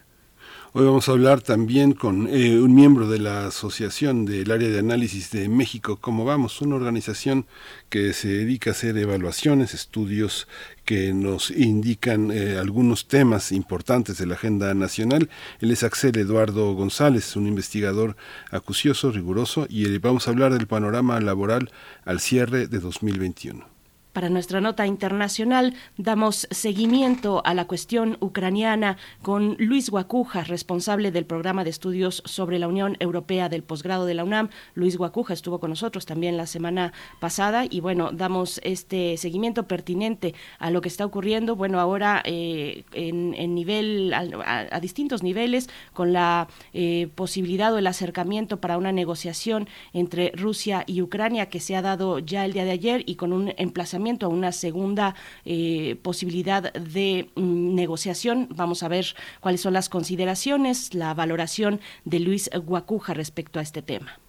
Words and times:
Hoy 0.73 0.85
vamos 0.85 1.09
a 1.09 1.13
hablar 1.13 1.41
también 1.41 1.93
con 1.93 2.29
eh, 2.29 2.59
un 2.59 2.75
miembro 2.75 3.09
de 3.09 3.19
la 3.19 3.47
Asociación 3.47 4.27
del 4.27 4.51
Área 4.51 4.69
de 4.69 4.79
Análisis 4.79 5.31
de 5.31 5.49
México, 5.49 5.99
¿Cómo 6.01 6.25
vamos? 6.25 6.61
Una 6.61 6.77
organización 6.77 7.47
que 7.89 8.13
se 8.13 8.29
dedica 8.29 8.71
a 8.71 8.73
hacer 8.73 8.99
evaluaciones, 8.99 9.73
estudios 9.73 10.49
que 10.87 11.13
nos 11.13 11.51
indican 11.51 12.31
eh, 12.31 12.57
algunos 12.59 13.09
temas 13.09 13.53
importantes 13.53 14.17
de 14.17 14.27
la 14.27 14.37
agenda 14.37 14.73
nacional. 14.73 15.29
Él 15.61 15.73
es 15.73 15.83
Axel 15.83 16.17
Eduardo 16.17 16.73
González, 16.73 17.37
un 17.37 17.47
investigador 17.47 18.17
acucioso, 18.51 19.11
riguroso, 19.11 19.67
y 19.69 19.85
eh, 19.85 19.99
vamos 19.99 20.27
a 20.27 20.31
hablar 20.31 20.55
del 20.55 20.67
panorama 20.67 21.21
laboral 21.21 21.71
al 22.05 22.21
cierre 22.21 22.69
de 22.69 22.79
2021. 22.79 23.76
Para 24.17 24.31
nuestra 24.31 24.63
nota 24.63 24.87
internacional 24.87 25.75
damos 25.99 26.49
seguimiento 26.51 27.43
a 27.45 27.53
la 27.53 27.67
cuestión 27.67 28.17
ucraniana 28.21 28.97
con 29.21 29.57
Luis 29.59 29.91
Guacuja, 29.91 30.43
responsable 30.43 31.11
del 31.11 31.27
programa 31.27 31.65
de 31.65 31.69
estudios 31.69 32.23
sobre 32.25 32.59
la 32.59 32.67
Unión 32.67 32.97
Europea 32.99 33.51
del 33.51 33.63
posgrado 33.63 34.07
de 34.07 34.15
la 34.15 34.25
UNAM. 34.25 34.49
Luis 34.73 34.97
Guacuja 34.97 35.35
estuvo 35.35 35.61
con 35.61 35.69
nosotros 35.69 36.07
también 36.07 36.39
la 36.39 36.47
semana 36.47 36.95
pasada 37.21 37.67
y 37.69 37.81
bueno, 37.81 38.11
damos 38.11 38.59
este 38.65 39.19
seguimiento 39.19 39.69
pertinente 39.69 40.35
a 40.59 40.71
lo 40.71 40.81
que 40.81 40.89
está 40.89 41.05
ocurriendo, 41.05 41.55
bueno, 41.55 41.79
ahora 41.79 42.23
eh, 42.25 42.85
en, 42.95 43.55
nivel, 43.55 44.15
a, 44.15 44.81
distintos 44.81 45.23
niveles, 45.23 45.69
con 45.93 46.15
la 46.15 46.49
eh, 46.73 47.11
posibilidad 47.15 47.71
o 47.75 47.77
el 47.77 47.87
acercamiento 47.87 48.63
para 48.63 48.79
una 48.79 48.93
negociación 48.93 49.69
entre 49.93 50.33
Rusia 50.35 50.85
y 50.87 51.03
Ucrania 51.03 51.51
que 51.51 51.61
se 51.61 51.77
ha 51.77 51.83
dado 51.83 52.19
ya 52.19 52.47
el 52.47 52.55
día 52.55 52.65
de 52.65 52.71
ayer 52.71 53.03
y 53.05 53.17
con 53.17 53.35
un 53.35 53.53
emplazamiento 53.59 54.06
a 54.07 54.29
una 54.29 54.53
segunda 54.53 55.15
eh, 55.45 55.97
posibilidad 56.03 56.73
de 56.73 57.29
mm, 57.35 57.75
negociación. 57.75 58.49
Vamos 58.55 58.83
a 58.83 58.89
ver 58.89 59.07
cuáles 59.41 59.61
son 59.61 59.73
las 59.73 59.89
consideraciones, 59.89 60.95
la 60.95 61.13
valoración 61.13 61.81
de 62.05 62.21
Luis 62.21 62.49
Guacuja 62.55 63.15
respecto 63.15 63.59
a 63.59 63.63
este 63.63 63.83
tema. 63.83 64.21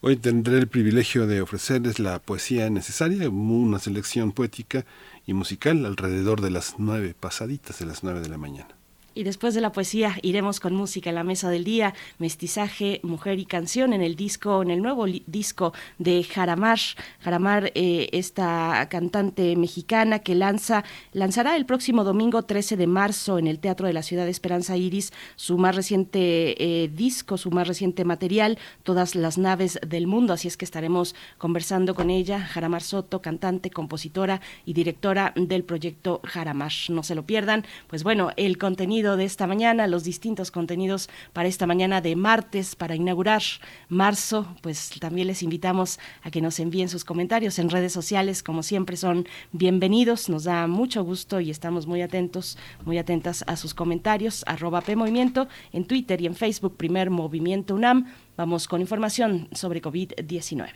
Hoy 0.00 0.16
tendré 0.16 0.56
el 0.56 0.68
privilegio 0.68 1.26
de 1.26 1.42
ofrecerles 1.42 1.98
la 1.98 2.18
poesía 2.20 2.70
necesaria, 2.70 3.28
una 3.28 3.78
selección 3.78 4.32
poética 4.32 4.86
y 5.26 5.34
musical 5.34 5.84
alrededor 5.84 6.40
de 6.40 6.50
las 6.50 6.76
nueve 6.78 7.14
pasaditas 7.18 7.78
de 7.78 7.86
las 7.86 8.02
nueve 8.02 8.20
de 8.20 8.30
la 8.30 8.38
mañana. 8.38 8.79
Y 9.20 9.22
después 9.22 9.52
de 9.52 9.60
la 9.60 9.70
poesía 9.70 10.16
iremos 10.22 10.60
con 10.60 10.74
música 10.74 11.10
en 11.10 11.16
la 11.16 11.24
mesa 11.24 11.50
del 11.50 11.62
día, 11.62 11.92
mestizaje, 12.16 13.00
mujer 13.02 13.38
y 13.38 13.44
canción 13.44 13.92
en 13.92 14.00
el 14.00 14.16
disco, 14.16 14.62
en 14.62 14.70
el 14.70 14.80
nuevo 14.80 15.04
disco 15.26 15.74
de 15.98 16.24
Jaramar. 16.24 16.78
Jaramar, 17.18 17.70
eh, 17.74 18.08
esta 18.12 18.88
cantante 18.88 19.56
mexicana 19.56 20.20
que 20.20 20.34
lanza, 20.34 20.84
lanzará 21.12 21.56
el 21.56 21.66
próximo 21.66 22.02
domingo 22.02 22.44
13 22.44 22.78
de 22.78 22.86
marzo 22.86 23.38
en 23.38 23.46
el 23.46 23.58
Teatro 23.58 23.86
de 23.86 23.92
la 23.92 24.02
Ciudad 24.02 24.24
de 24.24 24.30
Esperanza 24.30 24.78
Iris 24.78 25.12
su 25.36 25.58
más 25.58 25.76
reciente 25.76 26.84
eh, 26.84 26.88
disco, 26.88 27.36
su 27.36 27.50
más 27.50 27.68
reciente 27.68 28.06
material, 28.06 28.56
Todas 28.84 29.14
las 29.14 29.36
naves 29.36 29.78
del 29.86 30.06
mundo. 30.06 30.32
Así 30.32 30.48
es 30.48 30.56
que 30.56 30.64
estaremos 30.64 31.14
conversando 31.36 31.94
con 31.94 32.08
ella, 32.08 32.40
Jaramar 32.40 32.82
Soto, 32.82 33.20
cantante, 33.20 33.68
compositora 33.68 34.40
y 34.64 34.72
directora 34.72 35.34
del 35.36 35.64
proyecto 35.64 36.22
Jaramar. 36.24 36.72
No 36.88 37.02
se 37.02 37.14
lo 37.14 37.26
pierdan. 37.26 37.66
Pues 37.86 38.02
bueno, 38.02 38.30
el 38.36 38.56
contenido 38.56 39.09
de 39.16 39.24
esta 39.24 39.46
mañana, 39.46 39.86
los 39.86 40.04
distintos 40.04 40.50
contenidos 40.50 41.08
para 41.32 41.48
esta 41.48 41.66
mañana 41.66 42.00
de 42.00 42.16
martes, 42.16 42.76
para 42.76 42.94
inaugurar 42.94 43.42
marzo, 43.88 44.46
pues 44.62 44.90
también 45.00 45.26
les 45.26 45.42
invitamos 45.42 45.98
a 46.22 46.30
que 46.30 46.40
nos 46.40 46.60
envíen 46.60 46.88
sus 46.88 47.04
comentarios 47.04 47.58
en 47.58 47.70
redes 47.70 47.92
sociales, 47.92 48.42
como 48.42 48.62
siempre 48.62 48.96
son 48.96 49.26
bienvenidos, 49.52 50.28
nos 50.28 50.44
da 50.44 50.66
mucho 50.66 51.02
gusto 51.04 51.40
y 51.40 51.50
estamos 51.50 51.86
muy 51.86 52.02
atentos, 52.02 52.58
muy 52.84 52.98
atentas 52.98 53.44
a 53.46 53.56
sus 53.56 53.74
comentarios, 53.74 54.44
arroba 54.46 54.80
PMovimiento 54.80 55.48
en 55.72 55.84
Twitter 55.84 56.20
y 56.20 56.26
en 56.26 56.34
Facebook, 56.34 56.76
primer 56.76 57.10
Movimiento 57.10 57.74
UNAM. 57.74 58.06
Vamos 58.36 58.68
con 58.68 58.80
información 58.80 59.48
sobre 59.52 59.82
COVID-19. 59.82 60.68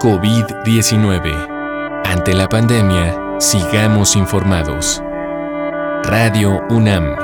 COVID-19. 0.00 1.58
Ante 2.04 2.32
la 2.32 2.48
pandemia, 2.48 3.27
sigamos 3.40 4.14
informados. 4.16 5.00
Radio 6.02 6.60
UNAM. 6.70 7.16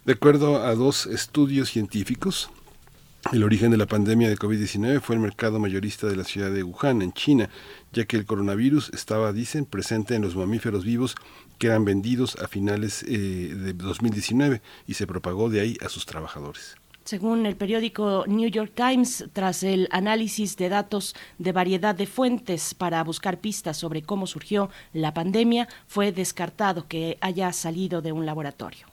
De 0.06 0.14
acuerdo 0.14 0.64
a 0.64 0.76
dos 0.76 1.08
estudios 1.08 1.70
científicos, 1.70 2.52
el 3.32 3.44
origen 3.44 3.72
de 3.72 3.78
la 3.78 3.86
pandemia 3.86 4.30
de 4.30 4.38
COVID-19 4.38 5.00
fue 5.00 5.16
el 5.16 5.22
mercado 5.22 5.60
mayorista 5.60 6.08
de 6.08 6.16
la 6.16 6.24
ciudad 6.24 6.52
de 6.52 6.64
Wuhan, 6.64 7.04
en 7.04 7.14
China, 7.14 7.50
ya 7.94 8.06
que 8.06 8.18
el 8.18 8.26
coronavirus 8.26 8.90
estaba, 8.94 9.32
dicen, 9.32 9.66
presente 9.66 10.16
en 10.16 10.24
los 10.24 10.36
mamíferos 10.36 10.84
vivos 10.84 11.16
que 11.60 11.68
eran 11.68 11.86
vendidos 11.86 12.36
a 12.38 12.48
finales 12.48 13.04
eh, 13.04 13.54
de 13.56 13.74
2019 13.74 14.62
y 14.88 14.96
se 14.96 15.06
propagó 15.06 15.50
de 15.50 15.62
ahí 15.62 15.78
a 15.86 15.90
sus 15.90 16.08
trabajadores. 16.08 16.81
Según 17.04 17.46
el 17.46 17.56
periódico 17.56 18.26
New 18.28 18.50
York 18.50 18.74
Times, 18.76 19.26
tras 19.34 19.64
el 19.64 19.88
análisis 19.92 20.56
de 20.56 20.70
datos 20.70 21.16
de 21.40 21.52
variedad 21.52 21.96
de 21.96 22.06
fuentes 22.06 22.74
para 22.76 23.04
buscar 23.04 23.40
pistas 23.40 23.78
sobre 23.78 24.04
cómo 24.04 24.28
surgió 24.28 24.70
la 24.94 25.14
pandemia, 25.14 25.68
fue 25.88 26.12
descartado 26.12 26.88
que 26.88 27.18
haya 27.20 27.52
salido 27.54 28.02
de 28.02 28.12
un 28.12 28.26
laboratorio. 28.26 28.91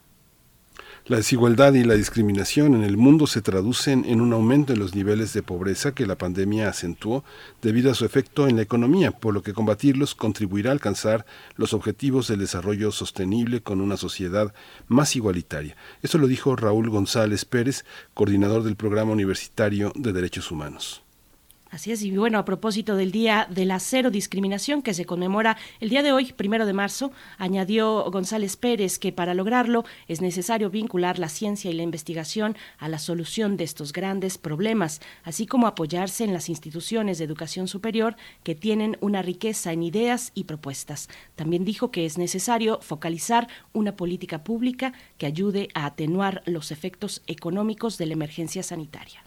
La 1.08 1.16
desigualdad 1.16 1.72
y 1.72 1.84
la 1.84 1.94
discriminación 1.94 2.74
en 2.74 2.84
el 2.84 2.98
mundo 2.98 3.26
se 3.26 3.40
traducen 3.40 4.04
en 4.04 4.20
un 4.20 4.34
aumento 4.34 4.74
en 4.74 4.78
los 4.78 4.94
niveles 4.94 5.32
de 5.32 5.42
pobreza 5.42 5.94
que 5.94 6.06
la 6.06 6.18
pandemia 6.18 6.68
acentuó 6.68 7.24
debido 7.62 7.90
a 7.90 7.94
su 7.94 8.04
efecto 8.04 8.46
en 8.46 8.56
la 8.56 8.62
economía, 8.62 9.10
por 9.10 9.32
lo 9.32 9.42
que 9.42 9.54
combatirlos 9.54 10.14
contribuirá 10.14 10.68
a 10.68 10.74
alcanzar 10.74 11.24
los 11.56 11.72
objetivos 11.72 12.28
del 12.28 12.40
desarrollo 12.40 12.92
sostenible 12.92 13.62
con 13.62 13.80
una 13.80 13.96
sociedad 13.96 14.52
más 14.86 15.16
igualitaria. 15.16 15.78
Eso 16.02 16.18
lo 16.18 16.26
dijo 16.26 16.56
Raúl 16.56 16.90
González 16.90 17.46
Pérez, 17.46 17.86
coordinador 18.12 18.62
del 18.62 18.76
Programa 18.76 19.12
Universitario 19.12 19.94
de 19.94 20.12
Derechos 20.12 20.50
Humanos. 20.50 21.07
Así 21.70 21.92
es, 21.92 22.02
y 22.02 22.10
bueno, 22.16 22.38
a 22.38 22.46
propósito 22.46 22.96
del 22.96 23.12
Día 23.12 23.46
de 23.50 23.66
la 23.66 23.78
Cero 23.78 24.10
Discriminación 24.10 24.80
que 24.80 24.94
se 24.94 25.04
conmemora 25.04 25.58
el 25.80 25.90
día 25.90 26.02
de 26.02 26.12
hoy, 26.12 26.32
primero 26.32 26.64
de 26.64 26.72
marzo, 26.72 27.12
añadió 27.36 28.10
González 28.10 28.56
Pérez 28.56 28.98
que 28.98 29.12
para 29.12 29.34
lograrlo 29.34 29.84
es 30.06 30.22
necesario 30.22 30.70
vincular 30.70 31.18
la 31.18 31.28
ciencia 31.28 31.70
y 31.70 31.74
la 31.74 31.82
investigación 31.82 32.56
a 32.78 32.88
la 32.88 32.98
solución 32.98 33.58
de 33.58 33.64
estos 33.64 33.92
grandes 33.92 34.38
problemas, 34.38 35.00
así 35.24 35.46
como 35.46 35.66
apoyarse 35.66 36.24
en 36.24 36.32
las 36.32 36.48
instituciones 36.48 37.18
de 37.18 37.24
educación 37.24 37.68
superior 37.68 38.16
que 38.44 38.54
tienen 38.54 38.96
una 39.00 39.20
riqueza 39.20 39.72
en 39.72 39.82
ideas 39.82 40.32
y 40.34 40.44
propuestas. 40.44 41.08
También 41.36 41.66
dijo 41.66 41.90
que 41.90 42.06
es 42.06 42.16
necesario 42.16 42.80
focalizar 42.80 43.46
una 43.74 43.94
política 43.94 44.42
pública 44.42 44.94
que 45.18 45.26
ayude 45.26 45.68
a 45.74 45.84
atenuar 45.84 46.42
los 46.46 46.72
efectos 46.72 47.22
económicos 47.26 47.98
de 47.98 48.06
la 48.06 48.14
emergencia 48.14 48.62
sanitaria. 48.62 49.22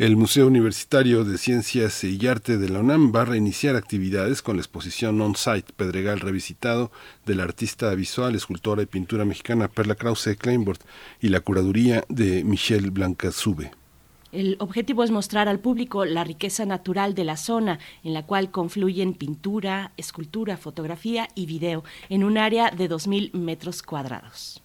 El 0.00 0.16
Museo 0.16 0.46
Universitario 0.46 1.24
de 1.24 1.36
Ciencias 1.36 2.04
y 2.04 2.26
Arte 2.26 2.56
de 2.56 2.70
la 2.70 2.78
UNAM 2.78 3.12
va 3.14 3.20
a 3.20 3.24
reiniciar 3.26 3.76
actividades 3.76 4.40
con 4.40 4.56
la 4.56 4.62
exposición 4.62 5.20
On-Site 5.20 5.74
Pedregal 5.76 6.20
Revisitado 6.20 6.90
de 7.26 7.34
la 7.34 7.42
artista 7.42 7.94
visual, 7.94 8.34
escultora 8.34 8.80
y 8.80 8.86
pintura 8.86 9.26
mexicana 9.26 9.68
Perla 9.68 9.96
Krause 9.96 10.38
Kleinbord 10.38 10.78
y 11.20 11.28
la 11.28 11.40
curaduría 11.40 12.02
de 12.08 12.44
Michelle 12.44 12.88
Blancazube. 12.88 13.72
El 14.32 14.56
objetivo 14.60 15.04
es 15.04 15.10
mostrar 15.10 15.48
al 15.48 15.60
público 15.60 16.06
la 16.06 16.24
riqueza 16.24 16.64
natural 16.64 17.14
de 17.14 17.24
la 17.24 17.36
zona 17.36 17.78
en 18.02 18.14
la 18.14 18.24
cual 18.24 18.50
confluyen 18.50 19.12
pintura, 19.12 19.92
escultura, 19.98 20.56
fotografía 20.56 21.28
y 21.34 21.44
video 21.44 21.84
en 22.08 22.24
un 22.24 22.38
área 22.38 22.70
de 22.70 22.88
2.000 22.88 23.34
metros 23.34 23.82
cuadrados. 23.82 24.62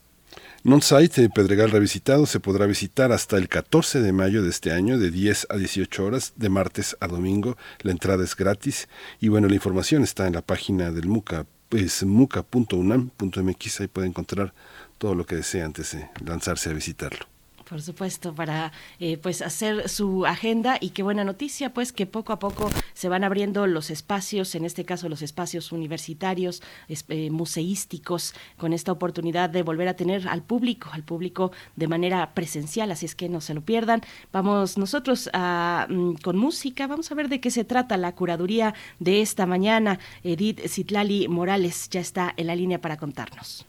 Non-Site 0.66 1.30
Pedregal 1.30 1.70
Revisitado 1.70 2.26
se 2.26 2.40
podrá 2.40 2.66
visitar 2.66 3.12
hasta 3.12 3.38
el 3.38 3.50
14 3.50 4.02
de 4.02 4.12
mayo 4.12 4.42
de 4.42 4.50
este 4.50 4.72
año 4.72 4.98
de 4.98 5.12
10 5.12 5.46
a 5.52 5.58
18 5.58 6.04
horas, 6.04 6.34
de 6.38 6.50
martes 6.50 6.98
a 7.00 7.08
domingo. 7.08 7.56
La 7.82 7.92
entrada 7.92 8.24
es 8.24 8.36
gratis 8.36 8.90
y 9.20 9.28
bueno, 9.28 9.48
la 9.48 9.54
información 9.54 10.02
está 10.02 10.26
en 10.26 10.34
la 10.34 10.42
página 10.42 10.90
del 10.90 11.08
MUCA, 11.08 11.46
es 11.70 12.04
muca.unam.mx, 12.04 13.80
ahí 13.80 13.88
puede 13.88 14.08
encontrar 14.08 14.56
todo 14.98 15.14
lo 15.14 15.28
que 15.28 15.36
desea 15.36 15.66
antes 15.66 15.92
de 15.92 16.10
lanzarse 16.26 16.72
a 16.72 16.74
visitarlo. 16.74 17.35
Por 17.76 17.82
supuesto, 17.82 18.34
para 18.34 18.72
eh, 19.02 19.18
pues 19.18 19.42
hacer 19.42 19.90
su 19.90 20.26
agenda 20.26 20.78
y 20.80 20.92
qué 20.92 21.04
buena 21.04 21.26
noticia, 21.26 21.74
pues 21.74 21.92
que 21.92 22.06
poco 22.06 22.32
a 22.32 22.40
poco 22.40 22.72
se 22.94 23.10
van 23.10 23.26
abriendo 23.26 23.68
los 23.68 23.90
espacios, 23.90 24.56
en 24.56 24.64
este 24.64 24.86
caso 24.86 25.10
los 25.10 25.22
espacios 25.22 25.74
universitarios, 25.74 26.64
eh, 27.10 27.30
museísticos, 27.32 28.34
con 28.56 28.72
esta 28.72 28.94
oportunidad 28.94 29.50
de 29.50 29.62
volver 29.62 29.90
a 29.90 29.98
tener 29.98 30.26
al 30.30 30.42
público, 30.42 30.88
al 30.94 31.04
público 31.04 31.52
de 31.76 31.90
manera 31.90 32.34
presencial, 32.34 32.92
así 32.92 33.08
es 33.08 33.14
que 33.14 33.28
no 33.28 33.42
se 33.42 33.54
lo 33.54 33.60
pierdan. 33.60 34.00
Vamos 34.32 34.78
nosotros 34.78 35.30
mm, 35.34 36.14
con 36.24 36.38
música, 36.38 36.88
vamos 36.88 37.12
a 37.12 37.16
ver 37.16 37.28
de 37.28 37.42
qué 37.42 37.52
se 37.52 37.66
trata 37.66 37.98
la 37.98 38.16
curaduría 38.16 38.74
de 39.00 39.22
esta 39.22 39.46
mañana. 39.46 40.00
Edith 40.24 40.66
Citlali 40.70 41.28
Morales 41.28 41.90
ya 41.90 42.00
está 42.00 42.34
en 42.38 42.48
la 42.48 42.56
línea 42.56 42.80
para 42.80 42.96
contarnos. 42.96 43.66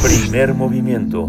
Primer 0.00 0.54
movimiento 0.54 1.28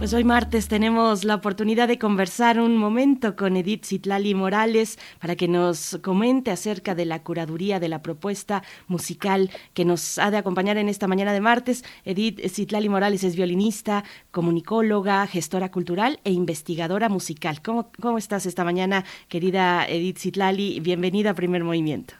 Pues 0.00 0.14
hoy 0.14 0.24
martes 0.24 0.66
tenemos 0.66 1.24
la 1.24 1.34
oportunidad 1.34 1.86
de 1.86 1.98
conversar 1.98 2.58
un 2.58 2.78
momento 2.78 3.36
con 3.36 3.54
Edith 3.58 3.84
Citlali 3.84 4.34
Morales 4.34 4.98
para 5.20 5.36
que 5.36 5.46
nos 5.46 6.00
comente 6.02 6.50
acerca 6.50 6.94
de 6.94 7.04
la 7.04 7.22
curaduría 7.22 7.78
de 7.80 7.90
la 7.90 8.00
propuesta 8.00 8.62
musical 8.88 9.50
que 9.74 9.84
nos 9.84 10.18
ha 10.18 10.30
de 10.30 10.38
acompañar 10.38 10.78
en 10.78 10.88
esta 10.88 11.06
mañana 11.06 11.34
de 11.34 11.42
martes. 11.42 11.84
Edith 12.06 12.40
Citlali 12.48 12.88
Morales 12.88 13.24
es 13.24 13.36
violinista, 13.36 14.04
comunicóloga, 14.30 15.26
gestora 15.26 15.70
cultural 15.70 16.18
e 16.24 16.32
investigadora 16.32 17.10
musical. 17.10 17.60
¿Cómo, 17.62 17.90
cómo 18.00 18.16
estás 18.16 18.46
esta 18.46 18.64
mañana, 18.64 19.04
querida 19.28 19.84
Edith 19.86 20.16
Citlali? 20.16 20.80
Bienvenida 20.80 21.32
a 21.32 21.34
Primer 21.34 21.62
Movimiento. 21.62 22.14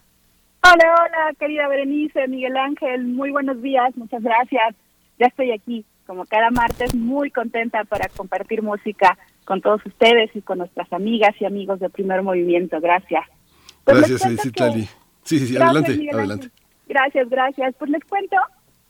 Hola, 0.65 0.97
hola, 1.01 1.35
querida 1.39 1.67
Berenice, 1.67 2.29
Miguel 2.29 2.59
Ángel, 2.59 3.07
muy 3.07 3.31
buenos 3.31 3.63
días, 3.63 3.97
muchas 3.97 4.23
gracias. 4.23 4.75
Ya 5.19 5.29
estoy 5.29 5.53
aquí 5.53 5.87
como 6.11 6.27
cada 6.27 6.51
martes, 6.51 6.93
muy 6.93 7.31
contenta 7.31 7.85
para 7.85 8.09
compartir 8.09 8.65
música 8.65 9.17
con 9.45 9.61
todos 9.61 9.81
ustedes 9.87 10.35
y 10.35 10.43
con 10.43 10.59
nuestras 10.59 10.93
amigas 10.93 11.37
y 11.39 11.45
amigos 11.45 11.79
de 11.79 11.89
Primer 11.89 12.25
Movimiento. 12.25 12.81
Gracias. 12.81 13.23
Pues 13.85 13.99
gracias, 13.99 14.25
Edith 14.25 14.89
Sí, 15.23 15.39
sí, 15.39 15.47
sí, 15.47 15.57
adelante, 15.57 16.09
adelante. 16.13 16.51
Gracias, 16.89 17.31
gracias. 17.31 17.77
Pues 17.79 17.93
les 17.93 18.05
cuento 18.07 18.35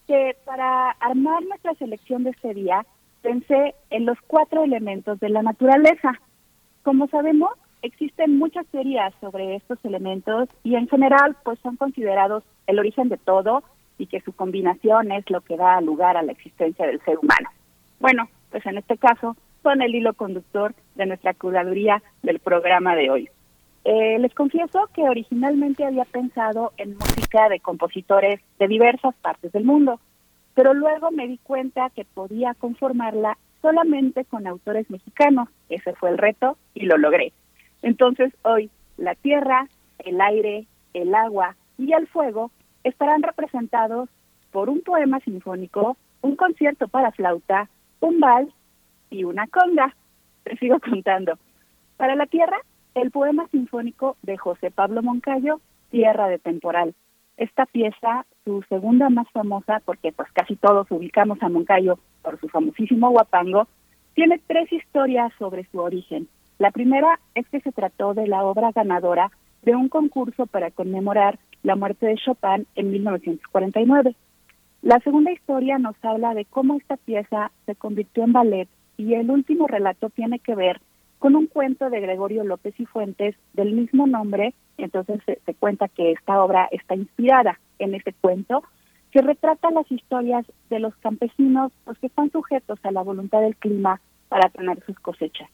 que 0.06 0.34
para 0.46 0.92
armar 0.92 1.42
nuestra 1.42 1.74
selección 1.74 2.24
de 2.24 2.30
este 2.30 2.54
día, 2.54 2.86
pensé 3.20 3.74
en 3.90 4.06
los 4.06 4.16
cuatro 4.26 4.64
elementos 4.64 5.20
de 5.20 5.28
la 5.28 5.42
naturaleza. 5.42 6.18
Como 6.84 7.06
sabemos, 7.08 7.50
existen 7.82 8.38
muchas 8.38 8.66
teorías 8.68 9.12
sobre 9.20 9.56
estos 9.56 9.78
elementos 9.84 10.48
y 10.64 10.74
en 10.74 10.88
general 10.88 11.36
pues 11.44 11.58
son 11.58 11.76
considerados 11.76 12.44
el 12.66 12.78
origen 12.78 13.10
de 13.10 13.18
todo 13.18 13.62
y 14.00 14.06
que 14.06 14.22
su 14.22 14.32
combinación 14.32 15.12
es 15.12 15.28
lo 15.28 15.42
que 15.42 15.58
da 15.58 15.78
lugar 15.82 16.16
a 16.16 16.22
la 16.22 16.32
existencia 16.32 16.86
del 16.86 17.00
ser 17.02 17.18
humano. 17.18 17.50
Bueno, 17.98 18.28
pues 18.50 18.64
en 18.64 18.78
este 18.78 18.96
caso 18.96 19.36
son 19.62 19.82
el 19.82 19.94
hilo 19.94 20.14
conductor 20.14 20.74
de 20.94 21.04
nuestra 21.04 21.34
curaduría 21.34 22.02
del 22.22 22.38
programa 22.38 22.96
de 22.96 23.10
hoy. 23.10 23.28
Eh, 23.84 24.18
les 24.18 24.32
confieso 24.32 24.88
que 24.94 25.02
originalmente 25.02 25.84
había 25.84 26.06
pensado 26.06 26.72
en 26.78 26.96
música 26.96 27.50
de 27.50 27.60
compositores 27.60 28.40
de 28.58 28.68
diversas 28.68 29.14
partes 29.16 29.52
del 29.52 29.64
mundo, 29.64 30.00
pero 30.54 30.72
luego 30.72 31.10
me 31.10 31.28
di 31.28 31.36
cuenta 31.36 31.90
que 31.90 32.06
podía 32.06 32.54
conformarla 32.54 33.36
solamente 33.60 34.24
con 34.24 34.46
autores 34.46 34.88
mexicanos. 34.88 35.50
Ese 35.68 35.92
fue 35.94 36.08
el 36.08 36.16
reto 36.16 36.56
y 36.72 36.86
lo 36.86 36.96
logré. 36.96 37.34
Entonces 37.82 38.32
hoy 38.44 38.70
la 38.96 39.14
tierra, 39.14 39.68
el 39.98 40.22
aire, 40.22 40.66
el 40.94 41.14
agua 41.14 41.54
y 41.76 41.92
el 41.92 42.06
fuego 42.06 42.50
estarán 42.84 43.22
representados 43.22 44.08
por 44.50 44.68
un 44.68 44.80
poema 44.80 45.20
sinfónico, 45.20 45.96
un 46.22 46.36
concierto 46.36 46.88
para 46.88 47.12
flauta, 47.12 47.68
un 48.00 48.20
vals 48.20 48.52
y 49.10 49.24
una 49.24 49.46
conga. 49.46 49.94
Te 50.44 50.56
sigo 50.56 50.78
contando. 50.80 51.38
Para 51.96 52.16
la 52.16 52.26
tierra, 52.26 52.58
el 52.94 53.10
poema 53.10 53.46
sinfónico 53.48 54.16
de 54.22 54.36
José 54.36 54.70
Pablo 54.70 55.02
Moncayo, 55.02 55.60
Tierra 55.90 56.28
de 56.28 56.38
Temporal. 56.38 56.94
Esta 57.36 57.66
pieza, 57.66 58.26
su 58.44 58.62
segunda 58.68 59.08
más 59.08 59.28
famosa, 59.30 59.80
porque 59.84 60.12
pues 60.12 60.30
casi 60.32 60.56
todos 60.56 60.90
ubicamos 60.90 61.42
a 61.42 61.48
Moncayo 61.48 61.98
por 62.22 62.38
su 62.40 62.48
famosísimo 62.48 63.10
guapango, 63.10 63.66
tiene 64.14 64.40
tres 64.46 64.70
historias 64.72 65.32
sobre 65.38 65.64
su 65.70 65.78
origen. 65.78 66.28
La 66.58 66.70
primera 66.70 67.18
es 67.34 67.48
que 67.48 67.60
se 67.60 67.72
trató 67.72 68.12
de 68.12 68.26
la 68.26 68.44
obra 68.44 68.70
ganadora 68.72 69.30
de 69.62 69.74
un 69.74 69.88
concurso 69.88 70.46
para 70.46 70.70
conmemorar 70.70 71.38
la 71.62 71.76
muerte 71.76 72.06
de 72.06 72.16
Chopin 72.16 72.66
en 72.74 72.90
1949. 72.90 74.14
La 74.82 74.98
segunda 75.00 75.32
historia 75.32 75.78
nos 75.78 75.96
habla 76.02 76.34
de 76.34 76.46
cómo 76.46 76.76
esta 76.76 76.96
pieza 76.96 77.52
se 77.66 77.74
convirtió 77.74 78.24
en 78.24 78.32
ballet 78.32 78.68
y 78.96 79.14
el 79.14 79.30
último 79.30 79.66
relato 79.66 80.10
tiene 80.10 80.38
que 80.38 80.54
ver 80.54 80.80
con 81.18 81.36
un 81.36 81.46
cuento 81.46 81.90
de 81.90 82.00
Gregorio 82.00 82.44
López 82.44 82.74
y 82.78 82.86
Fuentes 82.86 83.36
del 83.52 83.72
mismo 83.72 84.06
nombre. 84.06 84.54
Entonces 84.78 85.20
se, 85.26 85.54
cuenta 85.54 85.88
que 85.88 86.12
esta 86.12 86.42
obra 86.42 86.68
está 86.72 86.94
inspirada 86.94 87.60
en 87.78 87.94
ese 87.94 88.14
cuento 88.14 88.64
que 89.10 89.20
retrata 89.20 89.70
las 89.70 89.90
historias 89.90 90.46
de 90.70 90.78
los 90.78 90.96
campesinos 90.96 91.72
los 91.86 91.98
que 91.98 92.06
están 92.06 92.30
sujetos 92.30 92.78
a 92.82 92.90
la 92.90 93.02
voluntad 93.02 93.40
del 93.42 93.56
clima 93.56 94.00
para 94.28 94.48
tener 94.48 94.82
sus 94.86 94.98
cosechas. 95.00 95.50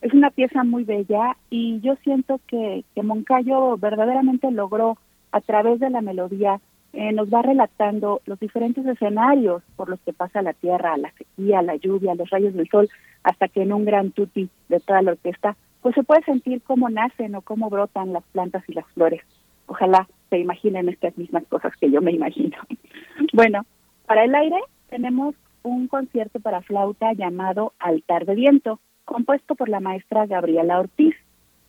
Es 0.00 0.14
una 0.14 0.30
pieza 0.30 0.64
muy 0.64 0.84
bella 0.84 1.36
y 1.50 1.80
yo 1.80 1.96
siento 1.96 2.40
que, 2.46 2.84
que 2.94 3.02
Moncayo 3.02 3.76
verdaderamente 3.76 4.50
logró 4.50 4.96
a 5.32 5.40
través 5.40 5.80
de 5.80 5.90
la 5.90 6.00
melodía 6.00 6.60
eh, 6.92 7.12
nos 7.12 7.32
va 7.32 7.42
relatando 7.42 8.20
los 8.26 8.40
diferentes 8.40 8.84
escenarios 8.84 9.62
por 9.76 9.88
los 9.88 10.00
que 10.00 10.12
pasa 10.12 10.42
la 10.42 10.54
tierra, 10.54 10.96
la 10.96 11.12
sequía, 11.12 11.62
la 11.62 11.76
lluvia, 11.76 12.16
los 12.16 12.30
rayos 12.30 12.54
del 12.54 12.68
sol, 12.68 12.88
hasta 13.22 13.46
que 13.48 13.62
en 13.62 13.72
un 13.72 13.84
gran 13.84 14.10
tutti 14.10 14.48
de 14.68 14.80
toda 14.80 15.02
la 15.02 15.12
orquesta, 15.12 15.56
pues 15.82 15.94
se 15.94 16.02
puede 16.02 16.22
sentir 16.24 16.62
cómo 16.62 16.90
nacen 16.90 17.34
o 17.36 17.42
cómo 17.42 17.70
brotan 17.70 18.12
las 18.12 18.24
plantas 18.32 18.64
y 18.68 18.72
las 18.72 18.86
flores. 18.88 19.22
Ojalá 19.66 20.08
se 20.30 20.38
imaginen 20.38 20.88
estas 20.88 21.16
mismas 21.16 21.44
cosas 21.48 21.72
que 21.80 21.90
yo 21.90 22.00
me 22.00 22.12
imagino. 22.12 22.56
bueno, 23.32 23.64
para 24.06 24.24
el 24.24 24.34
aire 24.34 24.58
tenemos 24.88 25.36
un 25.62 25.86
concierto 25.86 26.40
para 26.40 26.62
flauta 26.62 27.12
llamado 27.12 27.72
Altar 27.78 28.26
de 28.26 28.34
Viento, 28.34 28.80
compuesto 29.04 29.54
por 29.54 29.68
la 29.68 29.80
maestra 29.80 30.26
Gabriela 30.26 30.80
Ortiz. 30.80 31.14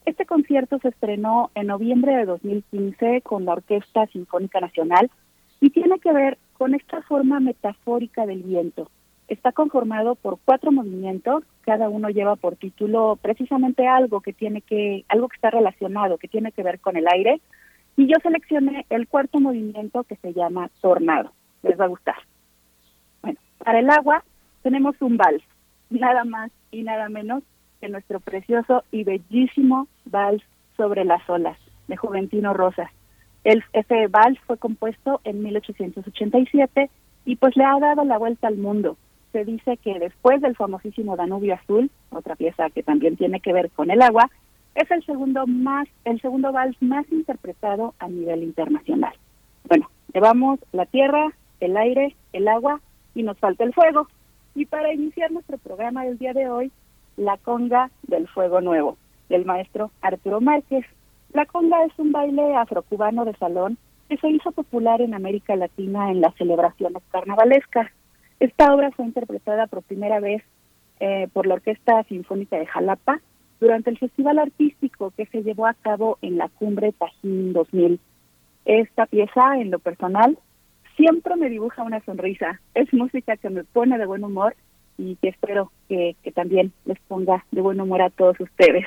Este 0.05 0.25
concierto 0.25 0.79
se 0.79 0.89
estrenó 0.89 1.51
en 1.53 1.67
noviembre 1.67 2.15
de 2.15 2.25
2015 2.25 3.21
con 3.21 3.45
la 3.45 3.53
Orquesta 3.53 4.07
Sinfónica 4.07 4.59
Nacional 4.59 5.11
y 5.59 5.69
tiene 5.69 5.99
que 5.99 6.11
ver 6.11 6.37
con 6.57 6.73
esta 6.73 7.01
forma 7.03 7.39
metafórica 7.39 8.25
del 8.25 8.41
viento. 8.41 8.89
Está 9.27 9.51
conformado 9.51 10.15
por 10.15 10.39
cuatro 10.43 10.71
movimientos, 10.71 11.43
cada 11.61 11.87
uno 11.87 12.09
lleva 12.09 12.35
por 12.35 12.55
título 12.55 13.17
precisamente 13.21 13.87
algo 13.87 14.21
que 14.21 14.33
tiene 14.33 14.61
que 14.61 15.05
algo 15.07 15.29
que 15.29 15.35
está 15.35 15.51
relacionado, 15.51 16.17
que 16.17 16.27
tiene 16.27 16.51
que 16.51 16.63
ver 16.63 16.79
con 16.79 16.97
el 16.97 17.07
aire, 17.07 17.39
y 17.95 18.07
yo 18.07 18.15
seleccioné 18.23 18.85
el 18.89 19.07
cuarto 19.07 19.39
movimiento 19.39 20.03
que 20.03 20.15
se 20.17 20.33
llama 20.33 20.69
tornado. 20.81 21.31
Les 21.61 21.79
va 21.79 21.85
a 21.85 21.89
gustar. 21.89 22.15
Bueno, 23.21 23.39
para 23.59 23.79
el 23.79 23.89
agua 23.89 24.23
tenemos 24.63 24.95
un 25.01 25.15
vals, 25.15 25.43
nada 25.89 26.23
más 26.23 26.51
y 26.71 26.83
nada 26.83 27.07
menos 27.07 27.43
de 27.81 27.89
nuestro 27.89 28.19
precioso 28.19 28.83
y 28.91 29.03
bellísimo 29.03 29.87
vals 30.05 30.43
sobre 30.77 31.03
las 31.03 31.27
olas 31.29 31.57
de 31.87 31.97
Juventino 31.97 32.53
Rosas. 32.53 32.89
El, 33.43 33.63
ese 33.73 34.07
vals 34.07 34.39
fue 34.45 34.57
compuesto 34.57 35.19
en 35.23 35.43
1887 35.43 36.89
y 37.25 37.35
pues 37.35 37.55
le 37.55 37.65
ha 37.65 37.79
dado 37.79 38.03
la 38.03 38.17
vuelta 38.17 38.47
al 38.47 38.57
mundo. 38.57 38.97
Se 39.31 39.45
dice 39.45 39.77
que 39.77 39.97
después 39.99 40.41
del 40.41 40.55
famosísimo 40.55 41.15
Danubio 41.15 41.55
Azul, 41.55 41.89
otra 42.11 42.35
pieza 42.35 42.69
que 42.69 42.83
también 42.83 43.17
tiene 43.17 43.39
que 43.39 43.53
ver 43.53 43.71
con 43.71 43.89
el 43.89 44.01
agua, 44.01 44.29
es 44.75 44.89
el 44.91 45.05
segundo 45.05 45.47
más 45.47 45.87
el 46.05 46.21
segundo 46.21 46.51
vals 46.51 46.81
más 46.81 47.05
interpretado 47.11 47.93
a 47.99 48.07
nivel 48.07 48.43
internacional. 48.43 49.13
Bueno, 49.67 49.89
llevamos 50.13 50.59
la 50.71 50.85
tierra, 50.85 51.33
el 51.59 51.77
aire, 51.77 52.15
el 52.33 52.47
agua 52.47 52.79
y 53.15 53.23
nos 53.23 53.37
falta 53.37 53.63
el 53.63 53.73
fuego. 53.73 54.07
Y 54.55 54.65
para 54.65 54.93
iniciar 54.93 55.31
nuestro 55.31 55.57
programa 55.57 56.03
del 56.03 56.17
día 56.17 56.33
de 56.33 56.49
hoy, 56.49 56.71
la 57.21 57.37
conga 57.37 57.91
del 58.03 58.27
fuego 58.27 58.61
nuevo, 58.61 58.97
del 59.29 59.45
maestro 59.45 59.91
Arturo 60.01 60.41
Márquez. 60.41 60.85
La 61.33 61.45
conga 61.45 61.85
es 61.85 61.93
un 61.97 62.11
baile 62.11 62.55
afrocubano 62.55 63.25
de 63.25 63.35
salón 63.35 63.77
que 64.09 64.17
se 64.17 64.29
hizo 64.29 64.51
popular 64.51 65.01
en 65.01 65.13
América 65.13 65.55
Latina 65.55 66.11
en 66.11 66.19
las 66.19 66.35
celebraciones 66.35 67.01
carnavalescas. 67.11 67.87
Esta 68.39 68.73
obra 68.73 68.91
fue 68.91 69.05
interpretada 69.05 69.67
por 69.67 69.83
primera 69.83 70.19
vez 70.19 70.43
eh, 70.99 71.27
por 71.31 71.45
la 71.45 71.55
Orquesta 71.55 72.03
Sinfónica 72.03 72.57
de 72.57 72.65
Jalapa 72.65 73.21
durante 73.59 73.91
el 73.91 73.99
Festival 73.99 74.39
Artístico 74.39 75.13
que 75.15 75.27
se 75.27 75.43
llevó 75.43 75.67
a 75.67 75.75
cabo 75.75 76.17
en 76.21 76.37
la 76.37 76.49
Cumbre 76.49 76.91
Tajín 76.91 77.53
2000. 77.53 77.99
Esta 78.65 79.05
pieza, 79.05 79.57
en 79.57 79.69
lo 79.69 79.79
personal, 79.79 80.37
siempre 80.97 81.35
me 81.35 81.49
dibuja 81.49 81.83
una 81.83 82.03
sonrisa. 82.03 82.59
Es 82.73 82.91
música 82.93 83.37
que 83.37 83.49
me 83.49 83.63
pone 83.63 83.97
de 83.99 84.05
buen 84.07 84.23
humor 84.23 84.55
y 85.01 85.15
que 85.15 85.29
espero 85.29 85.71
que, 85.89 86.15
también 86.35 86.71
les 86.85 86.99
ponga 87.07 87.43
de 87.51 87.61
buen 87.61 87.81
humor 87.81 88.01
a 88.01 88.09
todos 88.09 88.39
ustedes. 88.39 88.85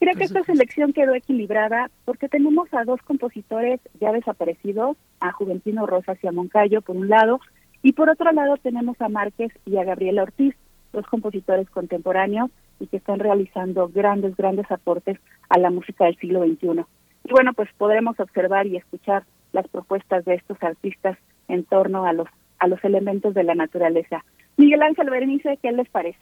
Creo 0.00 0.14
que 0.14 0.24
esta 0.24 0.44
selección 0.44 0.92
quedó 0.92 1.14
equilibrada 1.14 1.90
porque 2.04 2.28
tenemos 2.28 2.72
a 2.72 2.84
dos 2.84 3.00
compositores 3.02 3.80
ya 4.00 4.12
desaparecidos, 4.12 4.96
a 5.20 5.32
Juventino 5.32 5.86
Rosas 5.86 6.18
y 6.22 6.26
a 6.26 6.32
Moncayo 6.32 6.82
por 6.82 6.96
un 6.96 7.08
lado, 7.08 7.40
y 7.82 7.92
por 7.92 8.10
otro 8.10 8.30
lado 8.32 8.56
tenemos 8.56 9.00
a 9.00 9.08
Márquez 9.08 9.52
y 9.64 9.76
a 9.76 9.84
Gabriela 9.84 10.24
Ortiz, 10.24 10.54
dos 10.92 11.06
compositores 11.06 11.68
contemporáneos 11.70 12.50
y 12.80 12.86
que 12.86 12.96
están 12.96 13.18
realizando 13.20 13.88
grandes, 13.88 14.36
grandes 14.36 14.70
aportes 14.70 15.18
a 15.48 15.58
la 15.58 15.70
música 15.70 16.04
del 16.04 16.16
siglo 16.16 16.44
XXI. 16.44 16.84
Y 17.24 17.30
bueno, 17.30 17.52
pues 17.54 17.68
podremos 17.76 18.18
observar 18.20 18.66
y 18.66 18.76
escuchar 18.76 19.24
las 19.52 19.66
propuestas 19.68 20.24
de 20.24 20.34
estos 20.34 20.60
artistas 20.62 21.16
en 21.48 21.64
torno 21.64 22.04
a 22.04 22.12
los 22.12 22.28
a 22.58 22.66
los 22.66 22.82
elementos 22.84 23.34
de 23.34 23.44
la 23.44 23.54
naturaleza. 23.54 24.24
Miguel 24.58 24.82
Ángel 24.82 25.08
Berenice, 25.08 25.58
¿qué 25.62 25.72
les 25.72 25.88
parece? 25.88 26.18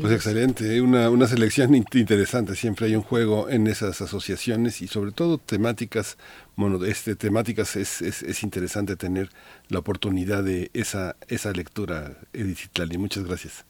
Pues 0.00 0.12
excelente, 0.12 0.76
¿eh? 0.76 0.80
una, 0.80 1.08
una 1.08 1.26
selección 1.26 1.74
interesante, 1.74 2.54
siempre 2.54 2.86
hay 2.86 2.94
un 2.94 3.02
juego 3.02 3.48
en 3.48 3.66
esas 3.66 4.00
asociaciones 4.02 4.82
y 4.82 4.86
sobre 4.86 5.12
todo 5.12 5.38
temáticas, 5.38 6.18
bueno, 6.56 6.84
este, 6.84 7.16
temáticas 7.16 7.76
es, 7.76 8.02
es, 8.02 8.22
es 8.22 8.42
interesante 8.42 8.96
tener 8.96 9.28
la 9.68 9.78
oportunidad 9.78 10.44
de 10.44 10.70
esa, 10.74 11.16
esa 11.28 11.52
lectura, 11.52 12.12
Edith 12.32 12.70
y 12.76 12.98
muchas 12.98 13.24
gracias. 13.26 13.64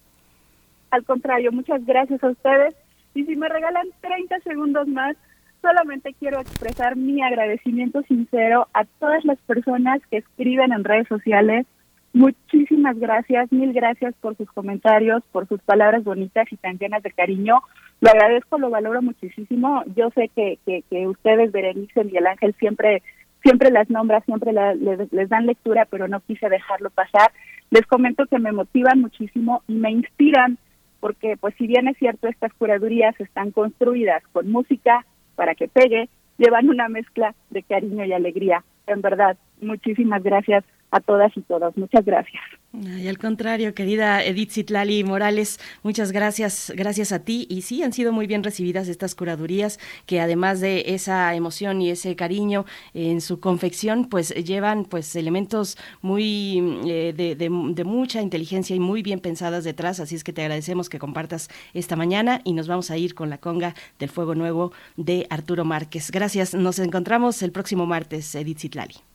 Al 0.91 1.05
contrario, 1.05 1.53
muchas 1.53 1.85
gracias 1.87 2.23
a 2.25 2.31
ustedes 2.31 2.75
y 3.15 3.25
si 3.25 3.37
me 3.37 3.49
regalan 3.49 3.87
30 4.01 4.41
segundos 4.41 4.89
más, 4.89 5.17
solamente 5.61 6.15
quiero 6.19 6.41
expresar 6.41 6.97
mi 6.97 7.23
agradecimiento 7.23 8.03
sincero 8.03 8.67
a 8.75 8.85
todas 8.99 9.25
las 9.25 9.39
personas 9.41 10.01
que 10.11 10.19
escriben 10.19 10.73
en 10.73 10.83
redes 10.85 11.07
sociales, 11.09 11.67
Muchísimas 12.15 12.99
gracias, 12.99 13.51
mil 13.51 13.73
gracias 13.73 14.15
por 14.21 14.37
sus 14.37 14.51
comentarios, 14.53 15.23
por 15.33 15.49
sus 15.49 15.61
palabras 15.63 16.05
bonitas 16.05 16.47
y 16.53 16.57
tan 16.57 16.79
llenas 16.79 17.03
de 17.03 17.11
cariño. 17.11 17.61
Lo 18.01 18.11
agradezco, 18.11 18.59
lo 18.59 18.69
valoro 18.69 19.01
muchísimo. 19.01 19.83
Yo 19.97 20.11
sé 20.11 20.29
que, 20.35 20.59
que, 20.67 20.83
que 20.91 21.09
ustedes, 21.09 21.53
Berenice, 21.53 22.05
Miguel 22.05 22.27
Ángel, 22.27 22.55
siempre 22.59 23.03
siempre 23.43 23.71
las 23.71 23.91
nombran, 23.91 24.25
siempre 24.25 24.53
les, 24.53 25.29
dan 25.29 25.47
lectura, 25.47 25.87
pero 25.91 26.09
no 26.09 26.21
quise 26.21 26.49
dejarlo 26.49 26.91
pasar. 26.91 27.33
Les 27.71 27.87
comento 27.87 28.27
que 28.27 28.39
me 28.39 28.53
motivan 28.53 29.01
muchísimo 29.01 29.63
y 29.69 29.75
me 29.75 29.91
inspiran, 29.91 30.59
porque 31.01 31.37
pues 31.37 31.55
si 31.57 31.67
bien 31.67 31.89
es 31.89 31.97
cierto, 31.99 32.29
estas 32.29 32.53
curadurías 32.55 33.19
están 33.21 33.51
construidas 33.51 34.23
con 34.33 34.51
música 34.51 35.05
para 35.35 35.55
que 35.55 35.69
pegue, 35.69 36.09
llevan 36.39 36.69
una 36.69 36.89
mezcla 36.89 37.35
de 37.51 37.63
cariño 37.63 38.05
y 38.05 38.13
alegría. 38.13 38.65
En 38.87 39.01
verdad, 39.01 39.37
muchísimas 39.61 40.23
gracias 40.23 40.65
a 40.93 41.01
todas 41.01 41.35
y 41.37 41.41
todos. 41.41 41.77
Muchas 41.77 42.05
gracias. 42.05 42.43
Y 42.73 43.09
al 43.09 43.19
contrario, 43.19 43.75
querida 43.75 44.25
Edith 44.25 44.53
Zitlali 44.53 45.05
Morales, 45.05 45.59
muchas 45.83 46.13
gracias, 46.13 46.73
gracias 46.77 47.13
a 47.13 47.19
ti. 47.19 47.47
Y 47.51 47.63
sí, 47.63 47.83
han 47.83 47.93
sido 47.93 48.13
muy 48.13 48.27
bien 48.27 48.43
recibidas 48.43 48.89
estas 48.89 49.15
curadurías 49.15 49.79
que 50.07 50.21
además 50.21 50.61
de 50.61 50.85
esa 50.87 51.35
emoción 51.35 51.83
y 51.83 51.91
ese 51.91 52.15
cariño 52.17 52.65
en 52.95 53.21
su 53.21 53.41
confección, 53.41 54.07
pues 54.09 54.35
llevan 54.35 54.85
pues 54.85 55.17
elementos 55.17 55.77
muy 56.03 56.81
eh, 56.87 57.13
de, 57.15 57.85
mucha 57.85 58.23
inteligencia 58.23 58.77
y 58.77 58.81
muy 58.81 59.03
bien 59.03 59.21
pensadas 59.21 59.65
detrás. 59.65 59.99
Así 60.01 60.15
es 60.15 60.25
que 60.25 60.33
te 60.33 60.43
agradecemos 60.43 60.89
que 60.89 60.99
compartas 60.99 61.49
esta 61.75 61.97
mañana 61.97 62.41
y 62.45 62.53
nos 62.53 62.69
vamos 62.69 62.91
a 62.91 62.97
ir 62.97 63.15
con 63.15 63.31
la 63.31 63.39
conga 63.39 63.75
del 63.99 64.11
Fuego 64.11 64.35
Nuevo 64.35 64.73
de 64.97 65.27
Arturo 65.31 65.65
Márquez. 65.65 66.11
Gracias. 66.11 66.55
Nos 66.55 66.79
encontramos 66.79 67.43
el 67.43 67.53
próximo 67.53 67.87
martes, 67.87 68.35
Edith 68.35 68.61
Zitlali. 68.61 69.12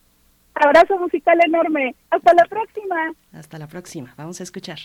Abrazo 0.60 0.98
musical 0.98 1.38
enorme. 1.46 1.94
Hasta 2.10 2.34
la 2.34 2.44
próxima. 2.44 3.12
Hasta 3.32 3.58
la 3.58 3.66
próxima. 3.66 4.14
Vamos 4.16 4.40
a 4.40 4.42
escuchar. 4.42 4.78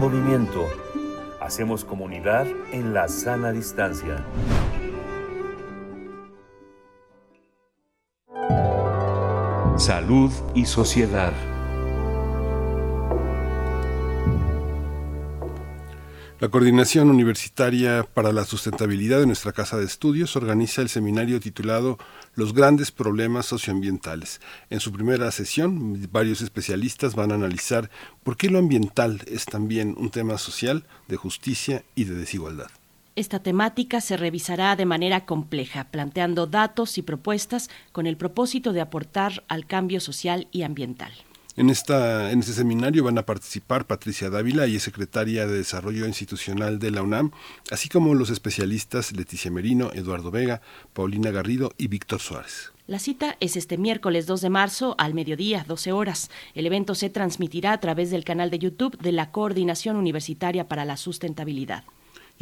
Movimiento. 0.00 0.66
Hacemos 1.42 1.84
comunidad 1.84 2.46
en 2.72 2.94
la 2.94 3.06
sana 3.06 3.52
distancia. 3.52 4.24
Salud 9.76 10.32
y 10.54 10.64
sociedad. 10.64 11.34
La 16.40 16.48
Coordinación 16.48 17.10
Universitaria 17.10 18.02
para 18.02 18.32
la 18.32 18.46
Sustentabilidad 18.46 19.20
de 19.20 19.26
nuestra 19.26 19.52
Casa 19.52 19.76
de 19.76 19.84
Estudios 19.84 20.34
organiza 20.36 20.80
el 20.80 20.88
seminario 20.88 21.38
titulado 21.40 21.98
Los 22.34 22.54
grandes 22.54 22.92
problemas 22.92 23.46
socioambientales. 23.46 24.40
En 24.70 24.80
su 24.80 24.92
primera 24.92 25.30
sesión, 25.32 26.08
varios 26.12 26.40
especialistas 26.40 27.14
van 27.14 27.32
a 27.32 27.34
analizar 27.34 27.90
por 28.22 28.36
qué 28.36 28.48
lo 28.48 28.58
ambiental 28.58 29.20
es 29.26 29.44
también 29.44 29.94
un 29.98 30.10
tema 30.10 30.38
social, 30.38 30.84
de 31.08 31.16
justicia 31.16 31.84
y 31.94 32.04
de 32.04 32.14
desigualdad. 32.14 32.70
Esta 33.16 33.40
temática 33.40 34.00
se 34.00 34.16
revisará 34.16 34.76
de 34.76 34.86
manera 34.86 35.26
compleja, 35.26 35.84
planteando 35.90 36.46
datos 36.46 36.96
y 36.98 37.02
propuestas 37.02 37.68
con 37.92 38.06
el 38.06 38.16
propósito 38.16 38.72
de 38.72 38.80
aportar 38.80 39.44
al 39.48 39.66
cambio 39.66 40.00
social 40.00 40.46
y 40.52 40.62
ambiental. 40.62 41.12
En, 41.56 41.68
esta, 41.68 42.30
en 42.30 42.40
este 42.40 42.52
seminario 42.52 43.04
van 43.04 43.18
a 43.18 43.26
participar 43.26 43.86
Patricia 43.86 44.30
Dávila, 44.30 44.66
y 44.66 44.76
es 44.76 44.82
secretaria 44.82 45.46
de 45.46 45.58
Desarrollo 45.58 46.06
Institucional 46.06 46.78
de 46.78 46.90
la 46.90 47.02
UNAM, 47.02 47.32
así 47.70 47.88
como 47.88 48.14
los 48.14 48.30
especialistas 48.30 49.12
Leticia 49.12 49.50
Merino, 49.50 49.90
Eduardo 49.92 50.30
Vega, 50.30 50.62
Paulina 50.92 51.30
Garrido 51.30 51.72
y 51.76 51.88
Víctor 51.88 52.20
Suárez. 52.20 52.72
La 52.86 52.98
cita 52.98 53.36
es 53.40 53.56
este 53.56 53.78
miércoles 53.78 54.26
2 54.26 54.40
de 54.40 54.50
marzo 54.50 54.94
al 54.98 55.14
mediodía, 55.14 55.64
12 55.66 55.92
horas. 55.92 56.30
El 56.54 56.66
evento 56.66 56.94
se 56.94 57.08
transmitirá 57.08 57.72
a 57.72 57.80
través 57.80 58.10
del 58.10 58.24
canal 58.24 58.50
de 58.50 58.58
YouTube 58.58 58.98
de 58.98 59.12
la 59.12 59.30
Coordinación 59.30 59.96
Universitaria 59.96 60.66
para 60.66 60.84
la 60.84 60.96
Sustentabilidad. 60.96 61.84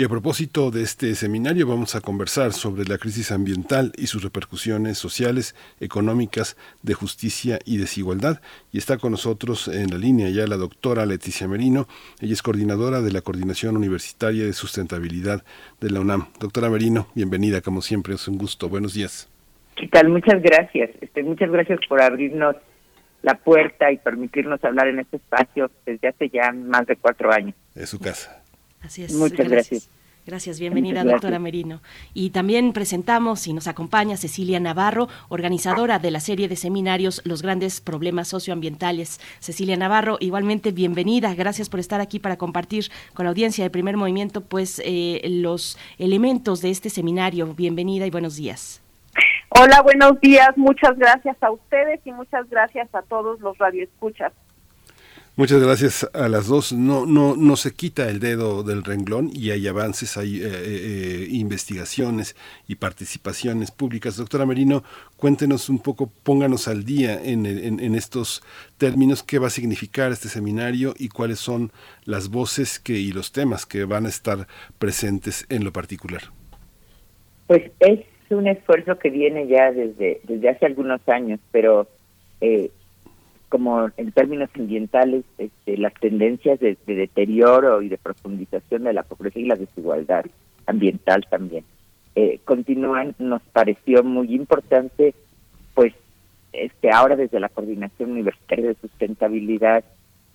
Y 0.00 0.04
a 0.04 0.08
propósito 0.08 0.70
de 0.70 0.84
este 0.84 1.12
seminario 1.16 1.66
vamos 1.66 1.96
a 1.96 2.00
conversar 2.00 2.52
sobre 2.52 2.84
la 2.84 2.98
crisis 2.98 3.32
ambiental 3.32 3.90
y 3.96 4.06
sus 4.06 4.22
repercusiones 4.22 4.96
sociales, 4.96 5.56
económicas, 5.80 6.56
de 6.84 6.94
justicia 6.94 7.58
y 7.64 7.78
desigualdad. 7.78 8.40
Y 8.70 8.78
está 8.78 8.98
con 8.98 9.10
nosotros 9.10 9.66
en 9.66 9.90
la 9.90 9.98
línea 9.98 10.28
ya 10.28 10.46
la 10.46 10.56
doctora 10.56 11.04
Leticia 11.04 11.48
Merino. 11.48 11.88
Ella 12.20 12.32
es 12.32 12.42
coordinadora 12.42 13.00
de 13.00 13.10
la 13.10 13.22
Coordinación 13.22 13.76
Universitaria 13.76 14.44
de 14.44 14.52
Sustentabilidad 14.52 15.42
de 15.80 15.90
la 15.90 15.98
UNAM. 15.98 16.28
Doctora 16.38 16.70
Merino, 16.70 17.08
bienvenida 17.16 17.60
como 17.60 17.82
siempre, 17.82 18.14
es 18.14 18.28
un 18.28 18.38
gusto. 18.38 18.68
Buenos 18.68 18.94
días. 18.94 19.28
¿Qué 19.74 19.88
tal? 19.88 20.10
Muchas 20.10 20.40
gracias. 20.40 20.90
Este, 21.00 21.24
muchas 21.24 21.50
gracias 21.50 21.80
por 21.88 22.00
abrirnos 22.00 22.54
la 23.22 23.34
puerta 23.34 23.90
y 23.90 23.96
permitirnos 23.96 24.62
hablar 24.62 24.86
en 24.86 25.00
este 25.00 25.16
espacio 25.16 25.72
desde 25.84 26.06
hace 26.06 26.28
ya 26.28 26.52
más 26.52 26.86
de 26.86 26.94
cuatro 26.94 27.32
años. 27.32 27.56
Es 27.74 27.88
su 27.88 27.98
casa. 27.98 28.44
Así 28.82 29.04
es. 29.04 29.12
Muchas 29.14 29.48
gracias. 29.48 29.90
Gracias, 30.28 30.60
bienvenida 30.60 31.04
doctora 31.04 31.38
Merino. 31.38 31.80
Y 32.12 32.30
también 32.30 32.74
presentamos 32.74 33.46
y 33.46 33.54
nos 33.54 33.66
acompaña 33.66 34.18
Cecilia 34.18 34.60
Navarro, 34.60 35.08
organizadora 35.30 35.98
de 35.98 36.10
la 36.10 36.20
serie 36.20 36.48
de 36.48 36.56
seminarios 36.56 37.22
Los 37.24 37.40
grandes 37.40 37.80
problemas 37.80 38.28
socioambientales. 38.28 39.20
Cecilia 39.40 39.78
Navarro, 39.78 40.18
igualmente 40.20 40.70
bienvenida, 40.70 41.34
gracias 41.34 41.70
por 41.70 41.80
estar 41.80 42.02
aquí 42.02 42.18
para 42.18 42.36
compartir 42.36 42.90
con 43.14 43.24
la 43.24 43.30
audiencia 43.30 43.64
de 43.64 43.70
primer 43.70 43.96
movimiento 43.96 44.42
pues 44.42 44.82
eh, 44.84 45.22
los 45.24 45.78
elementos 45.96 46.60
de 46.60 46.72
este 46.72 46.90
seminario. 46.90 47.54
Bienvenida 47.54 48.04
y 48.04 48.10
buenos 48.10 48.36
días. 48.36 48.82
Hola, 49.48 49.80
buenos 49.80 50.20
días, 50.20 50.50
muchas 50.56 50.98
gracias 50.98 51.42
a 51.42 51.50
ustedes 51.50 52.00
y 52.04 52.12
muchas 52.12 52.50
gracias 52.50 52.94
a 52.94 53.00
todos 53.00 53.40
los 53.40 53.56
radioescuchas. 53.56 54.34
Muchas 55.38 55.62
gracias 55.62 56.10
a 56.14 56.28
las 56.28 56.48
dos. 56.48 56.72
No, 56.72 57.06
no, 57.06 57.36
no 57.36 57.54
se 57.54 57.72
quita 57.72 58.08
el 58.08 58.18
dedo 58.18 58.64
del 58.64 58.82
renglón 58.82 59.30
y 59.32 59.52
hay 59.52 59.68
avances, 59.68 60.16
hay 60.16 60.42
eh, 60.42 60.48
eh, 60.50 61.26
investigaciones 61.30 62.34
y 62.66 62.74
participaciones 62.74 63.70
públicas. 63.70 64.16
Doctora 64.16 64.46
Merino, 64.46 64.82
cuéntenos 65.16 65.68
un 65.68 65.78
poco, 65.78 66.10
pónganos 66.24 66.66
al 66.66 66.84
día 66.84 67.22
en, 67.22 67.46
en, 67.46 67.94
estos 67.94 68.42
términos, 68.78 69.22
qué 69.22 69.38
va 69.38 69.46
a 69.46 69.50
significar 69.50 70.10
este 70.10 70.28
seminario 70.28 70.92
y 70.98 71.08
cuáles 71.08 71.38
son 71.38 71.70
las 72.04 72.30
voces 72.30 72.80
que, 72.80 72.94
y 72.94 73.12
los 73.12 73.30
temas 73.30 73.64
que 73.64 73.84
van 73.84 74.06
a 74.06 74.08
estar 74.08 74.48
presentes 74.80 75.46
en 75.50 75.62
lo 75.62 75.72
particular. 75.72 76.22
Pues 77.46 77.70
es 77.78 78.00
un 78.30 78.48
esfuerzo 78.48 78.98
que 78.98 79.10
viene 79.10 79.46
ya 79.46 79.70
desde, 79.70 80.20
desde 80.24 80.48
hace 80.48 80.66
algunos 80.66 81.00
años, 81.08 81.38
pero 81.52 81.86
eh, 82.40 82.72
como 83.48 83.90
en 83.96 84.12
términos 84.12 84.50
ambientales 84.54 85.24
este, 85.38 85.76
las 85.78 85.94
tendencias 85.94 86.60
de, 86.60 86.76
deterioro 86.86 87.82
y 87.82 87.88
de 87.88 87.98
profundización 87.98 88.84
de 88.84 88.92
la 88.92 89.02
pobreza 89.02 89.38
y 89.38 89.46
la 89.46 89.56
desigualdad 89.56 90.24
ambiental 90.66 91.24
también. 91.30 91.64
Eh, 92.14 92.40
continúan 92.44 93.14
nos 93.18 93.42
pareció 93.52 94.02
muy 94.04 94.34
importante 94.34 95.14
pues 95.74 95.94
este 96.52 96.90
ahora 96.90 97.16
desde 97.16 97.40
la 97.40 97.48
coordinación 97.48 98.12
universitaria 98.12 98.68
de 98.68 98.74
sustentabilidad 98.74 99.84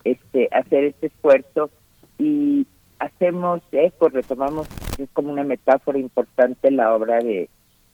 este 0.04 0.48
hacer 0.50 0.84
este 0.84 1.08
esfuerzo 1.08 1.70
y 2.18 2.66
hacemos 2.98 3.60
eco 3.72 4.08
retomamos 4.08 4.68
es 4.98 5.10
como 5.12 5.32
una 5.32 5.44
metáfora 5.44 5.98
importante 5.98 6.70
la 6.70 6.94
obra 6.94 7.18
de 7.18 7.48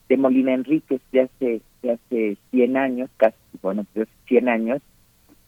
de 0.08 0.16
Molina 0.16 0.54
Enríquez 0.54 1.00
de 1.10 1.22
hace 1.22 1.60
de 1.82 1.92
hace 1.92 2.36
100 2.52 2.76
años 2.76 3.10
casi 3.16 3.36
bueno 3.62 3.86
de 3.94 4.06
100 4.26 4.48
años 4.48 4.82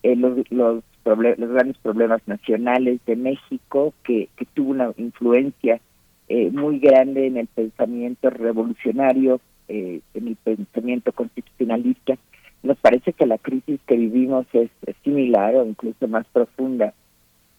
eh, 0.03 0.17
los, 0.17 0.51
los, 0.51 0.83
los 1.05 1.51
grandes 1.51 1.79
problemas 1.79 2.21
nacionales 2.27 3.01
de 3.07 3.15
México, 3.15 3.95
que, 4.03 4.29
tuvo 4.55 4.73
una 4.73 4.93
influencia 4.97 5.81
eh, 6.29 6.51
muy 6.51 6.81
grande 6.81 7.27
en 7.27 7.37
el 7.37 7.47
pensamiento 7.47 8.29
revolucionario, 8.31 9.41
eh, 9.69 10.01
en 10.15 10.29
el 10.29 10.37
pensamiento 10.37 11.13
constitucionalista. 11.13 12.19
Nos 12.65 12.79
parece 12.79 13.13
que 13.13 13.27
la 13.27 13.39
crisis 13.39 13.81
que 13.87 13.97
vivimos 13.97 14.47
es, 14.53 14.71
similar 15.05 15.55
o 15.55 15.67
incluso 15.67 16.09
más 16.09 16.27
profunda 16.33 16.95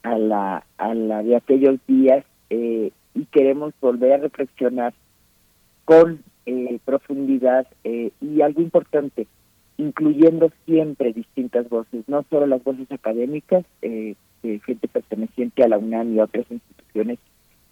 a 0.04 0.18
la, 0.18 0.66
a 0.78 0.94
la 0.94 1.24
de 1.24 1.36
aquellos 1.38 1.80
días 1.88 2.26
y 2.50 3.26
queremos 3.32 3.74
volver 3.82 4.14
a 4.14 4.18
reflexionar 4.18 4.94
con 5.86 6.22
profundidad 6.86 7.68
y 7.84 8.42
algo 8.42 8.62
importante, 8.62 9.28
incluyendo 9.78 10.52
siempre 10.66 11.14
distintas 11.14 11.70
voces, 11.70 12.04
no 12.08 12.26
solo 12.30 12.46
las 12.48 12.64
voces 12.64 12.92
académicas, 12.92 13.66
eh, 13.82 14.16
de 14.44 14.60
gente 14.60 14.88
perteneciente 14.88 15.64
a 15.64 15.70
la 15.70 15.78
UNAM 15.78 16.14
y 16.14 16.20
otras 16.20 16.46
instituciones, 16.50 17.18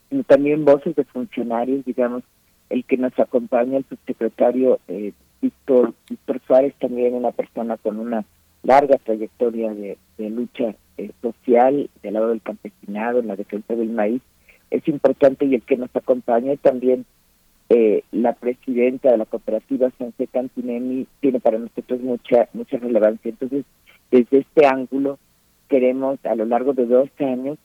sino 0.09 0.23
también 0.23 0.65
voces 0.65 0.95
de 0.95 1.03
funcionarios, 1.03 1.85
digamos, 1.85 2.23
el 2.69 2.85
que 2.85 2.97
nos 2.97 3.17
acompaña 3.19 3.77
el 3.77 3.85
subsecretario 3.85 4.79
eh, 4.87 5.11
Víctor, 5.41 5.93
Víctor 6.09 6.39
Suárez, 6.47 6.73
también 6.79 7.13
una 7.13 7.31
persona 7.31 7.75
con 7.77 7.99
una 7.99 8.23
larga 8.63 8.97
trayectoria 8.97 9.73
de, 9.73 9.97
lucha 10.17 10.75
eh, 10.97 11.11
social 11.21 11.89
del 12.03 12.13
lado 12.13 12.29
del 12.29 12.41
campesinado, 12.41 13.19
en 13.19 13.27
la 13.27 13.35
defensa 13.35 13.75
del 13.75 13.89
maíz, 13.89 14.21
es 14.69 14.87
importante 14.87 15.45
y 15.45 15.55
el 15.55 15.63
que 15.63 15.77
nos 15.77 15.93
acompaña 15.95 16.55
también 16.57 17.05
eh, 17.73 18.03
la 18.11 18.33
presidenta 18.33 19.11
de 19.11 19.17
la 19.17 19.25
cooperativa 19.25 19.89
Sanse 19.97 20.27
Cantinemi 20.27 21.07
tiene 21.21 21.39
para 21.39 21.57
nosotros 21.57 22.01
mucha 22.01 22.49
mucha 22.51 22.77
relevancia. 22.77 23.29
Entonces, 23.29 23.63
desde 24.11 24.39
este 24.39 24.65
ángulo 24.65 25.19
queremos 25.69 26.19
a 26.25 26.35
lo 26.35 26.43
largo 26.43 26.73
de 26.73 26.85
dos 26.85 27.09
años 27.19 27.57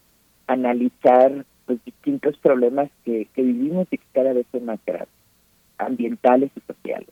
analizar 0.47 1.43
los 1.67 1.83
distintos 1.83 2.37
problemas 2.37 2.89
que, 3.03 3.27
que 3.33 3.41
vivimos 3.41 3.85
y 3.91 3.97
que 3.97 4.05
cada 4.13 4.31
vez 4.31 4.45
son 4.53 4.63
más 4.63 4.79
graves, 4.87 5.09
ambientales 5.77 6.51
y 6.55 6.61
sociales. 6.61 7.09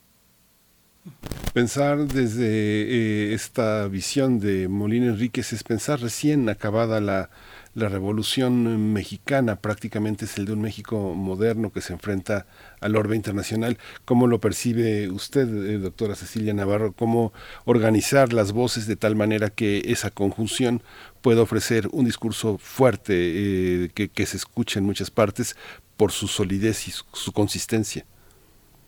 Pensar 1.54 1.98
desde 1.98 2.48
eh, 2.48 3.34
esta 3.34 3.90
visión 3.90 4.40
de 4.40 4.70
Molina 4.70 5.08
Enríquez 5.08 5.52
es 5.52 5.66
pensar 5.66 6.00
recién 6.00 6.48
acabada 6.48 7.02
la 7.02 7.30
la 7.76 7.90
revolución 7.90 8.94
mexicana 8.94 9.58
prácticamente 9.58 10.26
es 10.26 10.38
el 10.38 10.46
de 10.46 10.54
un 10.54 10.62
México 10.62 11.14
moderno 11.14 11.72
que 11.72 11.82
se 11.82 11.92
enfrenta 11.92 12.46
al 12.80 12.96
orbe 12.96 13.18
internacional. 13.18 13.78
¿Cómo 14.06 14.28
lo 14.28 14.40
percibe 14.40 15.10
usted, 15.10 15.48
eh, 15.48 15.78
doctora 15.78 16.16
Cecilia 16.16 16.54
Navarro? 16.54 16.94
¿Cómo 16.94 17.34
organizar 17.66 18.32
las 18.32 18.54
voces 18.54 18.88
de 18.88 18.96
tal 18.96 19.18
manera 19.18 19.50
que 19.50 19.84
esa 19.88 20.10
conjunción 20.10 20.82
pueda 21.22 21.42
ofrecer 21.42 21.90
un 21.92 22.06
discurso 22.06 22.58
fuerte 22.58 23.14
eh, 23.14 23.90
que, 23.94 24.26
se 24.26 24.38
escuche 24.38 24.80
en 24.80 24.86
muchas 24.86 25.12
partes 25.12 25.58
por 25.98 26.12
su 26.12 26.28
solidez 26.28 26.88
y 26.88 26.92
su, 26.92 27.34
consistencia? 27.34 28.06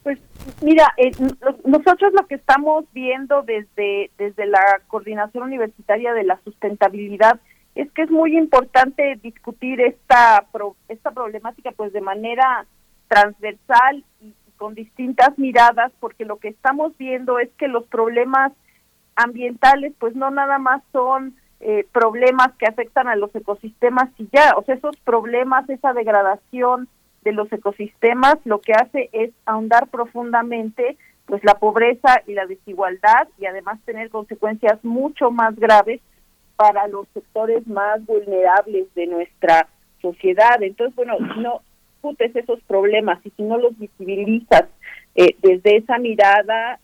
Pues 0.02 0.18
mira, 0.62 0.94
eh, 0.96 1.10
nosotros 1.66 2.14
lo 2.14 2.26
que 2.26 2.36
estamos 2.36 2.86
viendo 2.94 3.42
desde, 3.42 4.10
desde 4.16 4.46
la 4.46 4.80
Coordinación 4.86 5.44
Universitaria 5.44 6.14
de 6.14 6.24
la 6.24 6.40
Sustentabilidad 6.42 7.38
es 7.78 7.90
que 7.92 8.02
es 8.02 8.10
muy 8.10 8.36
importante 8.36 9.18
discutir 9.22 9.80
esta 9.80 10.44
esta 10.88 11.10
problemática 11.12 11.70
pues 11.70 11.92
de 11.92 12.00
manera 12.00 12.66
transversal 13.06 14.04
y 14.20 14.34
con 14.56 14.74
distintas 14.74 15.38
miradas 15.38 15.92
porque 16.00 16.24
lo 16.24 16.38
que 16.38 16.48
estamos 16.48 16.92
viendo 16.98 17.38
es 17.38 17.48
que 17.56 17.68
los 17.68 17.86
problemas 17.86 18.52
ambientales 19.14 19.92
pues 20.00 20.16
no 20.16 20.28
nada 20.32 20.58
más 20.58 20.82
son 20.90 21.36
eh, 21.60 21.86
problemas 21.92 22.48
que 22.58 22.66
afectan 22.66 23.06
a 23.06 23.14
los 23.14 23.32
ecosistemas 23.34 24.10
y 24.18 24.28
ya, 24.32 24.54
o 24.56 24.64
sea, 24.64 24.74
esos 24.74 24.96
problemas, 24.98 25.68
esa 25.70 25.92
degradación 25.92 26.88
de 27.22 27.32
los 27.32 27.52
ecosistemas, 27.52 28.38
lo 28.44 28.60
que 28.60 28.72
hace 28.72 29.08
es 29.12 29.30
ahondar 29.46 29.86
profundamente 29.86 30.96
pues 31.26 31.44
la 31.44 31.54
pobreza 31.54 32.22
y 32.26 32.34
la 32.34 32.46
desigualdad 32.46 33.28
y 33.38 33.46
además 33.46 33.78
tener 33.84 34.10
consecuencias 34.10 34.82
mucho 34.84 35.30
más 35.30 35.54
graves 35.54 36.00
para 36.58 36.88
los 36.88 37.06
sectores 37.14 37.64
más 37.68 38.04
vulnerables 38.04 38.92
de 38.96 39.06
nuestra 39.06 39.68
sociedad. 40.02 40.60
Entonces, 40.60 40.96
bueno, 40.96 41.16
si 41.32 41.40
no 41.40 41.62
discutes 41.92 42.34
esos 42.34 42.60
problemas 42.64 43.24
y 43.24 43.30
si 43.30 43.44
no 43.44 43.58
los 43.58 43.78
visibilizas 43.78 44.64
eh, 45.14 45.36
desde 45.40 45.76
esa 45.76 45.98
mirada, 45.98 46.80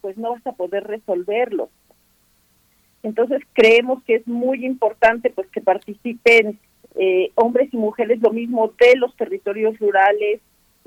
pues 0.00 0.18
no 0.18 0.32
vas 0.32 0.44
a 0.48 0.52
poder 0.52 0.82
resolverlos. 0.82 1.68
Entonces 3.04 3.40
creemos 3.52 4.02
que 4.02 4.16
es 4.16 4.26
muy 4.26 4.66
importante 4.66 5.30
pues 5.30 5.46
que 5.48 5.60
participen 5.60 6.58
eh, 6.96 7.30
hombres 7.36 7.72
y 7.72 7.76
mujeres 7.76 8.20
lo 8.20 8.32
mismo 8.32 8.72
de 8.80 8.96
los 8.96 9.14
territorios 9.14 9.78
rurales 9.78 10.40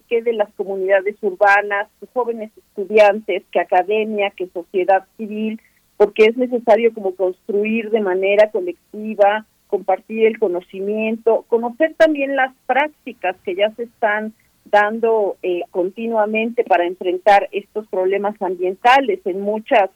que 0.09 0.21
de 0.21 0.33
las 0.33 0.51
comunidades 0.53 1.15
urbanas, 1.21 1.87
jóvenes 2.13 2.51
estudiantes, 2.57 3.43
que 3.51 3.59
academia, 3.59 4.31
que 4.31 4.47
sociedad 4.47 5.05
civil, 5.15 5.61
porque 5.97 6.25
es 6.25 6.37
necesario 6.37 6.93
como 6.93 7.15
construir 7.15 7.89
de 7.89 8.01
manera 8.01 8.51
colectiva, 8.51 9.45
compartir 9.67 10.25
el 10.27 10.39
conocimiento, 10.39 11.45
conocer 11.49 11.95
también 11.95 12.35
las 12.35 12.53
prácticas 12.65 13.35
que 13.43 13.55
ya 13.55 13.71
se 13.71 13.83
están 13.83 14.33
dando 14.65 15.37
eh, 15.41 15.61
continuamente 15.71 16.63
para 16.63 16.85
enfrentar 16.85 17.49
estos 17.51 17.87
problemas 17.87 18.39
ambientales. 18.41 19.19
En 19.25 19.41
muchas 19.41 19.89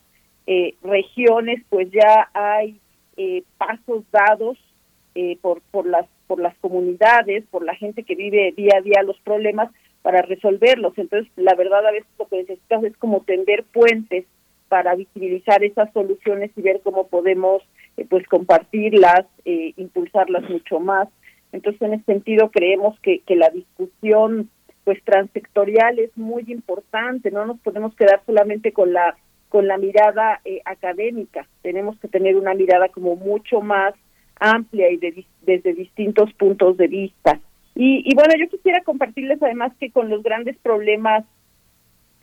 eh, 0.47 0.75
regiones 0.83 1.63
pues 1.69 1.89
ya 1.91 2.29
hay 2.33 2.79
eh, 3.15 3.43
pasos 3.57 4.03
dados 4.11 4.57
eh, 5.13 5.37
por 5.41 5.61
por 5.71 5.85
las 5.85 6.07
por 6.27 6.41
las 6.41 6.57
comunidades 6.57 7.43
por 7.51 7.63
la 7.63 7.75
gente 7.75 8.03
que 8.03 8.15
vive 8.15 8.53
día 8.55 8.77
a 8.77 8.81
día 8.81 9.03
los 9.03 9.19
problemas 9.19 9.71
para 10.01 10.21
resolverlos. 10.23 10.97
Entonces 10.97 11.31
la 11.35 11.53
verdad 11.55 11.85
a 11.85 11.91
veces 11.91 12.09
lo 12.17 12.27
que 12.27 12.37
necesitas 12.37 12.83
es 12.83 12.97
como 12.97 13.21
tender 13.21 13.65
puentes 13.65 14.25
para 14.71 14.95
visibilizar 14.95 15.61
esas 15.63 15.91
soluciones 15.91 16.49
y 16.55 16.61
ver 16.61 16.79
cómo 16.81 17.07
podemos 17.07 17.61
pues 18.09 18.25
compartirlas 18.27 19.25
impulsarlas 19.43 20.49
mucho 20.49 20.79
más 20.79 21.09
entonces 21.51 21.81
en 21.81 21.93
ese 21.95 22.05
sentido 22.05 22.49
creemos 22.51 22.97
que 23.01 23.19
que 23.19 23.35
la 23.35 23.49
discusión 23.49 24.49
pues 24.85 25.03
transsectorial 25.03 25.99
es 25.99 26.15
muy 26.17 26.45
importante 26.47 27.31
no 27.31 27.45
nos 27.45 27.59
podemos 27.59 27.93
quedar 27.95 28.21
solamente 28.25 28.71
con 28.71 28.93
la 28.93 29.17
con 29.51 29.67
la 29.67 29.77
mirada 29.77 30.39
eh, 30.45 30.61
académica. 30.63 31.45
Tenemos 31.61 31.99
que 31.99 32.07
tener 32.07 32.37
una 32.37 32.53
mirada 32.53 32.87
como 32.87 33.17
mucho 33.17 33.59
más 33.59 33.93
amplia 34.39 34.89
y 34.89 34.97
de, 34.97 35.25
desde 35.41 35.73
distintos 35.73 36.33
puntos 36.33 36.77
de 36.77 36.87
vista. 36.87 37.37
Y, 37.75 38.01
y, 38.09 38.15
bueno, 38.15 38.33
yo 38.39 38.49
quisiera 38.49 38.81
compartirles 38.81 39.43
además 39.43 39.73
que 39.77 39.91
con 39.91 40.09
los 40.09 40.23
grandes 40.23 40.57
problemas 40.57 41.25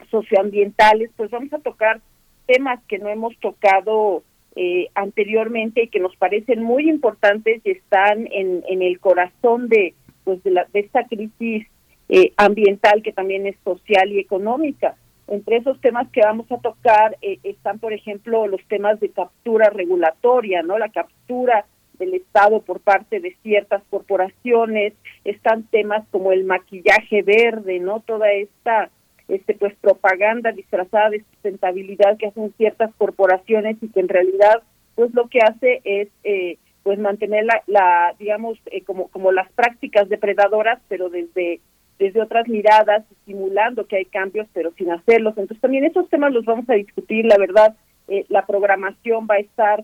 socioambientales, 0.09 1.11
pues 1.15 1.29
vamos 1.29 1.53
a 1.53 1.59
tocar 1.59 2.01
temas 2.49 2.79
que 2.87 2.97
no 2.97 3.09
hemos 3.09 3.37
tocado 3.37 4.23
eh, 4.55 4.87
anteriormente 4.95 5.83
y 5.83 5.87
que 5.89 5.99
nos 5.99 6.15
parecen 6.15 6.63
muy 6.63 6.89
importantes 6.89 7.61
y 7.63 7.71
están 7.71 8.27
en, 8.31 8.63
en 8.67 8.81
el 8.81 8.99
corazón 8.99 9.69
de, 9.69 9.93
pues 10.23 10.41
de, 10.43 10.51
la, 10.51 10.65
de 10.73 10.79
esta 10.79 11.05
crisis 11.05 11.67
eh, 12.09 12.33
ambiental 12.37 13.03
que 13.03 13.13
también 13.13 13.45
es 13.45 13.55
social 13.63 14.11
y 14.11 14.19
económica. 14.19 14.95
Entre 15.27 15.57
esos 15.57 15.79
temas 15.79 16.09
que 16.09 16.21
vamos 16.21 16.51
a 16.51 16.57
tocar 16.57 17.15
eh, 17.21 17.37
están, 17.43 17.77
por 17.77 17.93
ejemplo, 17.93 18.47
los 18.47 18.61
temas 18.67 18.99
de 18.99 19.09
captura 19.09 19.69
regulatoria, 19.69 20.63
¿no? 20.63 20.79
La 20.79 20.89
captura 20.89 21.65
del 21.99 22.15
Estado 22.15 22.63
por 22.63 22.79
parte 22.79 23.19
de 23.19 23.35
ciertas 23.43 23.83
corporaciones, 23.91 24.93
están 25.23 25.63
temas 25.63 26.07
como 26.09 26.31
el 26.31 26.45
maquillaje 26.45 27.21
verde, 27.21 27.79
¿no? 27.79 27.99
Toda 27.99 28.31
esta 28.31 28.89
este 29.29 29.53
pues 29.53 29.73
propaganda 29.75 30.51
disfrazada 30.51 31.11
de 31.11 31.23
sustentabilidad 31.31 32.17
que 32.17 32.27
hacen 32.27 32.53
ciertas 32.57 32.93
corporaciones 32.95 33.77
y 33.81 33.89
que 33.89 33.99
en 33.99 34.09
realidad 34.09 34.63
pues 34.95 35.13
lo 35.13 35.27
que 35.27 35.39
hace 35.39 35.81
es 35.83 36.09
eh, 36.23 36.57
pues 36.83 36.99
mantener 36.99 37.45
la, 37.45 37.63
la 37.67 38.15
digamos 38.19 38.57
eh, 38.65 38.83
como 38.83 39.07
como 39.07 39.31
las 39.31 39.51
prácticas 39.53 40.09
depredadoras 40.09 40.79
pero 40.89 41.09
desde 41.09 41.61
desde 41.99 42.21
otras 42.21 42.47
miradas, 42.47 43.03
simulando 43.25 43.85
que 43.85 43.97
hay 43.97 44.05
cambios, 44.05 44.47
pero 44.53 44.71
sin 44.77 44.89
hacerlos. 44.89 45.37
Entonces 45.37 45.59
también 45.59 45.83
esos 45.83 46.09
temas 46.09 46.31
los 46.31 46.45
vamos 46.45 46.67
a 46.69 46.73
discutir, 46.73 47.25
la 47.25 47.37
verdad, 47.37 47.75
eh, 48.07 48.25
la 48.29 48.45
programación 48.45 49.27
va 49.29 49.35
a 49.35 49.39
estar 49.39 49.83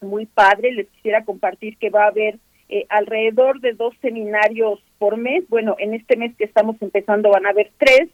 muy 0.00 0.26
padre, 0.26 0.72
les 0.72 0.88
quisiera 0.88 1.24
compartir 1.24 1.76
que 1.78 1.90
va 1.90 2.04
a 2.04 2.08
haber 2.08 2.38
eh, 2.68 2.86
alrededor 2.88 3.60
de 3.60 3.72
dos 3.72 3.94
seminarios 4.02 4.80
por 4.98 5.16
mes, 5.16 5.48
bueno, 5.48 5.76
en 5.78 5.94
este 5.94 6.16
mes 6.16 6.36
que 6.36 6.44
estamos 6.44 6.76
empezando 6.82 7.30
van 7.30 7.46
a 7.46 7.50
haber 7.50 7.70
tres, 7.78 8.08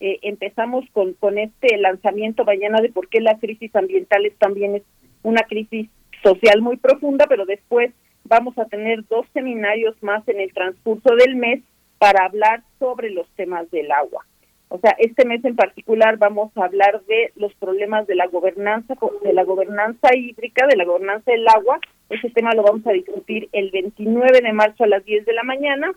eh, 0.00 0.18
empezamos 0.22 0.84
con, 0.92 1.14
con 1.14 1.38
este 1.38 1.76
lanzamiento 1.78 2.44
mañana 2.44 2.80
de 2.80 2.90
por 2.90 3.08
qué 3.08 3.20
la 3.20 3.38
crisis 3.38 3.74
ambiental 3.74 4.24
es 4.26 4.36
también 4.36 4.76
es 4.76 4.82
una 5.22 5.42
crisis 5.42 5.88
social 6.22 6.60
muy 6.62 6.76
profunda, 6.76 7.26
pero 7.28 7.46
después 7.46 7.92
vamos 8.24 8.56
a 8.58 8.66
tener 8.66 9.06
dos 9.08 9.26
seminarios 9.32 10.00
más 10.02 10.26
en 10.28 10.40
el 10.40 10.52
transcurso 10.52 11.14
del 11.16 11.36
mes 11.36 11.62
para 11.98 12.24
hablar 12.24 12.62
sobre 12.78 13.10
los 13.10 13.28
temas 13.30 13.70
del 13.70 13.90
agua. 13.90 14.24
O 14.68 14.78
sea, 14.78 14.94
este 14.98 15.24
mes 15.26 15.42
en 15.44 15.56
particular 15.56 16.18
vamos 16.18 16.52
a 16.56 16.64
hablar 16.64 17.02
de 17.08 17.32
los 17.36 17.54
problemas 17.54 18.06
de 18.06 18.14
la 18.14 18.26
gobernanza, 18.26 18.94
de 19.22 19.32
la 19.32 19.44
gobernanza 19.44 20.14
hídrica, 20.14 20.66
de 20.66 20.76
la 20.76 20.84
gobernanza 20.84 21.32
del 21.32 21.48
agua. 21.48 21.80
Ese 22.10 22.28
tema 22.30 22.52
lo 22.54 22.62
vamos 22.62 22.86
a 22.86 22.92
discutir 22.92 23.48
el 23.52 23.70
29 23.70 24.40
de 24.42 24.52
marzo 24.52 24.84
a 24.84 24.88
las 24.88 25.04
10 25.04 25.24
de 25.24 25.32
la 25.32 25.42
mañana 25.42 25.90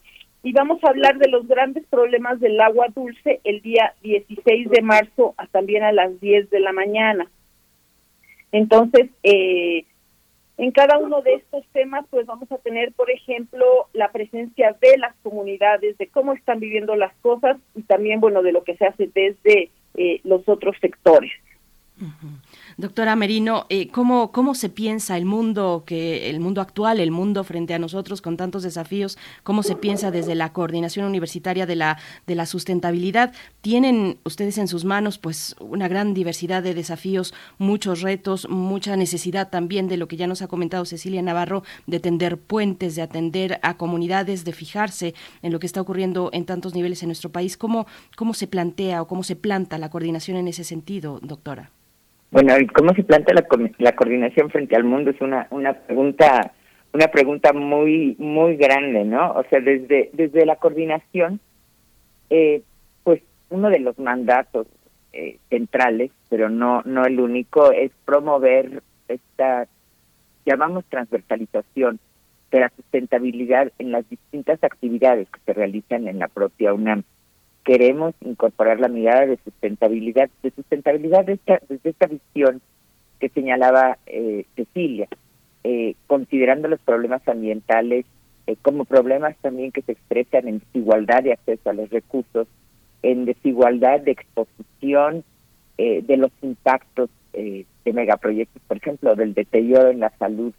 y 0.43 0.53
vamos 0.53 0.83
a 0.83 0.89
hablar 0.89 1.17
de 1.17 1.29
los 1.29 1.47
grandes 1.47 1.85
problemas 1.87 2.39
del 2.39 2.59
agua 2.59 2.87
dulce 2.95 3.41
el 3.43 3.61
día 3.61 3.93
16 4.01 4.69
de 4.69 4.81
marzo 4.81 5.35
también 5.51 5.83
a 5.83 5.91
las 5.91 6.19
10 6.19 6.49
de 6.49 6.59
la 6.59 6.73
mañana. 6.73 7.29
Entonces, 8.51 9.09
eh, 9.23 9.85
en 10.57 10.71
cada 10.71 10.97
uno 10.97 11.21
de 11.21 11.35
estos 11.35 11.65
temas, 11.73 12.05
pues 12.09 12.25
vamos 12.25 12.51
a 12.51 12.57
tener, 12.57 12.91
por 12.93 13.09
ejemplo, 13.09 13.65
la 13.93 14.11
presencia 14.11 14.75
de 14.81 14.97
las 14.97 15.15
comunidades, 15.23 15.97
de 15.97 16.07
cómo 16.07 16.33
están 16.33 16.59
viviendo 16.59 16.95
las 16.95 17.13
cosas 17.21 17.57
y 17.75 17.83
también, 17.83 18.19
bueno, 18.19 18.41
de 18.41 18.51
lo 18.51 18.63
que 18.63 18.77
se 18.77 18.85
hace 18.85 19.09
desde 19.13 19.69
eh, 19.95 20.21
los 20.23 20.47
otros 20.47 20.75
sectores. 20.81 21.31
Doctora 22.81 23.15
Merino, 23.15 23.67
eh, 23.69 23.89
¿cómo, 23.89 24.31
¿cómo 24.31 24.55
se 24.55 24.67
piensa 24.67 25.15
el 25.15 25.25
mundo, 25.25 25.83
que 25.85 26.31
el 26.31 26.39
mundo 26.39 26.61
actual, 26.61 26.99
el 26.99 27.11
mundo 27.11 27.43
frente 27.43 27.75
a 27.75 27.79
nosotros 27.79 28.23
con 28.23 28.37
tantos 28.37 28.63
desafíos, 28.63 29.19
cómo 29.43 29.61
se 29.61 29.75
piensa 29.75 30.09
desde 30.09 30.33
la 30.33 30.51
coordinación 30.51 31.05
universitaria 31.05 31.67
de 31.67 31.75
la, 31.75 31.99
de 32.25 32.33
la 32.33 32.47
sustentabilidad? 32.47 33.33
Tienen 33.61 34.17
ustedes 34.23 34.57
en 34.57 34.67
sus 34.67 34.83
manos 34.83 35.19
pues 35.19 35.55
una 35.59 35.87
gran 35.87 36.15
diversidad 36.15 36.63
de 36.63 36.73
desafíos, 36.73 37.35
muchos 37.59 38.01
retos, 38.01 38.49
mucha 38.49 38.95
necesidad 38.95 39.51
también 39.51 39.87
de 39.87 39.97
lo 39.97 40.07
que 40.07 40.17
ya 40.17 40.25
nos 40.25 40.41
ha 40.41 40.47
comentado 40.47 40.85
Cecilia 40.85 41.21
Navarro, 41.21 41.61
de 41.85 41.99
tender 41.99 42.39
puentes, 42.39 42.95
de 42.95 43.03
atender 43.03 43.59
a 43.61 43.77
comunidades, 43.77 44.43
de 44.43 44.53
fijarse 44.53 45.13
en 45.43 45.51
lo 45.51 45.59
que 45.59 45.67
está 45.67 45.81
ocurriendo 45.81 46.31
en 46.33 46.45
tantos 46.45 46.73
niveles 46.73 47.03
en 47.03 47.09
nuestro 47.09 47.31
país. 47.31 47.57
¿Cómo, 47.57 47.85
cómo 48.15 48.33
se 48.33 48.47
plantea 48.47 49.03
o 49.03 49.07
cómo 49.07 49.21
se 49.21 49.35
planta 49.35 49.77
la 49.77 49.91
coordinación 49.91 50.35
en 50.37 50.47
ese 50.47 50.63
sentido, 50.63 51.19
doctora? 51.21 51.69
Bueno, 52.31 52.53
¿cómo 52.73 52.93
se 52.93 53.03
planta 53.03 53.33
la, 53.33 53.45
la 53.77 53.91
coordinación 53.91 54.49
frente 54.49 54.77
al 54.77 54.85
mundo? 54.85 55.11
Es 55.11 55.19
una, 55.19 55.47
una 55.51 55.73
pregunta 55.73 56.53
una 56.93 57.07
pregunta 57.07 57.53
muy 57.53 58.15
muy 58.19 58.55
grande, 58.55 59.03
¿no? 59.03 59.31
O 59.33 59.43
sea, 59.49 59.59
desde 59.59 60.09
desde 60.13 60.45
la 60.45 60.55
coordinación, 60.55 61.39
eh, 62.29 62.61
pues 63.03 63.21
uno 63.49 63.69
de 63.69 63.79
los 63.79 63.99
mandatos 63.99 64.67
eh, 65.13 65.39
centrales, 65.49 66.11
pero 66.29 66.49
no 66.49 66.81
no 66.85 67.05
el 67.05 67.19
único, 67.19 67.71
es 67.71 67.91
promover 68.05 68.81
esta 69.09 69.67
llamamos 70.45 70.85
transversalización 70.85 71.99
de 72.51 72.59
la 72.61 72.71
sustentabilidad 72.75 73.71
en 73.77 73.91
las 73.91 74.09
distintas 74.09 74.61
actividades 74.63 75.29
que 75.29 75.39
se 75.45 75.53
realizan 75.53 76.07
en 76.07 76.19
la 76.19 76.27
propia 76.27 76.73
UNAM 76.73 77.03
queremos 77.63 78.15
incorporar 78.21 78.79
la 78.79 78.87
mirada 78.87 79.25
de 79.25 79.37
sustentabilidad, 79.43 80.29
de 80.43 80.51
sustentabilidad 80.51 81.25
desde 81.25 81.89
esta 81.89 82.07
visión 82.07 82.61
que 83.19 83.29
señalaba 83.29 83.97
eh, 84.07 84.45
Cecilia, 84.55 85.07
eh, 85.63 85.95
considerando 86.07 86.67
los 86.67 86.79
problemas 86.79 87.25
ambientales 87.27 88.05
eh, 88.47 88.55
como 88.61 88.85
problemas 88.85 89.35
también 89.41 89.71
que 89.71 89.83
se 89.83 89.91
expresan 89.91 90.47
en 90.47 90.59
desigualdad 90.59 91.23
de 91.23 91.33
acceso 91.33 91.69
a 91.69 91.73
los 91.73 91.89
recursos, 91.91 92.47
en 93.03 93.25
desigualdad 93.25 94.01
de 94.01 94.11
exposición 94.11 95.23
de 95.77 96.15
los 96.15 96.31
impactos 96.43 97.09
de 97.33 97.65
megaproyectos, 97.85 98.61
por 98.67 98.77
ejemplo, 98.77 99.15
del 99.15 99.33
deterioro 99.33 99.89
en 99.89 99.99
la 100.01 100.11
salud, 100.19 100.53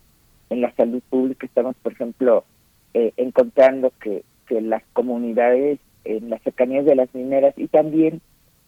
en 0.50 0.60
la 0.60 0.72
salud 0.72 1.00
pública. 1.10 1.46
Estamos, 1.46 1.76
por 1.80 1.92
ejemplo, 1.92 2.44
encontrando 2.92 3.92
que, 4.00 4.24
que 4.48 4.60
las 4.60 4.82
comunidades 4.92 5.78
en 6.04 6.30
las 6.30 6.42
cercanías 6.42 6.84
de 6.84 6.94
las 6.94 7.14
mineras 7.14 7.54
y 7.56 7.68
también 7.68 8.20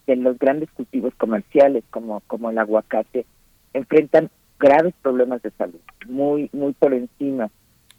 en 0.06 0.22
los 0.22 0.38
grandes 0.38 0.70
cultivos 0.72 1.14
comerciales 1.14 1.84
como, 1.90 2.20
como 2.26 2.50
el 2.50 2.58
aguacate, 2.58 3.24
enfrentan 3.72 4.30
graves 4.58 4.94
problemas 5.02 5.42
de 5.42 5.50
salud, 5.52 5.80
muy 6.06 6.48
muy 6.52 6.72
por 6.74 6.94
encima 6.94 7.50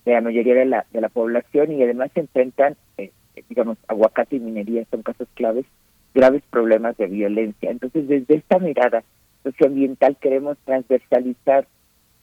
de 0.06 0.14
la 0.14 0.22
mayoría 0.22 0.54
de 0.54 0.66
la, 0.66 0.86
de 0.92 1.02
la 1.02 1.10
población 1.10 1.72
y 1.72 1.84
además 1.84 2.12
enfrentan, 2.16 2.76
eh, 2.98 3.12
digamos, 3.50 3.78
aguacate 3.88 4.36
y 4.36 4.40
minería 4.40 4.86
son 4.92 5.02
casos 5.02 5.28
claves, 5.34 5.66
graves 6.14 6.44
problemas 6.50 6.96
de 6.98 7.08
violencia. 7.08 7.72
Entonces, 7.72 8.08
desde 8.08 8.36
esta 8.36 8.60
mirada 8.60 9.04
socioambiental 9.44 10.18
queremos 10.18 10.58
transversalizar 10.66 11.68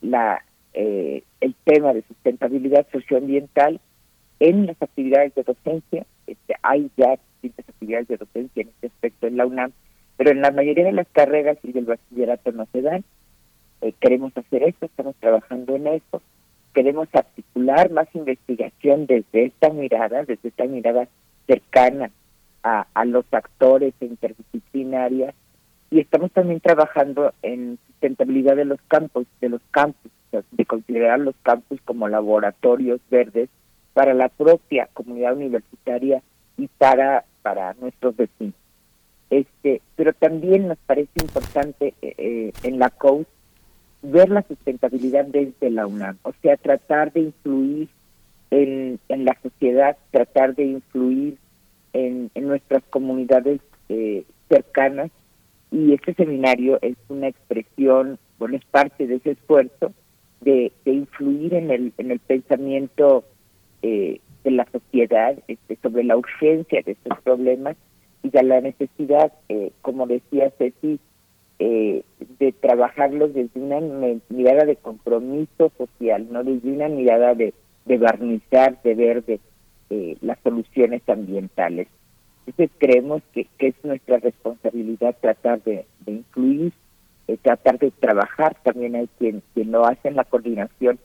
la 0.01 0.43
eh, 0.73 1.23
el 1.39 1.55
tema 1.65 1.93
de 1.93 2.01
sustentabilidad 2.03 2.87
socioambiental 2.91 3.79
en 4.39 4.65
las 4.65 4.81
actividades 4.81 5.35
de 5.35 5.43
docencia. 5.43 6.05
Este, 6.27 6.55
hay 6.61 6.89
ya 6.97 7.17
distintas 7.41 7.69
actividades 7.69 8.07
de 8.07 8.17
docencia 8.17 8.61
en 8.61 8.69
este 8.69 8.87
aspecto 8.87 9.27
en 9.27 9.37
la 9.37 9.45
UNAM, 9.45 9.71
pero 10.17 10.31
en 10.31 10.41
la 10.41 10.51
mayoría 10.51 10.85
de 10.85 10.93
las 10.93 11.07
carreras 11.11 11.57
y 11.63 11.71
del 11.71 11.85
bachillerato 11.85 12.51
no 12.51 12.67
se 12.71 12.81
dan. 12.81 13.03
Eh, 13.81 13.93
queremos 13.99 14.35
hacer 14.37 14.63
esto, 14.63 14.85
estamos 14.85 15.15
trabajando 15.19 15.75
en 15.75 15.87
eso. 15.87 16.21
Queremos 16.73 17.07
articular 17.13 17.91
más 17.91 18.07
investigación 18.13 19.05
desde 19.05 19.45
esta 19.45 19.69
mirada, 19.69 20.23
desde 20.23 20.49
esta 20.49 20.65
mirada 20.65 21.07
cercana 21.45 22.09
a, 22.63 22.87
a 22.93 23.05
los 23.05 23.25
actores 23.31 23.93
interdisciplinarios 23.99 25.33
y 25.93 25.99
estamos 25.99 26.31
también 26.31 26.59
trabajando 26.59 27.33
en 27.43 27.77
sustentabilidad 27.85 28.55
de 28.55 28.65
los 28.65 28.79
campos, 28.87 29.27
de 29.41 29.49
los 29.49 29.61
campus, 29.69 30.11
de 30.31 30.65
considerar 30.65 31.19
los 31.19 31.35
campus 31.43 31.79
como 31.85 32.07
laboratorios 32.07 32.99
verdes 33.11 33.49
para 33.93 34.13
la 34.13 34.29
propia 34.29 34.89
comunidad 34.93 35.35
universitaria 35.35 36.21
y 36.57 36.67
para 36.67 37.25
para 37.41 37.73
nuestros 37.75 38.15
vecinos. 38.15 38.55
Este, 39.29 39.81
pero 39.95 40.13
también 40.13 40.67
nos 40.67 40.77
parece 40.85 41.11
importante 41.21 41.93
eh, 42.01 42.15
eh, 42.17 42.53
en 42.63 42.79
la 42.79 42.89
COUS 42.89 43.27
ver 44.01 44.29
la 44.29 44.43
sustentabilidad 44.43 45.25
desde 45.25 45.69
la 45.71 45.87
UNAM, 45.87 46.17
o 46.23 46.33
sea, 46.41 46.57
tratar 46.57 47.13
de 47.13 47.21
influir 47.21 47.89
en, 48.51 48.99
en 49.09 49.25
la 49.25 49.37
sociedad, 49.41 49.97
tratar 50.11 50.55
de 50.55 50.65
influir 50.65 51.37
en, 51.93 52.29
en 52.35 52.47
nuestras 52.47 52.83
comunidades 52.89 53.61
eh, 53.89 54.23
cercanas 54.49 55.09
y 55.71 55.93
este 55.93 56.13
seminario 56.13 56.77
es 56.81 56.95
una 57.09 57.27
expresión, 57.27 58.19
bueno, 58.37 58.57
es 58.57 58.65
parte 58.65 59.07
de 59.07 59.15
ese 59.15 59.31
esfuerzo 59.31 59.93
de, 60.41 60.71
de 60.85 60.91
influir 60.91 61.53
en 61.53 61.71
el, 61.71 61.93
en 61.97 62.11
el 62.11 62.19
pensamiento 62.19 63.23
eh, 63.83 64.19
de 64.43 64.51
la 64.51 64.65
sociedad 64.71 65.37
este, 65.47 65.77
sobre 65.81 66.03
la 66.03 66.17
urgencia 66.17 66.81
de 66.81 66.93
estos 66.93 67.19
problemas 67.21 67.77
y 68.23 68.29
de 68.29 68.43
la 68.43 68.59
necesidad, 68.61 69.31
eh, 69.49 69.71
como 69.81 70.07
decía 70.07 70.51
Ceci, 70.57 70.99
eh, 71.59 72.03
de 72.39 72.51
trabajarlos 72.51 73.33
desde 73.33 73.59
una 73.59 73.79
mirada 74.29 74.65
de 74.65 74.75
compromiso 74.75 75.71
social, 75.77 76.27
no 76.31 76.43
desde 76.43 76.71
una 76.71 76.89
mirada 76.89 77.35
de, 77.35 77.53
barnizar, 77.85 78.81
de 78.81 78.95
ver 78.95 79.23
de, 79.23 79.39
eh, 79.89 80.17
las 80.21 80.39
soluciones 80.43 81.01
ambientales. 81.07 81.87
Entonces 82.45 82.75
creemos 82.79 83.21
que, 83.33 83.47
es 83.59 83.75
nuestra 83.83 84.17
responsabilidad 84.17 85.15
tratar 85.21 85.61
de, 85.63 85.85
de 86.05 86.11
incluir, 86.11 86.73
eh, 87.27 87.37
tratar 87.41 87.79
de 87.79 87.91
trabajar. 87.91 88.57
También 88.63 88.95
hay 88.95 89.07
quien, 89.17 89.41
quien 89.53 89.71
lo 89.71 89.85
hace 89.85 90.09
en 90.09 90.15
la 90.15 90.25
coordinación 90.25 90.99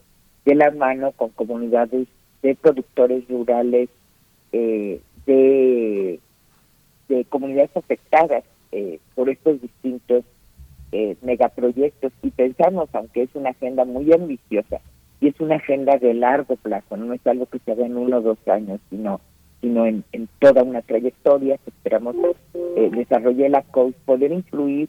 de 0.45 0.55
la 0.55 0.71
mano 0.71 1.11
con 1.13 1.29
comunidades 1.29 2.07
de 2.41 2.55
productores 2.55 3.27
rurales, 3.27 3.89
eh, 4.51 5.01
de, 5.25 6.19
de 7.07 7.25
comunidades 7.25 7.75
afectadas 7.75 8.43
eh, 8.71 8.99
por 9.15 9.29
estos 9.29 9.61
distintos 9.61 10.23
eh, 10.91 11.15
megaproyectos. 11.21 12.11
Y 12.23 12.31
pensamos, 12.31 12.89
aunque 12.93 13.23
es 13.23 13.29
una 13.33 13.51
agenda 13.51 13.85
muy 13.85 14.11
ambiciosa, 14.13 14.79
y 15.21 15.27
es 15.27 15.39
una 15.39 15.55
agenda 15.55 15.97
de 15.97 16.13
largo 16.13 16.55
plazo, 16.55 16.95
no 16.95 17.13
es 17.13 17.25
algo 17.27 17.45
que 17.45 17.59
se 17.59 17.73
haga 17.73 17.85
en 17.85 17.97
uno 17.97 18.17
o 18.17 18.21
dos 18.21 18.47
años, 18.47 18.79
sino 18.89 19.19
sino 19.61 19.85
en, 19.85 20.03
en 20.13 20.29
toda 20.39 20.63
una 20.63 20.81
trayectoria 20.81 21.57
que 21.57 21.69
esperamos 21.69 22.15
eh, 22.53 22.89
desarrolle 22.93 23.49
la 23.49 23.61
COUS, 23.63 23.93
poder 24.05 24.31
influir 24.31 24.87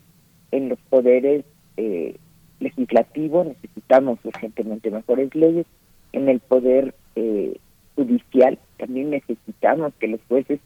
en 0.52 0.68
los 0.68 0.78
poderes 0.88 1.44
eh, 1.76 2.16
legislativos, 2.60 3.48
necesitamos 3.48 4.18
urgentemente 4.24 4.90
mejores 4.90 5.34
leyes, 5.34 5.66
en 6.12 6.28
el 6.28 6.40
poder 6.40 6.94
eh, 7.16 7.56
judicial, 7.94 8.58
también 8.78 9.10
necesitamos 9.10 9.92
que 9.98 10.08
los 10.08 10.20
jueces 10.28 10.60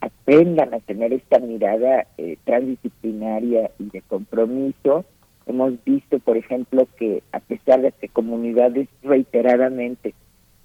aprendan 0.00 0.74
a 0.74 0.80
tener 0.80 1.12
esta 1.12 1.38
mirada 1.38 2.06
eh, 2.18 2.36
transdisciplinaria 2.44 3.70
y 3.78 3.84
de 3.90 4.02
compromiso. 4.02 5.04
Hemos 5.46 5.72
visto, 5.84 6.18
por 6.18 6.36
ejemplo, 6.36 6.88
que 6.98 7.22
a 7.32 7.40
pesar 7.40 7.82
de 7.82 7.92
que 7.92 8.08
comunidades 8.08 8.88
reiteradamente 9.02 10.14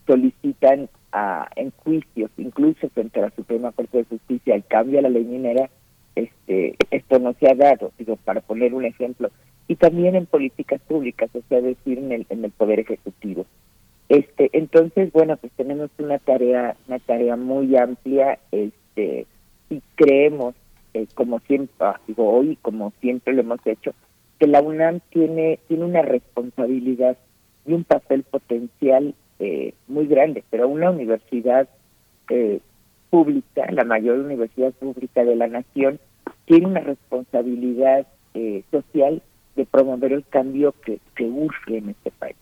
solicitan 0.08 0.90
a, 1.12 1.50
en 1.56 1.72
juicios, 1.72 2.32
incluso 2.38 2.90
frente 2.90 3.20
a 3.20 3.24
la 3.24 3.32
Suprema 3.32 3.72
Corte 3.72 4.00
de 4.00 4.04
Justicia, 4.06 4.56
el 4.56 4.66
cambio 4.66 5.00
a 5.00 5.04
la 5.04 5.10
ley 5.10 5.24
minera, 5.24 5.70
este, 6.16 6.76
esto 6.90 7.20
no 7.20 7.34
se 7.34 7.48
ha 7.48 7.56
dado, 7.56 7.92
digo, 8.00 8.16
para 8.18 8.42
poner 8.42 8.74
un 8.74 8.86
ejemplo, 8.86 9.30
y 9.68 9.76
también 9.76 10.16
en 10.16 10.26
políticas 10.26 10.82
públicas, 10.82 11.30
o 11.36 11.42
sea, 11.48 11.62
decir, 11.62 12.00
en 12.00 12.12
el, 12.12 12.26
en 12.30 12.44
el 12.44 12.52
Poder 12.52 12.80
Ejecutivo. 12.80 13.46
Este, 14.10 14.50
entonces, 14.54 15.12
bueno, 15.12 15.36
pues 15.38 15.52
tenemos 15.54 15.90
una 15.98 16.18
tarea, 16.20 16.78
una 16.88 17.00
tarea 17.00 17.36
muy 17.36 17.76
amplia, 17.76 18.40
este, 18.52 19.26
y 19.70 19.82
creemos, 19.96 20.56
eh, 20.94 21.08
como 21.14 21.40
siempre, 21.42 21.76
ah, 21.82 22.00
digo 22.08 22.30
hoy, 22.30 22.58
como 22.62 22.94
siempre 23.02 23.34
lo 23.34 23.42
hemos 23.42 23.60
hecho, 23.66 23.94
que 24.40 24.48
la 24.48 24.62
UNAM 24.62 25.02
tiene, 25.10 25.60
tiene 25.68 25.86
una 25.86 26.02
responsabilidad 26.02 27.18
y 27.66 27.74
un 27.74 27.84
papel 27.84 28.24
potencial 28.24 29.14
eh, 29.40 29.74
muy 29.88 30.08
grande, 30.08 30.44
pero 30.50 30.68
una 30.68 30.90
universidad 30.90 31.68
eh, 32.30 32.60
pública, 33.10 33.70
la 33.72 33.84
mayor 33.84 34.20
universidad 34.20 34.74
pública 34.74 35.24
de 35.24 35.36
la 35.36 35.48
nación, 35.48 36.00
tiene 36.46 36.68
una 36.68 36.80
responsabilidad 36.80 38.08
eh, 38.34 38.64
social 38.72 39.22
de 39.56 39.66
promover 39.66 40.14
el 40.14 40.26
cambio 40.26 40.74
que, 40.84 41.00
que 41.16 41.26
urge 41.26 41.78
en 41.78 41.90
este 41.90 42.12
país. 42.12 42.36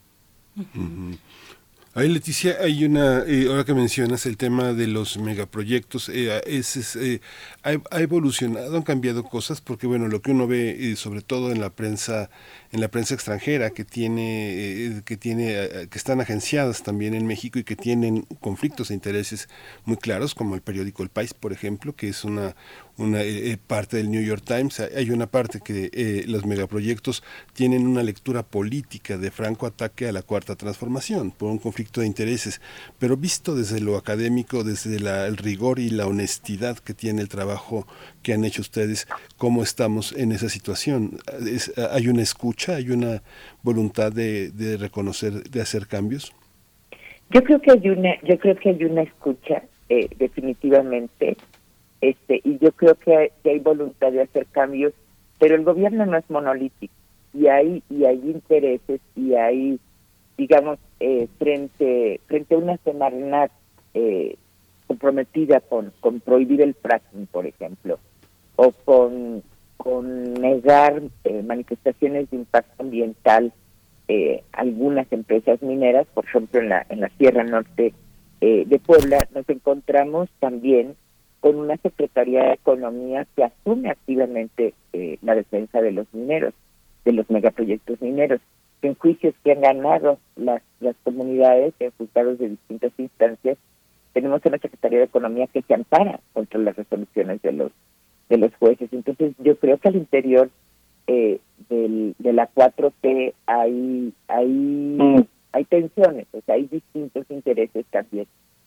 Ahí, 1.98 2.10
Leticia, 2.10 2.58
hay 2.60 2.84
una, 2.84 3.24
eh, 3.26 3.48
ahora 3.48 3.64
que 3.64 3.74
mencionas 3.74 4.26
el 4.26 4.36
tema 4.36 4.74
de 4.74 4.86
los 4.86 5.18
megaproyectos, 5.18 6.10
eh, 6.10 6.42
es, 6.46 6.76
es 6.76 6.98
eh, 6.98 7.22
ha, 7.64 8.02
evolucionado, 8.02 8.76
han 8.76 8.84
cambiado 8.84 9.24
cosas, 9.24 9.62
porque 9.62 9.88
bueno, 9.88 10.10
lo 10.10 10.22
que 10.22 10.32
uno 10.32 10.46
ve, 10.46 10.92
eh, 10.92 10.98
sobre 10.98 11.22
todo 11.22 11.54
en 11.54 11.62
la 11.62 11.70
prensa, 11.70 12.30
en 12.74 12.82
la 12.82 12.90
prensa 12.90 13.14
extranjera, 13.14 13.70
que 13.70 13.86
tiene, 13.86 14.88
eh, 14.88 15.02
que 15.06 15.16
tiene, 15.16 15.88
que 15.90 15.98
están 15.98 16.20
agenciadas 16.20 16.84
también 16.84 17.14
en 17.14 17.26
México 17.26 17.60
y 17.60 17.64
que 17.64 17.78
tienen 17.78 18.24
conflictos 18.42 18.90
de 18.90 18.96
intereses 18.96 19.48
muy 19.86 19.96
claros, 19.96 20.36
como 20.36 20.56
el 20.56 20.62
periódico 20.62 21.02
El 21.02 21.08
País, 21.10 21.34
por 21.34 21.54
ejemplo, 21.54 21.96
que 21.96 22.10
es 22.10 22.26
una, 22.26 22.58
una 22.98 23.22
eh, 23.22 23.58
parte 23.66 23.98
del 23.98 24.10
New 24.10 24.24
York 24.24 24.44
Times, 24.46 24.80
hay 24.80 25.10
una 25.10 25.28
parte 25.28 25.60
que 25.64 25.90
eh, 25.94 26.24
los 26.28 26.46
megaproyectos 26.46 27.24
tienen 27.54 27.88
una 27.88 28.04
lectura 28.04 28.44
política 28.44 29.18
de 29.18 29.32
franco 29.32 29.66
ataque 29.66 30.08
a 30.08 30.12
la 30.12 30.22
cuarta 30.22 30.56
transformación 30.56 31.32
por 31.32 31.50
un 31.50 31.58
conflicto 31.58 32.02
de 32.02 32.08
intereses, 32.08 32.62
pero 33.00 33.18
visto 33.18 33.56
desde 33.56 33.82
lo 33.82 33.98
académico, 33.98 34.64
desde 34.64 35.00
la, 35.00 35.28
el 35.28 35.38
rigor 35.38 35.80
y 35.80 35.90
la 35.90 36.08
honestidad 36.08 36.78
que 36.80 36.94
tiene 36.94 37.22
el 37.22 37.30
trabajo 37.30 37.86
que 38.24 38.34
han 38.34 38.46
hecho 38.46 38.62
ustedes, 38.62 39.08
¿cómo 39.38 39.64
estamos 39.64 40.14
en 40.14 40.32
esa 40.32 40.50
situación? 40.50 41.20
Es, 41.46 41.74
¿Hay 41.92 42.08
una 42.08 42.22
escucha, 42.22 42.76
hay 42.76 42.92
una 42.92 43.22
voluntad 43.62 44.12
de, 44.12 44.52
de 44.52 44.78
reconocer, 44.78 45.44
de 45.44 45.62
hacer 45.62 45.88
cambios? 45.88 46.34
Yo 47.32 47.44
creo 47.44 47.60
que 47.60 47.72
hay 47.72 47.90
una, 47.90 48.22
yo 48.22 48.38
creo 48.38 48.56
que 48.56 48.70
hay 48.70 48.84
una 48.84 49.02
escucha, 49.02 49.64
eh, 49.90 50.08
definitivamente, 50.18 51.38
este 52.02 52.42
y 52.44 52.58
yo 52.60 52.72
creo 52.72 52.96
que 52.96 53.16
hay, 53.16 53.30
que 53.44 53.52
hay, 53.52 53.60
voluntad 53.60 54.12
de 54.12 54.22
hacer 54.22 54.46
cambios 54.48 54.94
pero 55.40 55.56
el 55.56 55.64
gobierno 55.64 56.06
no 56.06 56.18
es 56.18 56.30
monolítico 56.30 56.94
y 57.34 57.48
hay 57.48 57.84
y 57.90 58.06
hay 58.06 58.18
intereses 58.18 59.02
y 59.16 59.34
hay 59.34 59.80
digamos 60.38 60.80
eh, 61.00 61.28
frente 61.38 62.20
frente 62.28 62.56
a 62.56 62.58
una 62.58 62.78
Semarnat 62.78 63.52
eh, 63.94 64.38
comprometida 64.88 65.62
con 65.62 65.92
con 66.00 66.20
prohibir 66.20 66.62
el 66.62 66.74
fracking 66.76 67.28
por 67.28 67.46
ejemplo 67.46 68.00
o 68.56 68.72
con 68.72 69.44
con 69.78 70.34
negar 70.36 71.02
eh, 71.24 71.44
manifestaciones 71.44 72.30
de 72.30 72.38
impacto 72.38 72.84
ambiental 72.84 73.54
eh, 74.08 74.44
algunas 74.52 75.12
empresas 75.12 75.62
mineras 75.62 76.08
por 76.14 76.26
ejemplo 76.26 76.60
en 76.60 76.70
la 76.70 76.86
en 76.90 77.02
la 77.02 77.10
Sierra 77.18 77.44
Norte 77.44 77.94
eh, 78.42 78.64
de 78.68 78.80
Puebla 78.80 79.28
nos 79.34 79.48
encontramos 79.50 80.30
también 80.40 80.96
con 81.46 81.58
una 81.58 81.78
Secretaría 81.78 82.44
de 82.44 82.54
Economía 82.54 83.28
que 83.36 83.44
asume 83.44 83.92
activamente 83.92 84.74
eh, 84.94 85.20
la 85.22 85.36
defensa 85.36 85.80
de 85.80 85.92
los 85.92 86.12
mineros, 86.12 86.56
de 87.06 87.12
los 87.12 87.30
megaproyectos 87.30 88.02
mineros. 88.02 88.42
En 88.82 88.96
juicios 88.96 89.36
que 89.44 89.52
han 89.52 89.62
ganado 89.62 90.18
las, 90.36 90.64
las 90.80 90.96
comunidades 91.04 91.76
en 91.78 91.92
juzgados 92.00 92.40
de 92.40 92.50
distintas 92.50 92.94
instancias, 92.98 93.60
tenemos 94.14 94.42
una 94.44 94.58
Secretaría 94.58 94.98
de 94.98 95.06
Economía 95.06 95.46
que 95.46 95.62
se 95.62 95.76
ampara 95.76 96.20
contra 96.34 96.60
las 96.62 96.76
resoluciones 96.78 97.40
de 97.44 97.52
los 97.52 97.72
de 98.28 98.38
los 98.40 98.56
jueces. 98.56 98.92
Entonces, 98.92 99.36
yo 99.38 99.56
creo 99.58 99.78
que 99.78 99.90
al 99.90 99.98
interior 99.98 100.50
eh, 101.06 101.38
del, 101.70 102.16
de 102.18 102.34
la 102.34 102.50
4T 102.56 103.36
hay, 103.46 104.14
hay, 104.28 104.48
mm. 104.48 105.28
hay 105.52 105.64
tensiones, 105.66 106.26
o 106.32 106.42
sea, 106.42 106.56
hay 106.56 106.66
distintos 106.66 107.24
intereses 107.30 107.86
también. 107.92 108.26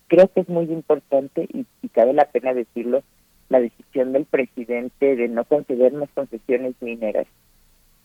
Creo 0.08 0.28
que 0.28 0.40
es 0.40 0.48
muy 0.48 0.64
importante 0.64 1.46
y, 1.52 1.66
cabe 1.90 2.12
la 2.12 2.24
pena 2.26 2.54
decirlo, 2.54 3.02
la 3.48 3.60
decisión 3.60 4.12
del 4.12 4.24
presidente 4.24 5.16
de 5.16 5.28
no 5.28 5.44
conceder 5.44 5.92
más 5.92 6.08
concesiones 6.14 6.74
mineras. 6.80 7.26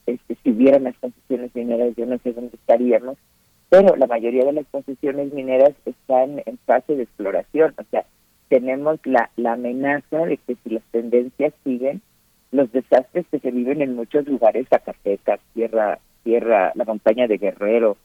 Este, 0.06 0.36
si 0.43 0.51
hubieran 0.51 0.84
las 0.84 0.97
concesiones 0.97 1.56
mineras, 1.56 1.93
yo 1.95 2.06
no 2.06 2.18
sé 2.20 2.34
dónde 2.34 2.56
estaríamos, 2.56 3.18
pero 3.70 3.95
la 3.95 4.08
mayoría 4.08 4.45
de 4.45 4.54
las 4.54 4.68
concesiones 4.68 5.34
mineras 5.34 5.74
están 5.86 6.41
en 6.45 6.58
fase 6.66 6.95
de 6.95 7.04
exploración, 7.04 7.74
o 7.78 7.84
sea, 7.89 8.06
tenemos 8.49 8.99
la, 9.06 9.30
la 9.38 9.54
amenaza 9.54 10.26
de 10.26 10.38
que 10.38 10.56
si 10.64 10.70
las 10.72 10.84
tendencias 10.91 11.54
siguen, 11.64 12.01
los 12.51 12.72
desastres 12.72 13.26
que 13.32 13.39
se 13.39 13.51
viven 13.51 13.82
en 13.82 13.95
muchos 13.95 14.28
lugares, 14.28 14.68
Zacatecas, 14.70 15.39
Tierra, 15.54 15.99
Tierra, 16.24 16.72
la 16.76 16.86
montaña 16.86 17.28
de 17.28 17.38
Guerrero, 17.38 17.97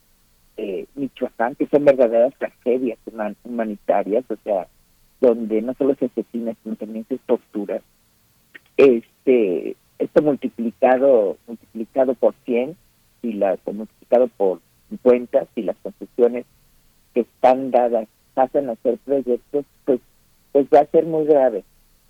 eh, 0.59 0.87
Michoacán, 0.97 1.55
que 1.55 1.69
son 1.69 1.85
verdaderas 1.85 2.35
tragedias 2.37 2.99
humanitarias, 3.45 4.25
o 4.29 4.37
sea, 4.43 4.67
donde 5.21 5.63
no 5.63 5.73
solo 5.75 5.95
se 5.95 6.07
asesina, 6.07 6.53
sino 6.63 6.75
también 6.75 7.07
se 7.09 7.17
tortura. 7.19 7.81
Este, 8.77 9.77
esto 9.99 10.23
multiplicado, 10.23 11.37
multiplicado 11.47 12.15
por 12.15 12.35
100, 12.45 12.77
y 13.23 13.33
la, 13.35 13.57
multiplicado 13.73 14.29
por 14.37 14.61
50, 14.91 15.47
si 15.55 15.63
las 15.63 15.77
concesiones 15.77 16.45
que 17.15 17.21
están 17.21 17.71
dadas 17.71 18.09
pasan 18.35 18.69
a 18.69 18.77
ser 18.77 18.99
proyectos, 18.99 19.65
pues, 19.85 20.01
pues 20.53 20.67
va 20.75 20.81
a 20.81 20.87
ser 20.87 21.07
muy 21.07 21.25
grave. 21.25 21.63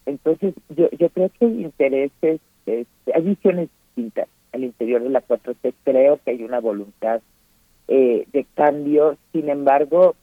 Entonces, 0.07 0.55
yo, 0.71 0.89
yo 0.99 1.11
creo 1.11 1.31
que 1.31 1.45
hay 1.45 1.65
intereses, 1.65 2.41
este, 2.65 3.15
hay 3.15 3.23
visiones 3.23 3.69
distintas 3.95 4.29
al 4.53 4.65
interior 4.65 5.03
de 5.03 5.11
la 5.11 5.23
4C. 5.23 5.75
Creo 5.85 6.19
que 6.25 6.31
hay 6.31 6.43
una 6.43 6.61
voluntad 6.61 7.21
eh, 7.89 8.27
de 8.33 8.47
cambio. 8.55 9.17
Sin 9.33 9.49
embargo, 9.49 10.15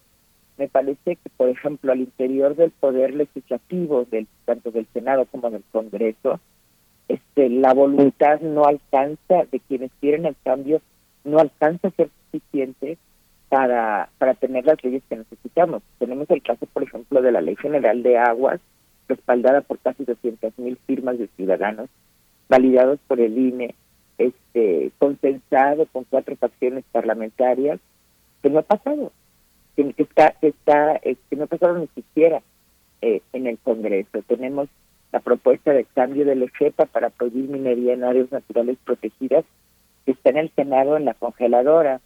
me 0.58 0.68
parece 0.68 1.18
que, 1.18 1.30
por 1.36 1.50
ejemplo, 1.50 1.92
al 1.92 2.00
interior 2.00 2.56
del 2.56 2.72
poder 2.72 3.14
legislativo, 3.14 4.06
del 4.06 4.28
tanto 4.46 4.72
del 4.72 4.88
Senado 4.94 5.26
como 5.26 5.50
del 5.50 5.64
Congreso, 5.72 6.40
este, 7.08 7.50
la 7.50 7.74
voluntad 7.74 8.40
no 8.42 8.66
alcanza, 8.66 9.46
de 9.52 9.60
quienes 9.60 9.92
quieren 10.00 10.26
el 10.26 10.36
cambio, 10.44 10.82
no 11.24 11.40
alcanza 11.40 11.90
a 11.90 11.92
ser 11.92 12.10
suficiente 12.32 12.98
para, 13.50 14.10
para 14.18 14.34
tener 14.36 14.66
las 14.66 14.84
leyes 14.84 15.04
que 15.10 15.18
necesitamos. 15.18 15.84
Tenemos 16.00 16.30
el 16.30 16.42
caso, 16.42 16.66
por 16.72 16.84
ejemplo, 16.84 17.22
de 17.22 17.32
la 17.32 17.42
Ley 17.42 17.56
General 17.58 18.02
de 18.02 18.18
Aguas, 18.18 18.60
respaldada 19.08 19.62
por 19.62 19.80
casi 19.80 20.04
200 20.04 20.58
mil 20.58 20.78
firmas 20.88 21.20
de 21.20 21.28
ciudadanos, 21.36 21.90
validados 22.50 23.00
por 23.08 23.20
el 23.20 23.38
INE, 23.38 23.76
este, 24.18 24.92
consensado 24.98 25.86
con 25.88 26.06
cuatro 26.06 26.36
facciones 26.36 26.84
parlamentarias, 26.92 27.80
que 28.42 28.50
no 28.50 28.60
ha 28.60 28.64
pasado, 28.64 29.12
que, 29.76 29.94
está, 29.98 30.32
que 30.40 30.48
está, 30.48 31.00
que 31.00 31.12
este, 31.12 31.36
no 31.36 31.46
ha 31.46 31.48
pasado 31.48 31.78
ni 31.78 31.88
siquiera 31.88 32.42
eh, 33.02 33.22
en 33.34 33.48
el 33.48 33.58
Congreso. 33.60 34.22
Tenemos 34.28 34.70
la 35.12 35.20
propuesta 35.20 35.74
de 35.74 35.86
cambio 35.86 36.26
de 36.26 36.36
la 36.36 36.46
EGEPA 36.46 36.86
para 36.86 37.10
prohibir 37.10 37.50
minería 37.50 37.94
en 37.94 38.04
áreas 38.04 38.32
naturales 38.32 38.78
protegidas, 38.84 39.46
que 40.06 40.12
está 40.12 40.30
en 40.30 40.38
el 40.38 40.52
Senado 40.56 40.98
en 40.98 41.06
la 41.06 41.14
congeladora. 41.14 42.02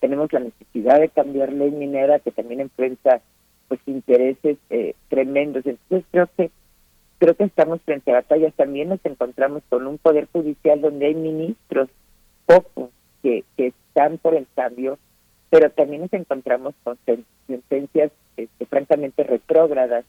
Tenemos 0.00 0.32
la 0.32 0.40
necesidad 0.40 1.00
de 1.00 1.08
cambiar 1.08 1.52
ley 1.52 1.70
minera 1.70 2.18
que 2.18 2.30
también 2.30 2.60
enfrenta 2.60 3.20
pues 3.68 3.80
intereses 3.86 4.58
eh, 4.70 4.94
tremendos. 5.08 5.64
Entonces 5.66 6.06
creo 6.10 6.28
que 6.36 6.50
creo 7.18 7.34
que 7.34 7.44
estamos 7.44 7.80
frente 7.82 8.10
a 8.10 8.16
batallas. 8.16 8.54
También 8.54 8.88
nos 8.88 9.04
encontramos 9.04 9.62
con 9.68 9.86
un 9.86 9.98
poder 9.98 10.28
judicial 10.32 10.80
donde 10.80 11.06
hay 11.06 11.14
ministros 11.14 11.88
pocos 12.46 12.90
que, 13.22 13.44
que 13.56 13.68
están 13.68 14.18
por 14.18 14.34
el 14.34 14.46
cambio, 14.54 14.98
pero 15.50 15.70
también 15.70 16.02
nos 16.02 16.12
encontramos 16.12 16.74
con 16.82 16.98
sentencias 17.46 18.10
este, 18.36 18.66
francamente 18.66 19.22
retrógradas, 19.22 20.04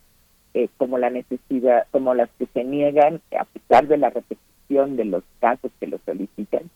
eh, 0.53 0.69
como 0.77 0.97
la 0.97 1.09
necesidad, 1.09 1.85
como 1.91 2.13
las 2.13 2.29
que 2.39 2.47
se 2.53 2.63
niegan, 2.63 3.21
a 3.37 3.45
pesar 3.45 3.87
de 3.87 3.97
la 3.97 4.09
repetición 4.09 4.95
de 4.95 5.05
los 5.05 5.23
casos 5.39 5.71
que 5.79 5.87
lo 5.87 5.99
solicitan, 6.05 6.69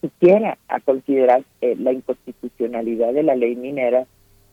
siquiera 0.00 0.58
a 0.68 0.80
considerar 0.80 1.42
eh, 1.60 1.76
la 1.76 1.92
inconstitucionalidad 1.92 3.12
de 3.12 3.22
la 3.22 3.34
ley 3.34 3.56
minera 3.56 4.06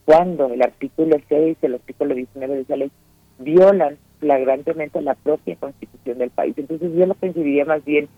cuando 0.04 0.46
el 0.46 0.62
artículo 0.62 1.16
6 1.28 1.58
y 1.60 1.66
el 1.66 1.74
artículo 1.74 2.14
19 2.14 2.54
de 2.54 2.60
esa 2.62 2.76
ley 2.76 2.90
violan 3.38 3.98
flagrantemente 4.24 5.02
la 5.02 5.14
propia 5.14 5.54
constitución 5.56 6.16
del 6.16 6.30
país. 6.30 6.54
Entonces 6.56 6.90
yo 6.94 7.04
lo 7.04 7.12
pensaría 7.14 7.66
más 7.66 7.84
bien, 7.84 8.08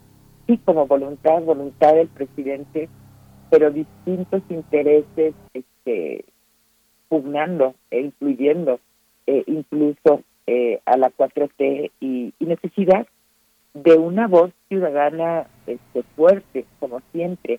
sí, 0.47 0.57
como 0.65 0.87
voluntad, 0.87 1.43
voluntad 1.43 1.95
del 1.95 2.07
presidente, 2.07 2.89
pero 3.51 3.73
distintos 3.73 4.41
intereses 4.49 5.35
este, 5.53 6.25
pugnando 7.09 7.75
e 7.91 8.03
influyendo 8.03 8.79
eh, 9.27 9.43
incluso 9.49 10.23
eh, 10.47 10.81
a 10.87 10.97
la 10.97 11.11
4T 11.11 11.91
y, 11.99 12.33
y, 12.39 12.45
necesidad 12.45 13.05
de 13.75 13.95
una 13.97 14.29
voz 14.29 14.53
ciudadana 14.69 15.49
este, 15.67 16.05
fuerte, 16.15 16.67
como 16.79 17.01
siempre, 17.11 17.59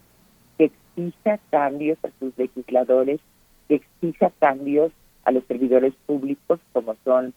que 0.58 0.72
exija 0.96 1.38
cambios 1.50 1.98
a 2.06 2.10
sus 2.18 2.38
legisladores 2.38 3.20
que 3.68 3.76
exija 3.76 4.32
cambios 4.40 4.94
a 5.26 5.32
los 5.32 5.44
servidores 5.44 5.94
públicos 6.06 6.62
como 6.72 6.96
son 7.04 7.34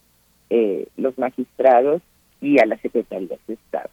eh, 0.51 0.89
los 0.97 1.17
magistrados 1.19 2.03
y 2.41 2.61
a 2.61 2.67
las 2.67 2.81
secretarías 2.81 3.41
de 3.47 3.55
Estado. 3.55 3.91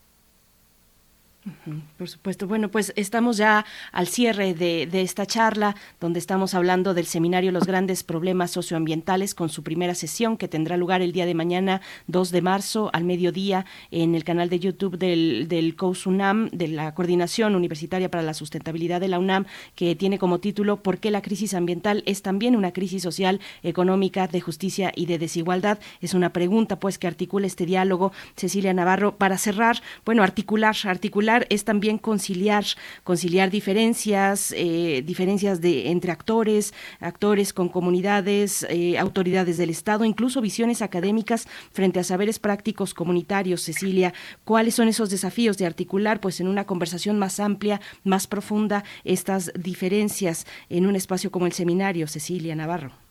Por 1.98 2.10
supuesto. 2.10 2.48
Bueno, 2.48 2.70
pues 2.70 2.94
estamos 2.96 3.38
ya 3.38 3.66
al 3.92 4.08
cierre 4.08 4.54
de, 4.54 4.88
esta 5.02 5.26
charla, 5.26 5.76
donde 6.00 6.20
estamos 6.20 6.54
hablando 6.54 6.94
del 6.94 7.06
seminario 7.06 7.52
Los 7.52 7.66
grandes 7.66 8.04
problemas 8.04 8.52
socioambientales, 8.52 9.36
con 9.36 9.50
su 9.50 9.64
primera 9.64 9.96
sesión 9.96 10.38
que 10.38 10.48
tendrá 10.48 10.78
lugar 10.78 11.02
el 11.02 11.12
día 11.12 11.26
de 11.26 11.34
mañana, 11.34 11.82
2 12.08 12.32
de 12.32 12.42
marzo, 12.42 12.90
al 12.94 13.04
mediodía, 13.04 13.66
en 13.92 14.16
el 14.16 14.24
canal 14.24 14.50
de 14.50 14.60
YouTube 14.60 14.98
del, 14.98 15.48
del 15.48 15.76
COUSUNAM, 15.76 16.50
de 16.50 16.68
la 16.68 16.94
Coordinación 16.94 17.56
Universitaria 17.56 18.10
para 18.10 18.24
la 18.24 18.34
Sustentabilidad 18.34 19.00
de 19.00 19.08
la 19.08 19.20
UNAM, 19.20 19.46
que 19.76 19.96
tiene 19.96 20.20
como 20.20 20.40
título 20.40 20.78
¿Por 20.78 20.98
qué 21.00 21.12
la 21.12 21.22
crisis 21.22 21.54
ambiental 21.54 22.04
es 22.06 22.22
también 22.22 22.56
una 22.56 22.72
crisis 22.72 23.04
social, 23.04 23.40
económica, 23.64 24.28
de 24.28 24.42
justicia 24.42 24.92
y 24.96 25.06
de 25.06 25.20
desigualdad? 25.20 25.80
Es 26.02 26.14
una 26.14 26.34
pregunta, 26.34 26.80
pues, 26.80 26.98
que 26.98 27.08
articula 27.08 27.48
este 27.48 27.66
diálogo. 27.66 28.12
Cecilia 28.36 28.74
Navarro, 28.74 29.16
para 29.16 29.38
cerrar, 29.38 29.82
bueno, 30.06 30.24
articular, 30.24 30.76
articular 30.84 31.37
es 31.50 31.64
también 31.64 31.98
conciliar, 31.98 32.66
conciliar 33.04 33.52
diferencias, 33.52 34.54
eh, 34.56 35.04
diferencias 35.06 35.62
de 35.62 35.92
entre 35.92 36.12
actores, 36.12 36.74
actores 37.00 37.54
con 37.54 37.70
comunidades, 37.70 38.66
eh, 38.70 38.98
autoridades 38.98 39.58
del 39.58 39.70
Estado, 39.70 40.06
incluso 40.06 40.42
visiones 40.42 40.82
académicas 40.82 41.48
frente 41.72 42.00
a 42.00 42.04
saberes 42.04 42.40
prácticos 42.40 42.94
comunitarios. 42.94 43.62
Cecilia, 43.62 44.14
¿cuáles 44.44 44.76
son 44.76 44.88
esos 44.88 45.10
desafíos 45.10 45.58
de 45.58 45.66
articular, 45.66 46.20
pues, 46.20 46.40
en 46.40 46.48
una 46.48 46.66
conversación 46.66 47.20
más 47.20 47.40
amplia, 47.40 47.82
más 48.04 48.28
profunda, 48.28 48.84
estas 49.04 49.52
diferencias 49.58 50.46
en 50.70 50.86
un 50.86 50.96
espacio 50.96 51.32
como 51.32 51.46
el 51.46 51.54
seminario, 51.54 52.08
Cecilia 52.08 52.56
Navarro? 52.56 53.07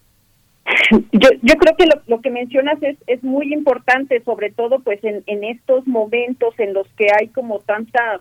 Yo, 1.13 1.29
yo 1.43 1.55
creo 1.55 1.77
que 1.77 1.87
lo, 2.07 2.21
que 2.21 2.31
mencionas 2.31 2.83
es, 2.83 2.97
es 3.07 3.23
muy 3.23 3.53
importante, 3.53 4.23
sobre 4.25 4.51
todo 4.51 4.81
pues 4.81 5.03
en, 5.05 5.23
en 5.27 5.45
estos 5.45 5.87
momentos 5.87 6.55
en 6.59 6.75
los 6.75 6.89
que 6.97 7.07
hay 7.19 7.29
como 7.29 7.61
tanta 7.61 8.21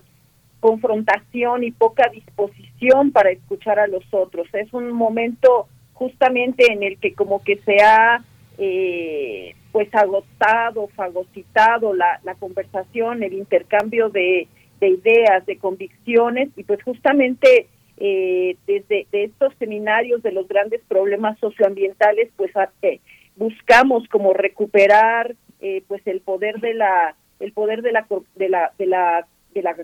confrontación 0.60 1.64
y 1.64 1.70
poca 1.70 2.08
disposición 2.08 3.12
para 3.12 3.30
escuchar 3.30 3.78
a 3.78 3.86
los 3.86 4.04
otros. 4.12 4.48
Es 4.52 4.72
un 4.72 4.92
momento 4.92 5.68
justamente 5.92 6.72
en 6.72 6.82
el 6.82 6.98
que 6.98 7.14
como 7.14 7.42
que 7.42 7.58
se 7.58 7.82
ha 7.82 8.24
eh, 8.58 9.54
pues 9.72 9.94
agotado, 9.94 10.88
fagocitado 10.94 11.94
la, 11.94 12.20
la 12.24 12.34
conversación, 12.34 13.22
el 13.22 13.34
intercambio 13.34 14.08
de, 14.08 14.48
de 14.80 14.88
ideas, 14.88 15.44
de 15.46 15.58
convicciones 15.58 16.48
y 16.56 16.64
pues 16.64 16.82
justamente 16.82 17.68
eh, 17.98 18.56
desde 18.66 19.06
de 19.10 19.24
estos 19.24 19.54
seminarios 19.58 20.22
de 20.22 20.32
los 20.32 20.46
grandes 20.48 20.82
problemas 20.88 21.38
socioambientales, 21.38 22.30
pues 22.36 22.52
eh, 22.82 23.00
buscamos 23.36 24.06
como 24.08 24.32
recuperar 24.32 25.34
eh, 25.60 25.82
pues 25.88 26.06
el 26.06 26.20
poder 26.20 26.60
de 26.60 26.74
la 26.74 27.14
el 27.40 27.52
poder 27.52 27.82
de 27.82 27.92
la 27.92 28.06
de 28.34 28.48
la 28.48 28.72
de 28.78 28.86
la 28.86 29.26
de 29.54 29.62
la 29.62 29.76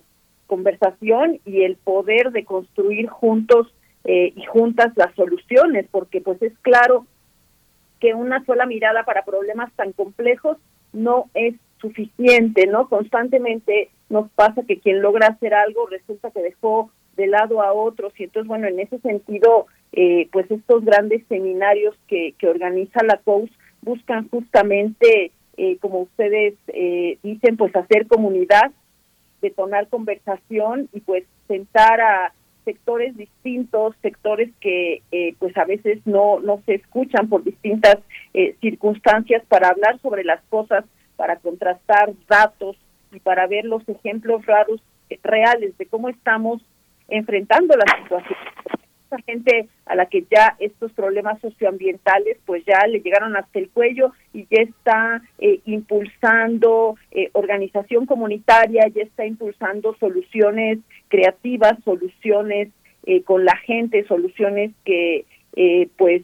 conversación 0.46 1.40
y 1.46 1.62
el 1.62 1.76
poder 1.76 2.30
de 2.30 2.44
construir 2.44 3.08
juntos 3.08 3.72
eh, 4.04 4.32
y 4.36 4.44
juntas 4.44 4.92
las 4.96 5.14
soluciones, 5.14 5.86
porque 5.90 6.20
pues 6.20 6.42
es 6.42 6.52
claro 6.60 7.06
que 8.00 8.14
una 8.14 8.44
sola 8.44 8.66
mirada 8.66 9.04
para 9.04 9.24
problemas 9.24 9.72
tan 9.76 9.92
complejos 9.92 10.58
no 10.92 11.30
es 11.34 11.54
suficiente, 11.80 12.66
¿no? 12.66 12.88
Constantemente 12.88 13.90
nos 14.08 14.30
pasa 14.32 14.62
que 14.66 14.80
quien 14.80 15.00
logra 15.00 15.28
hacer 15.28 15.54
algo 15.54 15.86
resulta 15.86 16.30
que 16.32 16.42
dejó 16.42 16.90
de 17.16 17.26
lado 17.26 17.62
a 17.62 17.72
otros 17.72 18.12
y 18.18 18.24
entonces 18.24 18.48
bueno 18.48 18.66
en 18.66 18.80
ese 18.80 18.98
sentido 18.98 19.66
eh, 19.92 20.28
pues 20.32 20.50
estos 20.50 20.84
grandes 20.84 21.22
seminarios 21.28 21.94
que, 22.08 22.34
que 22.38 22.48
organiza 22.48 23.02
la 23.04 23.18
COUS 23.18 23.50
buscan 23.82 24.28
justamente 24.28 25.32
eh, 25.56 25.76
como 25.78 26.00
ustedes 26.00 26.54
eh, 26.68 27.18
dicen 27.22 27.56
pues 27.56 27.74
hacer 27.76 28.06
comunidad 28.06 28.72
detonar 29.42 29.88
conversación 29.88 30.88
y 30.92 31.00
pues 31.00 31.24
representar 31.52 32.00
a 32.00 32.32
sectores 32.64 33.16
distintos, 33.16 33.94
sectores 34.02 34.50
que 34.60 35.02
eh, 35.10 35.34
pues 35.38 35.56
a 35.56 35.64
veces 35.64 35.98
no, 36.04 36.40
no 36.40 36.62
se 36.64 36.74
escuchan 36.74 37.28
por 37.28 37.42
distintas 37.42 37.98
eh, 38.34 38.56
circunstancias 38.60 39.42
para 39.48 39.68
hablar 39.68 39.98
sobre 40.00 40.24
las 40.24 40.40
cosas, 40.48 40.84
para 41.16 41.36
contrastar 41.36 42.12
datos 42.28 42.76
y 43.12 43.20
para 43.20 43.46
ver 43.46 43.64
los 43.64 43.86
ejemplos 43.88 44.46
raros, 44.46 44.80
eh, 45.10 45.18
reales 45.22 45.76
de 45.76 45.86
cómo 45.86 46.08
estamos 46.08 46.62
enfrentando 47.12 47.74
la 47.76 47.84
situación 48.02 48.38
gente 49.20 49.68
a 49.86 49.94
la 49.94 50.06
que 50.06 50.24
ya 50.30 50.56
estos 50.58 50.92
problemas 50.92 51.40
socioambientales 51.40 52.38
pues 52.46 52.64
ya 52.64 52.86
le 52.86 53.00
llegaron 53.00 53.36
hasta 53.36 53.58
el 53.58 53.68
cuello 53.70 54.12
y 54.32 54.46
ya 54.50 54.62
está 54.62 55.22
eh, 55.38 55.60
impulsando 55.64 56.96
eh, 57.10 57.30
organización 57.32 58.06
comunitaria, 58.06 58.88
ya 58.88 59.02
está 59.02 59.26
impulsando 59.26 59.94
soluciones 59.98 60.78
creativas, 61.08 61.74
soluciones 61.84 62.68
eh, 63.04 63.22
con 63.22 63.44
la 63.44 63.56
gente, 63.56 64.06
soluciones 64.06 64.72
que 64.84 65.26
pues 65.98 66.22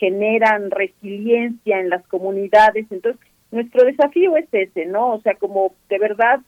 generan 0.00 0.72
resiliencia 0.72 1.78
en 1.78 1.90
las 1.90 2.04
comunidades. 2.08 2.86
Entonces, 2.90 3.20
nuestro 3.52 3.84
desafío 3.84 4.36
es 4.36 4.46
ese, 4.50 4.86
¿no? 4.86 5.12
O 5.12 5.20
sea, 5.20 5.34
como 5.34 5.74
de 5.88 6.00
verdad 6.00 6.40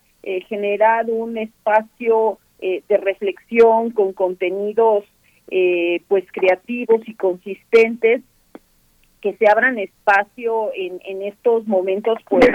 generar 0.49 1.07
un 1.09 1.39
espacio 1.39 2.41
de 2.89 2.97
reflexión 2.97 3.91
con 3.91 4.13
contenidos 4.13 5.05
eh, 5.51 6.01
pues 6.09 6.25
creativos 6.33 7.07
y 7.07 7.15
consistentes 7.15 8.23
que 9.21 9.35
se 9.35 9.47
abran 9.47 9.79
espacio 9.79 10.71
en, 10.75 11.01
en 11.05 11.23
estos 11.23 11.67
momentos 11.67 12.19
pues 12.29 12.49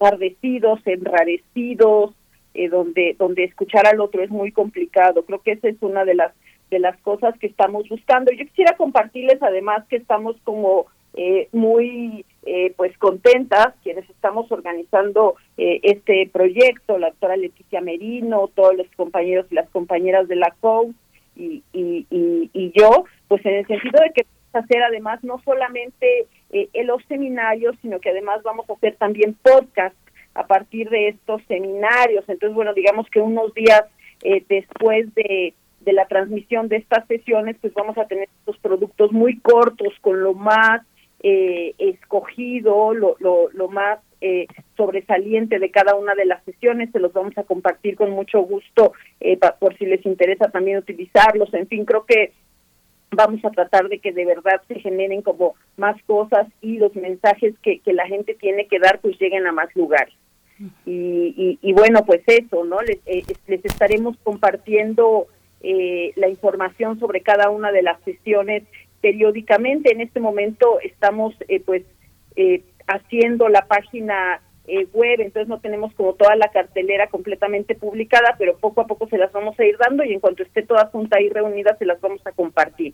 ardecidos, 0.00 0.80
enrarecidos, 0.84 2.14
eh, 2.54 2.68
donde 2.68 3.16
donde 3.18 3.44
escuchar 3.44 3.86
al 3.86 4.00
otro 4.00 4.22
es 4.22 4.30
muy 4.30 4.52
complicado. 4.52 5.24
Creo 5.24 5.40
que 5.42 5.52
esa 5.52 5.68
es 5.68 5.76
una 5.80 6.04
de 6.04 6.14
las 6.14 6.32
de 6.70 6.78
las 6.78 6.96
cosas 7.02 7.36
que 7.38 7.46
estamos 7.46 7.88
buscando. 7.88 8.32
Yo 8.32 8.44
quisiera 8.44 8.76
compartirles 8.76 9.42
además 9.42 9.84
que 9.88 9.96
estamos 9.96 10.36
como 10.44 10.86
eh, 11.16 11.48
muy 11.52 12.24
eh, 12.44 12.72
pues 12.76 12.96
contentas 12.98 13.74
quienes 13.82 14.08
estamos 14.08 14.50
organizando 14.52 15.34
eh, 15.56 15.80
este 15.82 16.30
proyecto, 16.32 16.98
la 16.98 17.08
doctora 17.08 17.36
Leticia 17.36 17.80
Merino, 17.80 18.48
todos 18.54 18.76
los 18.76 18.86
compañeros 18.96 19.46
y 19.50 19.54
las 19.54 19.68
compañeras 19.70 20.28
de 20.28 20.36
la 20.36 20.54
COU, 20.60 20.94
y, 21.36 21.62
y, 21.72 22.06
y, 22.10 22.72
yo, 22.74 23.04
pues 23.28 23.44
en 23.44 23.56
el 23.56 23.66
sentido 23.66 24.00
de 24.02 24.12
que 24.14 24.24
vamos 24.24 24.54
a 24.54 24.58
hacer 24.64 24.82
además 24.82 25.22
no 25.22 25.40
solamente 25.44 26.26
eh, 26.50 26.68
en 26.72 26.86
los 26.86 27.02
seminarios, 27.04 27.76
sino 27.82 28.00
que 28.00 28.10
además 28.10 28.42
vamos 28.42 28.68
a 28.70 28.72
hacer 28.72 28.96
también 28.96 29.36
podcast 29.42 29.96
a 30.34 30.46
partir 30.46 30.88
de 30.88 31.08
estos 31.08 31.42
seminarios. 31.48 32.24
Entonces, 32.28 32.54
bueno, 32.54 32.72
digamos 32.74 33.08
que 33.10 33.20
unos 33.20 33.52
días 33.54 33.82
eh, 34.22 34.44
después 34.48 35.14
de, 35.14 35.54
de 35.80 35.92
la 35.92 36.06
transmisión 36.06 36.68
de 36.68 36.76
estas 36.76 37.06
sesiones, 37.06 37.56
pues 37.60 37.74
vamos 37.74 37.98
a 37.98 38.06
tener 38.06 38.28
estos 38.40 38.56
productos 38.58 39.12
muy 39.12 39.38
cortos 39.40 39.92
con 40.00 40.22
lo 40.22 40.32
más 40.34 40.82
eh, 41.22 41.74
escogido, 41.78 42.94
lo, 42.94 43.16
lo, 43.18 43.48
lo 43.52 43.68
más 43.68 44.00
eh, 44.20 44.46
sobresaliente 44.76 45.58
de 45.58 45.70
cada 45.70 45.94
una 45.94 46.14
de 46.14 46.24
las 46.24 46.42
sesiones, 46.44 46.90
se 46.90 47.00
los 47.00 47.12
vamos 47.12 47.36
a 47.36 47.42
compartir 47.42 47.96
con 47.96 48.10
mucho 48.10 48.40
gusto 48.40 48.92
eh, 49.20 49.38
por 49.58 49.76
si 49.76 49.86
les 49.86 50.04
interesa 50.06 50.50
también 50.50 50.78
utilizarlos, 50.78 51.52
en 51.52 51.66
fin, 51.66 51.84
creo 51.84 52.04
que 52.06 52.32
vamos 53.10 53.44
a 53.44 53.50
tratar 53.50 53.88
de 53.88 53.98
que 53.98 54.12
de 54.12 54.24
verdad 54.24 54.62
se 54.68 54.80
generen 54.80 55.22
como 55.22 55.54
más 55.76 56.00
cosas 56.04 56.48
y 56.60 56.78
los 56.78 56.94
mensajes 56.96 57.54
que, 57.62 57.80
que 57.80 57.92
la 57.92 58.06
gente 58.06 58.34
tiene 58.34 58.66
que 58.68 58.78
dar 58.78 59.00
pues 59.00 59.18
lleguen 59.18 59.46
a 59.46 59.52
más 59.52 59.68
lugares. 59.76 60.14
Y, 60.86 61.58
y, 61.60 61.72
bueno, 61.74 62.06
pues 62.06 62.22
eso, 62.26 62.64
¿no? 62.64 62.80
Les, 62.80 62.98
eh, 63.04 63.22
les 63.46 63.62
estaremos 63.62 64.16
compartiendo 64.22 65.26
la 65.60 66.28
información 66.28 66.98
sobre 67.00 67.22
cada 67.22 67.50
una 67.50 67.72
de 67.72 67.82
las 67.82 68.00
sesiones 68.02 68.62
periódicamente. 69.06 69.92
En 69.92 70.00
este 70.00 70.18
momento 70.18 70.80
estamos 70.80 71.34
pues 71.64 71.84
haciendo 72.88 73.48
la 73.48 73.66
página 73.66 74.40
eh, 74.68 74.88
web, 74.92 75.20
entonces 75.20 75.46
no 75.46 75.60
tenemos 75.60 75.94
como 75.94 76.14
toda 76.14 76.34
la 76.34 76.50
cartelera 76.50 77.06
completamente 77.06 77.76
publicada, 77.76 78.34
pero 78.36 78.56
poco 78.58 78.80
a 78.80 78.86
poco 78.88 79.08
se 79.08 79.16
las 79.16 79.30
vamos 79.30 79.56
a 79.60 79.64
ir 79.64 79.76
dando 79.78 80.02
y 80.02 80.12
en 80.12 80.18
cuanto 80.18 80.42
esté 80.42 80.62
toda 80.62 80.86
junta 80.86 81.20
y 81.20 81.28
reunida 81.28 81.76
se 81.78 81.86
las 81.86 82.00
vamos 82.00 82.20
a 82.26 82.32
compartir. 82.32 82.92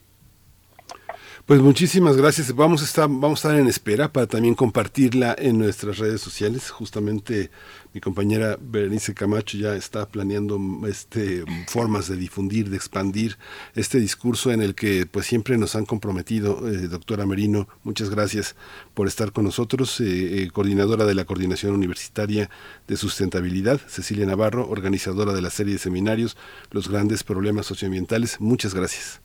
Pues 1.46 1.60
muchísimas 1.60 2.18
gracias. 2.18 2.54
Vamos 2.54 2.82
a 2.82 2.84
estar, 2.84 3.08
vamos 3.08 3.42
a 3.44 3.48
estar 3.48 3.60
en 3.60 3.68
espera 3.68 4.12
para 4.12 4.26
también 4.26 4.54
compartirla 4.54 5.34
en 5.36 5.58
nuestras 5.58 5.98
redes 5.98 6.20
sociales. 6.20 6.70
Justamente 6.70 7.50
mi 7.94 8.00
compañera 8.00 8.56
Berenice 8.60 9.12
Camacho 9.12 9.58
ya 9.58 9.74
está 9.74 10.06
planeando 10.06 10.58
este 10.88 11.44
formas 11.68 12.08
de 12.08 12.16
difundir, 12.16 12.70
de 12.70 12.76
expandir 12.76 13.36
este 13.74 13.98
discurso 13.98 14.50
en 14.50 14.62
el 14.62 14.74
que 14.74 15.04
pues 15.10 15.26
siempre 15.26 15.58
nos 15.58 15.76
han 15.76 15.84
comprometido, 15.84 16.66
eh, 16.68 16.88
doctora 16.88 17.26
Merino. 17.26 17.68
Muchas 17.84 18.08
gracias 18.08 18.56
por 18.94 19.06
estar 19.06 19.32
con 19.32 19.44
nosotros, 19.44 20.00
eh, 20.00 20.42
eh, 20.42 20.48
coordinadora 20.52 21.04
de 21.04 21.14
la 21.14 21.24
Coordinación 21.24 21.74
Universitaria 21.74 22.48
de 22.88 22.96
Sustentabilidad, 22.96 23.78
Cecilia 23.86 24.24
Navarro, 24.24 24.68
organizadora 24.68 25.32
de 25.34 25.42
la 25.42 25.50
serie 25.50 25.74
de 25.74 25.78
seminarios 25.78 26.36
Los 26.70 26.88
grandes 26.88 27.24
problemas 27.24 27.66
socioambientales. 27.66 28.40
Muchas 28.40 28.74
gracias. 28.74 29.20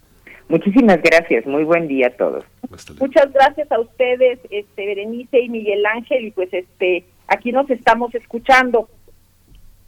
Muchísimas 0.49 1.01
gracias, 1.01 1.45
muy 1.45 1.63
buen 1.63 1.87
día 1.87 2.07
a 2.07 2.09
todos. 2.11 2.45
Muchas 2.99 3.31
gracias 3.33 3.69
a 3.71 3.79
ustedes, 3.79 4.39
este 4.49 4.85
Berenice 4.85 5.41
y 5.41 5.49
Miguel 5.49 5.85
Ángel, 5.85 6.27
y 6.27 6.31
pues 6.31 6.49
este 6.53 7.05
aquí 7.27 7.51
nos 7.51 7.69
estamos 7.69 8.13
escuchando. 8.15 8.89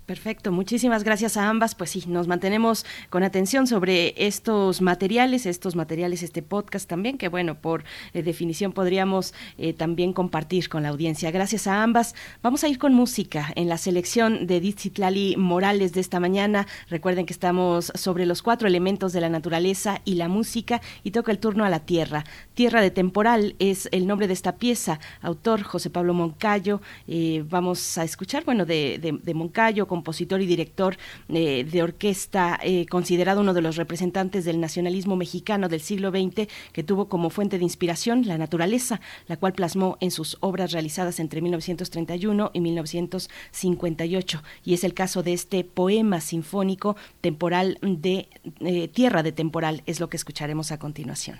Perfecto, 0.09 0.51
muchísimas 0.51 1.03
gracias 1.03 1.37
a 1.37 1.49
ambas. 1.49 1.75
Pues 1.75 1.91
sí, 1.91 2.03
nos 2.07 2.27
mantenemos 2.27 2.83
con 3.11 3.21
atención 3.21 3.67
sobre 3.67 4.15
estos 4.17 4.81
materiales, 4.81 5.45
estos 5.45 5.75
materiales, 5.75 6.23
este 6.23 6.41
podcast 6.41 6.89
también, 6.89 7.19
que 7.19 7.27
bueno, 7.27 7.61
por 7.61 7.83
eh, 8.15 8.23
definición 8.23 8.71
podríamos 8.71 9.35
eh, 9.59 9.73
también 9.73 10.13
compartir 10.13 10.67
con 10.67 10.81
la 10.81 10.89
audiencia. 10.89 11.29
Gracias 11.29 11.67
a 11.67 11.83
ambas. 11.83 12.15
Vamos 12.41 12.63
a 12.63 12.69
ir 12.69 12.79
con 12.79 12.95
música 12.95 13.53
en 13.55 13.69
la 13.69 13.77
selección 13.77 14.47
de 14.47 14.59
Dizitlali 14.59 15.35
Morales 15.37 15.93
de 15.93 16.01
esta 16.01 16.19
mañana. 16.19 16.65
Recuerden 16.89 17.27
que 17.27 17.33
estamos 17.33 17.91
sobre 17.93 18.25
los 18.25 18.41
cuatro 18.41 18.67
elementos 18.67 19.13
de 19.13 19.21
la 19.21 19.29
naturaleza 19.29 20.01
y 20.05 20.15
la 20.15 20.27
música 20.27 20.81
y 21.03 21.11
toca 21.11 21.31
el 21.31 21.37
turno 21.37 21.65
a 21.65 21.69
la 21.69 21.81
tierra. 21.81 22.23
Tierra 22.55 22.81
de 22.81 22.89
temporal 22.89 23.55
es 23.59 23.87
el 23.91 24.07
nombre 24.07 24.25
de 24.25 24.33
esta 24.33 24.55
pieza. 24.55 24.99
Autor 25.21 25.61
José 25.61 25.91
Pablo 25.91 26.15
Moncayo. 26.15 26.81
Eh, 27.07 27.45
vamos 27.47 27.95
a 27.99 28.03
escuchar, 28.03 28.43
bueno, 28.43 28.65
de, 28.65 28.97
de, 28.99 29.11
de 29.11 29.33
Moncayo 29.35 29.87
compositor 29.99 30.41
y 30.41 30.45
director 30.45 30.97
eh, 31.27 31.65
de 31.69 31.83
orquesta, 31.83 32.57
eh, 32.63 32.85
considerado 32.85 33.41
uno 33.41 33.53
de 33.53 33.61
los 33.61 33.75
representantes 33.75 34.45
del 34.45 34.61
nacionalismo 34.61 35.17
mexicano 35.17 35.67
del 35.67 35.81
siglo 35.81 36.09
XX, 36.09 36.47
que 36.71 36.83
tuvo 36.83 37.09
como 37.09 37.29
fuente 37.29 37.57
de 37.57 37.65
inspiración 37.65 38.25
la 38.25 38.37
naturaleza, 38.37 39.01
la 39.27 39.35
cual 39.35 39.51
plasmó 39.51 39.97
en 39.99 40.11
sus 40.11 40.37
obras 40.39 40.71
realizadas 40.71 41.19
entre 41.19 41.41
1931 41.41 42.51
y 42.53 42.61
1958. 42.61 44.43
Y 44.63 44.73
es 44.73 44.85
el 44.85 44.93
caso 44.93 45.21
de 45.21 45.33
este 45.33 45.65
poema 45.65 46.21
sinfónico 46.21 46.95
temporal 47.19 47.77
de 47.81 48.29
eh, 48.61 48.87
Tierra 48.87 49.21
de 49.21 49.33
Temporal, 49.33 49.83
es 49.85 49.99
lo 49.99 50.09
que 50.09 50.15
escucharemos 50.15 50.71
a 50.71 50.79
continuación. 50.79 51.39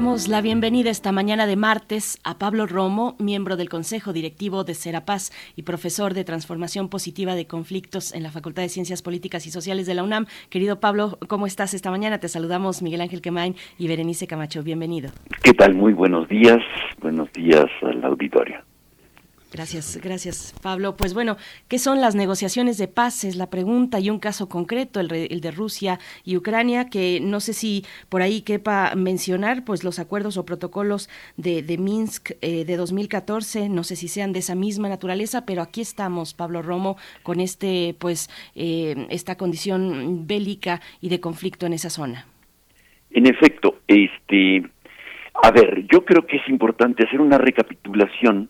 Damos 0.00 0.28
la 0.28 0.40
bienvenida 0.40 0.88
esta 0.88 1.12
mañana 1.12 1.46
de 1.46 1.56
martes 1.56 2.18
a 2.24 2.38
Pablo 2.38 2.66
Romo, 2.66 3.16
miembro 3.18 3.58
del 3.58 3.68
Consejo 3.68 4.14
Directivo 4.14 4.64
de 4.64 4.72
Serapaz 4.72 5.30
y 5.56 5.64
profesor 5.64 6.14
de 6.14 6.24
Transformación 6.24 6.88
Positiva 6.88 7.34
de 7.34 7.46
Conflictos 7.46 8.14
en 8.14 8.22
la 8.22 8.30
Facultad 8.30 8.62
de 8.62 8.70
Ciencias 8.70 9.02
Políticas 9.02 9.46
y 9.46 9.50
Sociales 9.50 9.86
de 9.86 9.92
la 9.92 10.02
UNAM. 10.02 10.24
Querido 10.48 10.80
Pablo, 10.80 11.18
¿cómo 11.28 11.46
estás 11.46 11.74
esta 11.74 11.90
mañana? 11.90 12.16
Te 12.16 12.28
saludamos 12.28 12.80
Miguel 12.80 13.02
Ángel 13.02 13.20
Quemain 13.20 13.56
y 13.76 13.88
Berenice 13.88 14.26
Camacho. 14.26 14.62
Bienvenido. 14.62 15.10
¿Qué 15.42 15.52
tal? 15.52 15.74
Muy 15.74 15.92
buenos 15.92 16.26
días. 16.30 16.60
Buenos 17.02 17.30
días 17.34 17.66
al 17.82 18.02
auditorio. 18.02 18.69
Gracias, 19.52 19.98
gracias, 20.00 20.54
Pablo. 20.62 20.96
Pues 20.96 21.12
bueno, 21.12 21.36
¿qué 21.66 21.80
son 21.80 22.00
las 22.00 22.14
negociaciones 22.14 22.78
de 22.78 22.86
paz? 22.86 23.24
Es 23.24 23.34
la 23.34 23.50
pregunta 23.50 23.98
y 23.98 24.08
un 24.08 24.20
caso 24.20 24.48
concreto, 24.48 25.00
el, 25.00 25.08
de 25.08 25.50
Rusia 25.50 25.98
y 26.24 26.36
Ucrania, 26.36 26.88
que 26.88 27.18
no 27.20 27.40
sé 27.40 27.52
si 27.52 27.84
por 28.08 28.22
ahí 28.22 28.42
quepa 28.42 28.94
mencionar, 28.94 29.64
pues 29.64 29.82
los 29.82 29.98
acuerdos 29.98 30.36
o 30.36 30.46
protocolos 30.46 31.10
de, 31.36 31.64
Minsk 31.78 32.30
eh, 32.42 32.64
de 32.64 32.76
2014, 32.76 33.68
no 33.68 33.82
sé 33.82 33.96
si 33.96 34.06
sean 34.06 34.32
de 34.32 34.38
esa 34.38 34.54
misma 34.54 34.88
naturaleza, 34.88 35.44
pero 35.44 35.62
aquí 35.62 35.80
estamos, 35.80 36.32
Pablo 36.32 36.62
Romo, 36.62 36.96
con 37.24 37.40
este, 37.40 37.96
pues, 37.98 38.30
eh, 38.54 39.06
esta 39.10 39.36
condición 39.36 40.28
bélica 40.28 40.80
y 41.00 41.08
de 41.08 41.18
conflicto 41.18 41.66
en 41.66 41.72
esa 41.72 41.90
zona. 41.90 42.26
En 43.10 43.26
efecto, 43.26 43.80
este, 43.88 44.62
a 45.42 45.50
ver, 45.50 45.86
yo 45.92 46.04
creo 46.04 46.24
que 46.24 46.36
es 46.36 46.48
importante 46.48 47.04
hacer 47.04 47.20
una 47.20 47.36
recapitulación 47.36 48.48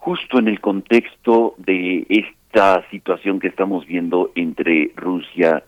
justo 0.00 0.38
en 0.38 0.48
el 0.48 0.60
contexto 0.60 1.54
de 1.58 2.06
esta 2.08 2.88
situación 2.90 3.38
que 3.38 3.48
estamos 3.48 3.86
viendo 3.86 4.32
entre 4.34 4.92
Rusia 4.96 5.62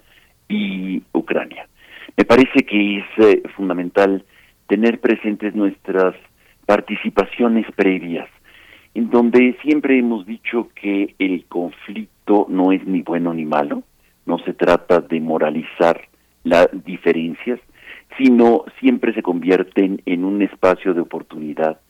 y 0.49 1.03
Ucrania. 1.13 1.69
Me 2.17 2.25
parece 2.25 2.65
que 2.67 2.99
es 2.99 3.05
eh, 3.19 3.43
fundamental 3.55 4.25
tener 4.67 5.01
presentes 5.01 5.55
nuestras 5.55 6.15
participaciones 6.67 7.67
previas, 7.77 8.29
en 8.95 9.11
donde 9.11 9.57
siempre 9.63 9.99
hemos 9.99 10.27
dicho 10.27 10.71
que 10.75 11.15
el 11.19 11.45
conflicto 11.47 12.47
no 12.49 12.73
es 12.73 12.85
ni 12.87 13.03
bueno 13.03 13.35
ni 13.35 13.45
malo, 13.45 13.83
no 14.25 14.39
se 14.39 14.55
trata 14.55 15.01
de 15.01 15.21
moralizar 15.21 16.01
las 16.45 16.69
diferencias, 16.85 17.61
sino 18.17 18.65
siempre 18.81 19.13
se 19.13 19.23
convierten 19.23 20.01
en 20.07 20.25
un 20.25 20.41
espacio 20.41 20.95
de 20.95 21.03
oportunidad 21.03 21.81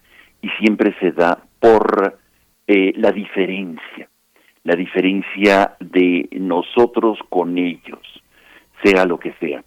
y 0.41 0.49
siempre 0.61 0.95
se 0.99 1.13
da 1.13 1.45
por 1.61 2.19
eh, 2.67 2.93
la 2.97 3.11
diferencia, 3.11 4.09
la 4.65 4.75
diferencia 4.77 5.75
de 5.81 6.29
nosotros 6.33 7.19
con 7.29 7.59
ellos, 7.59 8.01
sea 8.83 9.05
lo 9.05 9.19
que 9.19 9.33
sea. 9.41 9.65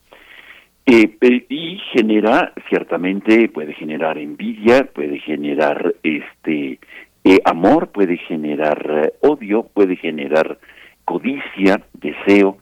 Eh, 0.85 1.17
y 1.49 1.79
genera, 1.91 2.53
ciertamente, 2.69 3.49
puede 3.49 3.73
generar 3.73 4.17
envidia, 4.17 4.89
puede 4.93 5.19
generar 5.19 5.95
este 6.03 6.79
eh, 7.23 7.39
amor, 7.43 7.91
puede 7.91 8.17
generar 8.17 9.13
odio, 9.21 9.63
puede 9.73 9.95
generar 9.95 10.59
codicia, 11.03 11.83
deseo. 11.93 12.57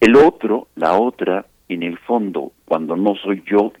El 0.00 0.16
otro, 0.16 0.68
la 0.74 0.94
otra, 0.94 1.46
en 1.68 1.82
el 1.82 1.98
fondo, 1.98 2.52
cuando 2.64 2.96
no 2.96 3.14
soy 3.16 3.42
yo, 3.46 3.72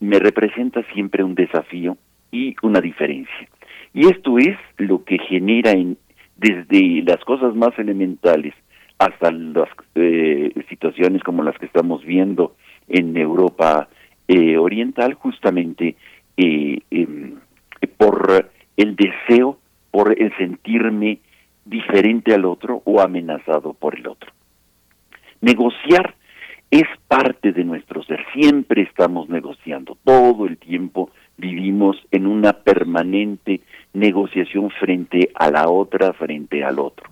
me 0.00 0.18
representa 0.18 0.82
siempre 0.92 1.24
un 1.24 1.34
desafío 1.34 1.96
y 2.30 2.54
una 2.62 2.80
diferencia. 2.80 3.48
Y 3.94 4.08
esto 4.08 4.38
es 4.38 4.58
lo 4.76 5.04
que 5.04 5.18
genera 5.18 5.70
en, 5.70 5.96
desde 6.36 7.02
las 7.06 7.24
cosas 7.24 7.54
más 7.54 7.78
elementales 7.78 8.52
hasta 8.98 9.30
las 9.30 9.68
eh, 9.94 10.52
situaciones 10.68 11.22
como 11.22 11.44
las 11.44 11.56
que 11.58 11.66
estamos 11.66 12.04
viendo 12.04 12.56
en 12.88 13.16
Europa 13.16 13.88
eh, 14.26 14.58
Oriental, 14.58 15.14
justamente 15.14 15.96
eh, 16.36 16.80
em, 16.90 17.36
por 17.96 18.50
el 18.76 18.96
deseo, 18.96 19.58
por 19.92 20.20
el 20.20 20.36
sentirme 20.36 21.20
diferente 21.64 22.34
al 22.34 22.44
otro 22.46 22.82
o 22.84 23.00
amenazado 23.00 23.74
por 23.74 23.96
el 23.96 24.08
otro. 24.08 24.32
Negociar 25.40 26.14
es 26.70 26.88
parte 27.06 27.52
de 27.52 27.62
nuestro 27.62 28.02
ser, 28.02 28.24
siempre 28.32 28.82
estamos 28.82 29.28
negociando, 29.28 29.96
todo 30.02 30.46
el 30.46 30.58
tiempo 30.58 31.10
vivimos 31.36 31.96
en 32.10 32.26
una 32.26 32.52
permanente 32.52 33.60
negociación 33.92 34.70
frente 34.70 35.30
a 35.34 35.50
la 35.50 35.68
otra, 35.68 36.12
frente 36.12 36.64
al 36.64 36.78
otro. 36.78 37.10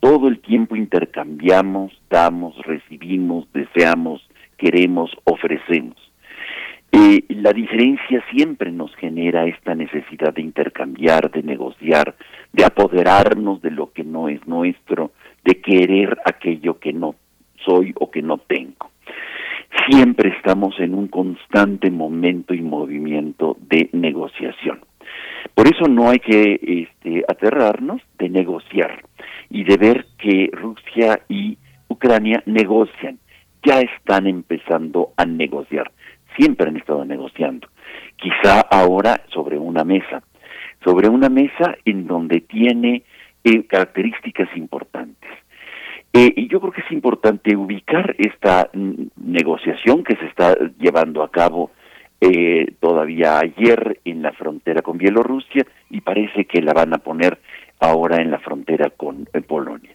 Todo 0.00 0.28
el 0.28 0.40
tiempo 0.40 0.76
intercambiamos, 0.76 1.92
damos, 2.08 2.56
recibimos, 2.64 3.46
deseamos, 3.52 4.26
queremos, 4.56 5.10
ofrecemos. 5.24 5.96
Eh, 6.90 7.24
la 7.28 7.52
diferencia 7.52 8.24
siempre 8.30 8.72
nos 8.72 8.94
genera 8.96 9.46
esta 9.46 9.74
necesidad 9.74 10.32
de 10.32 10.42
intercambiar, 10.42 11.30
de 11.30 11.42
negociar, 11.42 12.14
de 12.52 12.64
apoderarnos 12.64 13.60
de 13.60 13.70
lo 13.70 13.92
que 13.92 14.04
no 14.04 14.28
es 14.28 14.46
nuestro, 14.46 15.12
de 15.44 15.60
querer 15.60 16.16
aquello 16.24 16.78
que 16.78 16.92
no 16.92 17.14
soy 17.64 17.92
o 17.96 18.10
que 18.10 18.22
no 18.22 18.38
tengo. 18.38 18.90
Siempre 19.86 20.30
estamos 20.36 20.78
en 20.80 20.94
un 20.94 21.08
constante 21.08 21.90
momento 21.90 22.54
y 22.54 22.60
movimiento 22.60 23.56
de 23.60 23.88
negociación. 23.92 24.80
Por 25.54 25.66
eso 25.66 25.88
no 25.88 26.10
hay 26.10 26.18
que 26.18 26.60
este, 26.62 27.24
aterrarnos 27.28 28.02
de 28.18 28.28
negociar 28.28 29.02
y 29.50 29.64
de 29.64 29.76
ver 29.76 30.06
que 30.18 30.50
Rusia 30.52 31.20
y 31.28 31.58
Ucrania 31.88 32.42
negocian. 32.46 33.18
Ya 33.64 33.80
están 33.80 34.26
empezando 34.26 35.12
a 35.16 35.24
negociar. 35.24 35.90
Siempre 36.36 36.68
han 36.68 36.76
estado 36.76 37.04
negociando. 37.04 37.68
Quizá 38.16 38.60
ahora 38.60 39.22
sobre 39.32 39.58
una 39.58 39.84
mesa. 39.84 40.22
Sobre 40.84 41.08
una 41.08 41.28
mesa 41.28 41.76
en 41.84 42.06
donde 42.06 42.40
tiene 42.40 43.02
eh, 43.44 43.64
características 43.64 44.48
importantes. 44.56 45.30
Eh, 46.18 46.32
y 46.34 46.48
yo 46.48 46.58
creo 46.60 46.72
que 46.72 46.80
es 46.80 46.90
importante 46.90 47.54
ubicar 47.54 48.16
esta 48.18 48.68
negociación 49.14 50.02
que 50.02 50.16
se 50.16 50.26
está 50.26 50.56
llevando 50.80 51.22
a 51.22 51.30
cabo 51.30 51.70
eh, 52.20 52.74
todavía 52.80 53.38
ayer 53.38 54.00
en 54.04 54.22
la 54.22 54.32
frontera 54.32 54.82
con 54.82 54.98
Bielorrusia 54.98 55.64
y 55.90 56.00
parece 56.00 56.44
que 56.46 56.60
la 56.60 56.72
van 56.72 56.92
a 56.92 56.98
poner 56.98 57.38
ahora 57.78 58.20
en 58.20 58.32
la 58.32 58.40
frontera 58.40 58.90
con 58.90 59.28
eh, 59.32 59.40
Polonia. 59.42 59.94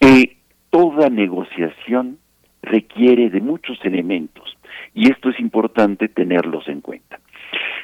Eh, 0.00 0.36
toda 0.70 1.10
negociación 1.10 2.18
requiere 2.66 3.30
de 3.30 3.40
muchos 3.40 3.78
elementos 3.84 4.56
y 4.94 5.10
esto 5.10 5.30
es 5.30 5.40
importante 5.40 6.08
tenerlos 6.08 6.68
en 6.68 6.80
cuenta. 6.80 7.18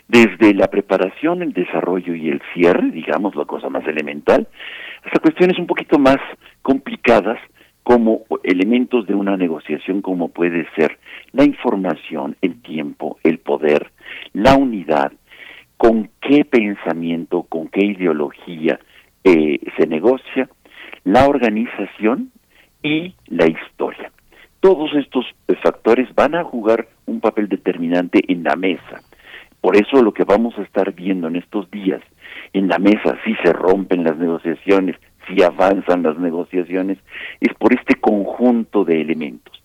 Desde 0.09 0.55
la 0.55 0.69
preparación, 0.69 1.43
el 1.43 1.53
desarrollo 1.53 2.15
y 2.15 2.29
el 2.29 2.43
cierre, 2.53 2.91
digamos 2.91 3.35
la 3.35 3.45
cosa 3.45 3.69
más 3.69 3.87
elemental, 3.87 4.49
hasta 5.05 5.21
cuestiones 5.21 5.59
un 5.59 5.67
poquito 5.67 5.99
más 5.99 6.19
complicadas 6.63 7.39
como 7.83 8.23
elementos 8.45 9.07
de 9.07 9.15
una 9.15 9.37
negociación 9.37 10.03
como 10.03 10.29
puede 10.29 10.67
ser 10.77 10.99
la 11.33 11.45
información, 11.45 12.37
el 12.41 12.61
tiempo, 12.63 13.19
el 13.25 13.39
poder, 13.39 13.91
la 14.33 14.55
unidad, 14.55 15.13
con 15.77 16.11
qué 16.21 16.45
pensamiento, 16.45 17.43
con 17.43 17.69
qué 17.69 17.85
ideología 17.85 18.79
eh, 19.25 19.59
se 19.77 19.87
negocia, 19.87 20.49
la 21.05 21.27
organización 21.27 22.31
y 22.83 23.15
la 23.27 23.47
historia. 23.47 24.12
Todos 24.63 24.95
estos 24.95 25.27
factores 25.61 26.09
van 26.15 26.37
a 26.37 26.45
jugar 26.45 26.87
un 27.07 27.19
papel 27.19 27.49
determinante 27.49 28.21
en 28.29 28.45
la 28.45 28.55
mesa. 28.55 29.03
Por 29.61 29.77
eso 29.77 30.01
lo 30.01 30.15
que 30.15 30.23
vamos 30.23 30.57
a 30.57 30.63
estar 30.63 30.93
viendo 30.93 31.27
en 31.27 31.35
estos 31.35 31.69
días 31.73 32.01
en 32.53 32.69
la 32.69 32.79
mesa, 32.79 33.19
si 33.25 33.35
se 33.43 33.53
rompen 33.53 34.05
las 34.05 34.17
negociaciones, 34.19 34.95
si 35.27 35.43
avanzan 35.43 36.05
las 36.05 36.17
negociaciones, 36.17 36.99
es 37.41 37.53
por 37.55 37.75
este 37.75 37.97
conjunto 37.97 38.85
de 38.85 39.01
elementos. 39.01 39.61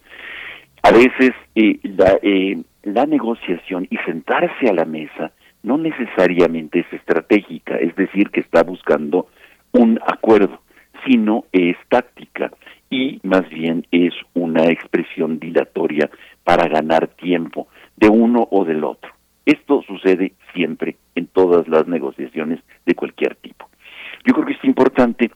A 0.82 0.90
veces 0.90 1.32
eh, 1.54 1.80
eh, 2.24 2.58
la 2.82 3.06
negociación 3.06 3.86
y 3.92 3.98
sentarse 3.98 4.68
a 4.68 4.74
la 4.74 4.86
mesa 4.86 5.32
no 5.62 5.78
necesariamente 5.78 6.80
es 6.80 6.92
estratégica, 6.92 7.76
es 7.76 7.96
decir, 7.96 8.32
que 8.32 8.40
está 8.40 8.64
buscando 8.64 9.28
un 9.74 10.00
acuerdo, 10.08 10.60
sino 11.06 11.46
es 11.52 11.78
táctica 11.88 12.50
y 12.90 13.20
más 13.24 13.50
bien 13.50 13.86
es 13.92 14.14
una 14.34 14.66
expresión 14.66 15.40
dilatoria 15.40 16.10
para 16.44 16.68
ganar 16.68 17.08
tiempo 17.08 17.68
de 17.96 18.10
uno 18.10 18.48
o 18.52 18.66
del 18.66 18.84
otro. 18.84 19.12
Esto 19.46 19.82
sucede 19.88 20.34
siempre 20.54 20.98
en 21.16 21.28
todas 21.28 21.68
las 21.68 21.88
negociaciones 21.88 22.60
de 22.86 22.96
cualquier 22.96 23.36
tipo. 23.36 23.70
Yo 24.26 24.34
creo 24.34 24.46
que 24.46 24.54
es 24.54 24.64
importante 24.64 25.32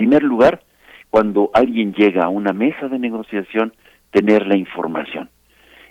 primer 0.00 0.22
lugar, 0.22 0.62
cuando 1.10 1.50
alguien 1.52 1.92
llega 1.92 2.24
a 2.24 2.30
una 2.30 2.54
mesa 2.54 2.88
de 2.88 2.98
negociación, 2.98 3.74
tener 4.10 4.46
la 4.46 4.56
información 4.56 5.28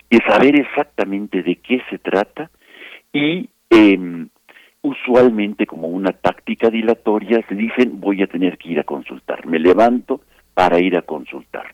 y 0.10 0.18
saber 0.18 0.60
exactamente 0.60 1.44
de 1.44 1.58
qué 1.58 1.80
se 1.92 2.00
trata 2.00 2.50
y 3.14 3.50
eh, 3.70 4.28
usualmente 4.82 5.68
como 5.68 5.90
una 5.90 6.12
táctica 6.12 6.72
dilatoria 6.72 7.46
se 7.48 7.54
dicen 7.54 8.02
voy 8.02 8.24
a 8.24 8.28
tener 8.28 8.58
que 8.58 8.70
ir 8.70 8.80
a 8.80 8.84
consultar, 8.84 9.46
me 9.46 9.60
levanto 9.60 10.22
para 10.60 10.78
ir 10.82 10.98
a 10.98 11.04
consultar. 11.04 11.74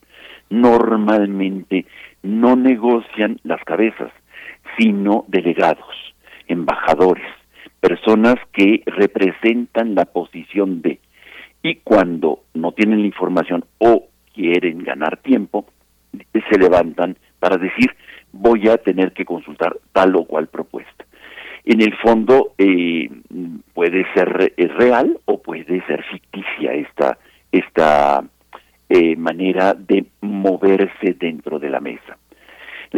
Normalmente 0.51 1.87
no 2.21 2.55
negocian 2.55 3.39
las 3.43 3.63
cabezas, 3.63 4.11
sino 4.77 5.25
delegados, 5.27 6.13
embajadores, 6.47 7.25
personas 7.79 8.35
que 8.53 8.83
representan 8.85 9.95
la 9.95 10.05
posición 10.05 10.83
de. 10.83 10.99
Y 11.63 11.77
cuando 11.77 12.41
no 12.53 12.73
tienen 12.73 12.99
la 12.99 13.07
información 13.07 13.65
o 13.79 14.03
quieren 14.35 14.83
ganar 14.83 15.17
tiempo, 15.17 15.65
se 16.31 16.59
levantan 16.59 17.17
para 17.39 17.57
decir 17.57 17.89
voy 18.33 18.69
a 18.69 18.77
tener 18.77 19.13
que 19.13 19.25
consultar 19.25 19.75
tal 19.93 20.15
o 20.15 20.25
cual 20.25 20.45
propuesta 20.45 21.05
en 21.65 21.81
el 21.81 21.95
fondo 21.97 22.53
eh, 22.59 23.09
puede 23.73 24.05
ser 24.13 24.53
real 24.77 25.19
o 25.25 25.41
puede 25.41 25.83
ser 25.87 26.03
ficticia 26.03 26.73
esta, 26.73 27.17
esta 27.51 28.23
eh, 28.89 29.15
manera 29.15 29.73
de 29.73 30.05
moverse 30.21 31.15
dentro 31.19 31.59
de 31.59 31.69
la 31.69 31.79
mesa. 31.79 32.17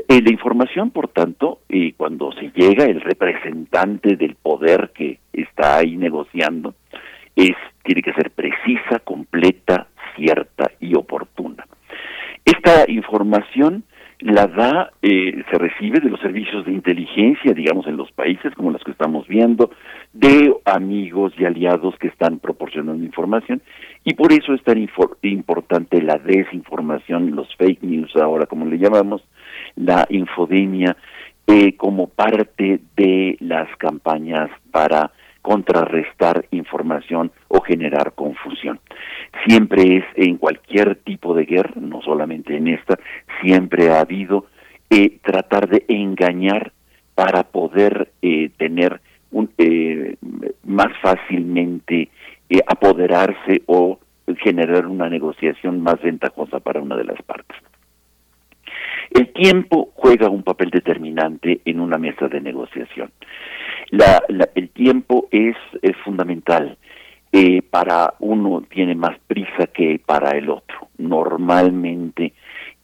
la 0.08 0.32
información, 0.32 0.92
por 0.92 1.08
tanto, 1.08 1.62
cuando 1.96 2.32
se 2.34 2.52
llega, 2.54 2.86
el 2.86 3.02
representante 3.02 4.16
del 4.16 4.36
poder 4.36 4.92
que 4.94 5.20
está 5.34 5.78
ahí 5.78 5.98
negociando, 5.98 6.76
es, 7.36 7.56
tiene 7.84 8.02
que 8.02 8.14
ser 8.14 8.32
precisa, 8.32 9.00
completa, 9.04 9.88
cierta 10.16 10.72
y 10.80 10.96
oportuna. 10.96 11.66
Esta 12.44 12.90
información 12.90 13.84
la 14.20 14.48
da, 14.48 14.92
eh, 15.02 15.44
se 15.50 15.58
recibe 15.58 16.00
de 16.00 16.10
los 16.10 16.20
servicios 16.20 16.66
de 16.66 16.72
inteligencia, 16.72 17.54
digamos, 17.54 17.86
en 17.88 17.98
los 17.98 18.12
países 18.12 18.54
como 18.56 18.72
los 18.72 18.84
que 18.84 18.92
estamos 18.92 19.28
viendo, 19.28 19.70
de 20.14 20.56
amigos 20.66 21.34
y 21.38 21.46
aliados 21.46 21.96
que 22.00 22.08
están 22.08 22.40
proporcionando 22.40 23.04
información, 23.04 23.62
y 24.04 24.16
por 24.16 24.32
eso 24.34 24.54
es 24.54 24.64
tan 24.64 24.78
importante 25.22 26.02
la 26.02 26.18
desinformación, 26.18 27.36
los 27.36 27.56
fake 27.58 27.84
news 27.84 28.16
ahora, 28.16 28.48
como 28.48 28.66
le 28.66 28.80
llamamos, 28.80 29.22
la 29.76 30.08
infodemia, 30.10 30.98
eh, 31.46 31.78
como 31.78 32.08
parte 32.08 32.82
de 32.98 33.38
las 33.40 33.70
campañas 33.78 34.50
para 34.72 35.12
contrarrestar 35.48 36.46
información 36.52 37.32
o 37.48 37.62
generar 37.62 38.12
confusión. 38.16 38.82
Siempre 39.46 39.96
es 39.96 40.04
en 40.16 40.36
cualquier 40.36 40.98
tipo 40.98 41.34
de 41.34 41.46
guerra, 41.46 41.72
no 41.80 42.02
solamente 42.02 42.58
en 42.58 42.68
esta, 42.68 43.00
siempre 43.42 43.90
ha 43.90 44.02
habido 44.02 44.48
eh, 44.90 45.20
tratar 45.24 45.70
de 45.70 45.86
engañar 45.88 46.74
para 47.16 47.44
poder 47.44 48.12
eh, 48.22 48.50
tener 48.58 49.00
un, 49.32 49.50
eh, 49.58 50.18
más 50.66 50.90
fácilmente 51.02 52.10
apoderarse 52.68 53.62
o 53.68 54.00
generar 54.44 54.86
una 54.86 55.10
negociación 55.10 55.82
más 55.82 56.02
ventajosa 56.02 56.60
para 56.60 56.82
una 56.82 56.98
de 56.98 57.06
las 57.06 57.22
partes. 57.22 57.58
El 59.12 59.32
tiempo 59.32 59.92
juega 59.96 60.30
un 60.30 60.44
papel 60.44 60.72
determinante 60.72 61.62
en 61.64 61.80
una 61.80 61.98
mesa 61.98 62.28
de 62.28 62.42
negociación. 62.42 63.12
La, 63.90 64.22
el 64.56 64.70
tiempo 64.70 65.28
es, 65.32 65.56
es 65.82 65.96
fundamental. 66.04 66.78
Eh, 67.32 67.62
para 67.62 68.14
uno 68.20 68.64
tiene 68.70 68.96
más 68.96 69.18
prisa 69.28 69.68
que 69.74 70.00
para 70.06 70.32
el 70.32 70.50
otro. 70.50 70.90
Normalmente 70.98 72.34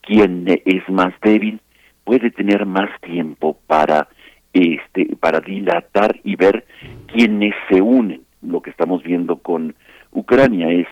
quien 0.00 0.44
es 0.46 0.88
más 0.88 1.14
débil 1.22 1.60
puede 2.04 2.30
tener 2.30 2.66
más 2.66 2.90
tiempo 3.00 3.58
para 3.66 4.08
este 4.52 5.16
para 5.16 5.40
dilatar 5.40 6.20
y 6.24 6.36
ver 6.36 6.66
quiénes 7.06 7.54
se 7.68 7.80
unen. 7.80 8.22
Lo 8.42 8.60
que 8.60 8.70
estamos 8.70 9.02
viendo 9.02 9.36
con 9.36 9.74
Ucrania 10.12 10.68
es 10.70 10.86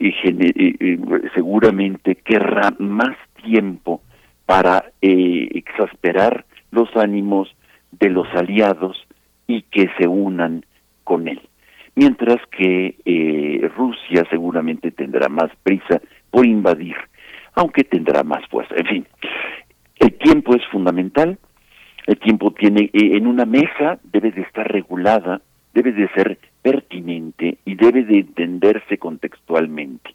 eh, 0.00 0.14
eh, 0.24 0.98
seguramente 1.34 2.16
querrá 2.16 2.74
más 2.78 3.16
tiempo 3.42 4.02
para 4.46 4.92
exasperar 5.00 6.44
los 6.72 6.88
ánimos 6.96 7.54
de 7.92 8.10
los 8.10 8.26
aliados 8.34 9.06
y 9.50 9.62
que 9.62 9.88
se 9.98 10.06
unan 10.06 10.64
con 11.04 11.28
él. 11.28 11.40
Mientras 11.94 12.38
que 12.50 12.96
eh, 13.04 13.70
Rusia 13.76 14.24
seguramente 14.30 14.90
tendrá 14.90 15.28
más 15.28 15.50
prisa 15.62 16.00
por 16.30 16.46
invadir, 16.46 16.96
aunque 17.54 17.84
tendrá 17.84 18.22
más 18.22 18.46
fuerza. 18.48 18.74
En 18.76 18.86
fin, 18.86 19.06
el 19.98 20.12
tiempo 20.14 20.54
es 20.54 20.64
fundamental. 20.68 21.38
El 22.06 22.18
tiempo 22.18 22.52
tiene, 22.52 22.90
eh, 22.92 23.16
en 23.16 23.26
una 23.26 23.44
mesa 23.44 23.98
debe 24.04 24.30
de 24.32 24.42
estar 24.42 24.70
regulada, 24.70 25.42
debe 25.74 25.92
de 25.92 26.08
ser 26.08 26.38
pertinente 26.62 27.58
y 27.64 27.74
debe 27.74 28.04
de 28.04 28.20
entenderse 28.20 28.98
contextualmente. 28.98 30.10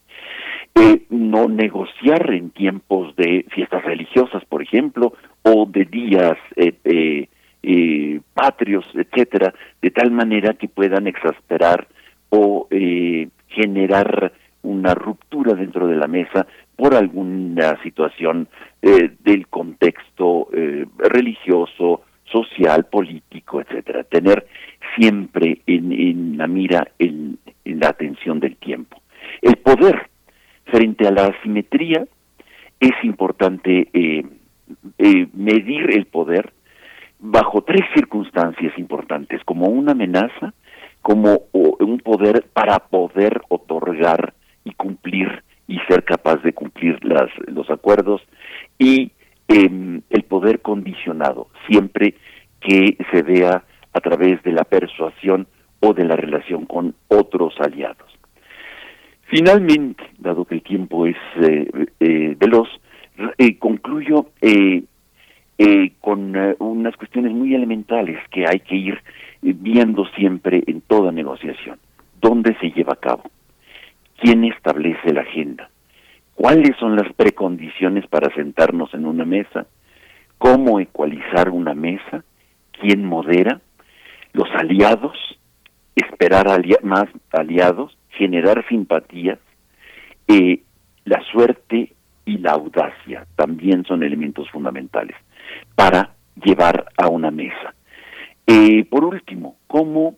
Eh, 0.75 1.05
no 1.09 1.47
negociar 1.47 2.33
en 2.33 2.49
tiempos 2.49 3.15
de 3.15 3.45
fiestas 3.49 3.83
religiosas, 3.85 4.43
por 4.45 4.61
ejemplo, 4.61 5.13
o 5.43 5.65
de 5.65 5.85
días 5.85 6.37
eh, 6.57 7.29
eh, 7.65 8.19
patrios, 8.33 8.85
etcétera, 8.93 9.53
de 9.81 9.91
tal 9.91 10.11
manera 10.11 10.53
que 10.53 10.67
puedan 10.67 11.07
exasperar 11.07 11.87
o 12.29 12.67
eh, 12.69 13.27
generar 13.49 14.33
una 14.61 14.93
ruptura 14.93 15.53
dentro 15.53 15.87
de 15.87 15.95
la 15.95 16.07
mesa 16.07 16.47
por 16.75 16.95
alguna 16.95 17.81
situación 17.83 18.47
eh, 18.81 19.11
del 19.23 19.47
contexto 19.47 20.49
eh, 20.53 20.85
religioso, 20.97 22.01
social, 22.25 22.85
político, 22.85 23.61
etcétera. 23.61 24.03
Tener 24.03 24.45
siempre 24.97 25.61
en, 25.67 25.91
en 25.91 26.37
la 26.37 26.47
mira 26.47 26.87
el, 26.99 27.37
la 27.63 27.89
atención 27.89 28.39
del 28.39 28.55
tiempo. 28.57 29.01
El 29.41 29.55
poder 29.57 30.09
frente 30.65 31.07
a 31.07 31.11
la 31.11 31.27
asimetría 31.27 32.05
es 32.79 32.91
importante 33.03 33.87
eh, 33.93 34.23
eh, 34.97 35.27
medir 35.33 35.91
el 35.91 36.05
poder 36.05 36.51
bajo 37.25 37.63
tres 37.63 37.81
circunstancias 37.93 38.73
importantes, 38.77 39.41
como 39.45 39.67
una 39.67 39.93
amenaza, 39.93 40.53
como 41.01 41.41
un 41.51 41.99
poder 41.99 42.45
para 42.53 42.79
poder 42.79 43.41
otorgar 43.49 44.33
y 44.63 44.73
cumplir 44.73 45.43
y 45.67 45.79
ser 45.87 46.03
capaz 46.03 46.37
de 46.43 46.53
cumplir 46.53 47.03
las, 47.03 47.29
los 47.47 47.69
acuerdos 47.69 48.21
y 48.77 49.11
em, 49.47 50.01
el 50.09 50.23
poder 50.23 50.61
condicionado, 50.61 51.47
siempre 51.67 52.15
que 52.59 52.97
se 53.11 53.23
vea 53.23 53.63
a 53.93 53.99
través 54.01 54.41
de 54.43 54.51
la 54.51 54.63
persuasión 54.63 55.47
o 55.79 55.93
de 55.93 56.05
la 56.05 56.15
relación 56.15 56.65
con 56.65 56.95
otros 57.07 57.55
aliados. 57.59 58.11
Finalmente, 59.27 60.03
dado 60.19 60.45
que 60.45 60.55
el 60.55 60.61
tiempo 60.61 61.07
es 61.07 61.17
eh, 61.41 61.67
eh, 61.99 62.35
veloz, 62.37 62.69
eh, 63.37 63.57
concluyo 63.57 64.27
eh, 65.57 65.75
eh, 65.85 65.93
con 66.01 66.35
eh, 66.35 66.55
unas 66.59 66.95
cuestiones 66.97 67.31
muy 67.31 67.55
elementales 67.55 68.19
que 68.29 68.45
hay 68.47 68.59
que 68.59 68.75
ir 68.75 68.95
eh, 69.41 69.53
viendo 69.55 70.05
siempre 70.15 70.63
en 70.67 70.81
toda 70.81 71.11
negociación. 71.11 71.79
¿Dónde 72.21 72.55
se 72.59 72.71
lleva 72.71 72.93
a 72.93 72.97
cabo? 72.97 73.23
¿Quién 74.19 74.43
establece 74.43 75.13
la 75.13 75.21
agenda? 75.21 75.69
¿Cuáles 76.33 76.75
son 76.77 76.95
las 76.95 77.11
precondiciones 77.13 78.05
para 78.07 78.33
sentarnos 78.35 78.93
en 78.93 79.05
una 79.05 79.25
mesa? 79.25 79.67
¿Cómo 80.37 80.79
ecualizar 80.79 81.49
una 81.49 81.73
mesa? 81.73 82.23
¿Quién 82.71 83.05
modera? 83.05 83.61
¿Los 84.33 84.49
aliados? 84.55 85.17
¿Esperar 85.95 86.47
más 86.83 87.05
aliados? 87.31 87.97
¿Generar 88.09 88.65
simpatías? 88.67 89.39
la 91.05 91.21
suerte 91.31 91.93
y 92.25 92.39
la 92.39 92.53
audacia 92.53 93.27
también 93.35 93.85
son 93.85 94.01
elementos 94.01 94.49
fundamentales 94.49 95.15
para 95.75 96.15
llevar 96.43 96.85
a 96.97 97.07
una 97.07 97.31
mesa. 97.31 97.73
Eh, 98.47 98.85
por 98.85 99.05
último, 99.05 99.57
¿cómo 99.67 100.15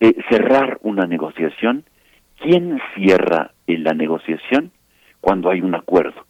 eh, 0.00 0.14
cerrar 0.28 0.78
una 0.82 1.06
negociación? 1.06 1.84
¿Quién 2.40 2.78
cierra 2.94 3.52
la 3.66 3.94
negociación 3.94 4.70
cuando 5.20 5.50
hay 5.50 5.60
un 5.60 5.74
acuerdo? 5.74 6.26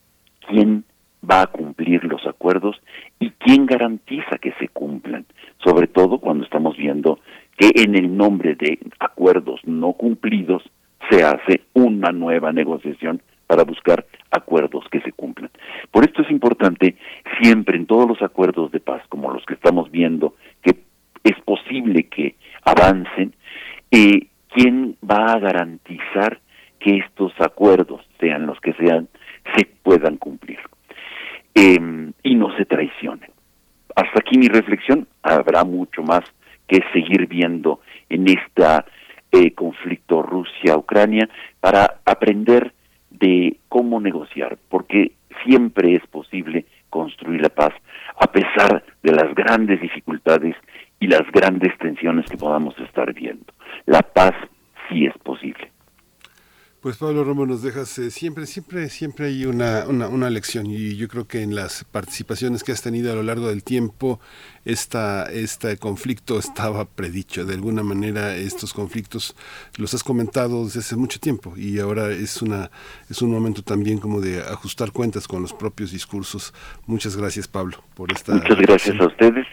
¿Quién 0.48 0.84
va 1.28 1.42
a 1.42 1.46
cumplir 1.48 2.04
los 2.04 2.26
acuerdos 2.26 2.80
y 3.18 3.30
quién 3.30 3.66
garantiza 3.66 4.38
que 4.38 4.52
se 4.52 4.68
cumplan? 4.68 5.26
Sobre 5.64 5.88
todo 5.88 6.18
cuando 6.18 6.44
estamos 6.44 6.76
viendo 6.76 7.18
que 7.58 7.70
en 7.74 7.96
el 7.96 8.16
nombre 8.16 8.54
de 8.54 8.78
acuerdos 8.98 9.60
no 9.64 9.94
cumplidos 9.94 10.62
se 11.10 11.24
hace 11.24 11.62
una 11.74 12.10
nueva 12.12 12.52
negociación 12.52 13.22
para 13.46 13.64
buscar 13.64 14.06
acuerdos 14.30 14.84
que 14.90 15.00
se 15.00 15.12
cumplan. 15.12 15.50
Por 15.90 16.04
esto 16.04 16.22
es 16.22 16.30
importante 16.30 16.96
siempre 17.40 17.76
en 17.76 17.86
todos 17.86 18.08
los 18.08 18.22
acuerdos 18.22 18.72
de 18.72 18.80
paz, 18.80 19.02
como 19.08 19.30
los 19.30 19.44
que 19.44 19.54
estamos 19.54 19.90
viendo, 19.90 20.34
que 20.62 20.76
es 21.24 21.40
posible 21.44 22.04
que 22.04 22.36
avancen, 22.64 23.34
eh, 23.90 24.26
¿quién 24.48 24.96
va 25.08 25.32
a 25.32 25.38
garantizar 25.38 26.40
que 26.78 26.98
estos 26.98 27.32
acuerdos 27.40 28.06
se 29.54 29.66
puedan 29.82 30.16
cumplir 30.16 30.58
em, 31.54 32.12
y 32.22 32.34
no 32.34 32.54
se 32.56 32.64
traicionen. 32.64 33.30
Hasta 33.94 34.18
aquí 34.18 34.38
mi 34.38 34.48
reflexión. 34.48 35.06
Habrá 35.22 35.64
mucho 35.64 36.02
más 36.02 36.22
que 36.66 36.82
seguir 36.92 37.26
viendo 37.26 37.80
en 38.08 38.26
este 38.28 39.52
conflicto 39.54 40.22
Rusia-Ucrania 40.22 41.28
para 41.60 42.00
aprender 42.04 42.72
de 43.18 43.56
cómo 43.68 44.00
negociar, 44.00 44.58
porque 44.68 45.12
siempre 45.44 45.94
es 45.94 46.06
posible 46.06 46.66
construir 46.90 47.42
la 47.42 47.48
paz 47.48 47.72
a 48.18 48.26
pesar 48.30 48.84
de 49.02 49.12
las 49.12 49.34
grandes 49.34 49.80
dificultades 49.80 50.56
y 51.00 51.06
las 51.06 51.30
grandes 51.32 51.76
tensiones 51.78 52.26
que 52.26 52.36
podamos 52.36 52.78
estar 52.78 53.12
viendo. 53.12 53.52
La 53.84 54.02
paz 54.02 54.32
sí 54.88 55.06
es 55.06 55.16
posible. 55.18 55.70
Pues 56.86 56.98
Pablo 56.98 57.24
Romo 57.24 57.46
nos 57.46 57.64
dejas 57.64 57.98
eh, 57.98 58.12
siempre, 58.12 58.46
siempre, 58.46 58.88
siempre 58.90 59.26
hay 59.26 59.44
una, 59.44 59.86
una, 59.88 60.06
una, 60.06 60.30
lección 60.30 60.66
y 60.66 60.94
yo 60.94 61.08
creo 61.08 61.26
que 61.26 61.42
en 61.42 61.56
las 61.56 61.82
participaciones 61.82 62.62
que 62.62 62.70
has 62.70 62.80
tenido 62.80 63.10
a 63.10 63.16
lo 63.16 63.24
largo 63.24 63.48
del 63.48 63.64
tiempo, 63.64 64.20
esta, 64.64 65.24
este 65.24 65.78
conflicto 65.78 66.38
estaba 66.38 66.84
predicho. 66.84 67.44
De 67.44 67.54
alguna 67.54 67.82
manera 67.82 68.36
estos 68.36 68.72
conflictos 68.72 69.34
los 69.78 69.94
has 69.94 70.04
comentado 70.04 70.64
desde 70.64 70.78
hace 70.78 70.94
mucho 70.94 71.18
tiempo 71.18 71.54
y 71.56 71.80
ahora 71.80 72.12
es, 72.12 72.40
una, 72.40 72.70
es 73.10 73.20
un 73.20 73.32
momento 73.32 73.62
también 73.62 73.98
como 73.98 74.20
de 74.20 74.38
ajustar 74.38 74.92
cuentas 74.92 75.26
con 75.26 75.42
los 75.42 75.52
propios 75.52 75.90
discursos. 75.90 76.54
Muchas 76.86 77.16
gracias 77.16 77.48
Pablo 77.48 77.82
por 77.96 78.12
esta... 78.12 78.34
Muchas 78.34 78.58
gracias 78.58 79.00
a 79.00 79.06
ustedes. 79.08 79.44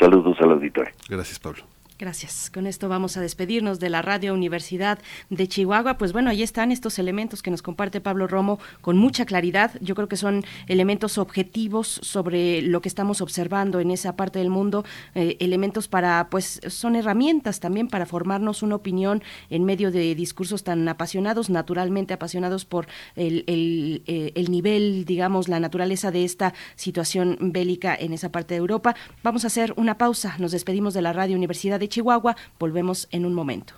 Saludos 0.00 0.38
al 0.40 0.52
auditorio. 0.52 0.94
Gracias 1.06 1.38
Pablo. 1.38 1.64
Gracias. 1.98 2.48
Con 2.54 2.68
esto 2.68 2.88
vamos 2.88 3.16
a 3.16 3.20
despedirnos 3.20 3.80
de 3.80 3.90
la 3.90 4.02
Radio 4.02 4.32
Universidad 4.32 5.00
de 5.30 5.48
Chihuahua. 5.48 5.98
Pues 5.98 6.12
bueno, 6.12 6.30
ahí 6.30 6.44
están 6.44 6.70
estos 6.70 7.00
elementos 7.00 7.42
que 7.42 7.50
nos 7.50 7.60
comparte 7.60 8.00
Pablo 8.00 8.28
Romo 8.28 8.60
con 8.82 8.96
mucha 8.96 9.26
claridad. 9.26 9.72
Yo 9.80 9.96
creo 9.96 10.06
que 10.06 10.16
son 10.16 10.44
elementos 10.68 11.18
objetivos 11.18 11.98
sobre 12.04 12.62
lo 12.62 12.80
que 12.82 12.88
estamos 12.88 13.20
observando 13.20 13.80
en 13.80 13.90
esa 13.90 14.14
parte 14.14 14.38
del 14.38 14.48
mundo, 14.48 14.84
eh, 15.16 15.38
elementos 15.40 15.88
para, 15.88 16.28
pues 16.30 16.60
son 16.68 16.94
herramientas 16.94 17.58
también 17.58 17.88
para 17.88 18.06
formarnos 18.06 18.62
una 18.62 18.76
opinión 18.76 19.20
en 19.50 19.64
medio 19.64 19.90
de 19.90 20.14
discursos 20.14 20.62
tan 20.62 20.86
apasionados, 20.88 21.50
naturalmente 21.50 22.14
apasionados 22.14 22.64
por 22.64 22.86
el, 23.16 23.42
el, 23.48 24.04
eh, 24.06 24.30
el 24.36 24.52
nivel, 24.52 25.04
digamos, 25.04 25.48
la 25.48 25.58
naturaleza 25.58 26.12
de 26.12 26.24
esta 26.24 26.54
situación 26.76 27.38
bélica 27.40 27.96
en 27.96 28.12
esa 28.12 28.30
parte 28.30 28.54
de 28.54 28.58
Europa. 28.58 28.94
Vamos 29.24 29.42
a 29.42 29.48
hacer 29.48 29.74
una 29.76 29.98
pausa. 29.98 30.36
Nos 30.38 30.52
despedimos 30.52 30.94
de 30.94 31.02
la 31.02 31.12
Radio 31.12 31.36
Universidad 31.36 31.80
de 31.80 31.87
Chihuahua. 31.88 32.36
Volvemos 32.58 33.08
en 33.10 33.26
un 33.26 33.34
momento. 33.34 33.74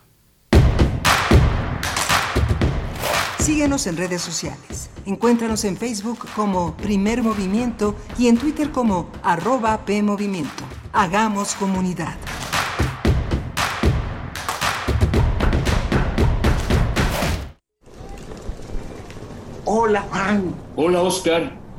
Síguenos 3.39 3.87
en 3.87 3.97
redes 3.97 4.23
sociales. 4.23 4.91
Encuéntranos 5.07 5.65
en 5.65 5.77
Facebook 5.77 6.19
como 6.37 6.77
Primer 6.77 7.23
Movimiento 7.23 7.97
y 8.19 8.29
en 8.29 8.37
Twitter 8.37 8.71
como 8.71 9.11
arroba 9.23 9.85
PMovimiento. 9.85 10.65
Hagamos 10.93 11.55
comunidad. 11.55 12.17
Hola 19.65 20.03
Juan. 20.11 20.55
Hola 20.77 21.03
Oscar. 21.03 21.60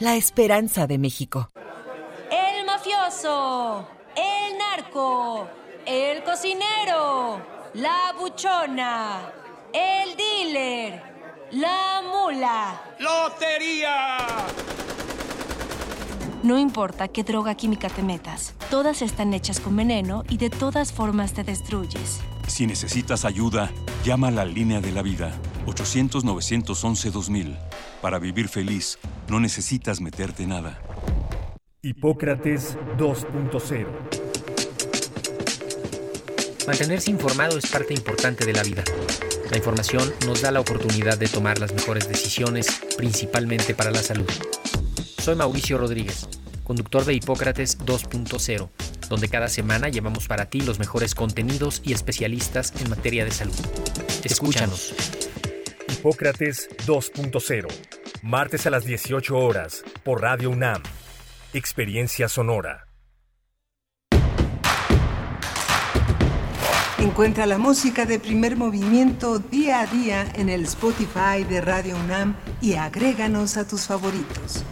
la 0.00 0.16
esperanza 0.16 0.86
de 0.86 0.98
México. 0.98 1.50
El 2.30 2.64
mafioso, 2.64 3.86
el 4.16 4.58
narco, 4.58 5.46
el 5.84 6.24
cocinero, 6.24 7.40
la 7.74 8.14
buchona, 8.18 9.30
el 9.72 10.16
dealer, 10.16 11.02
la 11.52 12.02
mula. 12.02 12.80
¡Lotería! 12.98 14.26
No 16.42 16.58
importa 16.58 17.08
qué 17.08 17.22
droga 17.22 17.54
química 17.54 17.90
te 17.90 18.02
metas, 18.02 18.54
todas 18.70 19.02
están 19.02 19.34
hechas 19.34 19.60
con 19.60 19.76
veneno 19.76 20.24
y 20.30 20.38
de 20.38 20.48
todas 20.48 20.92
formas 20.92 21.34
te 21.34 21.44
destruyes. 21.44 22.20
Si 22.50 22.66
necesitas 22.66 23.24
ayuda, 23.24 23.70
llama 24.04 24.26
a 24.26 24.32
la 24.32 24.44
línea 24.44 24.80
de 24.80 24.90
la 24.90 25.02
vida 25.02 25.32
800-911-2000. 25.66 27.56
Para 28.02 28.18
vivir 28.18 28.48
feliz, 28.48 28.98
no 29.28 29.38
necesitas 29.38 30.00
meterte 30.00 30.48
nada. 30.48 30.82
Hipócrates 31.80 32.76
2.0 32.98 33.86
Mantenerse 36.66 37.10
informado 37.12 37.56
es 37.56 37.66
parte 37.70 37.94
importante 37.94 38.44
de 38.44 38.52
la 38.52 38.64
vida. 38.64 38.82
La 39.48 39.56
información 39.56 40.12
nos 40.26 40.42
da 40.42 40.50
la 40.50 40.58
oportunidad 40.58 41.16
de 41.18 41.28
tomar 41.28 41.60
las 41.60 41.72
mejores 41.72 42.08
decisiones, 42.08 42.66
principalmente 42.96 43.76
para 43.76 43.92
la 43.92 44.02
salud. 44.02 44.28
Soy 45.18 45.36
Mauricio 45.36 45.78
Rodríguez, 45.78 46.26
conductor 46.64 47.04
de 47.04 47.14
Hipócrates 47.14 47.78
2.0, 47.78 48.68
donde 49.10 49.28
cada 49.28 49.48
semana 49.48 49.88
llevamos 49.88 50.28
para 50.28 50.46
ti 50.46 50.60
los 50.60 50.78
mejores 50.78 51.14
contenidos 51.14 51.82
y 51.84 51.92
especialistas 51.92 52.72
en 52.80 52.88
materia 52.88 53.24
de 53.26 53.32
salud. 53.32 53.54
Escúchanos. 54.24 54.94
Hipócrates 55.88 56.70
2.0, 56.86 57.66
martes 58.22 58.66
a 58.66 58.70
las 58.70 58.84
18 58.84 59.36
horas, 59.36 59.82
por 60.04 60.22
Radio 60.22 60.48
UNAM. 60.48 60.82
Experiencia 61.52 62.28
Sonora. 62.28 62.86
Encuentra 66.98 67.46
la 67.46 67.58
música 67.58 68.06
de 68.06 68.20
primer 68.20 68.56
movimiento 68.56 69.40
día 69.40 69.80
a 69.80 69.86
día 69.86 70.30
en 70.36 70.48
el 70.48 70.64
Spotify 70.64 71.42
de 71.48 71.60
Radio 71.60 71.96
UNAM 71.96 72.36
y 72.60 72.74
agréganos 72.74 73.56
a 73.56 73.66
tus 73.66 73.86
favoritos. 73.86 74.64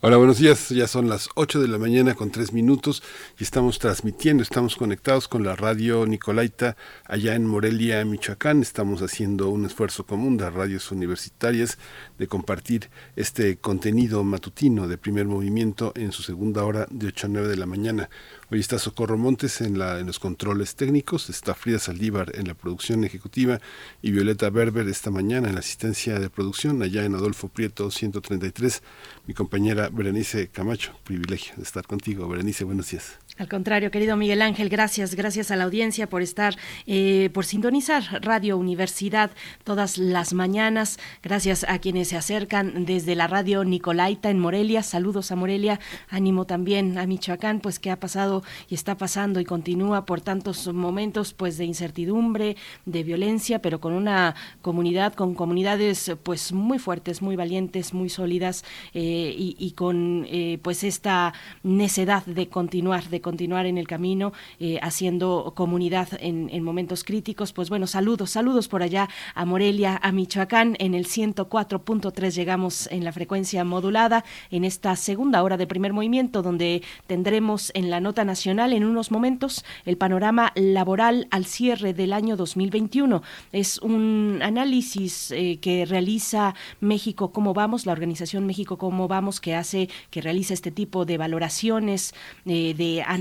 Hola, 0.00 0.16
buenos 0.16 0.38
días. 0.38 0.68
Ya 0.68 0.86
son 0.86 1.08
las 1.08 1.28
8 1.34 1.60
de 1.60 1.66
la 1.66 1.76
mañana 1.76 2.14
con 2.14 2.30
3 2.30 2.52
minutos 2.52 3.02
y 3.36 3.42
estamos 3.42 3.80
transmitiendo, 3.80 4.44
estamos 4.44 4.76
conectados 4.76 5.26
con 5.26 5.42
la 5.42 5.56
radio 5.56 6.06
Nicolaita 6.06 6.76
allá 7.04 7.34
en 7.34 7.44
Morelia, 7.44 8.04
Michoacán. 8.04 8.62
Estamos 8.62 9.02
haciendo 9.02 9.48
un 9.48 9.66
esfuerzo 9.66 10.06
común 10.06 10.36
de 10.36 10.48
radios 10.50 10.92
universitarias 10.92 11.78
de 12.16 12.28
compartir 12.28 12.90
este 13.16 13.56
contenido 13.56 14.22
matutino 14.22 14.86
de 14.86 14.98
primer 14.98 15.26
movimiento 15.26 15.92
en 15.96 16.12
su 16.12 16.22
segunda 16.22 16.64
hora 16.64 16.86
de 16.90 17.08
8 17.08 17.26
a 17.26 17.30
9 17.30 17.48
de 17.48 17.56
la 17.56 17.66
mañana. 17.66 18.08
Hoy 18.50 18.60
está 18.60 18.78
Socorro 18.78 19.18
Montes 19.18 19.60
en, 19.60 19.78
la, 19.78 19.98
en 19.98 20.06
los 20.06 20.18
controles 20.18 20.74
técnicos, 20.74 21.28
está 21.28 21.54
Frida 21.54 21.78
Saldívar 21.78 22.32
en 22.34 22.48
la 22.48 22.54
producción 22.54 23.04
ejecutiva 23.04 23.60
y 24.00 24.10
Violeta 24.10 24.48
Berber 24.48 24.88
esta 24.88 25.10
mañana 25.10 25.48
en 25.48 25.54
la 25.54 25.60
asistencia 25.60 26.18
de 26.18 26.30
producción 26.30 26.82
allá 26.82 27.04
en 27.04 27.14
Adolfo 27.14 27.48
Prieto 27.48 27.90
133. 27.90 28.82
Mi 29.26 29.34
compañera 29.34 29.90
Berenice 29.90 30.48
Camacho, 30.48 30.98
privilegio 31.04 31.56
de 31.56 31.62
estar 31.62 31.86
contigo. 31.86 32.26
Berenice, 32.26 32.64
buenos 32.64 32.90
días. 32.90 33.18
Al 33.38 33.48
contrario, 33.48 33.92
querido 33.92 34.16
Miguel 34.16 34.42
Ángel, 34.42 34.68
gracias, 34.68 35.14
gracias 35.14 35.52
a 35.52 35.56
la 35.56 35.62
audiencia 35.62 36.08
por 36.08 36.22
estar, 36.22 36.56
eh, 36.88 37.30
por 37.32 37.44
sintonizar 37.44 38.02
Radio 38.20 38.56
Universidad 38.56 39.30
todas 39.62 39.96
las 39.96 40.34
mañanas. 40.34 40.98
Gracias 41.22 41.64
a 41.68 41.78
quienes 41.78 42.08
se 42.08 42.16
acercan 42.16 42.84
desde 42.84 43.14
la 43.14 43.28
radio 43.28 43.62
Nicolaita 43.62 44.28
en 44.30 44.40
Morelia. 44.40 44.82
Saludos 44.82 45.30
a 45.30 45.36
Morelia, 45.36 45.78
ánimo 46.08 46.46
también 46.46 46.98
a 46.98 47.06
Michoacán, 47.06 47.60
pues 47.60 47.78
que 47.78 47.92
ha 47.92 48.00
pasado 48.00 48.42
y 48.68 48.74
está 48.74 48.96
pasando 48.96 49.38
y 49.38 49.44
continúa 49.44 50.04
por 50.04 50.20
tantos 50.20 50.66
momentos, 50.74 51.32
pues 51.32 51.58
de 51.58 51.64
incertidumbre, 51.64 52.56
de 52.86 53.04
violencia, 53.04 53.62
pero 53.62 53.80
con 53.80 53.92
una 53.92 54.34
comunidad, 54.62 55.14
con 55.14 55.36
comunidades, 55.36 56.10
pues 56.24 56.50
muy 56.52 56.80
fuertes, 56.80 57.22
muy 57.22 57.36
valientes, 57.36 57.94
muy 57.94 58.08
sólidas 58.08 58.64
eh, 58.94 59.32
y, 59.36 59.70
con 59.76 60.26
eh, 60.28 60.58
pues 60.60 60.82
esta 60.82 61.34
necedad 61.62 62.26
de 62.26 62.48
continuar, 62.48 63.04
de 63.04 63.20
continuar 63.20 63.27
en 63.38 63.78
el 63.78 63.86
camino, 63.86 64.32
eh, 64.60 64.78
haciendo 64.82 65.52
comunidad 65.54 66.08
en, 66.20 66.62
momentos 66.62 67.04
críticos. 67.04 67.52
Pues 67.52 67.68
bueno, 67.68 67.86
saludos, 67.86 68.30
saludos 68.30 68.68
por 68.68 68.82
allá 68.82 69.08
a 69.34 69.44
Morelia, 69.44 69.98
a 70.02 70.12
Michoacán. 70.12 70.76
En 70.78 70.94
el 70.94 71.06
104.3 71.06 72.34
llegamos 72.34 72.88
en 72.90 73.04
la 73.04 73.12
frecuencia 73.12 73.64
modulada 73.64 74.24
en 74.50 74.64
esta 74.64 74.96
segunda 74.96 75.42
hora 75.42 75.56
de 75.56 75.66
primer 75.66 75.92
movimiento, 75.92 76.42
donde 76.42 76.82
tendremos 77.06 77.70
en 77.74 77.90
la 77.90 78.00
nota 78.00 78.24
nacional 78.24 78.72
en 78.72 78.84
unos 78.84 79.10
momentos 79.10 79.64
el 79.84 79.96
panorama 79.96 80.52
laboral 80.54 81.28
al 81.30 81.44
cierre 81.44 81.94
del 81.94 82.12
año 82.12 82.36
2021. 82.36 83.22
Es 83.52 83.78
un 83.78 84.40
análisis 84.42 85.30
eh, 85.30 85.58
que 85.60 85.86
realiza 85.86 86.54
México 86.80 87.32
Cómo 87.32 87.54
Vamos, 87.54 87.86
la 87.86 87.92
organización 87.92 88.46
México 88.46 88.78
Cómo 88.78 89.08
Vamos, 89.08 89.40
que 89.40 89.54
hace, 89.54 89.88
que 90.10 90.20
realiza 90.20 90.54
este 90.54 90.70
tipo 90.70 91.04
de 91.04 91.18
valoraciones, 91.18 92.14
eh, 92.44 92.74
de 92.74 93.02
análisis 93.02 93.17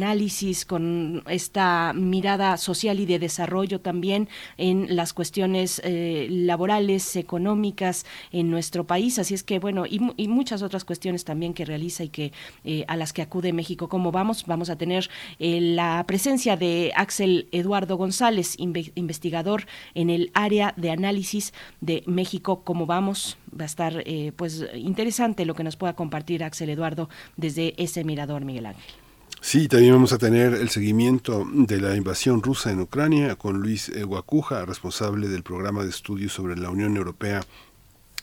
con 0.67 1.23
esta 1.27 1.93
mirada 1.93 2.57
social 2.57 2.99
y 2.99 3.05
de 3.05 3.19
desarrollo 3.19 3.81
también 3.81 4.29
en 4.57 4.95
las 4.95 5.13
cuestiones 5.13 5.81
eh, 5.83 6.27
laborales, 6.29 7.15
económicas 7.15 8.05
en 8.31 8.51
nuestro 8.51 8.85
país. 8.85 9.19
Así 9.19 9.33
es 9.33 9.43
que, 9.43 9.59
bueno, 9.59 9.85
y, 9.87 10.27
muchas 10.27 10.61
otras 10.61 10.85
cuestiones 10.85 11.23
también 11.23 11.53
que 11.53 11.65
realiza 11.65 12.03
y 12.03 12.09
que 12.09 12.31
eh, 12.63 12.85
a 12.87 12.95
las 12.95 13.13
que 13.13 13.21
acude 13.21 13.53
México. 13.53 13.89
¿Cómo 13.89 14.11
vamos? 14.11 14.45
Vamos 14.45 14.69
a 14.69 14.75
tener 14.75 15.09
la 15.39 16.03
presencia 16.07 16.57
de 16.57 16.91
Axel 16.95 17.47
Eduardo 17.51 17.97
González, 17.97 18.55
investigador 18.57 19.65
en 19.95 20.09
el 20.09 20.31
área 20.33 20.73
de 20.77 20.91
análisis 20.91 21.53
de 21.81 22.03
México. 22.05 22.61
¿Cómo 22.63 22.85
vamos? 22.85 23.37
Va 23.49 23.63
a 23.63 23.65
estar, 23.65 24.03
pues, 24.35 24.63
interesante 24.75 25.45
lo 25.45 25.55
que 25.55 25.63
nos 25.63 25.75
pueda 25.75 25.93
compartir 25.93 26.43
Axel 26.43 26.69
Eduardo 26.69 27.09
desde 27.35 27.73
ese 27.81 28.03
mirador, 28.03 28.45
Miguel 28.45 28.67
Ángel. 28.67 29.06
Sí, 29.47 29.69
también 29.69 29.93
vamos 29.93 30.11
a 30.11 30.17
tener 30.17 30.53
el 30.55 30.67
seguimiento 30.67 31.47
de 31.49 31.79
la 31.79 31.95
invasión 31.95 32.43
rusa 32.43 32.69
en 32.69 32.81
Ucrania 32.81 33.37
con 33.37 33.61
Luis 33.61 33.89
Guacuja, 34.03 34.65
responsable 34.65 35.29
del 35.29 35.41
programa 35.41 35.85
de 35.85 35.89
estudios 35.89 36.33
sobre 36.33 36.57
la 36.57 36.69
Unión 36.69 36.97
Europea 36.97 37.39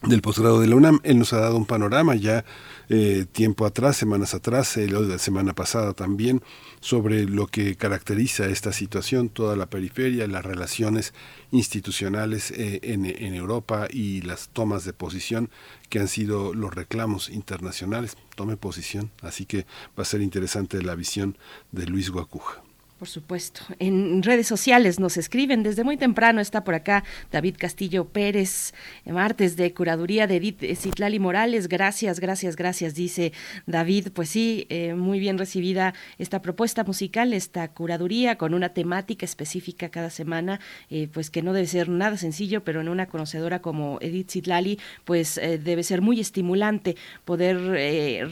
del 0.02 0.20
posgrado 0.20 0.60
de 0.60 0.66
la 0.66 0.76
UNAM. 0.76 1.00
Él 1.02 1.18
nos 1.18 1.32
ha 1.32 1.40
dado 1.40 1.56
un 1.56 1.66
panorama 1.66 2.14
ya 2.14 2.44
eh, 2.88 3.26
tiempo 3.30 3.64
atrás, 3.64 3.96
semanas 3.96 4.34
atrás, 4.34 4.76
el, 4.76 5.08
la 5.08 5.18
semana 5.18 5.54
pasada 5.54 5.94
también, 5.94 6.42
sobre 6.80 7.24
lo 7.24 7.46
que 7.46 7.76
caracteriza 7.76 8.46
esta 8.46 8.72
situación, 8.72 9.28
toda 9.28 9.56
la 9.56 9.66
periferia, 9.66 10.26
las 10.26 10.44
relaciones 10.44 11.14
institucionales 11.50 12.50
eh, 12.50 12.80
en, 12.82 13.06
en 13.06 13.34
Europa 13.34 13.86
y 13.90 14.20
las 14.22 14.48
tomas 14.48 14.84
de 14.84 14.92
posición 14.92 15.50
que 15.88 15.98
han 16.00 16.08
sido 16.08 16.52
los 16.52 16.74
reclamos 16.74 17.30
internacionales. 17.30 18.16
Tome 18.36 18.56
posición, 18.56 19.10
así 19.22 19.46
que 19.46 19.66
va 19.98 20.02
a 20.02 20.04
ser 20.04 20.20
interesante 20.20 20.82
la 20.82 20.94
visión 20.94 21.38
de 21.72 21.86
Luis 21.86 22.10
Guacuja. 22.10 22.62
Por 23.04 23.10
supuesto. 23.10 23.60
En 23.80 24.22
redes 24.22 24.46
sociales 24.46 24.98
nos 24.98 25.18
escriben 25.18 25.62
desde 25.62 25.84
muy 25.84 25.98
temprano. 25.98 26.40
Está 26.40 26.64
por 26.64 26.74
acá 26.74 27.04
David 27.30 27.56
Castillo 27.58 28.06
Pérez, 28.06 28.72
martes 29.04 29.56
de 29.56 29.74
curaduría 29.74 30.26
de 30.26 30.36
Edith 30.36 30.62
Citlali 30.74 31.18
Morales. 31.18 31.68
Gracias, 31.68 32.18
gracias, 32.18 32.56
gracias, 32.56 32.94
dice 32.94 33.34
David. 33.66 34.08
Pues 34.14 34.30
sí, 34.30 34.66
eh, 34.70 34.94
muy 34.94 35.20
bien 35.20 35.36
recibida 35.36 35.92
esta 36.16 36.40
propuesta 36.40 36.82
musical, 36.82 37.34
esta 37.34 37.68
curaduría 37.68 38.38
con 38.38 38.54
una 38.54 38.70
temática 38.70 39.26
específica 39.26 39.90
cada 39.90 40.08
semana, 40.08 40.60
eh, 40.88 41.06
pues 41.12 41.28
que 41.28 41.42
no 41.42 41.52
debe 41.52 41.66
ser 41.66 41.90
nada 41.90 42.16
sencillo, 42.16 42.64
pero 42.64 42.80
en 42.80 42.88
una 42.88 43.04
conocedora 43.04 43.60
como 43.60 43.98
Edith 44.00 44.30
Citlali, 44.30 44.80
pues 45.04 45.36
eh, 45.36 45.58
debe 45.58 45.82
ser 45.82 46.00
muy 46.00 46.20
estimulante 46.20 46.96
poder 47.26 47.58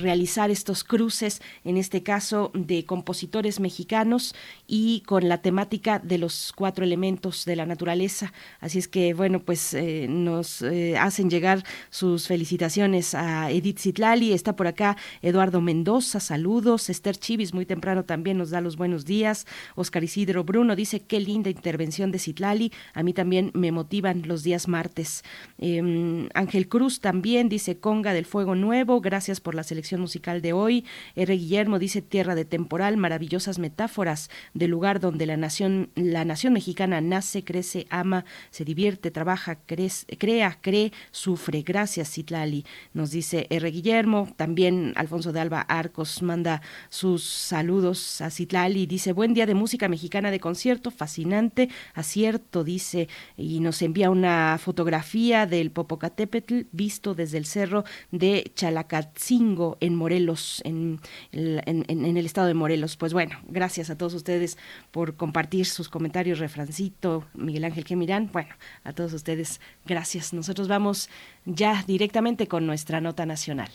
realizar 0.01 0.51
estos 0.51 0.83
cruces, 0.83 1.43
en 1.63 1.77
este 1.77 2.03
caso 2.03 2.51
de 2.55 2.87
compositores 2.87 3.61
mexicanos 3.61 4.35
y 4.67 5.01
con 5.03 5.29
la 5.29 5.39
temática 5.43 5.99
de 5.99 6.19
los 6.19 6.53
cuatro 6.55 6.85
elementos 6.85 7.45
de 7.45 7.57
la 7.57 7.67
naturaleza. 7.67 8.33
Así 8.61 8.79
es 8.79 8.89
que, 8.89 9.13
bueno, 9.13 9.41
pues 9.41 9.75
eh, 9.75 10.07
nos 10.09 10.63
eh, 10.63 10.97
hacen 10.97 11.29
llegar 11.31 11.65
sus 11.91 12.27
felicitaciones 12.27 13.15
a 13.15 13.51
Edith 13.51 13.81
Zitlali. 13.81 14.33
Está 14.33 14.57
por 14.57 14.67
acá 14.67 14.97
Eduardo 15.21 15.61
Mendoza, 15.61 16.21
saludos. 16.21 16.91
Esther 16.91 17.17
Chivis, 17.17 17.55
muy 17.55 17.67
temprano 17.67 18.05
también 18.05 18.39
nos 18.39 18.51
da 18.51 18.61
los 18.61 18.77
buenos 18.77 19.05
días. 19.05 19.47
Oscar 19.75 20.05
Isidro 20.05 20.45
Bruno 20.45 20.77
dice, 20.77 21.01
qué 21.01 21.21
linda 21.21 21.51
intervención 21.51 22.11
de 22.13 22.19
Zitlali. 22.19 22.73
A 22.95 23.03
mí 23.03 23.13
también 23.13 23.51
me 23.55 23.73
motivan 23.73 24.23
los 24.27 24.43
días 24.43 24.69
martes. 24.69 25.25
Em, 25.59 26.29
Ángel 26.35 26.69
Cruz 26.69 27.01
también 27.01 27.49
dice, 27.49 27.79
Conga 27.79 28.13
del 28.13 28.27
Fuego 28.27 28.55
Nuevo, 28.55 29.01
gracias 29.01 29.41
por 29.41 29.55
la 29.55 29.65
selección 29.65 30.01
musical 30.01 30.41
de 30.41 30.53
hoy. 30.53 30.85
R. 31.17 31.37
Guillermo 31.37 31.79
dice, 31.79 32.03
Tierra 32.03 32.35
de 32.35 32.45
Temporal, 32.45 32.97
maravillosas 32.97 33.59
metáforas 33.59 34.31
del 34.55 34.71
lugar 34.71 35.01
donde 35.01 35.27
la 35.27 35.37
nación, 35.37 35.91
la 35.95 36.25
nación 36.25 36.53
mexicana 36.53 37.01
nace, 37.01 37.45
crece, 37.45 37.87
ama, 37.91 38.25
se 38.51 38.65
divierte, 38.65 39.11
trabaja, 39.11 39.59
crea, 39.67 40.59
cree, 40.61 40.93
sufre. 41.11 41.63
Gracias, 41.63 42.13
Citlali, 42.13 42.65
nos 42.93 43.11
dice 43.11 43.47
R. 43.51 43.71
Guillermo. 43.71 44.29
También 44.37 44.93
Alfonso 44.97 45.33
de 45.33 45.41
Alba 45.41 45.61
Arcos 45.63 46.23
manda 46.23 46.63
sus 46.89 47.25
saludos 47.25 48.21
a 48.21 48.31
Citlali. 48.31 48.87
Dice, 48.87 49.13
buen 49.13 49.35
día 49.35 49.47
de 49.47 49.55
música 49.55 49.89
mexicana 49.89 50.31
de 50.31 50.41
concierto, 50.41 50.91
fascinante, 50.91 51.69
acierto, 51.95 52.65
dice, 52.65 53.09
y 53.37 53.61
nos 53.61 53.81
envía 53.83 54.11
una 54.11 54.59
fotografía 54.59 55.47
del 55.47 55.71
Popocatépetl 55.71 56.63
visto 56.73 57.15
desde 57.15 57.39
el 57.39 57.47
cerro 57.47 57.85
de 58.11 58.53
Chalacatzingo 58.55 59.79
en 59.81 59.95
Morelos, 59.95 60.61
en, 60.65 61.01
en 61.33 62.17
el 62.17 62.27
estado 62.27 62.49
de 62.49 62.55
Morelos. 62.55 62.97
Pues 62.97 63.13
bueno, 63.13 63.39
gracias 63.49 63.91
a 63.91 63.97
todos 63.97 64.15
ustedes 64.15 64.42
por 64.91 65.17
compartir 65.17 65.67
sus 65.67 65.89
comentarios, 65.89 66.39
Refrancito, 66.39 67.27
Miguel 67.35 67.65
Ángel 67.65 67.85
Gemirán. 67.85 68.31
Bueno, 68.33 68.55
a 68.85 68.93
todos 68.93 69.13
ustedes, 69.13 69.61
gracias. 69.87 70.33
Nosotros 70.33 70.69
vamos 70.69 71.09
ya 71.45 71.85
directamente 71.87 72.47
con 72.47 72.67
nuestra 72.67 73.01
nota 73.01 73.27
nacional. 73.27 73.71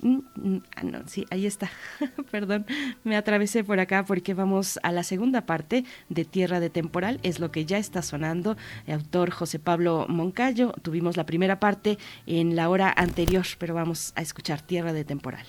Mm, 0.00 0.20
mm, 0.36 0.62
ah, 0.76 0.82
no, 0.84 1.08
sí, 1.08 1.26
ahí 1.30 1.46
está. 1.46 1.70
Perdón, 2.30 2.66
me 3.04 3.16
atravesé 3.16 3.64
por 3.64 3.80
acá 3.80 4.04
porque 4.04 4.34
vamos 4.34 4.78
a 4.82 4.92
la 4.92 5.02
segunda 5.02 5.46
parte 5.46 5.84
de 6.08 6.24
Tierra 6.24 6.60
de 6.60 6.70
Temporal, 6.70 7.18
es 7.22 7.40
lo 7.40 7.50
que 7.50 7.64
ya 7.64 7.78
está 7.78 8.02
sonando. 8.02 8.56
autor 8.86 9.30
José 9.30 9.58
Pablo 9.58 10.06
Moncayo. 10.08 10.72
Tuvimos 10.82 11.16
la 11.16 11.26
primera 11.26 11.58
parte 11.58 11.98
en 12.26 12.54
la 12.56 12.68
hora 12.68 12.92
anterior, 12.96 13.46
pero 13.58 13.74
vamos 13.74 14.12
a 14.14 14.22
escuchar 14.22 14.60
Tierra 14.62 14.92
de 14.92 15.04
Temporal. 15.04 15.46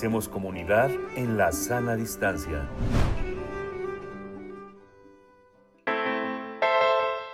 Hacemos 0.00 0.30
comunidad 0.30 0.90
en 1.14 1.36
la 1.36 1.52
sana 1.52 1.94
distancia. 1.94 2.66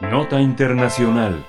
Nota 0.01 0.41
Internacional. 0.41 1.47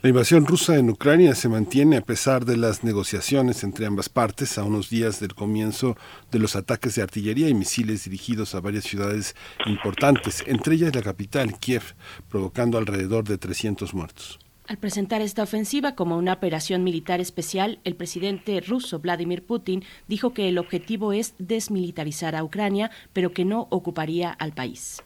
La 0.00 0.08
invasión 0.08 0.46
rusa 0.46 0.76
en 0.76 0.90
Ucrania 0.90 1.34
se 1.34 1.48
mantiene 1.48 1.96
a 1.96 2.02
pesar 2.02 2.44
de 2.44 2.56
las 2.56 2.84
negociaciones 2.84 3.64
entre 3.64 3.86
ambas 3.86 4.08
partes 4.08 4.58
a 4.58 4.62
unos 4.62 4.90
días 4.90 5.18
del 5.18 5.34
comienzo 5.34 5.96
de 6.30 6.38
los 6.38 6.54
ataques 6.54 6.94
de 6.94 7.02
artillería 7.02 7.48
y 7.48 7.54
misiles 7.54 8.04
dirigidos 8.04 8.54
a 8.54 8.60
varias 8.60 8.84
ciudades 8.84 9.34
importantes, 9.66 10.44
entre 10.46 10.76
ellas 10.76 10.94
la 10.94 11.02
capital, 11.02 11.58
Kiev, 11.58 11.96
provocando 12.28 12.78
alrededor 12.78 13.24
de 13.24 13.38
300 13.38 13.92
muertos. 13.92 14.38
Al 14.70 14.78
presentar 14.78 15.20
esta 15.20 15.42
ofensiva 15.42 15.96
como 15.96 16.16
una 16.16 16.32
operación 16.32 16.84
militar 16.84 17.20
especial, 17.20 17.80
el 17.82 17.96
presidente 17.96 18.60
ruso 18.60 19.00
Vladimir 19.00 19.42
Putin 19.42 19.82
dijo 20.06 20.32
que 20.32 20.48
el 20.48 20.58
objetivo 20.58 21.12
es 21.12 21.34
desmilitarizar 21.40 22.36
a 22.36 22.44
Ucrania, 22.44 22.92
pero 23.12 23.32
que 23.32 23.44
no 23.44 23.66
ocuparía 23.70 24.30
al 24.30 24.52
país. 24.52 25.02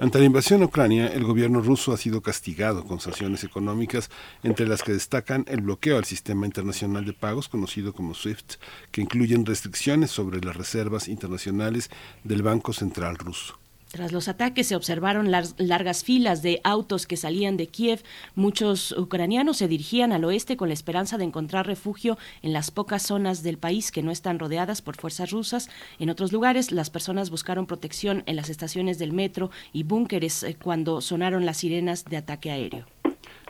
Ante 0.00 0.18
la 0.18 0.24
invasión 0.24 0.62
a 0.62 0.64
Ucrania, 0.64 1.08
el 1.08 1.24
gobierno 1.24 1.60
ruso 1.60 1.92
ha 1.92 1.98
sido 1.98 2.22
castigado 2.22 2.86
con 2.86 3.00
sanciones 3.00 3.44
económicas, 3.44 4.08
entre 4.42 4.66
las 4.66 4.82
que 4.82 4.94
destacan 4.94 5.44
el 5.46 5.60
bloqueo 5.60 5.98
al 5.98 6.06
sistema 6.06 6.46
internacional 6.46 7.04
de 7.04 7.12
pagos, 7.12 7.50
conocido 7.50 7.92
como 7.92 8.14
SWIFT, 8.14 8.54
que 8.92 9.02
incluyen 9.02 9.44
restricciones 9.44 10.10
sobre 10.10 10.40
las 10.40 10.56
reservas 10.56 11.08
internacionales 11.08 11.90
del 12.24 12.40
Banco 12.40 12.72
Central 12.72 13.18
ruso. 13.18 13.61
Tras 13.92 14.10
los 14.10 14.26
ataques 14.26 14.68
se 14.68 14.74
observaron 14.74 15.30
las 15.30 15.54
largas 15.58 16.02
filas 16.02 16.40
de 16.40 16.62
autos 16.64 17.06
que 17.06 17.18
salían 17.18 17.58
de 17.58 17.66
Kiev. 17.66 18.02
Muchos 18.34 18.92
ucranianos 18.92 19.58
se 19.58 19.68
dirigían 19.68 20.12
al 20.12 20.24
oeste 20.24 20.56
con 20.56 20.68
la 20.68 20.74
esperanza 20.74 21.18
de 21.18 21.24
encontrar 21.24 21.66
refugio 21.66 22.16
en 22.40 22.54
las 22.54 22.70
pocas 22.70 23.02
zonas 23.02 23.42
del 23.42 23.58
país 23.58 23.92
que 23.92 24.02
no 24.02 24.10
están 24.10 24.38
rodeadas 24.38 24.80
por 24.80 24.96
fuerzas 24.96 25.30
rusas. 25.30 25.68
En 25.98 26.08
otros 26.08 26.32
lugares, 26.32 26.72
las 26.72 26.88
personas 26.88 27.28
buscaron 27.28 27.66
protección 27.66 28.22
en 28.24 28.36
las 28.36 28.48
estaciones 28.48 28.98
del 28.98 29.12
metro 29.12 29.50
y 29.74 29.82
búnkeres 29.82 30.42
eh, 30.42 30.56
cuando 30.56 31.02
sonaron 31.02 31.44
las 31.44 31.58
sirenas 31.58 32.06
de 32.06 32.16
ataque 32.16 32.50
aéreo. 32.50 32.86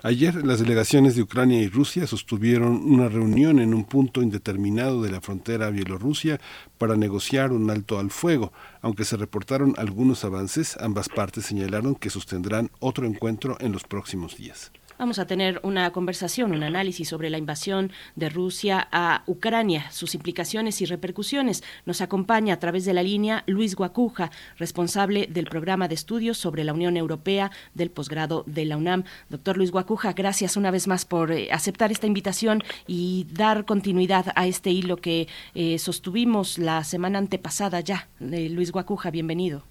Ayer 0.05 0.45
las 0.45 0.59
delegaciones 0.59 1.15
de 1.15 1.23
Ucrania 1.23 1.61
y 1.61 1.69
Rusia 1.69 2.09
sostuvieron 2.09 2.93
una 2.93 3.09
reunión 3.09 3.61
en 3.61 3.73
un 3.73 3.85
punto 3.85 4.21
indeterminado 4.21 5.01
de 5.01 5.13
la 5.13 5.21
frontera 5.21 5.71
Bielorrusia 5.71 6.41
para 6.77 6.97
negociar 6.97 7.53
un 7.53 7.71
alto 7.71 8.01
al 8.01 8.11
fuego. 8.11 8.53
Aunque 8.81 9.05
se 9.05 9.17
reportaron 9.17 9.75
algunos 9.79 10.25
avances, 10.25 10.77
ambas 10.81 11.09
partes 11.09 11.47
señalaron 11.47 11.95
que 11.95 12.11
sostendrán 12.11 12.73
otro 12.81 13.07
encuentro 13.07 13.57
en 13.61 13.71
los 13.71 13.85
próximos 13.85 14.37
días. 14.37 14.73
Vamos 15.03 15.19
a 15.19 15.27
tener 15.27 15.59
una 15.65 15.91
conversación, 15.91 16.53
un 16.53 16.63
análisis 16.63 17.09
sobre 17.09 17.29
la 17.29 17.37
invasión 17.37 17.91
de 18.15 18.29
Rusia 18.29 18.87
a 18.93 19.25
Ucrania, 19.27 19.91
sus 19.91 20.15
implicaciones 20.15 20.81
y 20.81 20.85
repercusiones. 20.87 21.65
Nos 21.87 22.01
acompaña 22.01 22.55
a 22.55 22.61
través 22.61 22.85
de 22.85 22.95
la 22.95 23.03
línea 23.03 23.43
Luis 23.49 23.75
Guacuja, 23.75 24.31
responsable 24.59 25.27
del 25.29 25.47
programa 25.47 25.89
de 25.89 25.97
estudios 25.97 26.39
sobre 26.39 26.63
la 26.63 26.73
Unión 26.73 26.97
Europea 26.97 27.51
del 27.75 27.91
posgrado 27.91 28.45
de 28.47 28.65
la 28.65 28.77
UNAM. 28.77 29.03
Doctor 29.29 29.57
Luis 29.57 29.73
Guacuja, 29.73 30.13
gracias 30.13 30.57
una 30.57 30.71
vez 30.71 30.87
más 30.87 31.05
por 31.05 31.33
eh, 31.33 31.49
aceptar 31.51 31.91
esta 31.91 32.07
invitación 32.07 32.63
y 32.87 33.27
dar 33.33 33.65
continuidad 33.65 34.27
a 34.37 34.47
este 34.47 34.71
hilo 34.71 34.99
que 34.99 35.27
eh, 35.57 35.79
sostuvimos 35.79 36.59
la 36.59 36.85
semana 36.85 37.19
antepasada 37.19 37.81
ya. 37.81 38.07
Eh, 38.21 38.49
Luis 38.51 38.71
Guacuja, 38.71 39.11
bienvenido. 39.11 39.65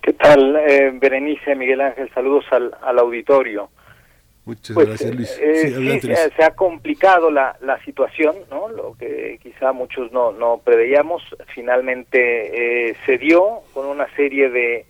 ¿Qué 0.00 0.12
tal, 0.12 0.52
Berenice, 1.00 1.56
Miguel 1.56 1.80
Ángel? 1.80 2.08
Saludos 2.14 2.44
al 2.52 2.98
auditorio. 3.00 3.68
Muchas 4.46 4.74
pues, 4.74 4.88
gracias, 4.88 5.14
Luis. 5.14 5.38
Eh, 5.40 6.00
sí, 6.00 6.14
se, 6.36 6.44
ha 6.44 6.54
complicado 6.54 7.30
la, 7.30 7.56
la 7.62 7.82
situación, 7.84 8.36
¿no? 8.50 8.68
Lo 8.68 8.94
que 8.98 9.38
quizá 9.42 9.72
muchos 9.72 10.12
no, 10.12 10.32
no 10.32 10.60
preveíamos, 10.62 11.22
finalmente 11.54 12.90
eh, 12.90 12.96
se 13.06 13.16
dio 13.16 13.62
con 13.72 13.86
una 13.86 14.06
serie 14.14 14.50
de, 14.50 14.84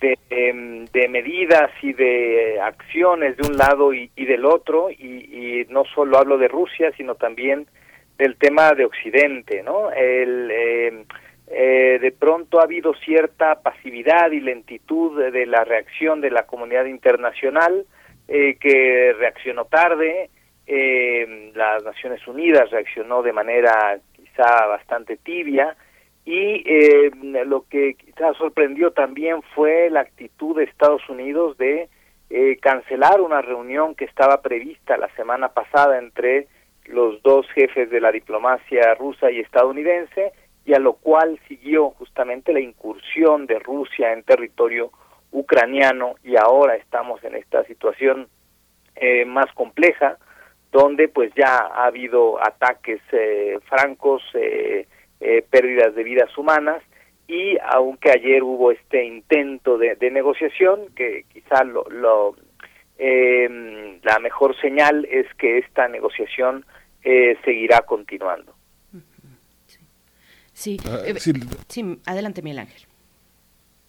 de, 0.00 0.18
em, 0.30 0.86
de, 0.86 1.08
medidas 1.08 1.70
y 1.82 1.92
de 1.92 2.60
acciones 2.60 3.36
de 3.36 3.46
un 3.46 3.56
lado 3.56 3.94
y, 3.94 4.10
y 4.16 4.24
del 4.24 4.44
otro, 4.44 4.90
y, 4.90 4.96
y, 4.96 5.66
no 5.68 5.84
solo 5.84 6.18
hablo 6.18 6.36
de 6.36 6.48
Rusia, 6.48 6.90
sino 6.96 7.14
también 7.14 7.68
del 8.18 8.36
tema 8.36 8.72
de 8.72 8.86
Occidente, 8.86 9.62
¿no? 9.62 9.92
El, 9.92 10.50
em, 10.50 11.04
eh, 11.46 11.98
de 12.00 12.10
pronto 12.12 12.58
ha 12.58 12.64
habido 12.64 12.94
cierta 12.94 13.60
pasividad 13.60 14.32
y 14.32 14.40
lentitud 14.40 15.30
de 15.32 15.46
la 15.46 15.64
reacción 15.64 16.20
de 16.20 16.30
la 16.30 16.44
comunidad 16.46 16.86
internacional, 16.86 17.86
eh, 18.32 18.58
que 18.60 19.12
reaccionó 19.18 19.64
tarde, 19.64 20.30
eh, 20.64 21.50
las 21.52 21.82
Naciones 21.82 22.24
Unidas 22.28 22.70
reaccionó 22.70 23.24
de 23.24 23.32
manera 23.32 23.98
quizá 24.14 24.66
bastante 24.66 25.16
tibia 25.16 25.76
y 26.24 26.62
eh, 26.64 27.10
lo 27.44 27.64
que 27.68 27.94
quizá 27.94 28.32
sorprendió 28.34 28.92
también 28.92 29.42
fue 29.52 29.90
la 29.90 30.02
actitud 30.02 30.56
de 30.56 30.62
Estados 30.62 31.02
Unidos 31.08 31.58
de 31.58 31.88
cancelar 32.62 33.20
una 33.20 33.42
reunión 33.42 33.96
que 33.96 34.04
estaba 34.04 34.40
prevista 34.40 34.96
la 34.96 35.12
semana 35.16 35.48
pasada 35.48 35.98
entre 35.98 36.46
los 36.84 37.20
dos 37.24 37.48
jefes 37.50 37.90
de 37.90 38.00
la 38.00 38.12
diplomacia 38.12 38.94
rusa 38.94 39.32
y 39.32 39.40
estadounidense 39.40 40.30
y 40.64 40.74
a 40.74 40.78
lo 40.78 40.92
cual 40.92 41.40
siguió 41.48 41.90
justamente 41.90 42.52
la 42.52 42.60
incursión 42.60 43.46
de 43.46 43.58
Rusia 43.58 44.12
en 44.12 44.22
territorio 44.22 44.92
ucraniano 45.32 46.14
y 46.24 46.36
ahora 46.36 46.76
estamos 46.76 47.22
en 47.24 47.34
esta 47.36 47.64
situación 47.64 48.28
eh, 48.96 49.24
más 49.24 49.52
compleja 49.54 50.18
donde 50.72 51.08
pues 51.08 51.32
ya 51.34 51.56
ha 51.58 51.86
habido 51.86 52.42
ataques 52.42 53.00
eh, 53.12 53.58
francos, 53.68 54.22
eh, 54.34 54.86
pérdidas 55.50 55.94
de 55.94 56.02
vidas 56.02 56.36
humanas 56.38 56.82
y 57.26 57.56
aunque 57.72 58.10
ayer 58.10 58.42
hubo 58.42 58.72
este 58.72 59.04
intento 59.04 59.78
de, 59.78 59.96
negociación 60.10 60.86
que 60.94 61.24
quizá 61.32 61.64
lo, 61.64 61.84
lo 61.90 62.36
la 62.98 64.18
mejor 64.18 64.58
señal 64.60 65.06
es 65.10 65.26
que 65.34 65.58
esta 65.58 65.88
negociación 65.88 66.64
seguirá 67.44 67.80
continuando. 67.80 68.54
Sí. 70.52 70.76
Ah, 70.86 70.98
sí, 71.68 71.98
adelante 72.04 72.42
Miguel 72.42 72.60
Ángel. 72.60 72.89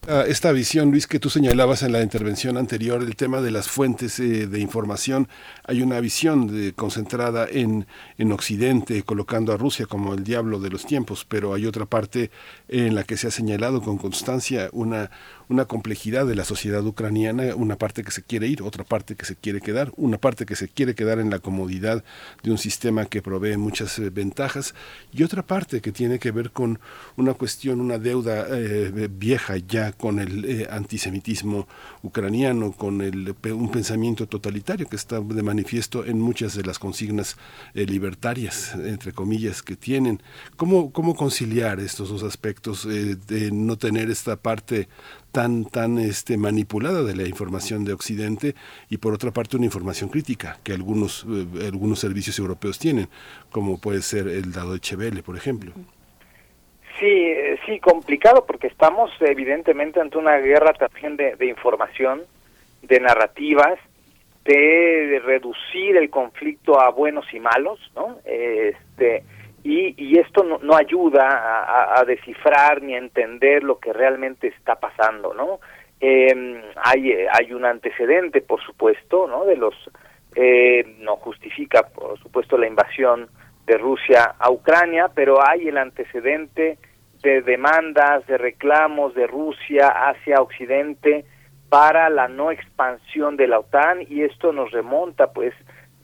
Ah, 0.07 0.23
esta 0.27 0.51
visión, 0.51 0.89
Luis, 0.89 1.05
que 1.05 1.19
tú 1.19 1.29
señalabas 1.29 1.83
en 1.83 1.91
la 1.91 2.01
intervención 2.01 2.57
anterior, 2.57 3.03
el 3.03 3.15
tema 3.15 3.39
de 3.39 3.51
las 3.51 3.69
fuentes 3.69 4.19
eh, 4.19 4.47
de 4.47 4.59
información, 4.59 5.27
hay 5.63 5.83
una 5.83 5.99
visión 5.99 6.47
de, 6.47 6.73
concentrada 6.73 7.47
en, 7.47 7.85
en 8.17 8.31
Occidente, 8.31 9.03
colocando 9.03 9.53
a 9.53 9.57
Rusia 9.57 9.85
como 9.85 10.15
el 10.15 10.23
diablo 10.23 10.59
de 10.59 10.71
los 10.71 10.87
tiempos, 10.87 11.23
pero 11.29 11.53
hay 11.53 11.67
otra 11.67 11.85
parte 11.85 12.31
en 12.67 12.95
la 12.95 13.03
que 13.03 13.15
se 13.15 13.27
ha 13.27 13.31
señalado 13.31 13.79
con 13.83 13.99
constancia 13.99 14.69
una, 14.71 15.11
una 15.51 15.65
complejidad 15.65 16.25
de 16.25 16.35
la 16.35 16.45
sociedad 16.45 16.83
ucraniana, 16.85 17.55
una 17.55 17.75
parte 17.75 18.03
que 18.03 18.11
se 18.11 18.23
quiere 18.23 18.47
ir, 18.47 18.61
otra 18.61 18.85
parte 18.85 19.15
que 19.15 19.25
se 19.25 19.35
quiere 19.35 19.59
quedar, 19.59 19.91
una 19.97 20.17
parte 20.17 20.45
que 20.45 20.55
se 20.55 20.69
quiere 20.69 20.95
quedar 20.95 21.19
en 21.19 21.29
la 21.29 21.39
comodidad 21.39 22.05
de 22.41 22.51
un 22.51 22.57
sistema 22.57 23.05
que 23.05 23.21
provee 23.21 23.57
muchas 23.57 23.99
eh, 23.99 24.09
ventajas 24.09 24.73
y 25.11 25.23
otra 25.23 25.45
parte 25.45 25.81
que 25.81 25.91
tiene 25.91 26.19
que 26.19 26.31
ver 26.31 26.51
con 26.51 26.79
una 27.17 27.33
cuestión, 27.33 27.81
una 27.81 27.97
deuda 27.97 28.47
eh, 28.49 29.09
vieja 29.11 29.57
ya 29.57 29.91
con 29.91 30.19
el 30.19 30.45
eh, 30.45 30.67
antisemitismo 30.71 31.67
ucraniano, 32.01 32.71
con 32.71 33.01
el, 33.01 33.35
un 33.51 33.71
pensamiento 33.71 34.27
totalitario 34.27 34.87
que 34.87 34.95
está 34.95 35.19
de 35.19 35.43
manifiesto 35.43 36.05
en 36.05 36.17
muchas 36.17 36.55
de 36.55 36.63
las 36.63 36.79
consignas 36.79 37.35
libertarias, 37.73 38.73
entre 38.75 39.11
comillas, 39.11 39.61
que 39.61 39.75
tienen. 39.75 40.21
¿Cómo, 40.55 40.91
cómo 40.93 41.13
conciliar 41.13 41.81
estos 41.81 42.09
dos 42.09 42.23
aspectos 42.23 42.87
de 42.87 43.51
no 43.51 43.77
tener 43.77 44.09
esta 44.09 44.37
parte 44.37 44.87
tan 45.31 45.65
tan 45.65 45.97
este 45.97 46.37
manipulada 46.37 47.03
de 47.03 47.15
la 47.15 47.27
información 47.27 47.85
de 47.85 47.93
Occidente 47.93 48.55
y 48.89 48.97
por 48.97 49.13
otra 49.13 49.31
parte 49.31 49.57
una 49.57 49.65
información 49.65 50.09
crítica 50.09 50.57
que 50.63 50.73
algunos 50.73 51.25
eh, 51.29 51.67
algunos 51.67 51.99
servicios 51.99 52.37
europeos 52.39 52.79
tienen 52.79 53.07
como 53.51 53.79
puede 53.79 54.01
ser 54.01 54.27
el 54.27 54.51
dado 54.51 54.73
de 54.73 55.23
por 55.23 55.37
ejemplo. 55.37 55.71
Sí 56.99 57.05
eh, 57.05 57.59
sí 57.65 57.79
complicado 57.79 58.45
porque 58.45 58.67
estamos 58.67 59.09
evidentemente 59.21 59.99
ante 59.99 60.17
una 60.17 60.37
guerra 60.37 60.73
también 60.73 61.15
de, 61.17 61.35
de 61.35 61.45
información 61.47 62.21
de 62.81 62.99
narrativas 62.99 63.79
de 64.43 65.21
reducir 65.23 65.97
el 65.97 66.09
conflicto 66.09 66.79
a 66.79 66.89
buenos 66.89 67.25
y 67.33 67.39
malos 67.39 67.79
no 67.95 68.17
este 68.25 69.23
y, 69.63 69.93
y 69.97 70.17
esto 70.17 70.43
no, 70.43 70.57
no 70.59 70.75
ayuda 70.75 71.99
a, 71.99 72.03
descifrar 72.05 72.81
ni 72.81 72.95
a 72.95 72.97
entender 72.97 73.63
lo 73.63 73.79
que 73.79 73.93
realmente 73.93 74.47
está 74.47 74.75
pasando, 74.75 75.33
¿no? 75.33 75.59
Eh, 75.99 76.61
hay, 76.83 77.13
hay 77.31 77.53
un 77.53 77.65
antecedente, 77.65 78.41
por 78.41 78.61
supuesto, 78.63 79.27
¿no? 79.27 79.45
De 79.45 79.55
los, 79.55 79.75
eh, 80.35 80.95
no 80.99 81.17
justifica, 81.17 81.83
por 81.83 82.17
supuesto, 82.19 82.57
la 82.57 82.67
invasión 82.67 83.29
de 83.65 83.77
Rusia 83.77 84.35
a 84.39 84.49
Ucrania, 84.49 85.11
pero 85.13 85.37
hay 85.47 85.67
el 85.67 85.77
antecedente 85.77 86.79
de 87.21 87.41
demandas, 87.41 88.25
de 88.25 88.37
reclamos 88.37 89.13
de 89.13 89.27
Rusia 89.27 89.89
hacia 89.89 90.41
Occidente 90.41 91.25
para 91.69 92.09
la 92.09 92.27
no 92.27 92.51
expansión 92.51 93.37
de 93.37 93.47
la 93.47 93.59
OTAN 93.59 94.01
y 94.09 94.23
esto 94.23 94.51
nos 94.51 94.71
remonta, 94.71 95.31
pues, 95.31 95.53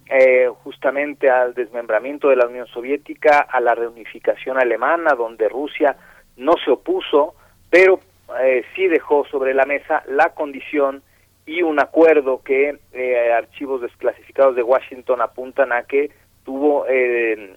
eh, 0.10 0.50
justamente 0.64 1.30
al 1.30 1.54
desmembramiento 1.54 2.30
de 2.30 2.38
la 2.38 2.48
Unión 2.48 2.68
Soviética, 2.68 3.40
a 3.40 3.60
la 3.60 3.76
reunificación 3.76 4.58
alemana, 4.58 5.16
donde 5.16 5.50
Rusia 5.50 5.96
no 6.38 6.54
se 6.64 6.72
opuso, 6.72 7.36
pero 7.70 8.00
eh, 8.42 8.64
sí 8.76 8.88
dejó 8.88 9.26
sobre 9.26 9.54
la 9.54 9.66
mesa 9.66 10.04
la 10.08 10.30
condición 10.30 11.02
y 11.46 11.62
un 11.62 11.80
acuerdo 11.80 12.42
que 12.44 12.78
eh, 12.94 13.32
archivos 13.32 13.82
desclasificados 13.82 14.56
de 14.56 14.64
Washington 14.64 15.22
apuntan 15.22 15.72
a 15.72 15.84
que 15.84 16.12
tuvo 16.44 16.86
eh, 16.88 17.56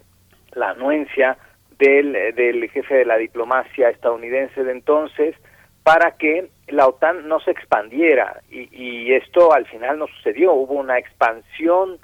la 0.53 0.71
anuencia 0.71 1.39
del, 1.79 2.13
del 2.35 2.71
jefe 2.71 2.95
de 2.95 3.05
la 3.05 3.17
diplomacia 3.17 3.91
estadounidense 3.91 4.63
de 4.63 4.73
entonces 4.73 5.35
para 5.83 6.13
que 6.13 6.51
la 6.69 6.87
OTAN 6.87 7.27
no 7.27 7.41
se 7.41 7.51
expandiera. 7.51 8.43
Y, 8.51 8.69
y 8.71 9.13
esto 9.15 9.53
al 9.53 9.67
final 9.67 9.99
no 9.99 10.07
sucedió, 10.07 10.53
hubo 10.53 10.75
una 10.75 10.99
expansión 10.99 11.99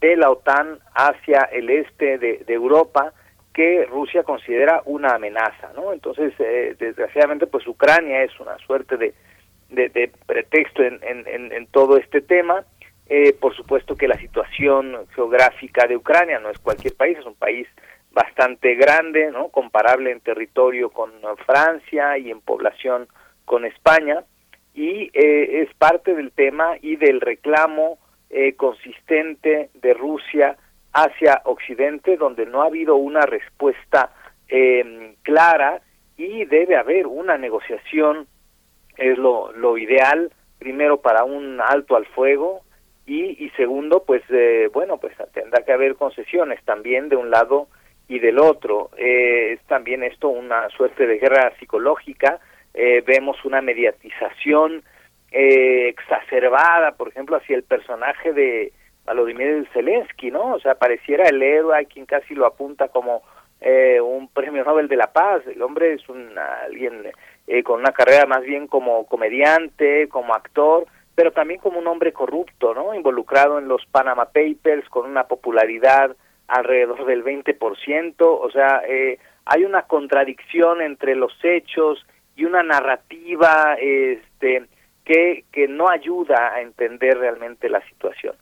de 0.00 0.16
la 0.16 0.30
OTAN 0.30 0.78
hacia 0.94 1.42
el 1.52 1.70
este 1.70 2.18
de, 2.18 2.44
Europa 2.48 3.12
que 3.52 3.84
Rusia 3.86 4.22
considera 4.22 4.82
una 4.84 5.14
amenaza, 5.14 5.72
¿no? 5.74 5.92
Entonces, 5.92 6.32
eh, 6.38 6.76
desgraciadamente, 6.78 7.46
pues 7.46 7.66
Ucrania 7.66 8.22
es 8.22 8.38
una 8.40 8.56
suerte 8.58 8.96
de, 8.96 9.14
de, 9.68 10.12
pretexto 10.26 10.82
en, 10.82 11.00
en, 11.02 11.52
en, 11.52 11.66
todo 11.66 11.96
este 11.96 12.20
tema. 12.20 12.64
Eh, 13.08 13.32
por 13.32 13.54
supuesto 13.56 13.96
que 13.96 14.06
la 14.06 14.18
situación 14.18 14.96
geográfica 15.14 15.86
de 15.88 15.96
Ucrania 15.96 16.38
no 16.38 16.48
es 16.48 16.58
cualquier 16.60 16.94
país, 16.94 17.18
es 17.18 17.26
un 17.26 17.34
país 17.34 17.66
bastante 18.12 18.76
grande, 18.76 19.30
¿no? 19.32 19.48
Comparable 19.48 20.12
en 20.12 20.20
territorio 20.20 20.90
con 20.90 21.12
Francia 21.44 22.18
y 22.18 22.30
en 22.30 22.40
población 22.40 23.08
con 23.44 23.64
España, 23.64 24.24
y 24.74 25.10
eh, 25.12 25.62
es 25.62 25.74
parte 25.74 26.14
del 26.14 26.30
tema 26.30 26.76
y 26.80 26.96
del 26.96 27.20
reclamo 27.20 27.98
eh, 28.30 28.54
consistente 28.54 29.70
de 29.74 29.94
Rusia 29.94 30.56
hacia 30.92 31.42
Occidente, 31.44 32.16
donde 32.16 32.46
no 32.46 32.62
ha 32.62 32.66
habido 32.66 32.96
una 32.96 33.22
respuesta 33.22 34.12
eh, 34.48 35.14
clara 35.22 35.82
y 36.16 36.44
debe 36.44 36.76
haber 36.76 37.06
una 37.06 37.38
negociación, 37.38 38.26
es 38.96 39.16
lo, 39.18 39.52
lo 39.52 39.78
ideal, 39.78 40.32
primero 40.58 41.00
para 41.00 41.24
un 41.24 41.60
alto 41.60 41.96
al 41.96 42.06
fuego 42.06 42.62
y, 43.06 43.44
y 43.44 43.50
segundo, 43.56 44.04
pues 44.04 44.22
eh, 44.28 44.68
bueno, 44.72 44.98
pues 44.98 45.14
tendrá 45.32 45.64
que 45.64 45.72
haber 45.72 45.96
concesiones 45.96 46.62
también 46.64 47.08
de 47.08 47.16
un 47.16 47.30
lado 47.30 47.68
y 48.06 48.18
del 48.18 48.38
otro. 48.38 48.90
Eh, 48.96 49.54
es 49.54 49.62
también 49.66 50.02
esto 50.02 50.28
una 50.28 50.68
suerte 50.70 51.06
de 51.06 51.18
guerra 51.18 51.52
psicológica, 51.58 52.38
eh, 52.74 53.02
vemos 53.06 53.44
una 53.44 53.62
mediatización 53.62 54.82
eh, 55.30 55.88
exacerbada, 55.88 56.92
por 56.92 57.08
ejemplo, 57.08 57.36
hacia 57.36 57.56
el 57.56 57.62
personaje 57.62 58.32
de 58.32 58.72
Volodymyr 59.06 59.68
Zelensky, 59.72 60.30
¿no? 60.30 60.54
O 60.54 60.60
sea, 60.60 60.74
pareciera 60.74 61.28
el 61.28 61.42
héroe 61.42 61.78
a 61.78 61.84
quien 61.84 62.06
casi 62.06 62.34
lo 62.34 62.46
apunta 62.46 62.88
como 62.88 63.22
eh, 63.60 64.00
un 64.00 64.28
premio 64.28 64.64
Nobel 64.64 64.88
de 64.88 64.96
la 64.96 65.12
Paz. 65.12 65.42
El 65.46 65.62
hombre 65.62 65.94
es 65.94 66.08
un 66.08 66.36
alguien 66.38 67.10
eh, 67.46 67.62
con 67.62 67.80
una 67.80 67.92
carrera 67.92 68.26
más 68.26 68.42
bien 68.42 68.66
como 68.66 69.06
comediante, 69.06 70.08
como 70.08 70.34
actor, 70.34 70.86
pero 71.14 71.32
también 71.32 71.60
como 71.60 71.78
un 71.78 71.86
hombre 71.86 72.12
corrupto, 72.12 72.74
¿no? 72.74 72.94
Involucrado 72.94 73.58
en 73.58 73.68
los 73.68 73.84
Panama 73.86 74.26
Papers, 74.26 74.88
con 74.88 75.08
una 75.08 75.24
popularidad 75.24 76.16
alrededor 76.48 77.04
del 77.06 77.22
20%, 77.22 78.14
o 78.18 78.50
sea, 78.50 78.82
eh, 78.88 79.18
hay 79.44 79.64
una 79.64 79.82
contradicción 79.82 80.80
entre 80.80 81.14
los 81.14 81.32
hechos 81.42 82.04
y 82.34 82.44
una 82.44 82.62
narrativa 82.62 83.76
este 83.78 84.64
que, 85.04 85.44
que 85.52 85.68
no 85.68 85.88
ayuda 85.88 86.54
a 86.54 86.60
entender 86.60 87.18
realmente 87.18 87.68
la 87.68 87.84
situación. 87.88 88.34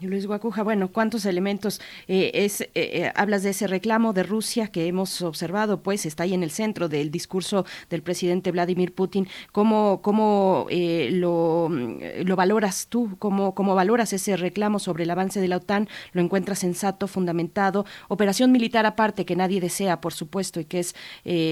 Luis 0.00 0.26
Guacuja, 0.26 0.62
bueno, 0.62 0.88
¿cuántos 0.92 1.26
elementos 1.26 1.80
eh, 2.06 2.30
es? 2.34 2.60
Eh, 2.60 2.68
eh, 2.74 3.12
hablas 3.14 3.42
de 3.42 3.50
ese 3.50 3.66
reclamo 3.66 4.12
de 4.12 4.22
Rusia 4.22 4.68
que 4.68 4.86
hemos 4.86 5.20
observado, 5.22 5.82
pues 5.82 6.06
está 6.06 6.22
ahí 6.22 6.34
en 6.34 6.42
el 6.42 6.50
centro 6.50 6.88
del 6.88 7.10
discurso 7.10 7.66
del 7.90 8.02
presidente 8.02 8.52
Vladimir 8.52 8.94
Putin. 8.94 9.28
¿Cómo, 9.52 10.00
cómo 10.02 10.66
lo, 10.70 11.68
lo 11.70 12.36
valoras 12.36 12.86
tú? 12.88 13.16
¿Cómo, 13.18 13.54
¿Cómo 13.54 13.74
valoras 13.74 14.12
ese 14.12 14.36
reclamo 14.36 14.78
sobre 14.78 15.04
el 15.04 15.10
avance 15.10 15.40
de 15.40 15.48
la 15.48 15.56
OTAN? 15.56 15.88
¿Lo 16.12 16.22
encuentras 16.22 16.60
sensato, 16.60 17.08
fundamentado? 17.08 17.84
Operación 18.08 18.52
militar 18.52 18.86
aparte 18.86 19.24
que 19.24 19.36
nadie 19.36 19.60
desea, 19.60 20.00
por 20.00 20.12
supuesto, 20.12 20.60
y 20.60 20.64
que 20.66 20.80
es 20.80 20.94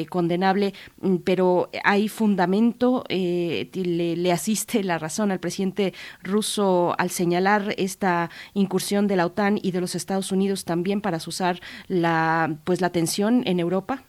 condenable, 0.09 0.75
mm, 1.01 1.17
pero 1.17 1.71
hay 1.83 2.09
fundamento, 2.09 3.05
le, 3.09 4.17
le 4.17 4.33
asiste 4.33 4.85
la 4.85 4.99
razón 4.99 5.33
al 5.33 5.41
presidente 5.41 5.93
ruso 6.23 6.95
al 6.99 7.11
señalar 7.11 7.75
esta 7.97 8.29
incursión 8.53 9.07
de 9.09 9.17
la 9.17 9.25
OTAN 9.25 9.59
y 9.63 9.73
de 9.73 9.81
los 9.81 9.95
Estados 9.95 10.33
Unidos 10.33 10.67
también 10.67 11.01
para 11.01 11.17
usar 11.17 11.57
la 11.89 12.51
pues 12.65 12.81
la 12.83 12.91
tensión 12.91 13.43
en 13.47 13.59
Europa? 13.59 14.03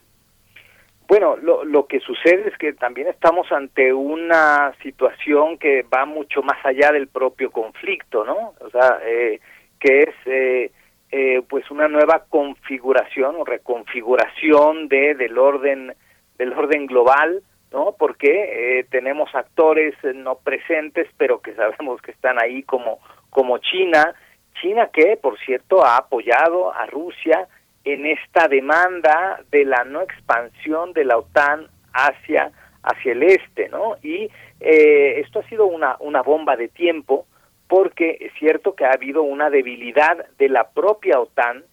Bueno, 1.08 1.38
lo, 1.38 1.64
lo 1.64 1.88
que 1.88 2.02
sucede 2.02 2.50
es 2.50 2.58
que 2.58 2.74
también 2.74 3.08
estamos 3.08 3.50
ante 3.54 3.94
una 3.94 4.74
situación 4.84 5.58
que 5.58 5.84
va 5.84 6.06
mucho 6.06 6.44
más 6.44 6.58
allá 6.66 6.92
del 6.92 7.08
propio 7.08 7.50
conflicto, 7.50 8.26
¿no? 8.26 8.54
O 8.60 8.70
sea, 8.70 9.00
eh, 9.06 9.40
que 9.80 10.00
es 10.02 10.16
eh, 10.26 10.72
eh, 11.12 11.42
pues 11.48 11.72
una 11.72 11.88
nueva 11.88 12.26
configuración 12.28 13.38
o 13.38 13.46
reconfiguración 13.46 14.90
de 14.90 15.16
del 15.16 15.38
orden 15.38 15.94
del 16.38 16.52
orden 16.52 16.88
global, 16.88 17.42
¿no? 17.72 17.96
Porque 17.98 18.86
tenemos 18.92 19.34
actores 19.34 19.96
no 20.14 20.36
presentes, 20.36 21.08
pero 21.18 21.42
que 21.42 21.56
sabemos 21.56 22.02
que 22.02 22.12
están 22.12 22.38
ahí 22.40 22.64
como 22.64 23.00
como 23.30 23.58
China, 23.60 24.14
China 24.62 24.90
que, 24.92 25.18
por 25.18 25.38
cierto, 25.40 25.86
ha 25.86 25.98
apoyado 25.98 26.74
a 26.74 26.86
Rusia 26.88 27.48
en 27.84 28.06
esta 28.06 28.48
demanda 28.48 29.42
de 29.52 29.66
la 29.66 29.84
no 29.84 30.02
expansión 30.02 30.94
de 30.94 31.06
la 31.06 31.18
OTAN 31.18 31.68
hacia 31.94 32.52
hacia 32.84 33.12
el 33.12 33.24
este, 33.24 33.70
¿no? 33.70 33.98
Y 34.02 34.30
eh, 34.60 35.20
esto 35.20 35.40
ha 35.40 35.50
sido 35.50 35.66
una 35.66 35.98
una 36.00 36.22
bomba 36.22 36.56
de 36.56 36.68
tiempo 36.68 37.26
porque 37.68 38.18
es 38.20 38.34
cierto 38.40 38.76
que 38.76 38.86
ha 38.86 38.92
habido 38.92 39.24
una 39.24 39.50
debilidad 39.50 40.26
de 40.38 40.50
la 40.50 40.70
propia 40.70 41.20
OTAN 41.20 41.64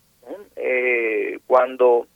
eh, 0.56 1.38
cuando 1.46 2.06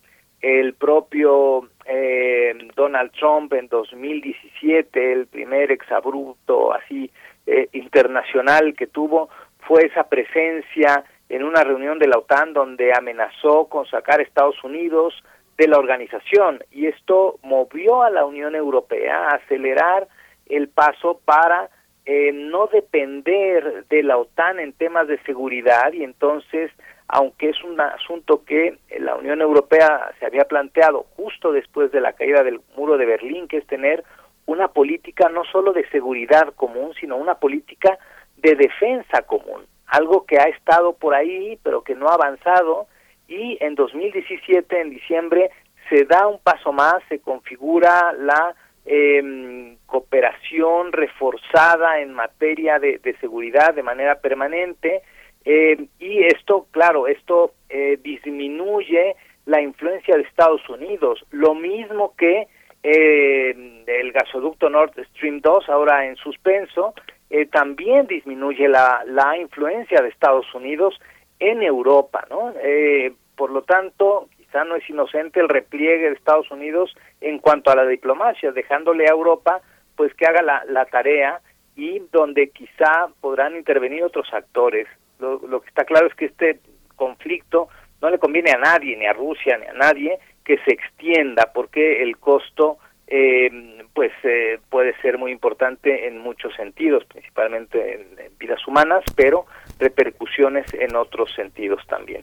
el 0.40 0.74
propio 0.74 1.68
eh, 1.84 2.56
Donald 2.76 3.12
Trump 3.12 3.52
en 3.52 3.68
2017, 3.68 5.12
el 5.12 5.26
primer 5.26 5.72
exabrupto 5.72 6.72
así 6.72 7.10
eh, 7.50 7.68
internacional 7.72 8.74
que 8.74 8.86
tuvo 8.86 9.30
fue 9.60 9.86
esa 9.86 10.04
presencia 10.04 11.04
en 11.28 11.44
una 11.44 11.64
reunión 11.64 11.98
de 11.98 12.06
la 12.06 12.18
OTAN 12.18 12.52
donde 12.52 12.92
amenazó 12.92 13.68
con 13.68 13.86
sacar 13.86 14.20
a 14.20 14.22
Estados 14.22 14.62
Unidos 14.62 15.14
de 15.56 15.66
la 15.66 15.78
organización. 15.78 16.62
Y 16.70 16.86
esto 16.86 17.38
movió 17.42 18.02
a 18.02 18.10
la 18.10 18.26
Unión 18.26 18.54
Europea 18.54 19.28
a 19.28 19.36
acelerar 19.36 20.08
el 20.46 20.68
paso 20.68 21.20
para 21.24 21.70
eh, 22.04 22.32
no 22.32 22.66
depender 22.66 23.86
de 23.88 24.02
la 24.02 24.18
OTAN 24.18 24.60
en 24.60 24.72
temas 24.74 25.08
de 25.08 25.18
seguridad. 25.22 25.92
Y 25.92 26.04
entonces 26.04 26.70
aunque 27.08 27.48
es 27.48 27.64
un 27.64 27.80
asunto 27.80 28.44
que 28.44 28.78
la 28.98 29.16
Unión 29.16 29.40
Europea 29.40 30.12
se 30.20 30.26
había 30.26 30.44
planteado 30.44 31.06
justo 31.16 31.52
después 31.52 31.90
de 31.90 32.02
la 32.02 32.12
caída 32.12 32.42
del 32.42 32.60
muro 32.76 32.98
de 32.98 33.06
Berlín, 33.06 33.48
que 33.48 33.56
es 33.56 33.66
tener 33.66 34.04
una 34.48 34.68
política 34.68 35.28
no 35.28 35.44
solo 35.44 35.74
de 35.74 35.86
seguridad 35.90 36.54
común, 36.54 36.94
sino 36.98 37.16
una 37.16 37.34
política 37.34 37.98
de 38.38 38.54
defensa 38.54 39.22
común, 39.22 39.66
algo 39.86 40.24
que 40.24 40.38
ha 40.38 40.44
estado 40.44 40.94
por 40.94 41.14
ahí, 41.14 41.58
pero 41.62 41.82
que 41.82 41.94
no 41.94 42.08
ha 42.08 42.14
avanzado, 42.14 42.86
y 43.28 43.58
en 43.60 43.74
2017, 43.74 44.80
en 44.80 44.90
diciembre, 44.90 45.50
se 45.90 46.04
da 46.06 46.26
un 46.26 46.38
paso 46.40 46.72
más, 46.72 46.96
se 47.10 47.18
configura 47.18 48.14
la 48.14 48.54
eh, 48.86 49.76
cooperación 49.84 50.92
reforzada 50.92 52.00
en 52.00 52.14
materia 52.14 52.78
de, 52.78 52.98
de, 52.98 53.18
seguridad 53.18 53.74
de 53.74 53.82
manera 53.82 54.18
permanente, 54.20 55.02
eh, 55.44 55.76
y 55.98 56.24
esto, 56.24 56.66
claro, 56.70 57.06
esto 57.06 57.52
eh, 57.68 57.98
disminuye 58.02 59.14
la 59.44 59.60
influencia 59.60 60.16
de 60.16 60.22
Estados 60.22 60.66
Unidos, 60.70 61.22
lo 61.32 61.54
mismo 61.54 62.14
que 62.16 62.48
eh, 62.82 63.84
el 63.86 64.12
gasoducto 64.12 64.70
Nord 64.70 64.92
Stream 65.10 65.40
2 65.40 65.68
ahora 65.68 66.06
en 66.06 66.16
suspenso, 66.16 66.94
eh, 67.30 67.46
también 67.46 68.06
disminuye 68.06 68.68
la, 68.68 69.02
la 69.06 69.36
influencia 69.36 70.00
de 70.00 70.08
Estados 70.08 70.46
Unidos 70.54 70.98
en 71.38 71.62
Europa, 71.62 72.26
¿no? 72.30 72.52
Eh, 72.62 73.12
por 73.36 73.50
lo 73.50 73.62
tanto, 73.62 74.28
quizá 74.36 74.64
no 74.64 74.76
es 74.76 74.88
inocente 74.88 75.40
el 75.40 75.48
repliegue 75.48 76.08
de 76.08 76.14
Estados 76.14 76.50
Unidos 76.50 76.94
en 77.20 77.38
cuanto 77.38 77.70
a 77.70 77.76
la 77.76 77.86
diplomacia, 77.86 78.52
dejándole 78.52 79.06
a 79.06 79.12
Europa 79.12 79.60
pues 79.96 80.14
que 80.14 80.26
haga 80.26 80.42
la, 80.42 80.64
la 80.68 80.86
tarea 80.86 81.40
y 81.76 82.00
donde 82.12 82.50
quizá 82.50 83.08
podrán 83.20 83.56
intervenir 83.56 84.04
otros 84.04 84.32
actores. 84.32 84.86
Lo, 85.18 85.40
lo 85.46 85.60
que 85.60 85.68
está 85.68 85.84
claro 85.84 86.06
es 86.06 86.14
que 86.14 86.26
este 86.26 86.60
conflicto 86.96 87.68
no 88.00 88.10
le 88.10 88.18
conviene 88.18 88.52
a 88.52 88.58
nadie, 88.58 88.96
ni 88.96 89.06
a 89.06 89.12
Rusia, 89.12 89.58
ni 89.58 89.66
a 89.66 89.72
nadie, 89.72 90.18
que 90.48 90.58
se 90.64 90.72
extienda 90.72 91.52
porque 91.52 92.02
el 92.02 92.16
costo 92.16 92.78
eh, 93.06 93.84
pues 93.92 94.12
eh, 94.24 94.58
puede 94.70 94.98
ser 95.02 95.18
muy 95.18 95.30
importante 95.30 96.08
en 96.08 96.18
muchos 96.18 96.54
sentidos, 96.54 97.04
principalmente 97.04 97.94
en, 97.94 98.38
vidas 98.38 98.66
humanas, 98.66 99.04
pero 99.14 99.44
repercusiones 99.78 100.66
en 100.72 100.96
otros 100.96 101.30
sentidos 101.34 101.86
también. 101.86 102.22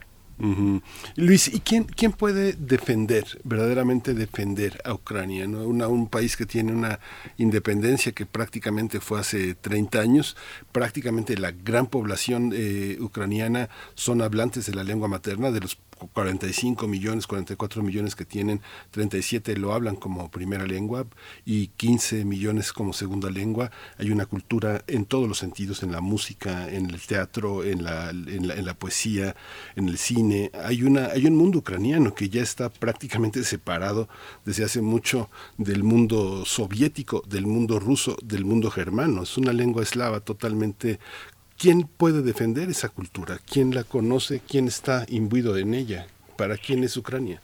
Luis, 1.15 1.53
¿y 1.53 1.61
quién, 1.61 1.85
quién 1.85 2.11
puede 2.11 2.53
defender, 2.53 3.23
verdaderamente 3.45 4.13
defender 4.13 4.81
a 4.83 4.93
Ucrania? 4.93 5.47
¿no? 5.47 5.65
un 5.65 6.09
país 6.09 6.35
que 6.35 6.45
tiene 6.45 6.73
una 6.73 6.99
independencia 7.37 8.11
que 8.11 8.25
prácticamente 8.25 8.99
fue 8.99 9.21
hace 9.21 9.55
30 9.55 9.99
años, 9.99 10.35
prácticamente 10.73 11.37
la 11.37 11.51
gran 11.51 11.87
población 11.87 12.51
eh, 12.53 12.97
ucraniana 12.99 13.69
son 13.93 14.21
hablantes 14.21 14.65
de 14.65 14.75
la 14.75 14.83
lengua 14.83 15.07
materna, 15.07 15.51
de 15.51 15.61
los 15.61 15.77
45 16.13 16.87
millones, 16.87 17.27
44 17.27 17.83
millones 17.83 18.15
que 18.15 18.25
tienen, 18.25 18.61
37 18.91 19.57
lo 19.57 19.73
hablan 19.73 19.95
como 19.95 20.29
primera 20.29 20.65
lengua 20.65 21.05
y 21.45 21.67
15 21.67 22.25
millones 22.25 22.73
como 22.73 22.93
segunda 22.93 23.29
lengua. 23.29 23.71
Hay 23.97 24.11
una 24.11 24.25
cultura 24.25 24.83
en 24.87 25.05
todos 25.05 25.27
los 25.27 25.37
sentidos, 25.37 25.83
en 25.83 25.91
la 25.91 26.01
música, 26.01 26.69
en 26.69 26.89
el 26.89 27.01
teatro, 27.01 27.63
en 27.63 27.83
la, 27.83 28.09
en 28.09 28.47
la, 28.47 28.55
en 28.55 28.65
la 28.65 28.73
poesía, 28.73 29.35
en 29.75 29.89
el 29.89 29.97
cine. 29.97 30.51
Hay, 30.53 30.83
una, 30.83 31.07
hay 31.07 31.25
un 31.25 31.35
mundo 31.35 31.59
ucraniano 31.59 32.13
que 32.13 32.29
ya 32.29 32.41
está 32.41 32.69
prácticamente 32.69 33.43
separado 33.43 34.07
desde 34.45 34.63
hace 34.63 34.81
mucho 34.81 35.29
del 35.57 35.83
mundo 35.83 36.45
soviético, 36.45 37.23
del 37.27 37.47
mundo 37.47 37.79
ruso, 37.79 38.17
del 38.23 38.45
mundo 38.45 38.69
germano. 38.69 39.23
Es 39.23 39.37
una 39.37 39.53
lengua 39.53 39.83
eslava 39.83 40.19
totalmente 40.19 40.99
¿Quién 41.57 41.83
puede 41.87 42.21
defender 42.21 42.69
esa 42.69 42.89
cultura? 42.89 43.37
¿Quién 43.51 43.73
la 43.73 43.83
conoce? 43.83 44.41
¿Quién 44.45 44.67
está 44.67 45.05
imbuido 45.07 45.57
en 45.57 45.73
ella? 45.73 46.05
¿Para 46.37 46.57
quién 46.57 46.83
es 46.83 46.97
Ucrania? 46.97 47.39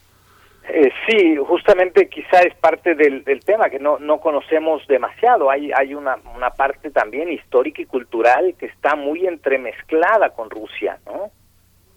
Eh, 0.68 0.92
sí, 1.08 1.38
justamente 1.38 2.10
quizá 2.10 2.42
es 2.42 2.54
parte 2.56 2.94
del, 2.94 3.24
tema 3.46 3.70
que 3.70 3.80
no, 3.80 4.00
no 4.00 4.20
conocemos 4.20 4.86
demasiado. 4.88 5.50
Hay, 5.50 5.72
hay 5.72 5.94
una, 5.94 6.18
una 6.36 6.50
parte 6.52 6.92
también 6.92 7.32
histórica 7.32 7.82
y 7.82 7.86
cultural 7.86 8.54
que 8.60 8.68
está 8.68 8.96
muy 8.96 9.26
entremezclada 9.26 10.32
con 10.32 10.50
Rusia, 10.50 11.00
¿no? 11.06 11.32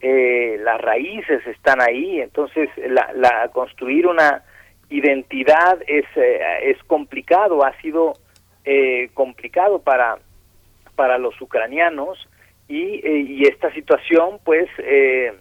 Eh, 0.01 0.59
las 0.63 0.81
raíces 0.81 1.45
están 1.47 1.81
ahí, 1.81 2.21
entonces 2.21 2.69
la, 2.77 3.13
la 3.15 3.49
construir 3.49 4.07
una 4.07 4.43
identidad 4.91 5.79
es, 5.87 6.05
eh, 6.15 6.41
es 6.63 6.83
complicado, 6.85 7.65
ha 7.65 7.77
sido 7.81 8.13
complicado 9.13 9.83
para 9.83 10.17
para 10.95 11.19
los 11.19 11.41
ucranianos 11.41 12.19
y, 12.69 13.07
eh, 13.07 13.27
y 13.29 13.47
esta 13.47 13.73
situación 13.73 14.39
pues 14.45 14.69
eh, 14.79 15.33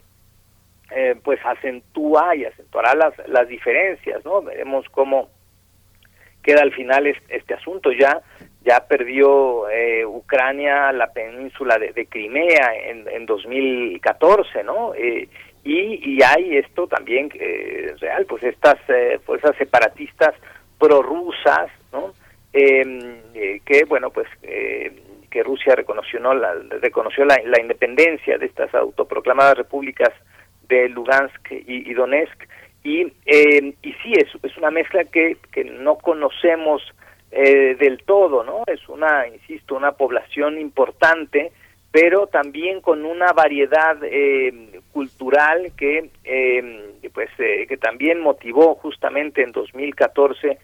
eh, 0.92 1.16
pues 1.24 1.40
acentúa 1.46 2.36
y 2.36 2.46
acentuará 2.46 2.94
las, 2.96 3.14
las 3.28 3.48
diferencias, 3.48 4.24
¿no? 4.26 4.42
Veremos 4.42 4.86
cómo 4.90 5.30
queda 6.44 6.62
al 6.62 6.74
final 6.74 7.08
este, 7.08 7.54
asunto. 7.54 7.92
Ya 7.92 8.22
ya 8.66 8.88
perdió 8.88 9.66
Ucrania 10.08 10.94
la 10.94 11.12
península 11.12 11.78
de, 11.78 12.06
Crimea 12.06 12.74
en, 12.86 13.10
en 13.10 13.26
2014, 13.26 14.64
¿no? 14.64 14.94
y, 14.96 15.28
y 15.66 16.24
hay 16.24 16.56
esto 16.56 16.88
también 16.88 17.28
que 17.28 17.94
real, 18.00 18.26
pues 18.26 18.42
estas 18.44 18.78
fuerzas 19.26 19.58
separatistas 19.58 20.34
prorrusas, 20.80 21.72
¿no? 21.92 22.14
Que, 22.54 23.86
bueno, 23.90 24.12
pues 24.12 24.30
que 25.34 25.41
Rusia 25.41 25.73
reconoció, 25.73 26.19
¿no? 26.19 26.35
la, 26.35 26.53
reconoció 26.80 27.26
la, 27.26 27.60
independencia 27.60 28.38
de 28.38 28.45
estas 28.45 28.72
autoproclamadas 28.76 29.57
repúblicas 29.57 30.11
de 30.69 30.88
Lugansk 30.89 31.51
y, 31.51 31.91
Donetsk. 31.95 32.43
Y, 32.84 33.11
eh, 33.26 33.73
y 33.81 33.93
sí, 33.93 34.14
es, 34.14 34.27
es 34.43 34.55
una 34.57 34.69
mezcla 34.69 35.05
que, 35.05 35.38
que 35.51 35.64
no 35.64 35.95
conocemos 35.95 36.84
eh, 37.31 37.76
del 37.80 38.03
todo, 38.03 38.43
¿no? 38.43 38.61
Es 38.68 38.88
una, 38.88 39.27
insisto, 39.27 39.76
una 39.76 39.93
población 39.93 40.60
importante, 40.60 41.51
pero 41.91 42.27
también 42.27 42.80
con 42.81 43.03
una 43.03 43.34
variedad 43.34 43.97
eh, 44.03 44.81
cultural 44.91 45.72
que, 45.76 46.11
pues, 47.11 47.30
que 47.38 47.77
también 47.77 48.19
motivó 48.19 48.76
justamente 48.76 49.41
en 49.41 49.51
2014, 49.51 50.60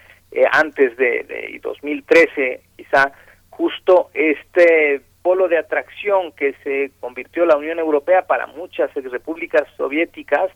antes 0.51 0.95
de, 0.97 1.23
de 1.23 1.59
2013 1.63 2.61
quizá, 2.77 3.11
justo 3.60 4.10
este 4.14 5.02
polo 5.22 5.49
de 5.49 5.57
atracción 5.57 6.31
que 6.31 6.53
se 6.64 6.91
convirtió 7.02 7.45
la 7.45 7.57
Unión 7.57 7.77
Europea 7.77 8.22
para 8.22 8.48
muchas 8.48 8.90
repúblicas 8.94 9.68
soviéticas, 9.76 10.49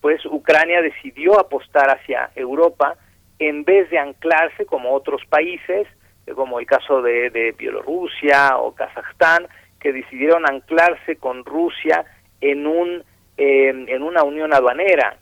pues 0.00 0.26
Ucrania 0.26 0.82
decidió 0.82 1.38
apostar 1.38 1.88
hacia 1.88 2.30
Europa 2.34 2.96
en 3.38 3.62
vez 3.62 3.88
de 3.90 4.00
anclarse 4.00 4.66
como 4.66 4.92
otros 4.92 5.22
países, 5.26 5.86
como 6.34 6.58
el 6.58 6.66
caso 6.66 7.00
de, 7.00 7.54
Bielorrusia 7.56 8.58
o 8.58 8.74
Kazajstán, 8.74 9.46
que 9.78 9.92
decidieron 9.92 10.44
anclarse 10.44 11.14
con 11.14 11.44
Rusia 11.44 12.04
en 12.40 12.66
un 12.66 13.04
en 13.36 14.02
una 14.02 14.24
unión 14.24 14.52
aduanera. 14.52 15.16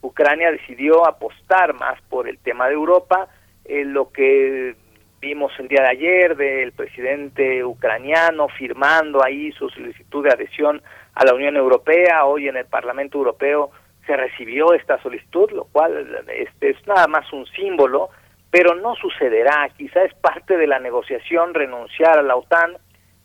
Ucrania 0.00 0.50
decidió 0.50 1.06
apostar 1.06 1.74
más 1.74 2.00
por 2.08 2.26
el 2.26 2.38
tema 2.38 2.68
de 2.68 2.72
Europa, 2.72 3.28
en 3.66 3.92
lo 3.92 4.10
que 4.10 4.74
vimos 5.22 5.52
el 5.60 5.68
día 5.68 5.82
de 5.82 5.88
ayer 5.88 6.36
del 6.36 6.72
presidente 6.72 7.64
ucraniano 7.64 8.48
firmando 8.48 9.24
ahí 9.24 9.52
su 9.52 9.70
solicitud 9.70 10.24
de 10.24 10.32
adhesión 10.32 10.82
a 11.14 11.24
la 11.24 11.32
Unión 11.32 11.56
Europea. 11.56 12.24
Hoy 12.24 12.48
en 12.48 12.56
el 12.56 12.66
Parlamento 12.66 13.18
Europeo 13.18 13.70
se 14.04 14.16
recibió 14.16 14.74
esta 14.74 15.00
solicitud, 15.00 15.48
lo 15.52 15.64
cual 15.66 16.24
este, 16.36 16.70
es 16.70 16.86
nada 16.88 17.06
más 17.06 17.32
un 17.32 17.46
símbolo, 17.46 18.10
pero 18.50 18.74
no 18.74 18.96
sucederá. 18.96 19.70
Quizá 19.76 20.02
es 20.02 20.12
parte 20.14 20.56
de 20.56 20.66
la 20.66 20.80
negociación 20.80 21.54
renunciar 21.54 22.18
a 22.18 22.22
la 22.22 22.34
OTAN 22.34 22.76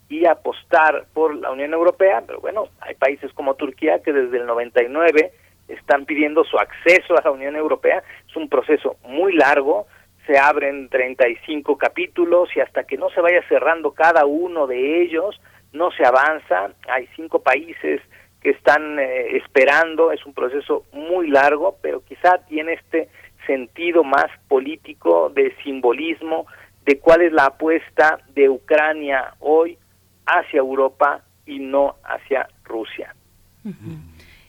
y 0.07 0.27
apostar 0.27 1.07
por 1.15 1.35
la 1.35 1.49
Unión 1.49 1.73
Europea, 1.73 2.23
pero 2.27 2.39
bueno, 2.39 2.69
hay 2.79 2.93
países 2.93 3.33
como 3.33 3.55
Turquía 3.55 4.03
que 4.03 4.13
desde 4.13 4.37
el 4.37 4.45
99 4.45 5.31
están 5.67 6.05
pidiendo 6.05 6.43
su 6.43 6.59
acceso 6.59 7.17
a 7.17 7.23
la 7.23 7.31
Unión 7.31 7.55
Europea. 7.55 8.03
Es 8.29 8.35
un 8.35 8.47
proceso 8.49 8.97
muy 9.03 9.33
largo, 9.33 9.87
se 10.27 10.37
abren 10.37 10.89
35 10.89 11.77
capítulos 11.77 12.49
y 12.55 12.59
hasta 12.59 12.83
que 12.83 12.97
no 12.97 13.09
se 13.09 13.21
vaya 13.21 13.41
cerrando 13.47 13.91
cada 13.93 14.25
uno 14.25 14.67
de 14.67 15.01
ellos, 15.01 15.39
no 15.71 15.89
se 15.91 16.05
avanza. 16.05 16.71
Hay 16.89 17.07
cinco 17.15 17.41
países 17.41 18.01
que 18.41 18.51
están 18.51 18.99
eh, 18.99 19.37
esperando, 19.37 20.11
es 20.11 20.23
un 20.25 20.33
proceso 20.33 20.83
muy 20.91 21.29
largo, 21.29 21.77
pero 21.81 22.03
quizá 22.03 22.37
tiene 22.47 22.73
este 22.73 23.09
sentido 23.47 24.03
más 24.03 24.27
político, 24.47 25.29
de 25.29 25.55
simbolismo, 25.63 26.45
de 26.85 26.99
cuál 26.99 27.21
es 27.21 27.31
la 27.31 27.45
apuesta 27.45 28.19
de 28.35 28.49
Ucrania 28.49 29.33
hoy 29.39 29.77
hacia 30.25 30.59
Europa 30.59 31.21
y 31.45 31.59
no 31.59 31.95
hacia 32.03 32.47
Rusia 32.65 33.15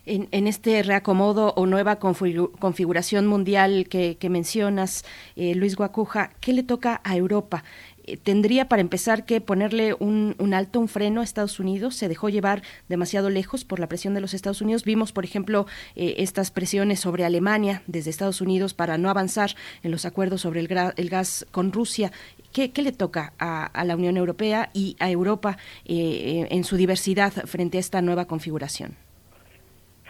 en, 0.08 0.46
este 0.46 0.82
reacomodo 0.82 1.52
o 1.56 1.66
nueva 1.66 1.96
configuración 1.96 3.26
mundial 3.26 3.86
que, 3.88 4.28
mencionas, 4.28 5.04
eh, 5.36 5.54
Luis 5.54 5.76
Guacuja, 5.76 6.30
¿qué 6.40 6.52
le 6.52 6.62
toca 6.62 7.00
a 7.04 7.16
Europa? 7.16 7.64
Eh, 8.04 8.16
tendría 8.16 8.68
para 8.68 8.80
empezar 8.80 9.26
que 9.26 9.40
ponerle 9.40 9.94
un, 9.94 10.34
alto, 10.54 10.80
un 10.80 10.88
freno 10.88 11.20
a 11.20 11.24
Estados 11.24 11.60
Unidos. 11.60 11.94
Se 11.94 12.08
dejó 12.08 12.30
llevar 12.30 12.62
demasiado 12.88 13.28
lejos 13.28 13.64
por 13.64 13.80
la 13.80 13.88
presión 13.88 14.14
de 14.14 14.20
los 14.20 14.32
Estados 14.32 14.62
Unidos. 14.62 14.84
Vimos, 14.84 15.12
por 15.12 15.24
ejemplo, 15.24 15.66
eh, 15.94 16.14
estas 16.18 16.50
presiones 16.50 17.00
sobre 17.00 17.24
Alemania 17.24 17.82
desde 17.86 18.10
Estados 18.10 18.40
Unidos 18.40 18.72
para 18.72 18.96
no 18.96 19.10
avanzar 19.10 19.54
en 19.82 19.90
los 19.90 20.06
acuerdos 20.06 20.40
sobre 20.40 20.60
el, 20.60 21.08
gas 21.08 21.46
con 21.50 21.72
Rusia. 21.72 22.12
¿Qué, 22.52 22.72
le 22.76 22.92
toca 22.92 23.34
a, 23.38 23.84
la 23.84 23.94
Unión 23.94 24.16
Europea 24.16 24.70
y 24.72 24.96
a 24.98 25.10
Europa 25.10 25.58
en 25.84 26.64
su 26.64 26.76
diversidad 26.76 27.32
frente 27.46 27.76
a 27.76 27.80
esta 27.80 28.00
nueva 28.00 28.26
configuración? 28.26 29.07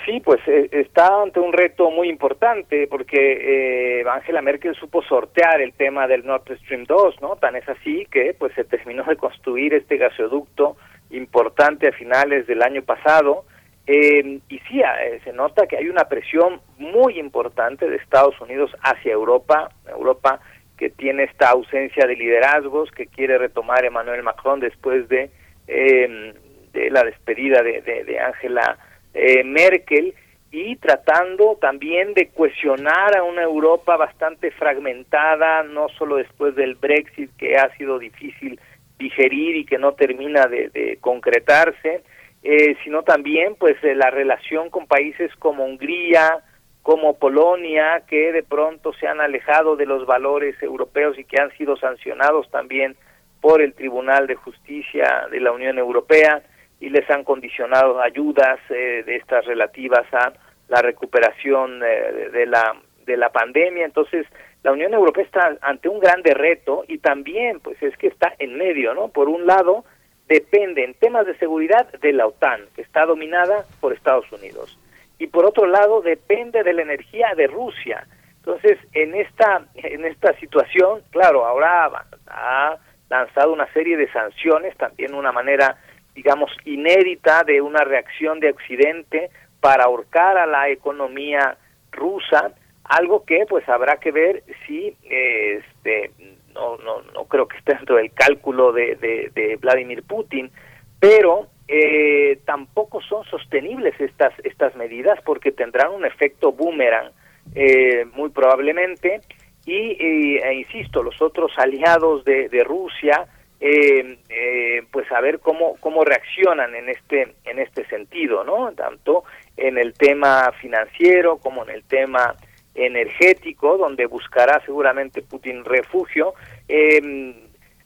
Sí, 0.04 0.20
pues 0.20 0.40
eh, 0.46 0.68
está 0.72 1.22
ante 1.22 1.40
un 1.40 1.52
reto 1.52 1.90
muy 1.90 2.08
importante 2.08 2.86
porque 2.86 4.00
eh, 4.00 4.04
Angela 4.08 4.42
Merkel 4.42 4.74
supo 4.74 5.02
sortear 5.02 5.60
el 5.60 5.72
tema 5.72 6.06
del 6.06 6.24
Nord 6.24 6.44
Stream 6.62 6.84
2, 6.84 7.20
¿no? 7.20 7.36
Tan 7.36 7.56
es 7.56 7.68
así 7.68 8.06
que 8.10 8.34
pues 8.38 8.52
se 8.54 8.64
terminó 8.64 9.04
de 9.04 9.16
construir 9.16 9.74
este 9.74 9.96
gasoducto 9.96 10.76
importante 11.10 11.88
a 11.88 11.92
finales 11.92 12.46
del 12.46 12.62
año 12.62 12.82
pasado 12.82 13.44
eh, 13.86 14.40
y 14.48 14.58
sí, 14.60 14.82
se 15.24 15.32
nota 15.32 15.66
que 15.66 15.78
hay 15.78 15.88
una 15.88 16.04
presión 16.04 16.60
muy 16.76 17.18
importante 17.18 17.88
de 17.88 17.96
Estados 17.96 18.38
Unidos 18.40 18.70
hacia 18.82 19.12
Europa, 19.12 19.70
Europa 19.88 20.40
que 20.76 20.90
tiene 20.90 21.24
esta 21.24 21.50
ausencia 21.50 22.06
de 22.06 22.14
liderazgos 22.14 22.90
que 22.92 23.06
quiere 23.06 23.38
retomar 23.38 23.84
Emmanuel 23.84 24.22
Macron 24.22 24.60
después 24.60 25.08
de, 25.08 25.30
de 25.66 26.90
la 26.90 27.02
despedida 27.02 27.62
de, 27.62 27.80
de 27.82 28.20
Angela 28.20 28.78
eh, 29.14 29.44
Merkel 29.44 30.14
y 30.50 30.76
tratando 30.76 31.58
también 31.60 32.14
de 32.14 32.28
cohesionar 32.28 33.16
a 33.16 33.22
una 33.22 33.42
Europa 33.42 33.96
bastante 33.96 34.50
fragmentada, 34.52 35.62
no 35.62 35.88
solo 35.90 36.16
después 36.16 36.54
del 36.54 36.74
Brexit, 36.74 37.30
que 37.36 37.56
ha 37.56 37.74
sido 37.76 37.98
difícil 37.98 38.58
digerir 38.98 39.56
y 39.56 39.64
que 39.64 39.78
no 39.78 39.92
termina 39.92 40.46
de, 40.46 40.98
concretarse, 41.00 42.02
eh, 42.42 42.76
sino 42.82 43.02
también 43.02 43.56
pues 43.56 43.76
eh, 43.84 43.94
la 43.94 44.10
relación 44.10 44.70
con 44.70 44.86
países 44.86 45.30
como 45.36 45.64
Hungría, 45.64 46.42
como 46.82 47.18
Polonia, 47.18 48.02
que 48.08 48.32
de 48.32 48.42
pronto 48.42 48.92
se 48.94 49.06
han 49.06 49.20
alejado 49.20 49.76
de 49.76 49.84
los 49.84 50.06
valores 50.06 50.60
europeos 50.62 51.18
y 51.18 51.24
que 51.24 51.40
han 51.40 51.50
sido 51.58 51.76
sancionados 51.76 52.50
también 52.50 52.96
por 53.40 53.60
el 53.60 53.74
Tribunal 53.74 54.26
de 54.26 54.34
Justicia 54.34 55.26
de 55.30 55.40
la 55.40 55.52
Unión 55.52 55.78
Europea, 55.78 56.42
y 56.80 56.90
les 56.90 57.08
han 57.10 57.24
condicionado 57.24 58.00
ayudas 58.00 58.58
de 58.68 59.16
estas 59.16 59.44
relativas 59.46 60.06
a 60.12 60.32
la 60.68 60.82
recuperación 60.82 61.80
de 61.80 62.46
la 62.46 62.76
de 63.08 63.16
la 63.16 63.30
pandemia. 63.30 63.84
Entonces, 63.84 64.26
la 64.62 64.70
Unión 64.70 64.94
Europea 64.94 65.24
está 65.24 65.56
ante 65.62 65.88
un 65.88 65.98
grande 65.98 66.34
reto 66.34 66.84
y 66.86 66.98
también, 66.98 67.58
pues 67.58 67.82
es 67.82 67.96
que 67.96 68.06
está 68.06 68.34
en 68.38 68.56
medio, 68.56 68.94
¿no? 68.94 69.08
Por 69.08 69.28
un 69.28 69.46
lado, 69.46 69.84
depende 70.28 70.84
en 70.84 70.94
temas 70.94 71.26
de 71.26 71.36
seguridad 71.38 71.90
de 72.00 72.12
la 72.12 72.26
OTAN, 72.26 72.60
que 72.76 72.82
está 72.82 73.06
dominada 73.06 73.64
por 73.80 73.92
Estados 73.92 74.30
Unidos. 74.30 74.78
Y 75.18 75.26
por 75.26 75.44
otro 75.44 75.66
lado, 75.66 76.00
depende 76.00 76.62
de 76.62 76.72
la 76.72 76.82
energía 76.82 77.34
de 77.36 77.48
Rusia. 77.48 78.06
Entonces, 78.36 78.78
en 78.92 79.14
esta, 79.14 79.64
en 79.74 80.04
esta 80.04 80.32
situación, 80.34 81.02
claro, 81.10 81.44
ahora 81.44 82.06
ha 82.28 82.78
lanzado 83.08 83.52
una 83.52 83.70
serie 83.72 83.96
de 83.96 84.10
sanciones, 84.12 84.76
también 84.76 85.14
una 85.14 85.32
manera, 85.32 85.76
digamos, 86.18 86.50
inédita 86.64 87.44
de 87.44 87.60
una 87.60 87.84
reacción 87.84 88.40
de 88.40 88.50
Occidente 88.50 89.30
para 89.60 89.84
ahorcar 89.84 90.36
a 90.36 90.46
la 90.46 90.68
economía 90.68 91.56
rusa, 91.92 92.50
algo 92.82 93.24
que 93.24 93.46
pues 93.48 93.68
habrá 93.68 93.98
que 94.00 94.10
ver 94.10 94.42
si 94.66 94.96
este 95.04 96.10
no 96.54 96.76
no 96.78 97.02
no 97.14 97.24
creo 97.26 97.46
que 97.46 97.58
esté 97.58 97.74
dentro 97.74 97.94
del 97.96 98.10
cálculo 98.12 98.72
de, 98.72 98.96
de, 98.96 99.56
Vladimir 99.60 100.02
Putin 100.02 100.50
pero 100.98 101.46
eh, 101.68 102.40
tampoco 102.44 103.00
son 103.00 103.24
sostenibles 103.26 103.94
estas 104.00 104.32
estas 104.42 104.74
medidas 104.74 105.20
porque 105.24 105.52
tendrán 105.52 105.92
un 105.92 106.04
efecto 106.04 106.50
boomerang 106.50 107.12
eh, 107.54 108.06
muy 108.12 108.30
probablemente. 108.30 109.20
Y 109.66 110.38
e 110.42 110.54
insisto 110.54 111.02
los 111.02 111.20
otros 111.20 111.52
aliados 111.58 112.24
de, 112.24 112.48
de 112.48 112.64
Rusia 112.64 113.28
eh, 113.60 114.82
pues 114.90 115.10
a 115.10 115.20
ver 115.20 115.40
cómo 115.40 115.76
cómo 115.80 116.04
reaccionan 116.04 116.74
en 116.74 116.88
este 116.88 117.34
en 117.44 117.58
este 117.58 117.84
sentido 117.86 118.44
no 118.44 118.72
tanto 118.72 119.24
en 119.56 119.78
el 119.78 119.94
tema 119.94 120.52
financiero 120.60 121.38
como 121.38 121.64
en 121.64 121.70
el 121.70 121.82
tema 121.84 122.36
energético, 122.78 123.76
donde 123.76 124.06
buscará 124.06 124.62
seguramente 124.64 125.22
Putin 125.22 125.64
refugio. 125.64 126.34
Eh, 126.68 127.34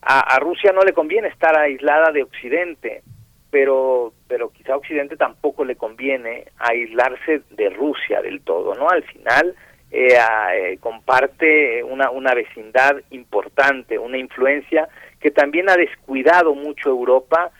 a, 0.02 0.38
Rusia 0.40 0.72
no 0.72 0.82
le 0.82 0.92
conviene 0.92 1.28
estar 1.28 1.56
aislada 1.56 2.10
de 2.10 2.24
Occidente, 2.24 3.02
pero, 3.50 4.12
pero 4.28 4.50
quizá 4.50 4.74
a 4.74 4.78
Occidente 4.78 5.16
tampoco 5.16 5.64
le 5.64 5.76
conviene 5.76 6.46
aislarse 6.58 7.42
de 7.50 7.70
Rusia 7.70 8.20
del 8.20 8.40
todo, 8.42 8.74
¿no? 8.74 8.88
Al 8.88 9.04
final 9.04 9.54
eh, 9.90 10.18
eh, 10.54 10.78
comparte 10.80 11.84
una, 11.84 12.10
una 12.10 12.34
vecindad 12.34 12.96
importante, 13.10 13.98
una 13.98 14.18
influencia 14.18 14.88
que 15.22 15.30
también 15.30 15.70
ha 15.70 15.76
descuidado 15.76 16.54
mucho 16.54 16.90
Europa. 16.90 17.50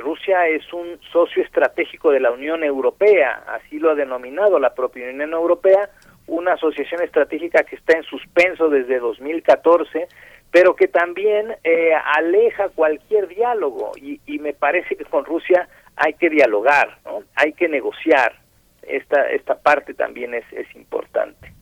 Rusia 0.00 0.48
es 0.48 0.72
un 0.72 0.98
socio 1.12 1.42
estratégico 1.42 2.10
de 2.10 2.20
la 2.20 2.30
Unión 2.30 2.64
Europea, 2.64 3.44
así 3.46 3.78
lo 3.78 3.90
ha 3.90 3.94
denominado 3.94 4.58
la 4.58 4.74
propia 4.74 5.08
Unión 5.08 5.32
Europea, 5.32 5.90
una 6.26 6.54
asociación 6.54 7.02
estratégica 7.02 7.62
que 7.64 7.76
está 7.76 7.96
en 7.96 8.04
suspenso 8.04 8.68
desde 8.68 8.98
2014, 8.98 10.08
pero 10.50 10.74
que 10.74 10.88
también 10.88 11.56
eh, 11.62 11.92
aleja 12.16 12.68
cualquier 12.70 13.28
diálogo 13.28 13.92
y, 13.96 14.20
me 14.38 14.52
parece 14.52 14.96
que 14.96 15.04
con 15.04 15.24
Rusia 15.24 15.68
hay 15.96 16.14
que 16.14 16.28
dialogar, 16.28 16.98
¿no? 17.04 17.22
hay 17.34 17.52
que 17.52 17.68
negociar. 17.68 18.40
Esta, 18.82 19.30
esta 19.30 19.58
parte 19.58 19.94
también 19.94 20.34
es, 20.34 20.44
es 20.52 20.66
importante. 20.76 21.54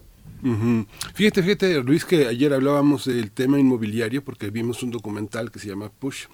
Fíjate, 1.14 1.42
fíjate, 1.42 1.82
Luis, 1.82 2.04
que 2.04 2.26
ayer 2.26 2.52
hablábamos 2.52 3.04
del 3.04 3.30
tema 3.30 3.58
inmobiliario 3.58 4.24
porque 4.24 4.50
vimos 4.50 4.82
un 4.82 4.90
documental 4.90 5.50
que 5.50 5.58
se 5.58 5.68
llama 5.68 5.90
Push 5.90 6.26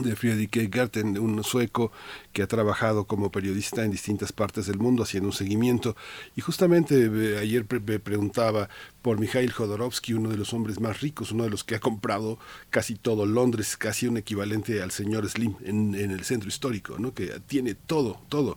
de 0.00 0.16
Friedrich 0.16 0.72
Gerten, 0.72 1.18
un 1.18 1.44
sueco 1.44 1.92
que 2.32 2.42
ha 2.42 2.46
trabajado 2.46 3.04
como 3.04 3.30
periodista 3.30 3.84
en 3.84 3.90
distintas 3.90 4.32
partes 4.32 4.66
del 4.66 4.78
mundo 4.78 5.02
haciendo 5.02 5.28
un 5.28 5.34
seguimiento. 5.34 5.96
Y 6.34 6.40
justamente 6.40 7.10
eh, 7.12 7.38
ayer 7.38 7.66
me 7.68 7.98
preguntaba 7.98 8.68
por 9.02 9.18
Mikhail 9.18 9.52
Jodorowsky, 9.52 10.14
uno 10.14 10.30
de 10.30 10.36
los 10.36 10.54
hombres 10.54 10.80
más 10.80 11.00
ricos, 11.00 11.32
uno 11.32 11.44
de 11.44 11.50
los 11.50 11.64
que 11.64 11.74
ha 11.74 11.80
comprado 11.80 12.38
casi 12.70 12.94
todo 12.94 13.26
Londres, 13.26 13.76
casi 13.76 14.06
un 14.06 14.16
equivalente 14.16 14.80
al 14.80 14.92
señor 14.92 15.28
Slim 15.28 15.56
en, 15.64 15.94
el 15.94 16.24
centro 16.24 16.48
histórico, 16.48 16.98
¿no? 16.98 17.12
que 17.12 17.40
tiene 17.46 17.74
todo, 17.74 18.20
todo, 18.28 18.56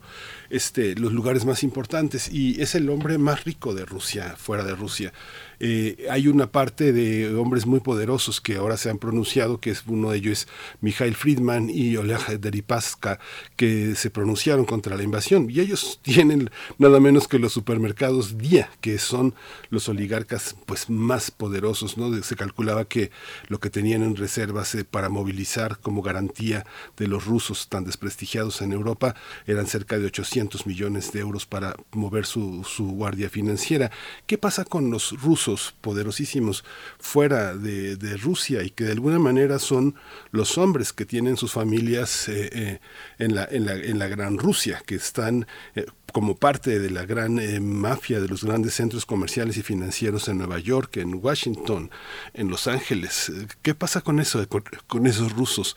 este, 0.50 0.96
los 0.96 1.12
lugares 1.12 1.46
más 1.46 1.64
importantes 1.64 2.32
y 2.32 2.62
es 2.62 2.76
el 2.76 2.90
hombre 2.90 3.18
más 3.18 3.44
rico 3.44 3.74
de 3.74 3.86
Rusia, 3.86 4.36
fuera 4.38 4.64
de 4.64 4.76
Rusia. 4.76 5.12
Eh, 5.60 6.08
hay 6.10 6.28
una 6.28 6.52
parte 6.52 6.92
de 6.92 7.34
hombres 7.36 7.66
muy 7.66 7.80
poderosos 7.80 8.42
que 8.42 8.58
ahora 8.58 8.78
se 8.78 8.90
han 8.90 8.98
pronunciado, 8.98 9.60
que 9.60 9.72
es 9.72 9.84
uno 9.88 10.12
de 10.12 10.18
ellos 10.18 10.26
es 10.32 10.48
Mikhail 10.82 11.16
Friedman 11.16 11.70
y 11.70 11.96
Oleg 11.98 12.40
Deripaska, 12.40 13.20
que 13.56 13.96
se 13.96 14.10
pronunciaron 14.10 14.66
contra 14.66 14.96
la 14.98 15.04
invasión. 15.04 15.50
Y 15.50 15.60
ellos 15.60 16.00
tienen 16.04 16.50
nada 16.78 17.00
menos 17.00 17.28
que 17.28 17.40
los 17.40 17.54
supermercados 17.54 18.38
Día, 18.38 18.70
que 18.82 18.98
son 18.98 19.34
los 19.70 19.88
oligarcas 19.90 20.56
pues 20.66 20.90
más 20.90 21.32
poderosos. 21.32 21.98
¿no? 21.98 22.12
Se 22.24 22.36
calculaba 22.36 22.86
que 22.86 23.12
lo 23.48 23.60
que 23.60 23.70
tenían 23.70 24.04
en 24.04 24.16
reservas 24.16 24.76
eh, 24.76 24.84
para 24.84 25.10
movilizar 25.10 25.80
como 25.80 26.02
garantía 26.02 26.66
de 26.98 27.08
los 27.08 27.26
rusos 27.26 27.70
tan 27.70 27.86
desprestigiados 27.86 28.62
en 28.62 28.74
Europa 28.74 29.16
eran 29.46 29.68
cerca 29.68 29.98
de 29.98 30.06
800 30.08 30.66
millones 30.68 31.12
de 31.12 31.20
euros 31.20 31.46
para 31.46 31.76
mover 31.92 32.26
su, 32.26 32.64
su 32.64 32.88
guardia 32.88 33.30
financiera. 33.30 33.92
¿Qué 34.26 34.38
pasa 34.38 34.66
con 34.66 34.90
los 34.90 35.12
rusos? 35.22 35.45
Poderosísimos 35.82 36.64
fuera 37.00 37.56
de, 37.56 38.18
Rusia 38.18 38.64
y 38.64 38.70
que 38.70 38.86
de 38.86 38.94
alguna 38.94 39.20
manera 39.20 39.60
son 39.60 39.96
los 40.32 40.58
hombres 40.58 40.94
que 40.94 41.06
tienen 41.06 41.38
sus 41.38 41.52
familias 41.52 42.28
eh, 42.30 42.50
eh, 42.54 42.80
en, 43.20 43.36
la, 43.36 43.48
en, 43.50 43.66
la, 43.66 43.74
en, 43.76 44.00
la, 44.00 44.08
gran 44.08 44.38
Rusia, 44.38 44.82
que 44.86 44.96
están 44.96 45.48
eh, 45.76 45.86
como 46.14 46.36
parte 46.36 46.80
de 46.80 46.90
la 46.90 47.06
gran 47.06 47.36
mafia 47.62 48.20
de 48.22 48.28
los 48.28 48.44
grandes 48.44 48.74
centros 48.74 49.06
comerciales 49.06 49.58
y 49.58 49.64
financieros 49.64 50.28
en 50.30 50.38
Nueva 50.38 50.60
York, 50.60 50.98
en 50.98 51.16
Washington, 51.16 51.92
en 52.34 52.50
Los 52.50 52.68
Ángeles. 52.68 53.32
¿Qué 53.62 53.76
pasa 53.76 54.02
con 54.02 54.20
eso, 54.20 54.48
con 54.88 55.08
esos 55.08 55.34
rusos? 55.34 55.76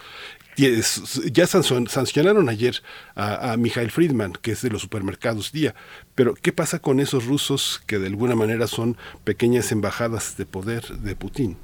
Ya 0.58 1.46
sancionaron 1.46 2.48
ayer 2.48 2.74
a, 3.14 3.52
a 3.52 3.56
Friedman, 3.56 4.32
que 4.42 4.52
es 4.52 4.62
de 4.62 4.70
los 4.70 4.82
supermercados 4.82 5.52
Día, 5.52 5.74
pero 6.14 6.34
¿qué 6.34 6.52
pasa 6.52 6.80
con 6.80 7.00
esos 7.00 7.26
rusos 7.26 7.82
que 7.86 7.98
de 7.98 8.08
alguna 8.08 8.34
manera 8.34 8.66
son 8.66 8.96
pequeñas 9.24 9.70
embajadas 9.70 10.36
de 10.36 10.46
poder 10.46 10.82
de 10.82 11.14
Putin? 11.14 11.56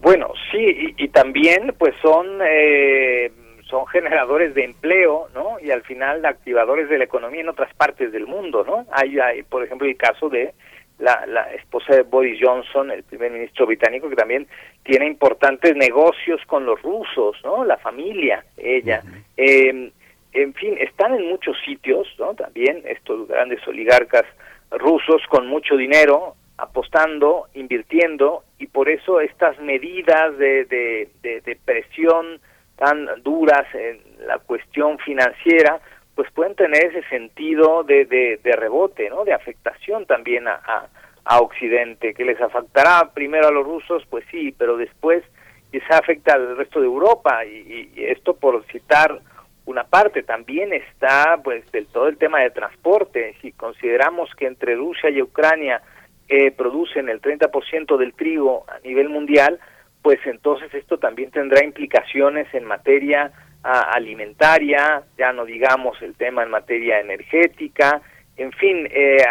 Bueno, 0.00 0.32
sí, 0.52 0.94
y, 0.96 1.08
también 1.08 1.74
pues 1.76 1.94
son 2.00 2.38
eh, 2.46 3.32
son 3.68 3.86
generadores 3.88 4.54
de 4.54 4.64
empleo, 4.64 5.28
¿no? 5.34 5.56
Y 5.60 5.72
al 5.72 5.82
final 5.82 6.24
activadores 6.24 6.88
de 6.88 6.98
la 6.98 7.04
economía 7.04 7.40
en 7.40 7.48
otras 7.48 7.74
partes 7.74 8.12
del 8.12 8.26
mundo, 8.26 8.64
¿no? 8.64 8.86
Hay, 8.92 9.18
hay 9.18 9.42
por 9.42 9.64
ejemplo, 9.64 9.88
el 9.88 9.96
caso 9.96 10.28
de 10.28 10.54
la, 10.98 11.26
la 11.26 11.52
esposa 11.54 11.94
de 11.94 12.02
Boris 12.02 12.38
Johnson, 12.42 12.90
el 12.90 13.02
primer 13.02 13.30
ministro 13.30 13.66
británico, 13.66 14.08
que 14.08 14.16
también 14.16 14.46
tiene 14.82 15.06
importantes 15.06 15.76
negocios 15.76 16.40
con 16.46 16.64
los 16.64 16.80
rusos, 16.82 17.36
¿no? 17.44 17.64
La 17.64 17.76
familia, 17.76 18.44
ella. 18.56 19.02
eh, 19.36 19.90
en 20.32 20.54
fin, 20.54 20.76
están 20.78 21.14
en 21.14 21.28
muchos 21.28 21.56
sitios, 21.64 22.06
¿no? 22.18 22.34
También 22.34 22.82
estos 22.86 23.26
grandes 23.28 23.66
oligarcas 23.66 24.24
rusos 24.70 25.22
con 25.28 25.46
mucho 25.46 25.76
dinero 25.76 26.34
apostando, 26.58 27.48
invirtiendo, 27.54 28.44
y 28.58 28.66
por 28.66 28.88
eso 28.88 29.20
estas 29.20 29.58
medidas 29.60 30.36
de, 30.38 30.64
de, 30.64 31.08
de, 31.22 31.40
de 31.42 31.56
presión 31.64 32.40
tan 32.76 33.06
duras 33.22 33.66
en 33.74 34.00
la 34.26 34.38
cuestión 34.38 34.98
financiera, 34.98 35.80
pues 36.16 36.30
pueden 36.32 36.54
tener 36.54 36.86
ese 36.86 37.06
sentido 37.08 37.84
de, 37.84 38.06
de, 38.06 38.56
rebote, 38.56 39.10
¿no? 39.10 39.24
De 39.24 39.34
afectación 39.34 40.06
también 40.06 40.48
a, 40.48 40.88
a, 41.24 41.40
Occidente, 41.40 42.14
que 42.14 42.24
les 42.24 42.40
afectará 42.40 43.10
primero 43.12 43.48
a 43.48 43.50
los 43.50 43.66
rusos, 43.66 44.02
pues 44.08 44.24
sí, 44.30 44.54
pero 44.56 44.78
después 44.78 45.22
quizá 45.70 45.98
afecta 45.98 46.34
al 46.34 46.56
resto 46.56 46.80
de 46.80 46.86
Europa 46.86 47.44
y, 47.44 47.92
esto 47.96 48.34
por 48.34 48.64
citar 48.66 49.20
una 49.66 49.84
parte 49.84 50.22
también 50.22 50.72
está 50.72 51.38
pues 51.42 51.70
del 51.72 51.86
todo 51.88 52.08
el 52.08 52.16
tema 52.16 52.40
de 52.40 52.50
transporte 52.50 53.34
si 53.42 53.50
consideramos 53.52 54.30
que 54.36 54.46
entre 54.46 54.76
Rusia 54.76 55.10
y 55.10 55.20
Ucrania 55.20 55.82
eh, 56.28 56.52
producen 56.52 57.08
el 57.08 57.20
30% 57.20 57.96
del 57.96 58.14
trigo 58.14 58.64
a 58.68 58.78
nivel 58.86 59.08
mundial 59.08 59.58
pues 60.02 60.20
entonces 60.24 60.72
esto 60.72 60.98
también 60.98 61.32
tendrá 61.32 61.64
implicaciones 61.64 62.46
en 62.54 62.64
materia 62.64 63.32
alimentaria, 63.62 65.02
ya 65.18 65.32
no 65.32 65.44
digamos 65.44 66.00
el 66.02 66.14
tema 66.14 66.42
en 66.42 66.50
materia 66.50 67.00
energética, 67.00 68.00
en 68.36 68.52
fin, 68.52 68.86
eh, 68.90 69.24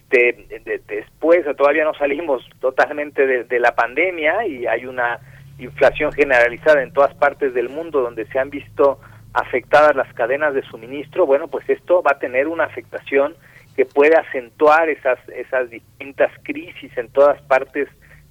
este, 0.00 0.82
después 0.88 1.44
todavía 1.56 1.84
no 1.84 1.94
salimos 1.94 2.44
totalmente 2.60 3.24
de, 3.24 3.60
la 3.60 3.74
pandemia 3.74 4.44
y 4.46 4.66
hay 4.66 4.84
una 4.84 5.20
inflación 5.58 6.12
generalizada 6.12 6.82
en 6.82 6.92
todas 6.92 7.14
partes 7.14 7.54
del 7.54 7.68
mundo 7.68 8.00
donde 8.00 8.26
se 8.26 8.38
han 8.38 8.50
visto 8.50 9.00
afectadas 9.32 9.94
las 9.94 10.12
cadenas 10.14 10.54
de 10.54 10.62
suministro, 10.62 11.24
bueno, 11.24 11.46
pues 11.46 11.68
esto 11.68 12.02
va 12.02 12.12
a 12.12 12.18
tener 12.18 12.48
una 12.48 12.64
afectación 12.64 13.34
que 13.76 13.84
puede 13.84 14.16
acentuar 14.16 14.88
esas, 14.88 15.18
esas 15.28 15.70
distintas 15.70 16.32
crisis 16.42 16.96
en 16.96 17.08
todas 17.10 17.40
partes 17.42 17.88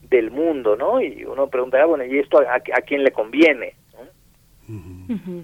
del 0.09 0.29
mundo, 0.29 0.75
¿no? 0.75 0.99
Y 0.99 1.23
uno 1.23 1.47
preguntará, 1.47 1.85
bueno, 1.85 2.03
¿y 2.03 2.19
esto 2.19 2.39
a 2.39 2.81
quién 2.81 3.03
le 3.03 3.11
conviene? 3.11 3.75
Mm-hmm. 4.69 5.13
Mm-hmm. 5.13 5.39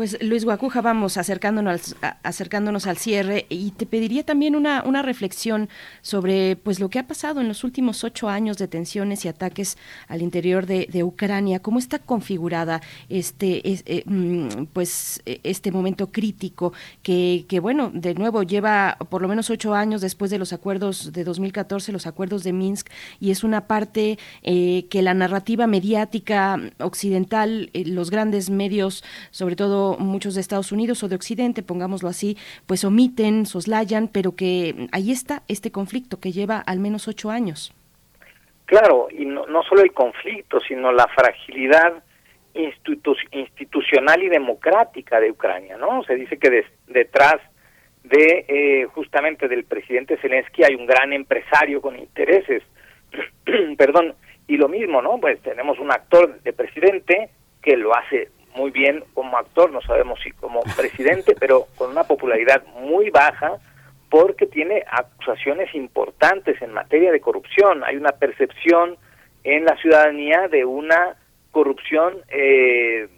Pues 0.00 0.16
Luis 0.22 0.46
Guacuja, 0.46 0.80
vamos 0.80 1.18
acercándonos, 1.18 1.94
acercándonos 2.22 2.86
al 2.86 2.96
cierre 2.96 3.44
y 3.50 3.72
te 3.72 3.84
pediría 3.84 4.24
también 4.24 4.56
una, 4.56 5.02
reflexión 5.02 5.68
sobre 6.00 6.56
pues 6.56 6.80
lo 6.80 6.88
que 6.88 6.98
ha 6.98 7.06
pasado 7.06 7.42
en 7.42 7.48
los 7.48 7.64
últimos 7.64 8.02
ocho 8.02 8.30
años 8.30 8.56
de 8.56 8.66
tensiones 8.66 9.26
y 9.26 9.28
ataques 9.28 9.76
al 10.08 10.22
interior 10.22 10.64
de, 10.64 11.04
Ucrania. 11.04 11.60
¿Cómo 11.60 11.78
está 11.78 11.98
configurada 11.98 12.80
este 13.10 13.60
eh, 13.62 14.02
mm, 14.06 14.68
pues 14.72 15.20
este 15.26 15.70
momento 15.70 16.10
crítico 16.10 16.72
que, 17.02 17.44
que 17.46 17.60
bueno 17.60 17.90
de 17.92 18.14
nuevo 18.14 18.42
lleva 18.42 18.96
por 19.10 19.20
lo 19.20 19.28
menos 19.28 19.50
ocho 19.50 19.74
años 19.74 20.00
después 20.00 20.30
de 20.30 20.38
los 20.38 20.54
acuerdos 20.54 21.12
de 21.12 21.24
2014, 21.24 21.92
los 21.92 22.06
acuerdos 22.06 22.42
de 22.42 22.54
Minsk 22.54 22.88
y 23.20 23.32
es 23.32 23.44
una 23.44 23.66
parte 23.66 24.18
eh, 24.44 24.86
que 24.88 25.02
la 25.02 25.12
narrativa 25.12 25.66
mediática 25.66 26.58
occidental, 26.78 27.68
eh, 27.74 27.84
los 27.84 28.10
grandes 28.10 28.48
medios, 28.48 29.04
sobre 29.30 29.56
todo 29.56 29.89
muchos 29.98 30.34
de 30.34 30.40
Estados 30.40 30.72
Unidos 30.72 31.02
o 31.02 31.08
de 31.08 31.16
Occidente, 31.16 31.62
pongámoslo 31.62 32.08
así, 32.08 32.36
pues 32.66 32.84
omiten, 32.84 33.46
soslayan, 33.46 34.08
pero 34.08 34.34
que 34.36 34.88
ahí 34.92 35.10
está 35.10 35.42
este 35.48 35.70
conflicto 35.70 36.20
que 36.20 36.32
lleva 36.32 36.58
al 36.58 36.78
menos 36.78 37.08
ocho 37.08 37.30
años. 37.30 37.74
Claro, 38.66 39.08
y 39.10 39.24
no, 39.24 39.44
solo 39.68 39.82
el 39.82 39.92
conflicto, 39.92 40.60
sino 40.60 40.92
la 40.92 41.08
fragilidad 41.08 42.04
institucional 42.54 44.22
y 44.22 44.28
democrática 44.28 45.18
de 45.18 45.30
Ucrania, 45.30 45.76
¿no? 45.76 46.04
Se 46.04 46.14
dice 46.14 46.38
que 46.38 46.64
detrás 46.86 47.36
de 48.04 48.44
eh, 48.48 48.84
justamente 48.94 49.48
del 49.48 49.64
presidente 49.64 50.16
Zelensky 50.18 50.62
hay 50.62 50.74
un 50.74 50.86
gran 50.86 51.12
empresario 51.12 51.80
con 51.80 51.98
intereses, 51.98 52.62
perdón, 53.76 54.14
y 54.46 54.56
lo 54.56 54.68
mismo, 54.68 55.02
¿no? 55.02 55.18
Pues 55.18 55.40
tenemos 55.42 55.78
un 55.78 55.90
actor 55.90 56.40
de 56.40 56.52
presidente 56.52 57.30
que 57.62 57.76
lo 57.76 57.94
hace 57.96 58.30
muy 58.54 58.70
bien 58.70 59.04
como 59.14 59.36
actor, 59.36 59.70
no 59.70 59.80
sabemos 59.82 60.20
si 60.22 60.30
como 60.32 60.60
presidente, 60.76 61.34
pero 61.38 61.66
con 61.76 61.90
una 61.90 62.04
popularidad 62.04 62.64
muy 62.80 63.10
baja 63.10 63.58
porque 64.08 64.46
tiene 64.46 64.84
acusaciones 64.90 65.74
importantes 65.74 66.60
en 66.60 66.72
materia 66.72 67.12
de 67.12 67.20
corrupción. 67.20 67.84
Hay 67.84 67.96
una 67.96 68.12
percepción 68.12 68.96
en 69.44 69.64
la 69.64 69.76
ciudadanía 69.76 70.48
de 70.48 70.64
una 70.64 71.16
corrupción 71.52 72.16
eh, 72.28 73.08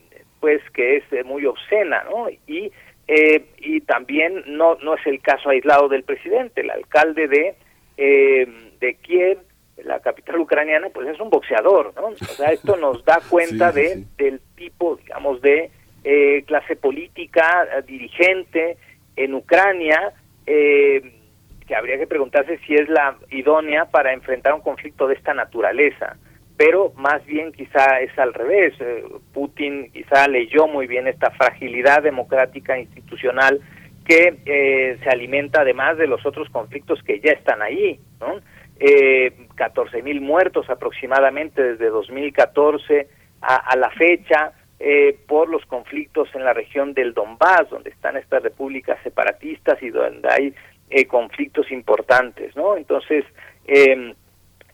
pues 0.40 0.60
que 0.74 0.96
es 0.96 1.04
eh, 1.12 1.24
muy 1.24 1.46
obscena, 1.46 2.04
¿no? 2.04 2.28
Y 2.46 2.72
eh, 3.08 3.44
y 3.58 3.80
también 3.80 4.44
no 4.46 4.76
no 4.76 4.94
es 4.94 5.06
el 5.06 5.20
caso 5.20 5.50
aislado 5.50 5.88
del 5.88 6.04
presidente, 6.04 6.60
el 6.60 6.70
alcalde 6.70 7.28
de 7.28 7.54
de 7.96 8.94
Kiev 8.94 9.38
la 9.84 10.00
capital 10.00 10.38
ucraniana, 10.38 10.88
pues 10.90 11.08
es 11.08 11.20
un 11.20 11.30
boxeador, 11.30 11.92
¿no? 11.96 12.08
O 12.08 12.16
sea, 12.16 12.50
esto 12.52 12.76
nos 12.76 13.04
da 13.04 13.20
cuenta 13.28 13.72
de 13.72 14.04
del 14.16 14.40
tipo, 14.54 14.96
digamos, 14.96 15.40
de 15.40 15.70
eh, 16.04 16.42
clase 16.46 16.76
política, 16.76 17.64
eh, 17.64 17.82
dirigente 17.86 18.76
en 19.14 19.34
Ucrania, 19.34 20.12
eh, 20.46 21.00
que 21.66 21.76
habría 21.76 21.96
que 21.96 22.08
preguntarse 22.08 22.58
si 22.66 22.74
es 22.74 22.88
la 22.88 23.16
idónea 23.30 23.84
para 23.84 24.12
enfrentar 24.12 24.52
un 24.52 24.62
conflicto 24.62 25.06
de 25.06 25.14
esta 25.14 25.32
naturaleza. 25.32 26.16
Pero 26.56 26.92
más 26.96 27.24
bien 27.24 27.52
quizá 27.52 28.00
es 28.00 28.16
al 28.18 28.34
revés. 28.34 28.74
Putin 29.32 29.90
quizá 29.92 30.28
leyó 30.28 30.66
muy 30.66 30.86
bien 30.86 31.06
esta 31.06 31.30
fragilidad 31.30 32.02
democrática 32.02 32.78
institucional 32.78 33.60
que 34.04 34.98
se 35.02 35.08
alimenta 35.08 35.62
además 35.62 35.96
de 35.96 36.08
los 36.08 36.24
otros 36.26 36.48
conflictos 36.50 37.02
que 37.04 37.20
ya 37.20 37.32
están 37.32 37.62
ahí, 37.62 37.98
¿no? 38.20 38.40
Eh, 38.84 39.32
14 39.54 40.02
mil 40.02 40.20
muertos 40.20 40.68
aproximadamente 40.68 41.62
desde 41.62 41.86
2014 41.88 43.06
a, 43.40 43.56
a 43.56 43.76
la 43.76 43.90
fecha 43.90 44.52
eh, 44.80 45.16
por 45.28 45.48
los 45.48 45.64
conflictos 45.66 46.28
en 46.34 46.44
la 46.44 46.52
región 46.52 46.92
del 46.92 47.14
Donbass, 47.14 47.70
donde 47.70 47.90
están 47.90 48.16
estas 48.16 48.42
repúblicas 48.42 48.98
separatistas 49.04 49.80
y 49.80 49.90
donde 49.90 50.28
hay 50.28 50.54
eh, 50.90 51.06
conflictos 51.06 51.70
importantes, 51.70 52.56
¿no? 52.56 52.76
Entonces, 52.76 53.24
eh, 53.68 54.12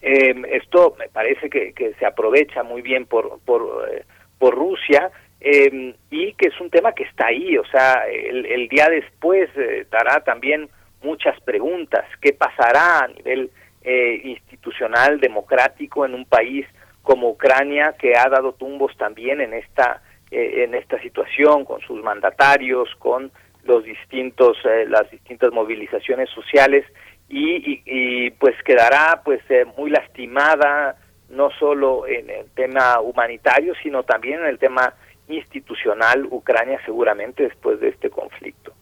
esto 0.01 0.97
me 0.99 1.09
parece 1.09 1.51
que, 1.51 1.95
se 1.99 2.07
aprovecha 2.07 2.63
muy 2.63 2.81
bien 2.81 3.05
por, 3.05 3.39
por, 3.45 3.87
eh, 3.93 4.05
por 4.39 4.55
Rusia 4.55 5.11
y 5.41 6.33
que 6.33 6.49
es 6.49 6.61
un 6.61 6.71
tema 6.71 6.93
que 6.93 7.05
está 7.05 7.27
ahí, 7.27 7.59
o 7.59 7.65
sea, 7.67 8.05
el, 8.11 8.47
el 8.47 8.69
día 8.69 8.89
después 8.89 9.51
dará 9.91 10.25
también 10.25 10.71
muchas 11.03 11.39
preguntas, 11.43 12.05
¿qué 12.23 12.33
pasará 12.33 13.01
a 13.05 13.09
nivel 13.09 13.51
eh, 13.91 14.21
institucional, 14.23 15.19
democrático 15.19 16.05
en 16.05 16.13
un 16.13 16.27
país 16.27 16.67
como 17.01 17.31
Ucrania 17.31 17.95
que 17.99 18.19
ha 18.19 18.29
dado 18.29 18.53
tumbos 18.53 18.95
también 18.99 19.41
en 19.41 19.55
esta 19.55 20.03
eh, 20.31 20.65
en 20.65 20.75
esta 20.75 21.01
situación 21.01 21.65
con 21.65 21.81
sus 21.81 22.03
mandatarios, 22.03 22.95
con 22.99 23.33
los 23.65 23.85
distintos 23.85 24.59
eh, 24.67 24.85
las 24.87 25.11
distintas 25.11 25.55
movilizaciones 25.55 26.29
sociales 26.29 26.85
y, 27.31 27.81
y, 27.87 28.31
pues 28.33 28.55
quedará 28.63 29.23
pues 29.25 29.41
muy 29.79 29.89
lastimada 29.89 30.97
no 31.31 31.49
solo 31.59 32.07
en 32.07 32.29
el 32.29 32.51
tema 32.51 33.01
humanitario 33.01 33.73
sino 33.83 34.03
también 34.03 34.41
en 34.41 34.49
el 34.49 34.59
tema 34.59 34.93
institucional 35.29 36.27
Ucrania 36.31 36.79
seguramente 36.85 37.45
después 37.45 37.81
de 37.81 37.89
este 37.89 38.11
conflicto. 38.11 38.75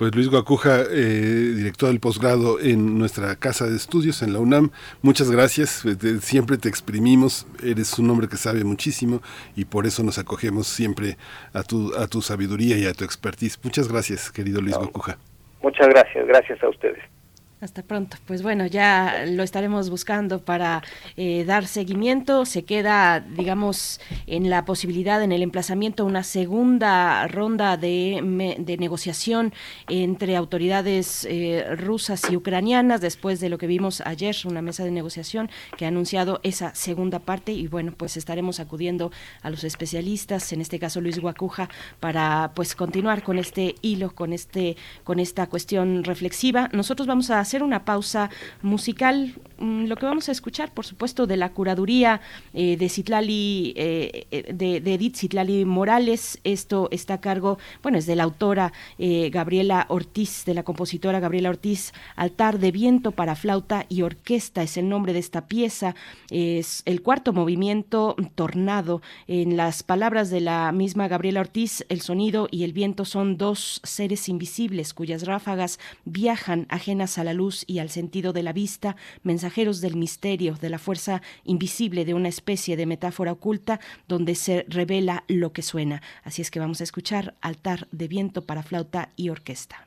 Pues 0.00 0.14
Luis 0.14 0.30
Guacuja, 0.30 0.80
eh, 0.90 1.52
director 1.58 1.90
del 1.90 2.00
posgrado 2.00 2.58
en 2.58 2.98
nuestra 2.98 3.36
casa 3.36 3.66
de 3.66 3.76
estudios 3.76 4.22
en 4.22 4.32
la 4.32 4.38
UNAM, 4.38 4.70
muchas 5.02 5.30
gracias. 5.30 5.84
Eh, 5.84 6.20
siempre 6.22 6.56
te 6.56 6.70
exprimimos, 6.70 7.46
eres 7.62 7.98
un 7.98 8.08
hombre 8.08 8.26
que 8.26 8.38
sabe 8.38 8.64
muchísimo 8.64 9.20
y 9.54 9.66
por 9.66 9.84
eso 9.84 10.02
nos 10.02 10.18
acogemos 10.18 10.68
siempre 10.68 11.18
a 11.52 11.62
tu, 11.64 11.94
a 11.98 12.06
tu 12.06 12.22
sabiduría 12.22 12.78
y 12.78 12.86
a 12.86 12.94
tu 12.94 13.04
expertise. 13.04 13.60
Muchas 13.62 13.92
gracias, 13.92 14.32
querido 14.32 14.62
Luis 14.62 14.74
Guacuja. 14.74 15.18
Muchas 15.62 15.86
gracias, 15.88 16.26
gracias 16.26 16.62
a 16.62 16.70
ustedes. 16.70 17.19
Hasta 17.60 17.82
pronto. 17.82 18.16
Pues 18.26 18.42
bueno, 18.42 18.64
ya 18.66 19.26
lo 19.28 19.42
estaremos 19.42 19.90
buscando 19.90 20.42
para 20.42 20.82
eh, 21.18 21.44
dar 21.44 21.66
seguimiento. 21.66 22.46
Se 22.46 22.64
queda, 22.64 23.20
digamos, 23.20 24.00
en 24.26 24.48
la 24.48 24.64
posibilidad, 24.64 25.22
en 25.22 25.30
el 25.30 25.42
emplazamiento, 25.42 26.06
una 26.06 26.22
segunda 26.22 27.26
ronda 27.28 27.76
de, 27.76 28.56
de 28.58 28.76
negociación 28.78 29.52
entre 29.90 30.36
autoridades 30.36 31.26
eh, 31.28 31.66
rusas 31.76 32.30
y 32.30 32.36
ucranianas 32.36 33.02
después 33.02 33.40
de 33.40 33.50
lo 33.50 33.58
que 33.58 33.66
vimos 33.66 34.00
ayer, 34.06 34.34
una 34.46 34.62
mesa 34.62 34.84
de 34.84 34.90
negociación 34.90 35.50
que 35.76 35.84
ha 35.84 35.88
anunciado 35.88 36.40
esa 36.42 36.74
segunda 36.74 37.18
parte. 37.18 37.52
Y 37.52 37.66
bueno, 37.66 37.92
pues 37.94 38.16
estaremos 38.16 38.58
acudiendo 38.58 39.12
a 39.42 39.50
los 39.50 39.64
especialistas, 39.64 40.50
en 40.54 40.62
este 40.62 40.78
caso 40.78 41.02
Luis 41.02 41.18
Guacuja, 41.18 41.68
para 42.00 42.52
pues 42.54 42.74
continuar 42.74 43.22
con 43.22 43.38
este 43.38 43.74
hilo, 43.82 44.14
con 44.14 44.32
este, 44.32 44.78
con 45.04 45.20
esta 45.20 45.46
cuestión 45.46 46.04
reflexiva. 46.04 46.70
Nosotros 46.72 47.06
vamos 47.06 47.28
a 47.28 47.49
hacer 47.50 47.64
una 47.64 47.84
pausa 47.84 48.30
musical. 48.62 49.34
Mm, 49.58 49.86
lo 49.86 49.96
que 49.96 50.06
vamos 50.06 50.28
a 50.28 50.32
escuchar, 50.32 50.72
por 50.72 50.86
supuesto, 50.86 51.26
de 51.26 51.36
la 51.36 51.50
curaduría 51.50 52.20
eh, 52.54 52.76
de 52.76 52.88
Citlali, 52.88 53.74
eh, 53.76 54.26
eh, 54.30 54.54
de, 54.54 54.76
Edith 54.94 55.16
Citlali 55.16 55.64
Morales. 55.64 56.38
Esto 56.44 56.88
está 56.92 57.14
a 57.14 57.20
cargo, 57.20 57.58
bueno, 57.82 57.98
es 57.98 58.06
de 58.06 58.14
la 58.14 58.22
autora 58.22 58.72
Gabriela 58.98 59.86
Ortiz, 59.88 60.44
de 60.44 60.54
la 60.54 60.62
compositora 60.62 61.18
Gabriela 61.18 61.50
Ortiz. 61.50 61.92
Altar 62.14 62.60
de 62.60 62.70
viento 62.70 63.10
para 63.10 63.34
flauta 63.34 63.84
y 63.88 64.02
orquesta 64.02 64.62
es 64.62 64.76
el 64.76 64.88
nombre 64.88 65.12
de 65.12 65.18
esta 65.18 65.46
pieza. 65.46 65.94
Es 66.30 66.82
el 66.84 67.02
cuarto 67.02 67.32
movimiento, 67.32 68.14
Tornado. 68.36 69.02
En 69.26 69.56
las 69.56 69.82
palabras 69.82 70.30
de 70.30 70.40
la 70.40 70.70
misma 70.70 71.08
Gabriela 71.08 71.40
Ortiz, 71.40 71.84
el 71.88 72.00
sonido 72.00 72.46
y 72.50 72.62
el 72.62 72.72
viento 72.72 73.04
son 73.04 73.36
dos 73.36 73.80
seres 73.82 74.28
invisibles 74.28 74.94
cuyas 74.94 75.26
ráfagas 75.26 75.80
viajan 76.04 76.66
ajenas 76.68 77.18
a 77.18 77.24
la 77.24 77.32
luz 77.32 77.39
y 77.66 77.78
al 77.78 77.88
sentido 77.88 78.32
de 78.32 78.42
la 78.42 78.52
vista, 78.52 78.96
mensajeros 79.22 79.80
del 79.80 79.96
misterio, 79.96 80.54
de 80.60 80.68
la 80.68 80.78
fuerza 80.78 81.22
invisible 81.44 82.04
de 82.04 82.14
una 82.14 82.28
especie 82.28 82.76
de 82.76 82.86
metáfora 82.86 83.32
oculta 83.32 83.80
donde 84.08 84.34
se 84.34 84.66
revela 84.68 85.24
lo 85.26 85.52
que 85.52 85.62
suena. 85.62 86.02
Así 86.22 86.42
es 86.42 86.50
que 86.50 86.60
vamos 86.60 86.80
a 86.80 86.84
escuchar 86.84 87.34
Altar 87.40 87.88
de 87.92 88.08
viento 88.08 88.42
para 88.42 88.62
flauta 88.62 89.10
y 89.16 89.30
orquesta. 89.30 89.86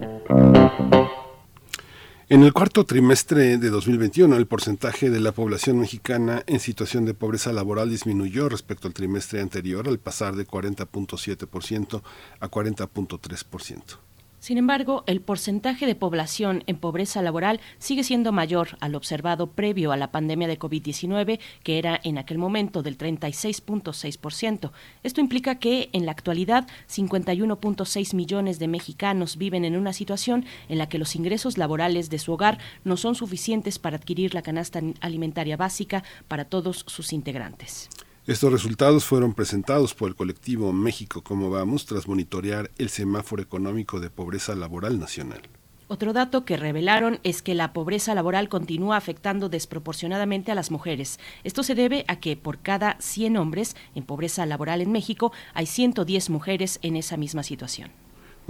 En 2.31 2.43
el 2.43 2.53
cuarto 2.53 2.85
trimestre 2.85 3.57
de 3.57 3.69
2021, 3.69 4.37
el 4.37 4.47
porcentaje 4.47 5.09
de 5.09 5.19
la 5.19 5.33
población 5.33 5.81
mexicana 5.81 6.43
en 6.47 6.61
situación 6.61 7.03
de 7.03 7.13
pobreza 7.13 7.51
laboral 7.51 7.89
disminuyó 7.89 8.47
respecto 8.47 8.87
al 8.87 8.93
trimestre 8.93 9.41
anterior 9.41 9.89
al 9.89 9.99
pasar 9.99 10.37
de 10.37 10.47
40.7% 10.47 12.01
a 12.39 12.49
40.3%. 12.49 14.10
Sin 14.41 14.57
embargo, 14.57 15.03
el 15.05 15.21
porcentaje 15.21 15.85
de 15.85 15.93
población 15.93 16.63
en 16.65 16.77
pobreza 16.77 17.21
laboral 17.21 17.59
sigue 17.77 18.03
siendo 18.03 18.31
mayor 18.31 18.69
al 18.79 18.95
observado 18.95 19.51
previo 19.51 19.91
a 19.91 19.97
la 19.97 20.11
pandemia 20.11 20.47
de 20.47 20.57
COVID-19, 20.57 21.39
que 21.61 21.77
era 21.77 22.01
en 22.03 22.17
aquel 22.17 22.39
momento 22.39 22.81
del 22.81 22.97
36.6%. 22.97 24.71
Esto 25.03 25.21
implica 25.21 25.59
que 25.59 25.91
en 25.93 26.07
la 26.07 26.13
actualidad 26.13 26.67
51.6 26.89 28.15
millones 28.15 28.57
de 28.57 28.67
mexicanos 28.67 29.37
viven 29.37 29.63
en 29.63 29.77
una 29.77 29.93
situación 29.93 30.45
en 30.69 30.79
la 30.79 30.89
que 30.89 30.97
los 30.97 31.15
ingresos 31.15 31.59
laborales 31.59 32.09
de 32.09 32.17
su 32.17 32.33
hogar 32.33 32.57
no 32.83 32.97
son 32.97 33.13
suficientes 33.13 33.77
para 33.77 33.97
adquirir 33.97 34.33
la 34.33 34.41
canasta 34.41 34.81
alimentaria 35.01 35.55
básica 35.55 36.03
para 36.27 36.45
todos 36.45 36.83
sus 36.87 37.13
integrantes. 37.13 37.89
Estos 38.27 38.51
resultados 38.51 39.03
fueron 39.03 39.33
presentados 39.33 39.95
por 39.95 40.07
el 40.07 40.15
colectivo 40.15 40.71
México 40.73 41.23
Cómo 41.23 41.49
Vamos 41.49 41.87
tras 41.87 42.07
monitorear 42.07 42.69
el 42.77 42.89
semáforo 42.89 43.41
económico 43.41 43.99
de 43.99 44.11
pobreza 44.11 44.53
laboral 44.53 44.99
nacional. 44.99 45.41
Otro 45.87 46.13
dato 46.13 46.45
que 46.45 46.55
revelaron 46.55 47.19
es 47.23 47.41
que 47.41 47.55
la 47.55 47.73
pobreza 47.73 48.13
laboral 48.13 48.47
continúa 48.47 48.95
afectando 48.95 49.49
desproporcionadamente 49.49 50.51
a 50.51 50.55
las 50.55 50.69
mujeres. 50.69 51.19
Esto 51.43 51.63
se 51.63 51.73
debe 51.73 52.05
a 52.07 52.19
que 52.19 52.37
por 52.37 52.59
cada 52.59 52.95
100 52.99 53.37
hombres 53.37 53.75
en 53.95 54.03
pobreza 54.03 54.45
laboral 54.45 54.81
en 54.81 54.91
México 54.91 55.33
hay 55.55 55.65
110 55.65 56.29
mujeres 56.29 56.77
en 56.83 56.97
esa 56.97 57.17
misma 57.17 57.41
situación. 57.41 57.89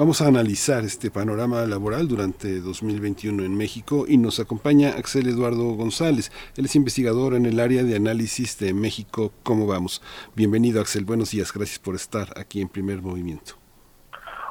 Vamos 0.01 0.19
a 0.23 0.27
analizar 0.27 0.83
este 0.83 1.11
panorama 1.11 1.63
laboral 1.67 2.07
durante 2.07 2.59
2021 2.59 3.43
en 3.43 3.55
México 3.55 4.05
y 4.07 4.17
nos 4.17 4.39
acompaña 4.39 4.95
Axel 4.97 5.29
Eduardo 5.29 5.75
González. 5.75 6.31
Él 6.57 6.65
es 6.65 6.75
investigador 6.75 7.35
en 7.35 7.45
el 7.45 7.59
área 7.59 7.83
de 7.83 7.97
análisis 7.97 8.57
de 8.57 8.73
México. 8.73 9.31
¿Cómo 9.43 9.67
vamos? 9.67 10.01
Bienvenido 10.35 10.81
Axel, 10.81 11.05
buenos 11.05 11.29
días, 11.29 11.53
gracias 11.53 11.77
por 11.77 11.93
estar 11.93 12.29
aquí 12.35 12.61
en 12.61 12.69
Primer 12.69 13.03
Movimiento. 13.03 13.53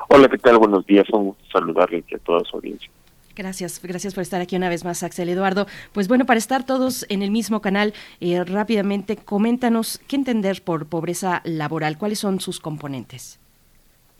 Hola, 0.08 0.28
¿qué 0.28 0.38
tal? 0.38 0.58
Buenos 0.58 0.86
días, 0.86 1.10
un 1.12 1.24
gusto 1.24 1.42
saludarle 1.50 2.04
a 2.14 2.18
toda 2.18 2.44
su 2.48 2.54
audiencia. 2.54 2.88
Gracias, 3.34 3.80
gracias 3.82 4.14
por 4.14 4.22
estar 4.22 4.40
aquí 4.40 4.54
una 4.54 4.68
vez 4.68 4.84
más, 4.84 5.02
Axel 5.02 5.30
Eduardo. 5.30 5.66
Pues 5.92 6.06
bueno, 6.06 6.26
para 6.26 6.38
estar 6.38 6.64
todos 6.64 7.06
en 7.08 7.22
el 7.22 7.32
mismo 7.32 7.60
canal, 7.60 7.92
eh, 8.20 8.44
rápidamente, 8.44 9.16
coméntanos 9.16 10.00
qué 10.06 10.14
entender 10.14 10.62
por 10.62 10.86
pobreza 10.86 11.42
laboral, 11.44 11.98
cuáles 11.98 12.20
son 12.20 12.38
sus 12.38 12.60
componentes. 12.60 13.39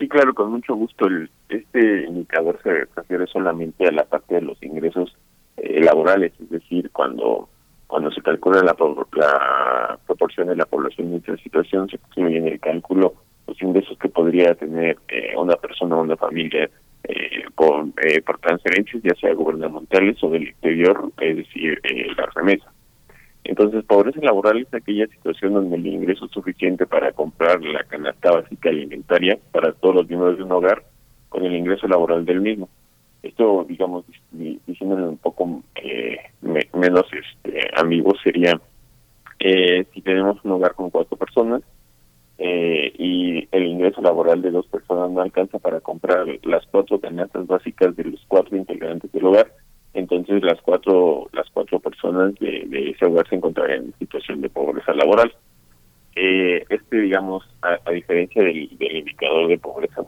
Sí, 0.01 0.09
claro, 0.09 0.33
con 0.33 0.49
mucho 0.49 0.73
gusto. 0.73 1.05
El, 1.05 1.29
este 1.47 2.05
indicador 2.07 2.59
se 2.63 2.85
refiere 2.95 3.27
solamente 3.27 3.87
a 3.87 3.91
la 3.91 4.03
parte 4.03 4.33
de 4.33 4.41
los 4.41 4.61
ingresos 4.63 5.15
eh, 5.57 5.79
laborales, 5.79 6.33
es 6.41 6.49
decir, 6.49 6.89
cuando 6.89 7.47
cuando 7.85 8.09
se 8.09 8.21
calcula 8.21 8.63
la, 8.63 8.75
la 9.13 9.99
proporción 10.07 10.47
de 10.47 10.55
la 10.55 10.65
población 10.65 11.09
en 11.09 11.17
esta 11.17 11.37
situación, 11.37 11.87
se 11.87 11.97
incluye 11.97 12.37
en 12.37 12.47
el 12.47 12.59
cálculo 12.59 13.13
los 13.45 13.61
ingresos 13.61 13.95
que 13.99 14.09
podría 14.09 14.55
tener 14.55 14.97
eh, 15.07 15.35
una 15.37 15.55
persona 15.55 15.97
o 15.97 16.01
una 16.01 16.17
familia 16.17 16.67
eh, 17.03 17.43
por, 17.53 17.89
eh, 18.03 18.23
por 18.23 18.39
transferencias, 18.39 19.03
ya 19.03 19.13
sea 19.15 19.35
gubernamentales 19.35 20.17
o 20.23 20.29
del 20.31 20.47
exterior, 20.47 21.11
es 21.19 21.37
decir, 21.37 21.79
eh, 21.83 22.07
la 22.17 22.25
remesa. 22.33 22.70
Entonces, 23.43 23.83
pobreza 23.85 24.19
laboral 24.21 24.59
es 24.59 24.73
aquella 24.73 25.07
situación 25.07 25.53
donde 25.53 25.75
el 25.75 25.87
ingreso 25.87 26.25
es 26.25 26.31
suficiente 26.31 26.85
para 26.85 27.11
comprar 27.11 27.61
la 27.63 27.83
canasta 27.83 28.31
básica 28.31 28.69
alimentaria 28.69 29.37
para 29.51 29.73
todos 29.73 29.95
los 29.95 30.07
miembros 30.07 30.37
de 30.37 30.43
un 30.43 30.51
hogar 30.51 30.83
con 31.29 31.45
el 31.45 31.55
ingreso 31.55 31.87
laboral 31.87 32.25
del 32.25 32.41
mismo. 32.41 32.69
Esto, 33.23 33.65
digamos, 33.67 34.05
diciéndolo 34.31 35.09
un 35.09 35.17
poco 35.17 35.63
eh, 35.75 36.17
menos 36.41 37.05
este, 37.13 37.69
ambiguo, 37.75 38.13
sería 38.23 38.59
eh, 39.39 39.85
si 39.93 40.01
tenemos 40.01 40.43
un 40.43 40.51
hogar 40.51 40.75
con 40.75 40.89
cuatro 40.89 41.17
personas 41.17 41.61
eh, 42.37 42.91
y 42.97 43.47
el 43.51 43.65
ingreso 43.65 44.01
laboral 44.01 44.41
de 44.41 44.51
dos 44.51 44.67
personas 44.67 45.11
no 45.11 45.21
alcanza 45.21 45.59
para 45.59 45.79
comprar 45.79 46.25
las 46.43 46.65
cuatro 46.67 46.99
canastas 46.99 47.47
básicas 47.47 47.95
de 47.95 48.05
los 48.05 48.25
cuatro 48.27 48.57
integrantes 48.57 49.11
del 49.11 49.25
hogar, 49.25 49.51
entonces 49.93 50.41
las 50.43 50.61
cuatro 50.61 51.27
las 51.33 51.49
cuatro 51.51 51.79
personas 51.79 52.33
de, 52.35 52.91
ese 52.95 53.05
hogar 53.05 53.27
se 53.27 53.35
encontrarían 53.35 53.85
en 53.85 53.93
situación 53.99 54.41
de 54.41 54.49
pobreza 54.49 54.93
laboral. 54.93 55.33
Eh, 56.15 56.65
este, 56.69 56.99
digamos, 56.99 57.43
a, 57.61 57.91
diferencia 57.91 58.43
del, 58.43 58.69
indicador 58.79 59.47
de 59.47 59.57
pobreza 59.57 60.01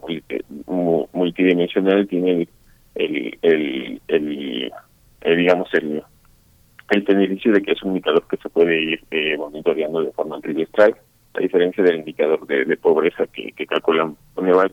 multidimensional, 0.66 2.06
tiene 2.08 2.46
el, 2.94 3.38
el, 3.42 4.72
digamos, 5.22 5.72
el, 5.72 6.02
el 6.90 7.02
beneficio 7.02 7.52
de 7.52 7.62
que 7.62 7.72
es 7.72 7.82
un 7.82 7.90
indicador 7.90 8.26
que 8.28 8.36
se 8.36 8.50
puede 8.50 8.82
ir 8.82 9.00
eh, 9.10 9.36
monitoreando 9.38 10.02
de 10.02 10.12
forma 10.12 10.40
trimestral, 10.40 10.94
a 11.34 11.40
diferencia 11.40 11.82
del 11.82 11.96
indicador 11.96 12.46
de, 12.46 12.76
pobreza 12.76 13.26
que, 13.26 13.52
que 13.52 13.66
calculan 13.66 14.16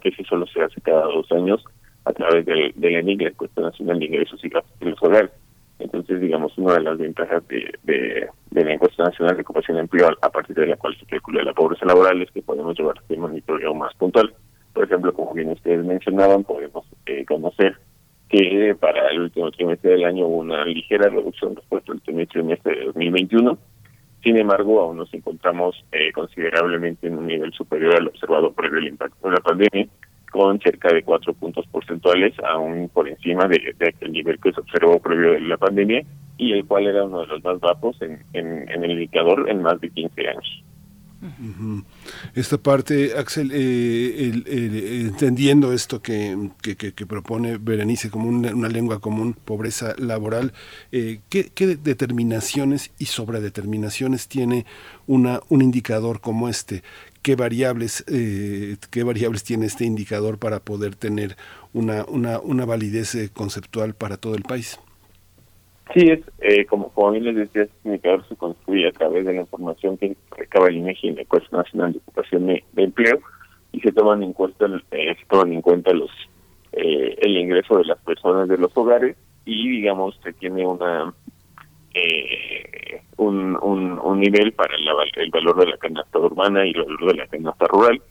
que 0.01 0.11
si 0.11 0.23
solo 0.25 0.45
se 0.47 0.61
hace 0.61 0.81
cada 0.81 1.03
dos 1.05 1.31
años 1.31 1.63
a 2.05 2.13
través 2.13 2.45
del, 2.45 2.73
del 2.75 2.95
ENIG, 2.95 3.21
la 3.21 3.29
Encuesta 3.29 3.61
Nacional 3.61 3.99
de 3.99 4.05
Ingresos 4.05 4.43
y 4.43 4.49
Gastos 4.49 4.79
de 4.79 4.89
los 4.89 5.03
Hogares. 5.03 5.31
Entonces, 5.79 6.21
digamos, 6.21 6.55
una 6.57 6.75
de 6.75 6.81
las 6.81 6.97
ventajas 6.97 7.47
de, 7.47 7.73
de, 7.83 8.29
la 8.51 8.73
Encuesta 8.73 9.03
Nacional 9.03 9.35
de 9.35 9.41
Ocupación 9.41 9.77
y 9.77 9.79
Empleo, 9.81 10.09
a 10.21 10.29
partir 10.29 10.55
de 10.55 10.67
la 10.67 10.77
cual 10.77 10.95
se 10.97 11.05
calcula 11.05 11.43
la 11.43 11.53
pobreza 11.53 11.85
laboral, 11.85 12.21
es 12.21 12.31
que 12.31 12.41
podemos 12.41 12.77
llevar 12.77 12.97
este 13.01 13.17
monitoreo 13.17 13.73
más 13.73 13.93
puntual. 13.95 14.33
Por 14.73 14.85
ejemplo, 14.85 15.13
como 15.13 15.33
bien 15.33 15.49
ustedes 15.49 15.83
mencionaban, 15.83 16.43
podemos 16.43 16.85
eh, 17.07 17.25
conocer 17.25 17.77
que 18.29 18.75
para 18.79 19.09
el 19.09 19.21
último 19.21 19.51
trimestre 19.51 19.91
del 19.91 20.05
año 20.05 20.25
hubo 20.25 20.37
una 20.37 20.63
ligera 20.65 21.09
reducción 21.09 21.55
respecto 21.55 21.91
al 21.91 21.99
primer 21.99 22.27
trimestre 22.27 22.75
de 22.75 22.85
2021. 22.85 23.57
Sin 24.23 24.37
embargo, 24.37 24.81
aún 24.81 24.97
nos 24.97 25.13
encontramos 25.13 25.83
eh, 25.91 26.11
considerablemente 26.13 27.07
en 27.07 27.17
un 27.17 27.27
nivel 27.27 27.51
superior 27.53 27.95
al 27.95 28.07
observado 28.07 28.53
por 28.53 28.65
el 28.67 28.87
impacto 28.87 29.27
de 29.27 29.33
la 29.33 29.41
pandemia, 29.41 29.87
con 30.31 30.59
cerca 30.59 30.91
de 30.91 31.03
cuatro 31.03 31.33
puntos 31.33 31.67
porcentuales, 31.67 32.33
aún 32.43 32.89
por 32.89 33.07
encima 33.07 33.47
de, 33.47 33.75
aquel 33.87 34.11
nivel 34.11 34.39
que 34.39 34.51
se 34.53 34.61
observó 34.61 34.99
previo 34.99 35.33
de 35.33 35.41
la 35.41 35.57
pandemia 35.57 36.03
y 36.37 36.53
el 36.53 36.65
cual 36.65 36.87
era 36.87 37.03
uno 37.03 37.21
de 37.21 37.27
los 37.27 37.43
más 37.43 37.59
bajos 37.59 38.01
en, 38.01 38.23
en, 38.33 38.67
en 38.69 38.83
el 38.83 38.91
indicador 38.91 39.47
en 39.49 39.61
más 39.61 39.79
de 39.79 39.89
15 39.89 40.27
años. 40.27 40.63
Esta 42.33 42.57
parte, 42.57 43.13
Axel, 43.15 43.51
eh, 43.53 44.31
entendiendo 45.05 45.71
esto 45.71 46.01
que, 46.01 46.49
que, 46.61 47.05
propone 47.05 47.57
Berenice 47.57 48.09
como 48.09 48.27
una, 48.27 48.67
lengua 48.69 48.99
común, 48.99 49.33
pobreza 49.33 49.93
laboral, 49.99 50.51
eh, 50.91 51.19
¿qué, 51.29 51.51
determinaciones 51.77 52.91
y 52.97 53.05
sobredeterminaciones 53.05 54.27
tiene 54.27 54.65
una, 55.05 55.41
un 55.49 55.61
indicador 55.61 56.21
como 56.21 56.49
este? 56.49 56.81
¿Qué 57.21 57.35
variables, 57.35 58.03
eh, 58.07 58.77
¿Qué 58.89 59.03
variables 59.03 59.43
tiene 59.43 59.67
este 59.67 59.85
indicador 59.85 60.39
para 60.39 60.59
poder 60.59 60.95
tener 60.95 61.35
una, 61.73 62.03
una, 62.05 62.39
una 62.39 62.65
validez 62.65 63.31
conceptual 63.33 63.93
para 63.93 64.17
todo 64.17 64.35
el 64.35 64.43
país? 64.43 64.79
Sí, 65.93 66.09
es 66.09 66.21
eh, 66.39 66.65
como, 66.65 66.89
como 66.89 67.11
bien 67.11 67.25
les 67.25 67.35
decía, 67.35 67.63
este 67.63 67.75
indicador 67.83 68.25
se 68.27 68.35
construye 68.35 68.87
a 68.87 68.91
través 68.91 69.25
de 69.25 69.33
la 69.33 69.41
información 69.41 69.97
que 69.97 70.15
recaba 70.37 70.69
el 70.69 70.77
INEGI 70.77 71.09
en 71.09 71.15
la 71.15 71.21
Encuesta 71.23 71.57
Nacional 71.57 71.91
de 71.91 71.99
Ocupación 71.99 72.47
de, 72.47 72.63
Empleo 72.77 73.19
y 73.73 73.81
se 73.81 73.91
toman 73.91 74.23
en 74.23 74.31
cuenta 74.31 74.67
eh, 74.91 75.15
se 75.19 75.25
toman 75.27 75.51
en 75.51 75.61
cuenta 75.61 75.91
los 75.91 76.09
eh, 76.71 77.17
el 77.19 77.37
ingreso 77.37 77.77
de 77.77 77.85
las 77.85 77.97
personas 77.99 78.47
de 78.47 78.57
los 78.57 78.75
hogares 78.77 79.17
y 79.43 79.69
digamos 79.69 80.17
se 80.23 80.31
tiene 80.33 80.65
una 80.65 81.13
eh, 81.93 83.01
un, 83.17 83.57
un, 83.61 84.19
nivel 84.19 84.53
para 84.53 84.75
el 84.75 85.31
valor 85.31 85.57
de 85.57 85.67
la 85.67 85.77
canasta 85.77 86.19
urbana 86.19 86.65
y 86.65 86.71
el 86.71 86.83
valor 86.83 87.13
de 87.13 87.17
la 87.17 87.27
canasta 87.27 87.65
rural 87.67 88.01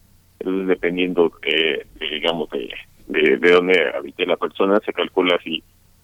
entonces 0.40 0.68
dependiendo 0.68 1.30
eh, 1.42 1.86
digamos 1.98 2.50
de, 2.50 2.68
de, 3.06 3.36
de 3.36 3.50
dónde 3.52 3.92
habite 3.94 4.26
la 4.26 4.36
persona 4.36 4.80
se 4.84 4.92
calcula 4.92 5.38
si 5.44 5.62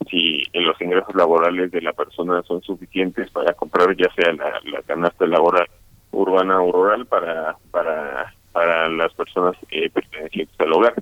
si 0.08 0.44
los 0.54 0.80
ingresos 0.80 1.14
laborales 1.14 1.72
de 1.72 1.82
la 1.82 1.92
persona 1.92 2.42
son 2.42 2.62
suficientes 2.62 3.30
para 3.30 3.52
comprar 3.54 3.96
ya 3.96 4.12
sea 4.14 4.32
la, 4.32 4.60
la 4.70 4.82
canasta 4.82 5.26
laboral 5.26 5.66
urbana 6.12 6.60
o 6.62 6.70
rural 6.70 7.06
para 7.06 7.56
para 7.70 8.32
para 8.56 8.88
las 8.88 9.12
personas 9.12 9.54
eh, 9.70 9.90
pertenecientes 9.90 10.58
al 10.58 10.72
hogar. 10.72 10.94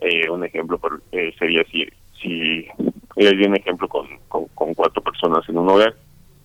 Eh, 0.00 0.28
un 0.28 0.44
ejemplo 0.44 0.78
eh, 1.10 1.32
sería 1.38 1.64
si 1.72 1.86
si 2.20 2.66
hay 3.16 3.46
un 3.46 3.56
ejemplo 3.56 3.88
con, 3.88 4.06
con, 4.28 4.74
cuatro 4.74 5.02
personas 5.02 5.48
en 5.48 5.56
un 5.56 5.70
hogar, 5.70 5.94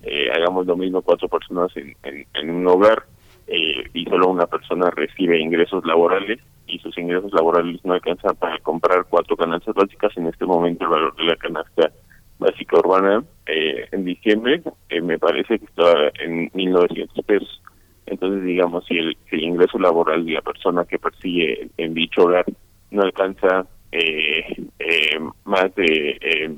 eh, 0.04 0.30
hagamos 0.36 0.66
lo 0.66 0.76
mismo 0.76 1.02
cuatro 1.02 1.28
personas 1.28 1.72
en, 1.76 1.96
en, 2.34 2.50
un 2.50 2.68
hogar 2.68 3.06
eh, 3.48 3.84
y 3.94 4.06
solo 4.06 4.30
una 4.30 4.48
persona 4.48 4.90
recibe 4.92 5.40
ingresos 5.40 5.86
laborales 5.86 6.40
y 6.68 6.80
sus 6.80 6.98
ingresos 6.98 7.32
laborales 7.34 7.84
no 7.84 7.94
alcanzan 7.94 8.36
para 8.36 8.58
comprar 8.60 9.06
cuatro 9.10 9.36
canastas 9.36 9.76
básicas. 9.76 10.16
En 10.18 10.28
este 10.28 10.46
momento 10.46 10.84
el 10.84 10.90
valor 10.90 11.16
de 11.16 11.24
la 11.24 11.36
canasta 11.36 11.92
básica 12.40 12.78
urbana 12.80 13.24
eh, 13.46 13.88
en 13.92 14.06
diciembre 14.06 14.62
me 15.02 15.18
parece 15.18 15.60
que 15.60 15.66
está 15.66 16.12
en 16.20 16.50
1.900 16.52 17.26
pesos. 17.26 17.62
Entonces, 18.06 18.44
digamos, 18.44 18.86
si 18.86 18.98
el, 18.98 19.18
si 19.30 19.38
el 19.38 19.44
ingreso 19.44 19.80
laboral 19.80 20.26
de 20.26 20.34
la 20.34 20.42
persona 20.42 20.86
que 20.86 21.00
persigue 21.00 21.70
en 21.78 21.94
dicho 21.94 22.24
hogar 22.24 22.46
no 22.92 23.02
alcanza 23.02 23.66
eh, 23.92 24.56
eh, 24.80 25.20
más 25.46 25.74
de, 25.76 26.18
eh, 26.20 26.50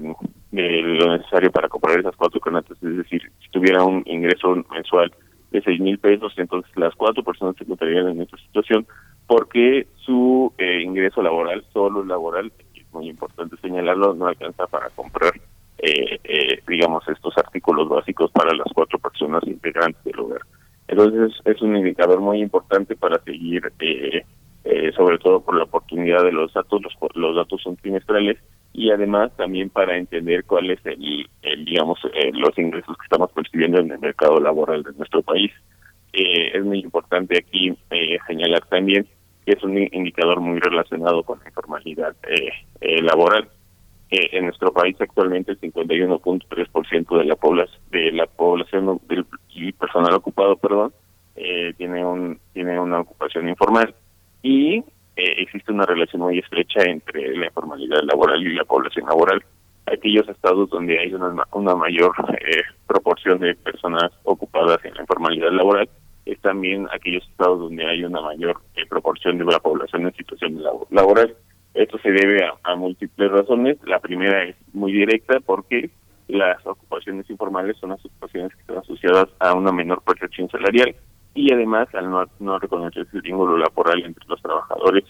de, 0.52 0.82
lo 0.82 1.18
necesario 1.18 1.52
para 1.52 1.70
comprar 1.70 2.00
esas 2.00 2.16
cuatro 2.16 2.40
canastas. 2.40 2.78
Es 2.82 2.98
decir, 2.98 3.22
si 3.42 3.50
tuviera 3.50 3.84
un 3.84 4.04
ingreso 4.06 4.56
mensual 4.72 5.12
de 5.52 5.62
seis 5.62 5.80
mil 5.80 5.98
pesos, 6.00 6.34
entonces 6.38 6.72
las 6.76 6.94
cuatro 6.96 7.24
personas 7.24 7.56
se 7.58 7.64
encontrarían 7.64 8.10
en 8.10 8.22
esta 8.22 8.38
situación 8.38 8.86
porque 9.28 9.88
su 9.98 10.54
eh, 10.58 10.82
ingreso 10.82 11.22
laboral, 11.22 11.64
solo 11.74 12.04
laboral, 12.04 12.52
es 12.76 12.94
muy 12.94 13.10
importante 13.10 13.56
señalarlo, 13.62 14.14
no 14.14 14.28
alcanza 14.28 14.68
para 14.68 14.90
comprar, 14.92 15.34
eh, 15.80 16.20
eh, 16.24 16.62
digamos, 16.68 17.08
estos 17.08 17.36
artículos 17.38 17.90
básicos 17.90 18.32
para 18.32 18.54
las 18.56 18.68
cuatro 18.74 19.00
personas 19.00 19.44
integrantes 19.48 20.04
del 20.04 20.20
hogar. 20.20 20.42
Entonces 20.88 21.34
es 21.46 21.62
un 21.62 21.76
indicador 21.76 22.20
muy 22.20 22.42
importante 22.42 22.96
para 22.96 23.20
seguir 23.24 23.72
eh, 23.80 24.24
eh, 24.66 24.92
sobre 24.96 25.20
todo 25.20 25.42
por 25.42 25.56
la 25.56 25.64
oportunidad 25.64 26.24
de 26.24 26.32
los 26.32 26.52
datos, 26.54 26.82
los, 26.82 26.94
los 27.16 27.36
datos 27.36 27.62
son 27.62 27.76
trimestrales 27.78 28.38
y 28.78 28.92
además 28.92 29.32
también 29.38 29.70
para 29.70 29.96
entender 29.96 30.44
cuál 30.44 30.70
es 30.70 30.86
el, 30.86 31.26
digamos, 31.66 31.98
eh, 32.14 32.32
los 32.34 32.58
ingresos 32.58 32.98
que 32.98 33.06
estamos 33.06 33.32
percibiendo 33.32 33.80
en 33.80 33.90
el 33.90 34.00
mercado 34.00 34.38
laboral 34.38 34.84
de 34.84 34.92
nuestro 34.94 35.22
país. 35.22 35.50
Eh, 36.12 36.52
es 36.54 36.64
muy 36.64 36.80
importante 36.80 37.38
aquí 37.38 37.74
señalar 38.28 38.66
también 38.66 39.08
que 39.46 39.54
es 39.54 39.64
un 39.64 39.78
indicador 39.78 40.42
muy 40.42 40.60
relacionado 40.60 41.24
con 41.24 41.40
la 41.40 41.48
informalidad 41.48 42.16
laboral. 42.82 43.48
en 44.10 44.46
nuestro 44.46 44.74
país 44.74 44.96
actualmente 45.00 45.52
el 45.52 45.60
51.3% 45.60 47.18
de 47.18 47.26
la 47.26 47.36
población 47.36 47.82
de 47.92 48.12
la 48.12 48.26
población 48.28 49.00
del 49.08 49.26
personal 49.78 50.14
ocupado, 50.16 50.58
perdón, 50.58 50.94
tiene 51.78 52.06
un 52.06 52.40
tiene 52.54 52.80
una 52.80 53.02
ocupación 53.02 53.48
informal 53.48 53.94
y 54.42 54.84
eh, 55.16 55.36
existe 55.38 55.72
una 55.72 55.86
relación 55.86 56.22
muy 56.22 56.40
estrecha 56.40 56.84
entre 56.84 57.36
la 57.38 57.46
informalidad 57.48 58.02
laboral 58.04 58.46
y 58.46 58.54
la 58.54 58.66
población 58.66 59.06
laboral. 59.06 59.44
Aquellos 59.86 60.28
estados 60.28 60.70
donde 60.70 61.00
hay 61.00 61.14
una, 61.14 61.44
una 61.54 61.76
mayor 61.76 62.12
eh, 62.40 62.64
proporción 62.88 63.40
de 63.40 63.56
personas 63.56 64.12
ocupadas 64.24 64.84
en 64.84 64.94
la 64.96 65.02
informalidad 65.02 65.52
laboral 65.52 65.88
es 66.26 66.40
también 66.42 66.88
aquellos 66.92 67.24
estados 67.30 67.60
donde 67.60 67.86
hay 67.86 68.04
una 68.04 68.20
mayor 68.20 68.58
eh, 68.76 68.86
proporción 68.90 69.38
de 69.38 69.46
la 69.46 69.60
población 69.60 70.06
en 70.06 70.14
situación 70.16 70.62
laboral. 70.90 71.36
Esto 71.74 71.98
se 72.00 72.12
debe 72.12 72.40
a, 72.64 72.76
múltiples 72.76 73.32
razones. 73.32 73.78
La 73.86 74.00
primera 74.00 74.44
es 74.44 74.56
muy 74.74 74.92
directa 74.92 75.40
porque 75.46 75.92
las 76.28 76.66
ocupaciones 76.66 77.30
informales 77.30 77.78
son 77.78 77.92
las 77.92 78.04
ocupaciones 78.04 78.54
que 78.56 78.62
están 78.62 78.78
asociadas 78.78 79.28
a 79.40 79.54
una 79.54 79.72
menor 79.72 80.02
percepción 80.02 80.50
salarial 80.50 80.96
y 81.36 81.54
además 81.54 81.94
al 81.94 82.10
no, 82.10 82.26
no 82.40 82.58
reconocerse 82.58 83.18
el 83.18 83.22
vínculo 83.22 83.58
laboral 83.58 84.04
entre 84.04 84.26
los 84.28 84.42
trabajadores 84.42 85.04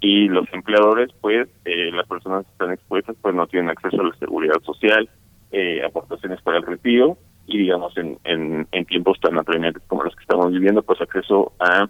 y 0.00 0.26
los 0.28 0.46
empleadores, 0.52 1.10
pues 1.20 1.48
eh, 1.64 1.90
las 1.92 2.06
personas 2.08 2.44
que 2.46 2.52
están 2.52 2.72
expuestas 2.72 3.14
pues 3.20 3.34
no 3.34 3.46
tienen 3.46 3.70
acceso 3.70 4.00
a 4.00 4.04
la 4.04 4.16
seguridad 4.16 4.60
social, 4.62 5.08
eh, 5.52 5.82
aportaciones 5.84 6.40
para 6.42 6.58
el 6.58 6.66
retiro 6.66 7.18
y 7.46 7.58
digamos 7.58 7.96
en, 7.96 8.18
en, 8.24 8.66
en, 8.72 8.84
tiempos 8.86 9.20
tan 9.20 9.38
apremiantes 9.38 9.82
como 9.86 10.02
los 10.02 10.16
que 10.16 10.22
estamos 10.22 10.50
viviendo, 10.50 10.82
pues 10.82 11.00
acceso 11.00 11.52
a, 11.60 11.88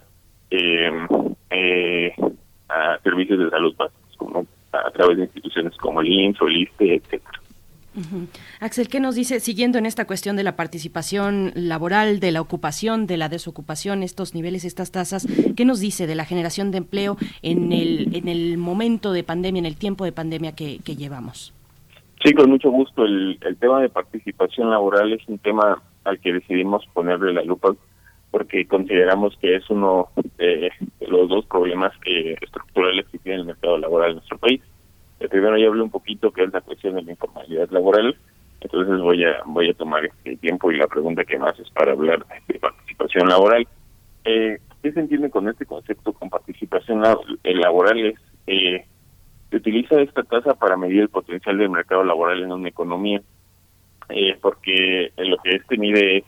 eh, 0.50 2.12
a 2.68 2.98
servicios 3.02 3.38
de 3.38 3.50
salud 3.50 3.74
básicos, 3.76 4.16
como 4.16 4.46
a, 4.72 4.90
través 4.90 5.16
de 5.16 5.24
instituciones 5.24 5.76
como 5.76 6.00
el 6.00 6.08
INSS 6.08 6.42
o 6.42 6.46
el 6.48 6.56
ISTE, 6.62 6.94
etcétera. 6.96 7.40
Axel, 8.60 8.88
¿qué 8.88 9.00
nos 9.00 9.14
dice, 9.14 9.40
siguiendo 9.40 9.78
en 9.78 9.86
esta 9.86 10.06
cuestión 10.06 10.36
de 10.36 10.42
la 10.42 10.56
participación 10.56 11.52
laboral, 11.54 12.20
de 12.20 12.32
la 12.32 12.40
ocupación, 12.40 13.06
de 13.06 13.16
la 13.16 13.28
desocupación, 13.28 14.02
estos 14.02 14.34
niveles, 14.34 14.64
estas 14.64 14.92
tasas, 14.92 15.26
qué 15.56 15.64
nos 15.64 15.80
dice 15.80 16.06
de 16.06 16.14
la 16.14 16.24
generación 16.24 16.70
de 16.70 16.78
empleo 16.78 17.16
en 17.42 17.72
el, 17.72 18.14
en 18.14 18.28
el 18.28 18.58
momento 18.58 19.12
de 19.12 19.24
pandemia, 19.24 19.60
en 19.60 19.66
el 19.66 19.76
tiempo 19.76 20.04
de 20.04 20.12
pandemia 20.12 20.52
que, 20.52 20.78
llevamos? 20.96 21.52
Sí, 22.24 22.32
con 22.32 22.50
mucho 22.50 22.70
gusto. 22.70 23.04
El, 23.04 23.38
el 23.42 23.56
tema 23.56 23.80
de 23.80 23.88
participación 23.88 24.70
laboral 24.70 25.12
es 25.12 25.26
un 25.28 25.38
tema 25.38 25.82
al 26.04 26.18
que 26.20 26.32
decidimos 26.32 26.86
ponerle 26.92 27.32
la 27.32 27.42
lupa 27.42 27.74
porque 28.30 28.66
consideramos 28.66 29.36
que 29.40 29.56
es 29.56 29.70
uno 29.70 30.08
de 30.36 30.70
los 31.08 31.28
dos 31.28 31.46
problemas 31.46 31.92
estructurales 32.04 33.06
que 33.10 33.18
tiene 33.18 33.40
el 33.40 33.46
mercado 33.46 33.78
laboral 33.78 34.10
en 34.10 34.16
nuestro 34.16 34.38
país 34.38 34.60
el 35.20 35.28
primero 35.28 35.56
ya 35.56 35.66
hablé 35.66 35.82
un 35.82 35.90
poquito 35.90 36.30
que 36.30 36.44
es 36.44 36.52
la 36.52 36.60
cuestión 36.60 36.94
de 36.94 37.02
la 37.02 37.12
informalidad 37.12 37.70
laboral, 37.70 38.16
entonces 38.60 39.00
voy 39.00 39.24
a 39.24 39.42
voy 39.46 39.70
a 39.70 39.74
tomar 39.74 40.04
este 40.04 40.36
tiempo 40.36 40.70
y 40.70 40.78
la 40.78 40.86
pregunta 40.86 41.24
que 41.24 41.38
más 41.38 41.58
es 41.58 41.70
para 41.70 41.92
hablar 41.92 42.24
de 42.48 42.58
participación 42.58 43.28
laboral. 43.28 43.66
Eh, 44.24 44.58
¿Qué 44.82 44.92
se 44.92 45.00
entiende 45.00 45.30
con 45.30 45.48
este 45.48 45.66
concepto 45.66 46.12
con 46.12 46.30
participación 46.30 47.02
laboral? 47.42 47.98
Es, 48.06 48.18
eh, 48.46 48.84
se 49.50 49.56
utiliza 49.56 50.00
esta 50.00 50.22
tasa 50.22 50.54
para 50.54 50.76
medir 50.76 51.02
el 51.02 51.08
potencial 51.08 51.58
del 51.58 51.70
mercado 51.70 52.04
laboral 52.04 52.42
en 52.42 52.52
una 52.52 52.68
economía, 52.68 53.20
eh, 54.08 54.36
porque 54.40 55.12
lo 55.16 55.36
que 55.38 55.50
este 55.50 55.76
mide 55.76 56.18
es 56.18 56.24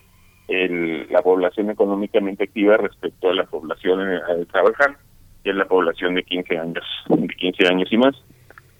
el, 0.48 1.06
la 1.10 1.23
población 1.23 1.70
económicamente 1.70 2.44
activa 2.44 2.77
respecto 2.77 3.31
a 3.31 3.35
la 3.35 3.44
población 3.44 4.01
al 4.01 4.47
trabajar, 4.47 4.97
que 5.44 5.51
es 5.51 5.56
la 5.56 5.66
población 5.66 6.15
de 6.15 6.23
15 6.23 6.59
años, 6.59 6.85
de 7.09 7.28
15 7.28 7.66
años 7.69 7.93
y 7.93 7.97
más. 7.97 8.16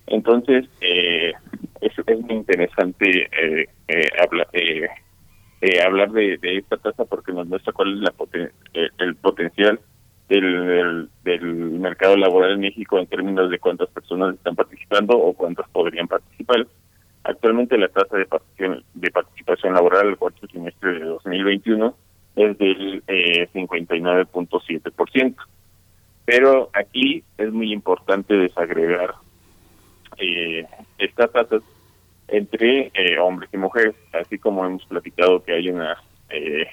Entonces, 0.09 0.66
eh, 0.80 1.32
es, 1.80 2.20
muy 2.20 2.35
interesante 2.35 3.22
eh, 3.24 3.68
eh, 3.89 4.09
eh, 4.52 4.89
eh, 5.60 5.82
hablar 5.82 6.10
de, 6.12 6.39
de, 6.39 6.59
esta 6.59 6.76
tasa 6.76 7.05
porque 7.05 7.32
nos 7.32 7.47
muestra 7.47 7.72
cuál 7.72 7.94
es 7.94 8.01
la 8.01 8.14
el 8.98 9.16
potencial 9.16 9.80
del, 10.28 11.09
del, 11.24 11.43
mercado 11.44 12.16
laboral 12.16 12.52
en 12.52 12.60
México 12.60 12.98
en 12.98 13.06
términos 13.06 13.51
de 13.51 13.59
cuántas 13.59 13.89
personas 13.90 14.35
están 14.35 14.55
participando 14.55 15.18
o 15.18 15.32
cuántas 15.32 15.68
podrían 15.70 16.09
participar. 16.09 16.66
Actualmente 17.24 17.76
la 17.76 17.89
tasa 17.89 18.16
de 18.16 18.26
participación, 18.26 18.85
de 18.94 19.10
participación 19.10 19.74
laboral 19.74 20.09
al 20.09 20.16
cuarto 20.16 20.47
trimestre 20.47 20.94
de 20.94 21.05
2021 21.05 21.94
es 22.36 22.59
del 22.59 23.02
eh, 23.09 23.48
59.7%. 23.52 25.35
Pero 26.24 26.70
aquí 26.74 27.24
es 27.39 27.52
muy 27.52 27.72
importante 27.72 28.35
desagregar 28.35 29.14
eh, 30.19 30.66
estas 30.99 31.32
tasas 31.32 31.62
entre 32.28 32.90
eh, 32.95 33.19
hombres 33.19 33.51
y 33.53 33.57
mujeres, 33.57 33.95
así 34.12 34.39
como 34.39 34.65
hemos 34.65 34.85
platicado 34.86 35.43
que 35.43 35.53
hay 35.55 35.70
una 35.70 35.97
eh, 36.31 36.66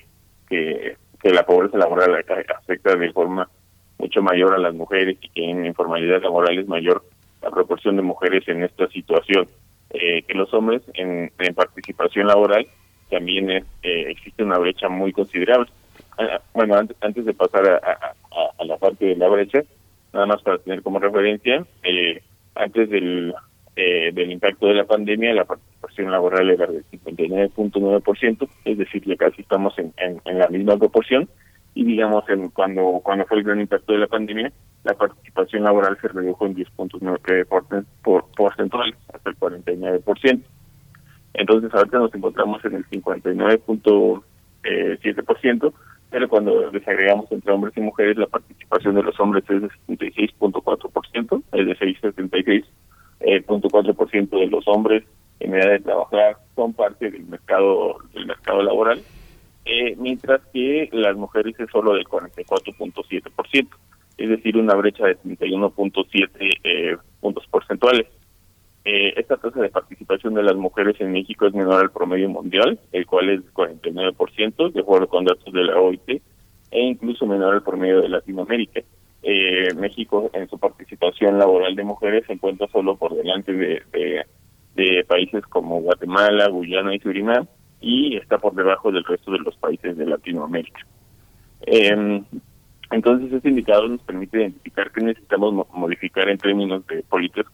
que, 0.49 0.97
que 1.21 1.29
la 1.31 1.45
pobreza 1.45 1.77
laboral 1.77 2.23
afecta 2.55 2.95
de 2.95 3.11
forma 3.11 3.49
mucho 3.97 4.21
mayor 4.21 4.53
a 4.53 4.57
las 4.57 4.73
mujeres 4.73 5.17
y 5.21 5.29
que 5.29 5.49
en 5.49 5.65
informalidad 5.65 6.21
laboral 6.21 6.57
es 6.57 6.67
mayor 6.67 7.03
la 7.41 7.49
proporción 7.51 7.95
de 7.95 8.01
mujeres 8.01 8.47
en 8.47 8.63
esta 8.63 8.87
situación 8.89 9.47
eh, 9.91 10.23
que 10.23 10.33
los 10.33 10.53
hombres 10.53 10.81
en, 10.93 11.31
participación 11.53 12.27
laboral 12.27 12.67
también 13.09 13.49
es, 13.51 13.63
eh, 13.83 14.05
existe 14.09 14.43
una 14.43 14.57
brecha 14.57 14.89
muy 14.89 15.13
considerable. 15.13 15.69
Ah, 16.17 16.41
bueno, 16.53 16.75
antes, 16.75 16.97
antes 17.01 17.23
de 17.23 17.33
pasar 17.33 17.65
a, 17.69 17.75
a, 17.77 18.15
a, 18.57 18.65
la 18.65 18.77
parte 18.77 19.05
de 19.05 19.15
la 19.15 19.27
brecha, 19.27 19.63
nada 20.11 20.25
más 20.25 20.41
para 20.41 20.57
tener 20.57 20.81
como 20.81 20.99
referencia, 20.99 21.63
eh, 21.83 22.21
antes 22.55 22.89
del, 22.89 23.33
eh, 23.75 24.11
del 24.13 24.31
impacto 24.31 24.67
de 24.67 24.75
la 24.75 24.85
pandemia, 24.85 25.33
la 25.33 25.43
participación 25.43 26.09
laboral 26.09 26.49
era 26.49 26.65
del 26.65 26.85
59.9%, 26.85 28.47
es 28.63 28.77
decir, 28.77 29.03
que 29.03 29.17
casi 29.17 29.41
estamos 29.41 29.77
en, 29.77 29.93
en, 29.97 30.39
la 30.39 30.47
misma 30.47 30.77
proporción. 30.77 31.27
Y 31.73 31.83
digamos, 31.83 32.23
en, 32.29 32.47
cuando, 32.49 33.01
cuando 33.03 33.25
fue 33.25 33.39
el 33.39 33.43
gran 33.43 33.59
impacto 33.59 33.91
de 33.91 33.99
la 33.99 34.07
pandemia, 34.07 34.53
la 34.85 34.93
participación 34.93 35.63
laboral 35.63 35.97
se 35.99 36.07
redujo 36.07 36.45
en 36.45 36.55
10.9 36.55 37.45
por, 37.47 37.65
por, 38.01 38.31
porcentuales, 38.31 38.95
hasta 39.13 39.29
el 39.29 39.37
49%. 39.37 40.41
Entonces, 41.33 41.73
ahorita 41.73 41.97
nos 41.97 42.15
encontramos 42.15 42.63
en 42.63 42.75
el 42.75 42.85
59.7%, 42.85 45.73
pero 46.09 46.27
cuando 46.29 46.71
desagregamos 46.71 47.31
entre 47.31 47.51
hombres 47.51 47.75
y 47.77 47.81
mujeres, 47.81 48.17
la 48.17 48.25
participación 48.27 48.95
de 48.95 49.03
los 49.03 49.19
hombres 49.19 49.43
es 49.49 49.61
de 49.61 49.69
76.4%, 49.87 51.43
es 51.51 51.65
de 51.65 51.77
6.76%, 51.77 54.39
de 54.39 54.47
los 54.47 54.67
hombres 54.67 55.03
en 55.39 55.53
edad 55.53 55.71
de 55.71 55.79
trabajar 55.79 56.37
son 56.55 56.73
parte 56.73 57.11
del 57.11 57.25
mercado 57.25 57.97
del 58.13 58.25
mercado 58.25 58.63
laboral, 58.63 59.01
eh, 59.65 59.95
mientras 59.97 60.41
que 60.53 60.89
las 60.91 61.15
mujeres 61.17 61.59
es 61.59 61.69
solo 61.71 61.93
del 61.93 62.05
44.7%, 62.05 63.67
es 64.17 64.29
decir, 64.29 64.57
una 64.57 64.75
brecha 64.75 65.05
de 65.05 65.17
31.7 65.17 66.29
eh, 66.63 66.97
puntos 67.19 67.45
porcentuales. 67.47 68.07
Eh, 68.87 69.13
esta 69.17 69.37
tasa 69.37 69.59
de 69.59 69.69
participación 69.69 70.35
de 70.35 70.43
las 70.43 70.55
mujeres 70.55 70.95
en 71.01 71.11
México 71.11 71.47
es 71.47 71.55
menor 71.55 71.81
al 71.81 71.91
promedio 71.91 72.29
mundial, 72.29 72.79
el 72.91 73.07
cual 73.07 73.29
es 73.29 73.41
49%, 73.51 74.71
de 74.71 74.79
acuerdo 74.79 75.07
con 75.07 75.25
datos 75.25 75.51
de 75.51 75.63
la 75.63 75.79
OIT, 75.79 76.21
e 76.69 76.81
incluso 76.81 77.25
menor 77.25 77.55
al 77.55 77.63
promedio 77.63 78.01
de 78.01 78.09
Latinoamérica. 78.09 78.81
Eh, 79.23 79.73
México 79.75 80.29
en 80.33 80.47
su 80.47 80.59
participación 80.59 81.39
laboral 81.39 81.75
de 81.75 81.83
mujeres 81.83 82.25
se 82.27 82.33
encuentra 82.33 82.67
solo 82.67 82.95
por 82.95 83.15
delante 83.15 83.53
de, 83.53 83.81
de, 84.75 85.03
países 85.05 85.43
como 85.47 85.81
Guatemala, 85.81 86.47
Guyana 86.49 86.93
y 86.93 86.99
Surinam 86.99 87.47
y 87.81 88.17
está 88.17 88.37
por 88.37 88.53
debajo 88.53 88.91
del 88.91 89.03
resto 89.03 89.31
de 89.31 89.39
los 89.39 89.55
países 89.55 89.97
de 89.97 90.05
Latinoamérica. 90.05 90.85
Eh, 91.65 92.21
entonces, 92.91 93.33
este 93.33 93.49
indicador 93.49 93.89
nos 93.89 94.01
permite 94.01 94.37
identificar 94.37 94.91
que 94.91 95.01
necesitamos 95.01 95.67
modificar 95.73 96.29
en 96.29 96.37
términos 96.37 96.85
de 96.85 97.01
políticas, 97.01 97.47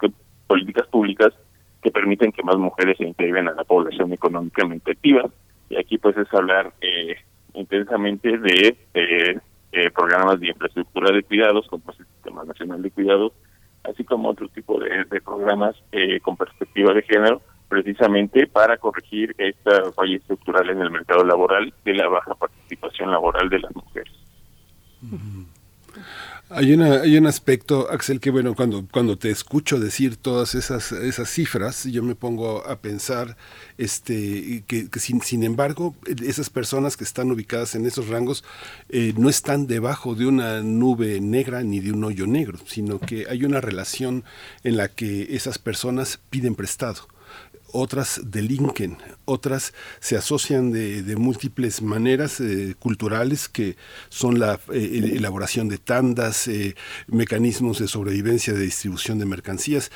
políticas 0.51 0.85
públicas 0.87 1.33
que 1.81 1.91
permiten 1.91 2.33
que 2.33 2.43
más 2.43 2.57
mujeres 2.57 2.97
se 2.97 3.05
integren 3.05 3.47
a 3.47 3.53
la 3.53 3.63
población 3.63 4.11
económicamente 4.11 4.91
activa. 4.91 5.29
Y 5.69 5.77
aquí 5.77 5.97
pues 5.97 6.17
es 6.17 6.27
hablar 6.33 6.73
eh, 6.81 7.15
intensamente 7.53 8.37
de 8.37 8.77
eh, 8.93 9.39
programas 9.95 10.41
de 10.41 10.49
infraestructura 10.49 11.15
de 11.15 11.23
cuidados, 11.23 11.65
como 11.69 11.83
el 11.87 12.05
Sistema 12.05 12.43
Nacional 12.43 12.81
de 12.81 12.91
Cuidados, 12.91 13.31
así 13.85 14.03
como 14.03 14.27
otro 14.27 14.49
tipo 14.49 14.77
de, 14.77 15.05
programas 15.21 15.73
eh, 15.93 16.19
con 16.19 16.35
perspectiva 16.35 16.93
de 16.93 17.03
género, 17.03 17.41
precisamente 17.69 18.45
para 18.45 18.75
corregir 18.75 19.33
esta 19.37 19.89
falla 19.93 20.17
estructural 20.17 20.69
en 20.69 20.81
el 20.81 20.91
mercado 20.91 21.23
laboral 21.23 21.73
de 21.85 21.93
la 21.93 22.09
baja 22.09 22.35
participación 22.35 23.09
laboral 23.09 23.47
de 23.47 23.59
las 23.59 23.73
mujeres. 23.73 24.13
Hay, 26.49 26.73
una, 26.73 27.01
hay 27.01 27.17
un 27.17 27.27
aspecto, 27.27 27.89
Axel, 27.89 28.19
que 28.19 28.29
bueno, 28.29 28.55
cuando, 28.55 28.85
cuando 28.91 29.17
te 29.17 29.29
escucho 29.29 29.79
decir 29.79 30.17
todas 30.17 30.53
esas, 30.53 30.91
esas 30.91 31.29
cifras, 31.29 31.85
yo 31.85 32.03
me 32.03 32.13
pongo 32.13 32.67
a 32.67 32.81
pensar 32.81 33.37
este, 33.77 34.63
que, 34.67 34.89
sin, 34.99 35.21
sin, 35.21 35.43
embargo, 35.43 35.95
esas 36.05 36.49
personas 36.49 36.97
que 36.97 37.05
están 37.05 37.31
ubicadas 37.31 37.75
en 37.75 37.85
esos 37.85 38.09
rangos 38.09 38.43
eh, 38.89 39.13
no 39.17 39.29
están 39.29 39.65
debajo 39.65 40.13
de 40.13 40.25
una 40.25 40.61
nube 40.61 41.21
negra 41.21 41.63
ni 41.63 41.79
de 41.79 41.93
un 41.93 42.03
hoyo 42.03 42.27
negro, 42.27 42.59
sino 42.65 42.99
que 42.99 43.27
hay 43.29 43.45
una 43.45 43.61
relación 43.61 44.25
en 44.63 44.75
la 44.75 44.89
que 44.89 45.35
esas 45.35 45.57
personas 45.57 46.19
piden 46.29 46.55
prestado 46.55 47.07
otras 47.73 48.21
delinquen, 48.23 48.97
otras 49.25 49.73
se 49.99 50.17
asocian 50.17 50.71
de, 50.71 51.15
múltiples 51.17 51.81
maneras 51.81 52.39
eh, 52.39 52.75
culturales 52.79 53.47
que 53.49 53.77
son 54.09 54.39
la 54.39 54.59
eh, 54.73 55.13
elaboración 55.15 55.67
de 55.69 55.77
tandas, 55.77 56.47
eh, 56.47 56.75
mecanismos 57.07 57.79
de 57.79 57.87
sobrevivencia, 57.87 58.53
de 58.53 58.61
distribución 58.61 59.19
de 59.19 59.25
mercancías, 59.25 59.91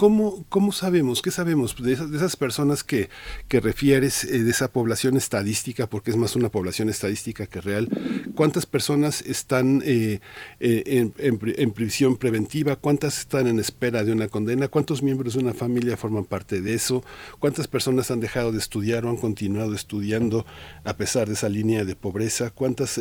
¿Cómo, 0.00 0.46
¿Cómo, 0.48 0.72
sabemos, 0.72 1.20
qué 1.20 1.30
sabemos 1.30 1.76
de 1.76 1.92
esas, 1.92 2.34
personas 2.34 2.82
que, 2.82 3.10
que 3.48 3.60
refieres, 3.60 4.24
eh, 4.24 4.42
de 4.42 4.50
esa 4.50 4.72
población 4.72 5.18
estadística, 5.18 5.90
porque 5.90 6.10
es 6.10 6.16
más 6.16 6.36
una 6.36 6.48
población 6.48 6.88
estadística 6.88 7.44
que 7.46 7.60
real? 7.60 7.86
¿Cuántas 8.34 8.64
personas 8.64 9.20
están 9.20 9.82
eh, 9.84 10.20
eh, 10.58 11.10
en, 11.18 11.70
prisión 11.72 12.16
preventiva? 12.16 12.76
¿Cuántas 12.76 13.18
están 13.18 13.46
en 13.46 13.58
espera 13.58 14.02
de 14.02 14.12
una 14.12 14.28
condena? 14.28 14.68
¿Cuántos 14.68 15.02
miembros 15.02 15.34
de 15.34 15.40
una 15.40 15.52
familia 15.52 15.98
forman 15.98 16.24
parte 16.24 16.62
de 16.62 16.72
eso? 16.72 17.04
¿Cuántas 17.38 17.68
personas 17.68 18.10
han 18.10 18.20
dejado 18.20 18.52
de 18.52 18.58
estudiar 18.58 19.04
o 19.04 19.10
han 19.10 19.18
continuado 19.18 19.74
estudiando 19.74 20.46
a 20.82 20.96
pesar 20.96 21.28
de 21.28 21.34
esa 21.34 21.50
línea 21.50 21.84
de 21.84 21.94
pobreza? 21.94 22.48
¿Cuántas 22.48 22.98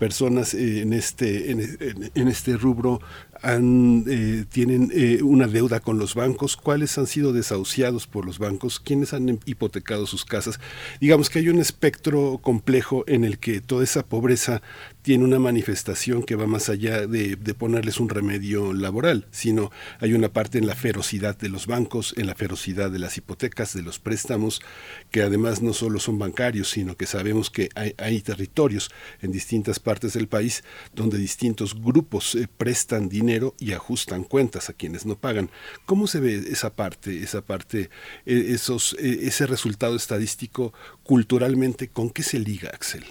personas 0.00 0.52
en, 0.54 0.94
este, 0.94 1.52
en 1.52 2.26
este 2.28 2.56
rubro 2.56 3.00
han, 3.44 4.04
eh, 4.08 4.44
tienen 4.50 4.90
eh, 4.94 5.22
una 5.22 5.46
deuda 5.46 5.80
con 5.80 5.98
los 5.98 6.14
bancos, 6.14 6.56
cuáles 6.56 6.96
han 6.98 7.06
sido 7.06 7.32
desahuciados 7.32 8.06
por 8.06 8.24
los 8.24 8.38
bancos, 8.38 8.80
quiénes 8.80 9.12
han 9.12 9.38
hipotecado 9.44 10.06
sus 10.06 10.24
casas. 10.24 10.58
Digamos 11.00 11.30
que 11.30 11.38
hay 11.40 11.48
un 11.50 11.60
espectro 11.60 12.38
complejo 12.42 13.04
en 13.06 13.24
el 13.24 13.38
que 13.38 13.60
toda 13.60 13.84
esa 13.84 14.04
pobreza 14.04 14.62
tiene 15.04 15.24
una 15.24 15.38
manifestación 15.38 16.22
que 16.22 16.34
va 16.34 16.46
más 16.46 16.70
allá 16.70 17.06
de, 17.06 17.36
ponerles 17.58 18.00
un 18.00 18.08
remedio 18.08 18.72
laboral, 18.72 19.26
sino 19.30 19.70
hay 20.00 20.14
una 20.14 20.30
parte 20.30 20.56
en 20.56 20.66
la 20.66 20.74
ferocidad 20.74 21.36
de 21.36 21.50
los 21.50 21.66
bancos, 21.66 22.14
en 22.16 22.26
la 22.26 22.34
ferocidad 22.34 22.90
de 22.90 22.98
las 22.98 23.18
hipotecas, 23.18 23.74
de 23.74 23.82
los 23.82 23.98
préstamos, 23.98 24.62
que 25.10 25.20
además 25.20 25.60
no 25.60 25.74
solo 25.74 26.00
son 26.00 26.18
bancarios, 26.18 26.70
sino 26.70 26.96
que 26.96 27.04
sabemos 27.04 27.50
que 27.50 27.68
hay, 27.74 28.22
territorios 28.22 28.90
en 29.20 29.30
distintas 29.30 29.78
partes 29.78 30.14
del 30.14 30.26
país 30.26 30.64
donde 30.94 31.18
distintos 31.18 31.78
grupos 31.78 32.34
eh, 32.34 32.48
prestan 32.48 33.10
dinero 33.10 33.54
y 33.58 33.72
ajustan 33.72 34.24
cuentas 34.24 34.70
a 34.70 34.72
quienes 34.72 35.04
no 35.04 35.16
pagan. 35.18 35.50
¿Cómo 35.84 36.06
se 36.06 36.20
ve 36.20 36.46
esa 36.50 36.74
parte, 36.74 37.22
esa 37.22 37.42
parte, 37.42 37.90
eh, 38.24 38.46
esos, 38.48 38.96
eh, 38.98 39.18
ese 39.24 39.46
resultado 39.46 39.96
estadístico 39.96 40.72
culturalmente, 41.02 41.88
con 41.88 42.08
qué 42.08 42.22
se 42.22 42.38
liga, 42.38 42.70
Axel? 42.72 43.04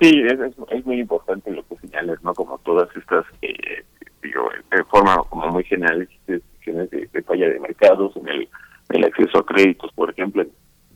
Sí, 0.00 0.22
es, 0.26 0.38
es, 0.70 0.86
muy 0.86 1.00
importante 1.00 1.50
lo 1.50 1.66
que 1.66 1.76
señalas, 1.76 2.22
¿no? 2.22 2.34
Como 2.34 2.58
todas 2.58 2.88
estas, 2.96 3.24
eh, 3.42 3.84
digo, 4.22 4.48
de 4.70 4.84
forma 4.84 5.16
como 5.30 5.48
muy 5.48 5.64
general, 5.64 6.08
situaciones 6.26 6.90
de, 6.90 7.22
falla 7.22 7.48
de 7.48 7.60
mercados, 7.60 8.12
en 8.16 8.28
el, 8.28 9.04
acceso 9.04 9.38
a 9.38 9.46
créditos, 9.46 9.92
por 9.92 10.10
ejemplo, 10.10 10.44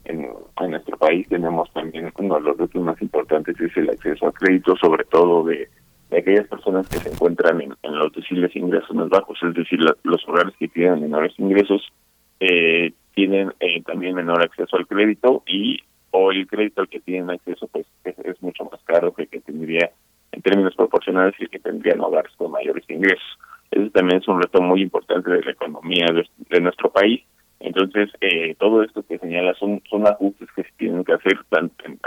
en, 0.05 0.29
en 0.59 0.71
nuestro 0.71 0.97
país 0.97 1.27
tenemos 1.29 1.71
también 1.73 2.11
uno 2.17 2.35
de 2.35 2.41
los 2.41 2.57
retos 2.57 2.81
más 2.81 3.01
importantes 3.01 3.59
es 3.59 3.75
el 3.77 3.89
acceso 3.89 4.27
a 4.27 4.31
créditos, 4.31 4.79
sobre 4.79 5.05
todo 5.05 5.43
de, 5.45 5.69
aquellas 6.11 6.47
personas 6.47 6.87
que 6.89 6.97
se 6.97 7.09
encuentran 7.09 7.61
en, 7.61 7.75
los 7.83 8.11
deciles 8.13 8.55
ingresos 8.55 8.95
más 8.95 9.09
bajos, 9.09 9.37
es 9.43 9.53
decir, 9.53 9.79
los 10.03 10.27
hogares 10.27 10.53
que 10.57 10.67
tienen 10.67 11.01
menores 11.01 11.33
ingresos 11.37 11.87
eh, 12.39 12.93
tienen 13.13 13.53
eh, 13.59 13.81
también 13.83 14.15
menor 14.15 14.41
acceso 14.41 14.75
al 14.75 14.87
crédito 14.87 15.43
y 15.45 15.79
o 16.11 16.31
el 16.31 16.47
crédito 16.47 16.81
al 16.81 16.89
que 16.89 16.99
tienen 16.99 17.29
acceso 17.29 17.67
pues 17.67 17.85
es, 18.03 18.41
mucho 18.41 18.65
más 18.65 18.81
caro 18.85 19.13
que 19.13 19.23
el 19.23 19.29
que 19.29 19.41
tendría 19.41 19.91
en 20.31 20.41
términos 20.41 20.75
proporcionales 20.75 21.35
y 21.39 21.43
el 21.43 21.49
que 21.49 21.59
tendrían 21.59 22.01
hogares 22.01 22.31
con 22.37 22.51
mayores 22.51 22.83
ingresos. 22.89 23.39
Eso 23.71 23.89
también 23.91 24.21
es 24.21 24.27
un 24.27 24.41
reto 24.41 24.61
muy 24.61 24.81
importante 24.81 25.29
de 25.29 25.43
la 25.43 25.51
economía 25.51 26.07
de, 26.49 26.61
nuestro 26.61 26.91
país. 26.91 27.21
Entonces, 27.59 28.09
eh, 28.21 28.55
todo 28.57 28.83
esto 28.83 29.03
que 29.03 29.19
señala 29.19 29.53
son, 29.55 29.81
son 29.89 30.07
ajustes 30.07 30.47
que 30.55 30.63
se 30.63 30.71
tienen 30.77 31.03
que 31.03 31.13
hacer 31.13 31.39
tanto 31.49 31.85
en, 31.85 31.99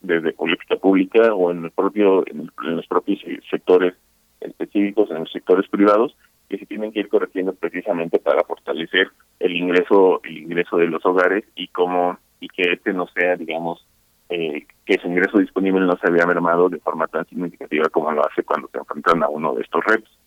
desde 0.00 0.32
política 0.32 0.76
pública 0.76 1.34
o 1.34 1.50
en 1.50 1.64
el 1.64 1.70
propio 1.70 2.24
en, 2.26 2.50
los 2.62 2.86
propios 2.86 3.20
sectores 3.50 3.94
específicos, 4.40 5.10
en 5.10 5.20
los 5.20 5.32
sectores 5.32 5.68
privados, 5.68 6.16
que 6.48 6.58
se 6.58 6.66
tienen 6.66 6.92
que 6.92 7.00
ir 7.00 7.08
corrigiendo 7.08 7.54
precisamente 7.54 8.18
para 8.18 8.44
fortalecer 8.44 9.08
el 9.40 9.56
ingreso 9.56 10.20
el 10.24 10.38
ingreso 10.38 10.78
de 10.78 10.86
los 10.86 11.04
hogares 11.04 11.44
y 11.54 11.68
cómo 11.68 12.18
y 12.44 12.48
que 12.48 12.72
este 12.72 12.92
no 12.92 13.06
sea, 13.08 13.36
digamos, 13.36 13.86
eh, 14.28 14.66
que 14.84 14.98
su 14.98 15.08
ingreso 15.08 15.38
disponible 15.38 15.80
no 15.86 15.96
se 15.96 16.08
había 16.08 16.26
mermado 16.26 16.68
de 16.68 16.78
forma 16.78 17.06
tan 17.06 17.26
significativa 17.26 17.88
como 17.88 18.12
lo 18.12 18.26
hace 18.26 18.42
cuando 18.42 18.68
se 18.68 18.78
enfrentan 18.78 19.22
a 19.22 19.28
uno 19.28 19.54
de 19.54 19.62
estos 19.62 19.82
retos. 19.84 20.18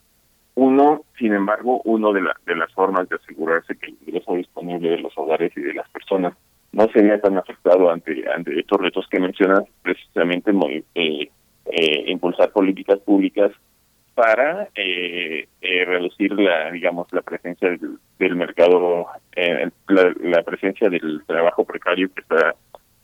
Uno, 0.56 1.04
sin 1.20 1.34
embargo, 1.34 1.82
uno 1.86 2.12
de, 2.14 2.22
de 2.46 2.56
las 2.56 2.74
formas 2.74 3.08
de 3.10 3.18
asegurarse 3.18 3.76
que 3.76 3.88
el 3.88 3.98
ingreso 4.08 4.34
disponible 4.34 4.90
de 4.90 5.00
los 5.00 5.16
hogares 5.16 5.52
y 5.56 5.62
de 5.62 5.76
las 5.76 5.88
personas 5.90 6.34
no 6.72 6.88
sería 6.90 7.22
tan 7.22 7.38
afectado 7.38 7.92
ante, 7.92 8.24
ante 8.36 8.60
estos 8.60 8.82
retos 8.82 9.08
que 9.10 9.20
mencionas, 9.20 9.64
precisamente 9.84 10.52
eh, 10.96 11.30
eh, 11.66 12.04
impulsar 12.08 12.52
políticas 12.52 12.98
públicas 13.00 13.52
para 14.18 14.68
eh, 14.74 15.48
eh, 15.62 15.86
reducir 15.86 16.32
la 16.40 16.72
digamos 16.72 17.06
la 17.14 17.22
presencia 17.22 17.70
del, 18.18 18.36
mercado 18.36 19.06
eh, 19.36 19.70
la, 19.90 20.42
presencia 20.42 20.90
del 20.90 21.22
trabajo 21.28 21.64
precario 21.66 22.12
que 22.12 22.22
está 22.22 22.56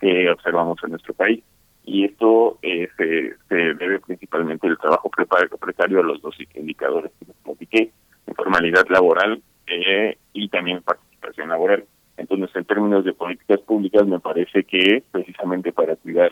que 0.01 0.27
observamos 0.31 0.79
en 0.83 0.89
nuestro 0.89 1.13
país. 1.13 1.43
Y 1.85 2.05
esto 2.05 2.57
eh, 2.63 2.87
se, 2.97 3.35
se, 3.47 3.55
debe 3.75 3.99
principalmente 3.99 4.67
al 4.67 4.79
trabajo 4.79 5.11
precario 5.11 5.99
a 5.99 6.03
los 6.03 6.19
dos 6.19 6.35
indicadores 6.55 7.11
que 7.19 7.31
platiqué 7.43 7.91
informalidad 8.25 8.87
laboral 8.89 9.39
eh, 9.67 10.17
y 10.33 10.49
también 10.49 10.81
participación 10.81 11.49
laboral. 11.49 11.85
Entonces 12.17 12.49
en 12.55 12.65
términos 12.65 13.05
de 13.05 13.13
políticas 13.13 13.59
públicas 13.59 14.07
me 14.07 14.19
parece 14.19 14.63
que 14.63 15.03
precisamente 15.11 15.71
para 15.71 15.95
cuidar 15.95 16.31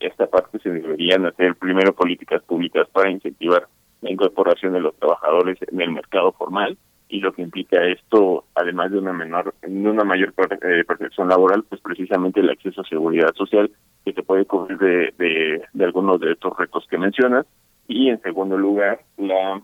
esta 0.00 0.26
parte 0.26 0.58
se 0.58 0.70
deberían 0.70 1.26
hacer 1.26 1.54
primero 1.54 1.94
políticas 1.94 2.42
públicas 2.42 2.88
para 2.92 3.08
incentivar 3.08 3.68
la 4.00 4.10
incorporación 4.10 4.72
de 4.72 4.80
los 4.80 4.94
trabajadores 4.96 5.58
en 5.70 5.80
el 5.80 5.90
mercado 5.92 6.32
formal 6.32 6.76
y 7.08 7.20
lo 7.20 7.32
que 7.32 7.42
implica 7.42 7.84
esto, 7.84 8.44
además 8.54 8.92
de 8.92 8.98
una 8.98 9.12
menor, 9.12 9.54
de 9.62 9.88
una 9.88 10.04
mayor 10.04 10.32
eh, 10.62 10.84
protección 10.86 11.28
laboral, 11.28 11.64
pues 11.68 11.80
precisamente 11.80 12.40
el 12.40 12.50
acceso 12.50 12.80
a 12.80 12.88
seguridad 12.88 13.34
social 13.34 13.70
que 14.04 14.12
se 14.12 14.22
puede 14.22 14.46
cubrir 14.46 14.78
de, 14.78 15.64
de, 15.72 15.84
algunos 15.84 16.20
de 16.20 16.32
estos 16.32 16.56
retos 16.56 16.86
que 16.88 16.98
mencionas. 16.98 17.46
Y 17.88 18.08
en 18.08 18.22
segundo 18.22 18.56
lugar 18.56 19.00
la 19.16 19.60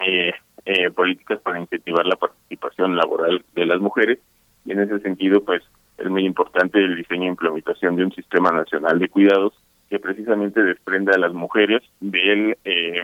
eh, 0.00 0.32
eh, 0.64 0.90
políticas 0.90 1.40
para 1.40 1.60
incentivar 1.60 2.04
la 2.04 2.16
participación 2.16 2.96
laboral 2.96 3.44
de 3.54 3.66
las 3.66 3.80
mujeres. 3.80 4.18
Y 4.64 4.72
en 4.72 4.80
ese 4.80 4.98
sentido, 4.98 5.44
pues 5.44 5.62
es 5.96 6.10
muy 6.10 6.26
importante 6.26 6.78
el 6.78 6.96
diseño 6.96 7.24
e 7.24 7.28
implementación 7.28 7.94
de 7.94 8.04
un 8.04 8.12
sistema 8.12 8.50
nacional 8.50 8.98
de 8.98 9.08
cuidados 9.08 9.54
que 9.88 10.00
precisamente 10.00 10.62
desprenda 10.62 11.14
a 11.14 11.18
las 11.18 11.32
mujeres 11.32 11.82
del, 12.00 12.58
eh, 12.64 13.00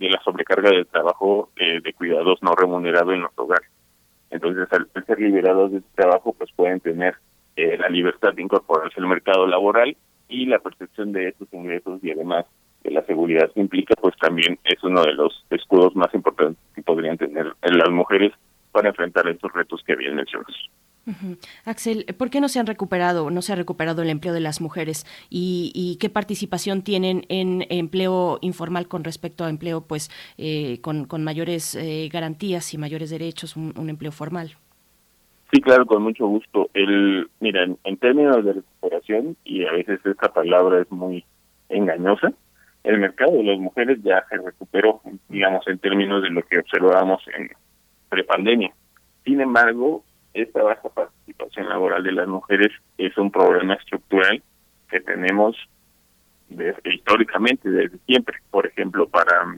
de 0.00 0.08
la 0.08 0.20
sobrecarga 0.22 0.70
del 0.70 0.86
trabajo 0.86 1.50
eh, 1.56 1.80
de 1.80 1.92
cuidados 1.92 2.42
no 2.42 2.54
remunerado 2.54 3.12
en 3.12 3.20
los 3.22 3.32
hogares. 3.36 3.68
Entonces, 4.30 4.66
al 4.72 4.88
ser 5.04 5.20
liberados 5.20 5.72
de 5.72 5.78
este 5.78 5.90
trabajo, 5.94 6.32
pues 6.32 6.50
pueden 6.56 6.80
tener 6.80 7.16
eh, 7.56 7.76
la 7.78 7.88
libertad 7.88 8.32
de 8.32 8.42
incorporarse 8.42 8.98
al 8.98 9.06
mercado 9.06 9.46
laboral 9.46 9.96
y 10.28 10.46
la 10.46 10.58
percepción 10.58 11.12
de 11.12 11.28
estos 11.28 11.52
ingresos 11.52 12.02
y 12.02 12.10
además 12.10 12.46
de 12.82 12.92
la 12.92 13.04
seguridad 13.04 13.50
que 13.52 13.60
implica, 13.60 13.94
pues 14.00 14.16
también 14.18 14.58
es 14.64 14.82
uno 14.82 15.02
de 15.02 15.12
los 15.12 15.44
escudos 15.50 15.94
más 15.94 16.12
importantes 16.14 16.62
que 16.74 16.82
podrían 16.82 17.18
tener 17.18 17.52
las 17.60 17.90
mujeres 17.90 18.32
para 18.72 18.88
enfrentar 18.88 19.28
estos 19.28 19.52
retos 19.52 19.82
que 19.84 19.96
bien 19.96 20.14
mencionas. 20.14 20.56
Axel, 21.64 22.04
¿por 22.18 22.30
qué 22.30 22.40
no 22.40 22.48
se 22.48 22.60
han 22.60 22.66
recuperado, 22.66 23.30
no 23.30 23.42
se 23.42 23.52
ha 23.52 23.56
recuperado 23.56 24.02
el 24.02 24.10
empleo 24.10 24.34
de 24.34 24.40
las 24.40 24.60
mujeres 24.60 25.06
y, 25.28 25.96
qué 26.00 26.10
participación 26.10 26.82
tienen 26.82 27.24
en 27.28 27.66
empleo 27.70 28.38
informal 28.42 28.88
con 28.88 29.04
respecto 29.04 29.44
a 29.44 29.50
empleo, 29.50 29.82
pues, 29.82 30.10
eh, 30.38 30.80
con, 30.80 31.06
mayores 31.22 31.74
eh, 31.74 32.08
garantías 32.12 32.72
y 32.74 32.78
mayores 32.78 33.10
derechos, 33.10 33.56
un, 33.56 33.88
empleo 33.88 34.12
formal? 34.12 34.56
Sí, 35.52 35.60
claro, 35.60 35.84
con 35.84 36.02
mucho 36.02 36.26
gusto. 36.26 36.70
El, 36.74 37.28
mira, 37.40 37.64
en, 37.64 37.96
términos 37.96 38.44
de 38.44 38.52
recuperación 38.54 39.36
y 39.44 39.64
a 39.64 39.72
veces 39.72 40.00
esta 40.04 40.32
palabra 40.32 40.80
es 40.80 40.90
muy 40.90 41.24
engañosa, 41.68 42.32
el 42.84 42.98
mercado 42.98 43.32
de 43.32 43.44
las 43.44 43.58
mujeres 43.58 43.98
ya 44.02 44.24
se 44.30 44.36
recuperó, 44.38 45.00
digamos, 45.28 45.66
en 45.66 45.78
términos 45.78 46.22
de 46.22 46.30
lo 46.30 46.42
que 46.42 46.58
observábamos 46.60 47.22
en 47.36 47.50
prepandemia. 48.08 48.72
Sin 49.24 49.40
embargo, 49.40 50.02
esta 50.34 50.62
baja 50.62 50.88
participación 50.88 51.68
laboral 51.68 52.02
de 52.02 52.12
las 52.12 52.28
mujeres 52.28 52.70
es 52.98 53.16
un 53.18 53.30
problema 53.30 53.74
estructural 53.74 54.42
que 54.88 55.00
tenemos 55.00 55.56
históricamente 56.84 57.70
desde 57.70 57.98
siempre. 58.06 58.38
Por 58.50 58.66
ejemplo, 58.66 59.08
para 59.08 59.56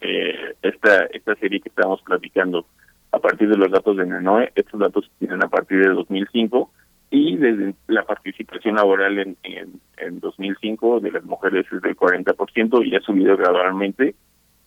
eh, 0.00 0.54
esta 0.62 1.04
esta 1.06 1.34
serie 1.36 1.60
que 1.60 1.68
estamos 1.68 2.00
platicando 2.02 2.66
a 3.12 3.18
partir 3.18 3.48
de 3.48 3.56
los 3.56 3.70
datos 3.70 3.96
de 3.96 4.06
NENOE, 4.06 4.52
estos 4.54 4.80
datos 4.80 5.10
tienen 5.18 5.42
a 5.42 5.48
partir 5.48 5.82
de 5.82 5.90
2005 5.90 6.70
y 7.10 7.36
desde 7.36 7.74
la 7.88 8.04
participación 8.04 8.76
laboral 8.76 9.18
en, 9.18 9.36
en, 9.42 9.80
en 9.96 10.20
2005 10.20 11.00
de 11.00 11.10
las 11.10 11.24
mujeres 11.24 11.66
es 11.72 11.82
del 11.82 11.96
40% 11.96 12.86
y 12.86 12.94
ha 12.94 13.00
subido 13.00 13.36
gradualmente 13.36 14.14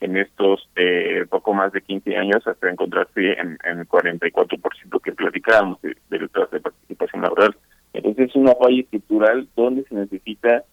en 0.04 0.18
estos 0.18 0.70
eh, 0.76 1.26
poco 1.30 1.54
más 1.54 1.72
de 1.72 1.82
15 1.82 2.18
años 2.18 2.46
hasta 2.46 2.70
encontrarse 2.70 3.34
en, 3.34 3.58
en 3.64 3.80
el 3.80 3.88
44% 3.88 5.02
que 5.02 5.12
platicábamos 5.14 5.82
de, 5.82 5.96
de 6.10 6.20
de 6.20 6.60
participación 6.60 7.22
laboral. 7.22 7.56
Entonces 7.94 8.30
es 8.30 8.36
una 8.36 8.54
falla 8.56 8.82
estructural 8.82 9.48
donde 9.56 9.84
se 9.84 9.96
necesita 9.96 10.64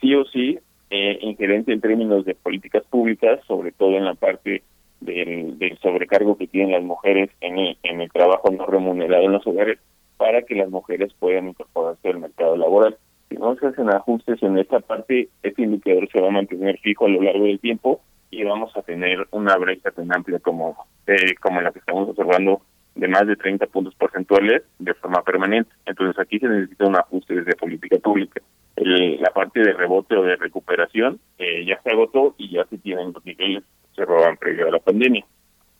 sí 0.00 0.14
o 0.14 0.24
sí 0.26 0.58
eh, 0.90 1.18
injerencia 1.22 1.74
en 1.74 1.80
términos 1.80 2.24
de 2.24 2.36
políticas 2.36 2.84
públicas, 2.84 3.40
sobre 3.48 3.72
todo 3.72 3.96
en 3.96 4.04
la 4.04 4.14
parte 4.14 4.62
del, 5.00 5.58
del 5.58 5.78
sobrecargo 5.78 6.36
que 6.36 6.46
tienen 6.46 6.72
las 6.72 6.84
mujeres 6.84 7.30
en 7.40 7.58
el, 7.58 7.76
en 7.82 8.00
el 8.00 8.12
trabajo 8.12 8.50
no 8.50 8.64
remunerado 8.66 9.24
en 9.24 9.32
los 9.32 9.46
hogares, 9.46 9.78
para 10.18 10.42
que 10.42 10.54
las 10.54 10.70
mujeres 10.70 11.12
puedan 11.18 11.48
incorporarse 11.48 12.08
al 12.08 12.20
mercado 12.20 12.56
laboral. 12.56 12.96
Si 13.28 13.36
no 13.36 13.56
se 13.56 13.66
hacen 13.66 13.90
ajustes 13.90 14.40
en 14.42 14.56
esta 14.58 14.78
parte, 14.78 15.30
este 15.42 15.62
indicador 15.62 16.08
se 16.12 16.20
va 16.20 16.28
a 16.28 16.32
mantener 16.32 16.78
fijo 16.78 17.06
a 17.06 17.08
lo 17.08 17.22
largo 17.22 17.46
del 17.46 17.58
tiempo 17.58 18.00
y 18.32 18.42
vamos 18.44 18.74
a 18.76 18.82
tener 18.82 19.28
una 19.30 19.56
brecha 19.56 19.90
tan 19.90 20.12
amplia 20.12 20.40
como, 20.40 20.86
eh, 21.06 21.34
como 21.40 21.60
la 21.60 21.70
que 21.70 21.80
estamos 21.80 22.08
observando 22.08 22.62
de 22.94 23.06
más 23.06 23.26
de 23.26 23.36
30 23.36 23.66
puntos 23.66 23.94
porcentuales 23.94 24.62
de 24.78 24.94
forma 24.94 25.22
permanente. 25.22 25.70
Entonces 25.84 26.18
aquí 26.18 26.38
se 26.38 26.48
necesita 26.48 26.86
un 26.86 26.96
ajuste 26.96 27.34
desde 27.34 27.54
política 27.54 27.98
pública. 27.98 28.40
la 28.74 29.30
parte 29.30 29.60
de 29.60 29.74
rebote 29.74 30.16
o 30.16 30.22
de 30.22 30.36
recuperación 30.36 31.20
eh, 31.38 31.64
ya 31.66 31.80
se 31.82 31.90
agotó 31.90 32.34
y 32.38 32.50
ya 32.50 32.64
se 32.64 32.78
tienen 32.78 33.12
los 33.12 33.24
niveles 33.24 33.62
se 33.94 34.04
roban 34.06 34.38
previo 34.38 34.66
a 34.66 34.70
la 34.70 34.78
pandemia. 34.78 35.24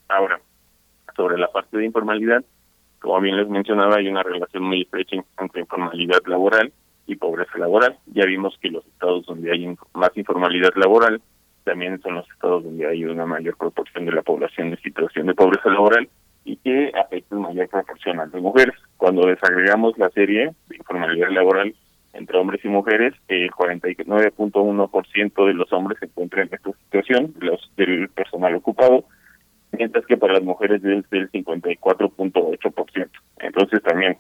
Ahora, 0.09 0.39
sobre 1.17 1.39
la 1.39 1.49
parte 1.49 1.79
de 1.79 1.87
informalidad, 1.87 2.45
como 3.01 3.19
bien 3.21 3.39
les 3.39 3.49
mencionaba, 3.49 3.97
hay 3.97 4.09
una 4.09 4.23
relación 4.23 4.65
muy 4.65 4.83
estrecha 4.83 5.17
entre 5.39 5.63
informalidad 5.63 6.21
laboral 6.27 6.71
y 7.07 7.17
pobreza 7.17 7.57
laboral. 7.57 7.99
Ya 8.07 8.27
vimos 8.27 8.59
que 8.61 8.69
los 8.69 8.87
estados 8.87 9.25
donde 9.25 9.51
hay 9.51 9.75
más 9.95 10.11
informalidad 10.17 10.75
laboral 10.77 11.23
también 11.65 12.01
son 12.03 12.15
los 12.17 12.31
estados 12.31 12.65
donde 12.65 12.87
hay 12.87 13.05
una 13.05 13.27
mayor 13.27 13.57
proporción 13.57 14.07
de 14.07 14.13
la 14.13 14.23
población 14.23 14.69
en 14.69 14.81
situación 14.81 15.27
de 15.27 15.35
pobreza 15.35 15.69
laboral 15.69 16.09
y 16.45 16.57
que 16.57 16.93
afecta 16.95 17.35
en 17.35 17.43
mayor 17.43 17.69
proporción 17.69 18.21
a 18.21 18.27
las 18.27 18.43
mujeres. 18.43 18.75
Cuando 18.97 19.27
desagregamos 19.27 19.97
la 19.99 20.11
serie 20.11 20.53
de 20.69 20.77
informalidad 20.77 21.31
laboral 21.31 21.75
entre 22.13 22.39
hombres 22.39 22.65
y 22.65 22.69
mujeres, 22.69 23.15
el 23.29 23.51
49.1% 23.51 25.47
de 25.47 25.55
los 25.55 25.73
hombres 25.73 25.99
se 25.99 26.07
encuentran 26.07 26.49
en 26.49 26.55
esta 26.55 26.73
situación, 26.85 27.35
los 27.41 27.71
del 27.77 28.09
personal 28.11 28.55
ocupado, 28.57 29.05
mientras 29.73 30.05
que 30.07 30.17
para 30.17 30.35
las 30.35 30.43
mujeres 30.43 30.85
es 30.85 31.09
del 31.11 31.31
54.8%. 31.31 33.09
Entonces 33.39 33.83
también 33.83 34.19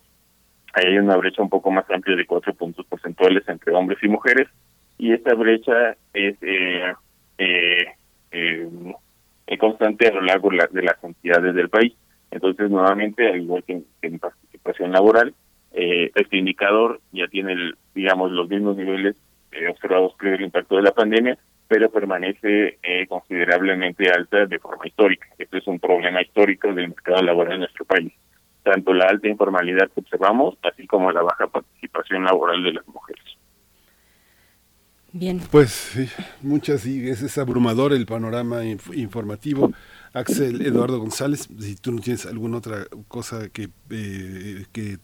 hay 0.72 0.96
una 0.96 1.16
brecha 1.16 1.42
un 1.42 1.50
poco 1.50 1.70
más 1.70 1.84
amplia 1.90 2.16
de 2.16 2.26
cuatro 2.26 2.54
puntos 2.54 2.86
porcentuales 2.86 3.46
entre 3.46 3.74
hombres 3.74 3.98
y 4.02 4.08
mujeres, 4.08 4.48
y 4.96 5.12
esta 5.12 5.34
brecha 5.34 5.96
es 6.14 6.36
eh, 6.40 6.94
eh, 7.42 8.68
eh, 9.46 9.58
constante 9.58 10.08
a 10.08 10.12
lo 10.12 10.22
largo 10.22 10.50
de 10.50 10.82
las 10.82 11.04
entidades 11.04 11.54
del 11.54 11.68
país. 11.68 11.94
Entonces, 12.30 12.70
nuevamente, 12.70 13.28
al 13.28 13.42
igual 13.42 13.62
que 13.64 13.82
en, 14.02 14.18
participación 14.18 14.92
laboral, 14.92 15.34
eh, 15.72 16.10
este 16.14 16.38
indicador 16.38 17.00
ya 17.12 17.28
tiene, 17.28 17.52
el, 17.52 17.76
digamos, 17.94 18.32
los 18.32 18.48
mismos 18.48 18.76
niveles 18.76 19.16
eh, 19.52 19.68
observados 19.68 20.14
previo 20.18 20.38
al 20.38 20.44
impacto 20.44 20.76
de 20.76 20.82
la 20.82 20.92
pandemia, 20.92 21.38
pero 21.68 21.90
permanece 21.90 22.78
eh, 22.82 23.06
considerablemente 23.06 24.10
alta 24.10 24.46
de 24.46 24.58
forma 24.58 24.86
histórica. 24.86 25.26
Este 25.38 25.58
es 25.58 25.66
un 25.66 25.78
problema 25.78 26.22
histórico 26.22 26.72
del 26.72 26.88
mercado 26.88 27.22
laboral 27.22 27.54
en 27.54 27.60
nuestro 27.60 27.84
país. 27.84 28.12
Tanto 28.62 28.94
la 28.94 29.06
alta 29.06 29.28
informalidad 29.28 29.90
que 29.90 30.00
observamos, 30.00 30.56
así 30.62 30.86
como 30.86 31.12
la 31.12 31.22
baja 31.22 31.46
participación 31.48 32.24
laboral 32.24 32.62
de 32.62 32.72
las 32.74 32.86
mujeres. 32.88 33.24
Bien. 35.12 35.42
Pues 35.50 35.90
muchas 36.40 36.82
sí, 36.82 37.08
es, 37.08 37.36
abrumador 37.36 37.92
el 37.92 38.06
panorama 38.06 38.64
informativo. 38.64 39.72
Axel 40.14 40.60
Eduardo 40.60 40.98
González, 40.98 41.48
si 41.58 41.74
tú 41.76 41.92
no 41.92 42.00
tienes 42.00 42.26
alguna 42.26 42.58
otra 42.58 42.86
cosa 43.08 43.48
que, 43.48 43.70
eh, 43.90 44.66
que 44.72 44.98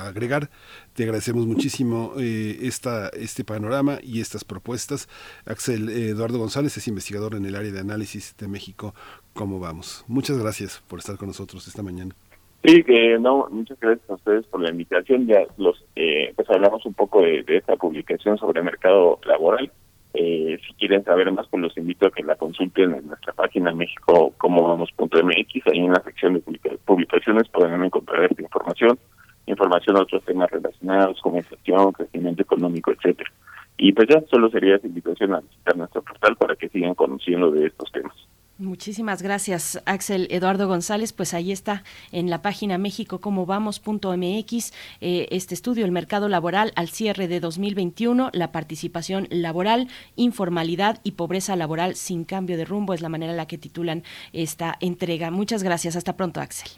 agregar, 0.00 0.50
te 0.92 1.04
agradecemos 1.04 1.46
muchísimo 1.46 2.14
eh, 2.18 2.58
esta, 2.62 3.08
este 3.10 3.44
panorama 3.44 3.98
y 4.02 4.20
estas 4.20 4.44
propuestas. 4.44 5.08
Axel 5.46 5.88
Eduardo 5.88 6.38
González 6.38 6.76
es 6.76 6.88
investigador 6.88 7.34
en 7.34 7.46
el 7.46 7.54
área 7.54 7.72
de 7.72 7.80
análisis 7.80 8.34
de 8.38 8.48
México. 8.48 8.94
¿Cómo 9.34 9.60
vamos? 9.60 10.04
Muchas 10.08 10.38
gracias 10.38 10.82
por 10.88 10.98
estar 10.98 11.16
con 11.16 11.28
nosotros 11.28 11.66
esta 11.68 11.82
mañana. 11.82 12.14
Sí, 12.62 12.84
que 12.84 13.18
no, 13.18 13.48
muchas 13.50 13.80
gracias 13.80 14.08
a 14.10 14.14
ustedes 14.14 14.44
por 14.46 14.60
la 14.60 14.70
invitación. 14.70 15.26
Ya 15.26 15.46
los, 15.56 15.82
eh, 15.96 16.32
pues 16.36 16.48
hablamos 16.50 16.84
un 16.84 16.92
poco 16.92 17.22
de, 17.22 17.42
esta 17.48 17.76
publicación 17.76 18.36
sobre 18.36 18.62
mercado 18.62 19.18
laboral. 19.24 19.70
Eh, 20.12 20.58
si 20.66 20.74
quieren 20.74 21.02
saber 21.04 21.32
más, 21.32 21.46
pues 21.48 21.62
los 21.62 21.76
invito 21.78 22.06
a 22.06 22.10
que 22.10 22.22
la 22.22 22.34
consulten 22.34 22.94
en 22.94 23.06
nuestra 23.06 23.32
página 23.32 23.72
México 23.72 24.34
como 24.36 24.68
vamos.mx. 24.68 25.66
Ahí 25.68 25.78
en 25.78 25.92
la 25.92 26.02
sección 26.02 26.34
de 26.34 26.40
publicaciones 26.84 27.48
podrán 27.48 27.82
encontrar 27.82 28.24
esta 28.24 28.42
información, 28.42 28.98
información 29.46 29.96
de 29.96 30.02
otros 30.02 30.24
temas 30.24 30.50
relacionados, 30.50 31.18
como 31.22 31.38
inflación, 31.38 31.92
crecimiento 31.92 32.42
económico, 32.42 32.92
etcétera. 32.92 33.30
Y 33.78 33.92
pues 33.94 34.08
ya 34.08 34.20
solo 34.30 34.50
sería 34.50 34.76
esa 34.76 34.86
invitación 34.86 35.32
a 35.32 35.40
visitar 35.40 35.76
nuestro 35.78 36.02
portal 36.02 36.36
para 36.36 36.56
que 36.56 36.68
sigan 36.68 36.94
conociendo 36.94 37.50
de 37.50 37.68
estos 37.68 37.90
temas. 37.90 38.14
Muchísimas 38.60 39.22
gracias, 39.22 39.82
Axel 39.86 40.28
Eduardo 40.30 40.68
González. 40.68 41.14
Pues 41.14 41.32
ahí 41.32 41.50
está 41.50 41.82
en 42.12 42.28
la 42.28 42.42
página 42.42 42.76
mexico.como-vamos.mx 42.76 44.72
eh, 45.00 45.28
este 45.30 45.54
estudio, 45.54 45.86
el 45.86 45.92
mercado 45.92 46.28
laboral 46.28 46.72
al 46.76 46.90
cierre 46.90 47.26
de 47.26 47.40
2021, 47.40 48.28
la 48.34 48.52
participación 48.52 49.28
laboral, 49.30 49.88
informalidad 50.14 51.00
y 51.04 51.12
pobreza 51.12 51.56
laboral 51.56 51.94
sin 51.94 52.24
cambio 52.24 52.58
de 52.58 52.66
rumbo 52.66 52.92
es 52.92 53.00
la 53.00 53.08
manera 53.08 53.32
en 53.32 53.38
la 53.38 53.46
que 53.46 53.56
titulan 53.56 54.02
esta 54.34 54.76
entrega. 54.80 55.30
Muchas 55.30 55.62
gracias. 55.62 55.96
Hasta 55.96 56.14
pronto, 56.14 56.42
Axel. 56.42 56.70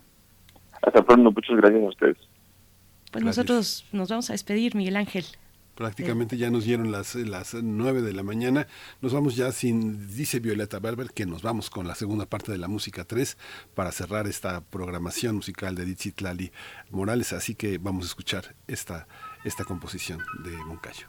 Hasta 0.83 1.03
pronto. 1.03 1.33
Muchas 1.33 1.57
gracias 1.57 1.83
a 1.83 1.89
ustedes. 1.89 2.17
Pues 3.11 3.25
nosotros 3.25 3.85
nos 3.91 4.09
vamos 4.09 4.31
a 4.31 4.35
despedir, 4.35 4.77
Miguel 4.77 4.95
Ángel. 4.95 5.25
Prácticamente 5.83 6.37
ya 6.37 6.49
nos 6.49 6.63
dieron 6.63 6.93
las, 6.93 7.17
las 7.17 7.55
9 7.55 8.03
de 8.03 8.13
la 8.13 8.23
mañana. 8.23 8.69
Nos 9.01 9.13
vamos 9.13 9.35
ya 9.35 9.51
sin, 9.51 10.15
dice 10.15 10.39
Violeta 10.39 10.79
Berber, 10.79 11.11
que 11.11 11.27
nos 11.27 11.43
vamos 11.43 11.71
con 11.71 11.89
la 11.89 11.97
segunda 11.97 12.25
parte 12.25 12.53
de 12.53 12.59
la 12.59 12.69
música 12.69 13.05
3 13.05 13.37
para 13.75 13.91
cerrar 13.91 14.29
esta 14.29 14.61
programación 14.61 15.35
musical 15.35 15.75
de 15.75 15.97
Lali 16.21 16.53
Morales. 16.93 17.33
Así 17.33 17.57
que 17.57 17.79
vamos 17.79 18.05
a 18.05 18.07
escuchar 18.07 18.55
esta, 18.69 19.09
esta 19.43 19.65
composición 19.65 20.21
de 20.45 20.53
Moncayo. 20.53 21.09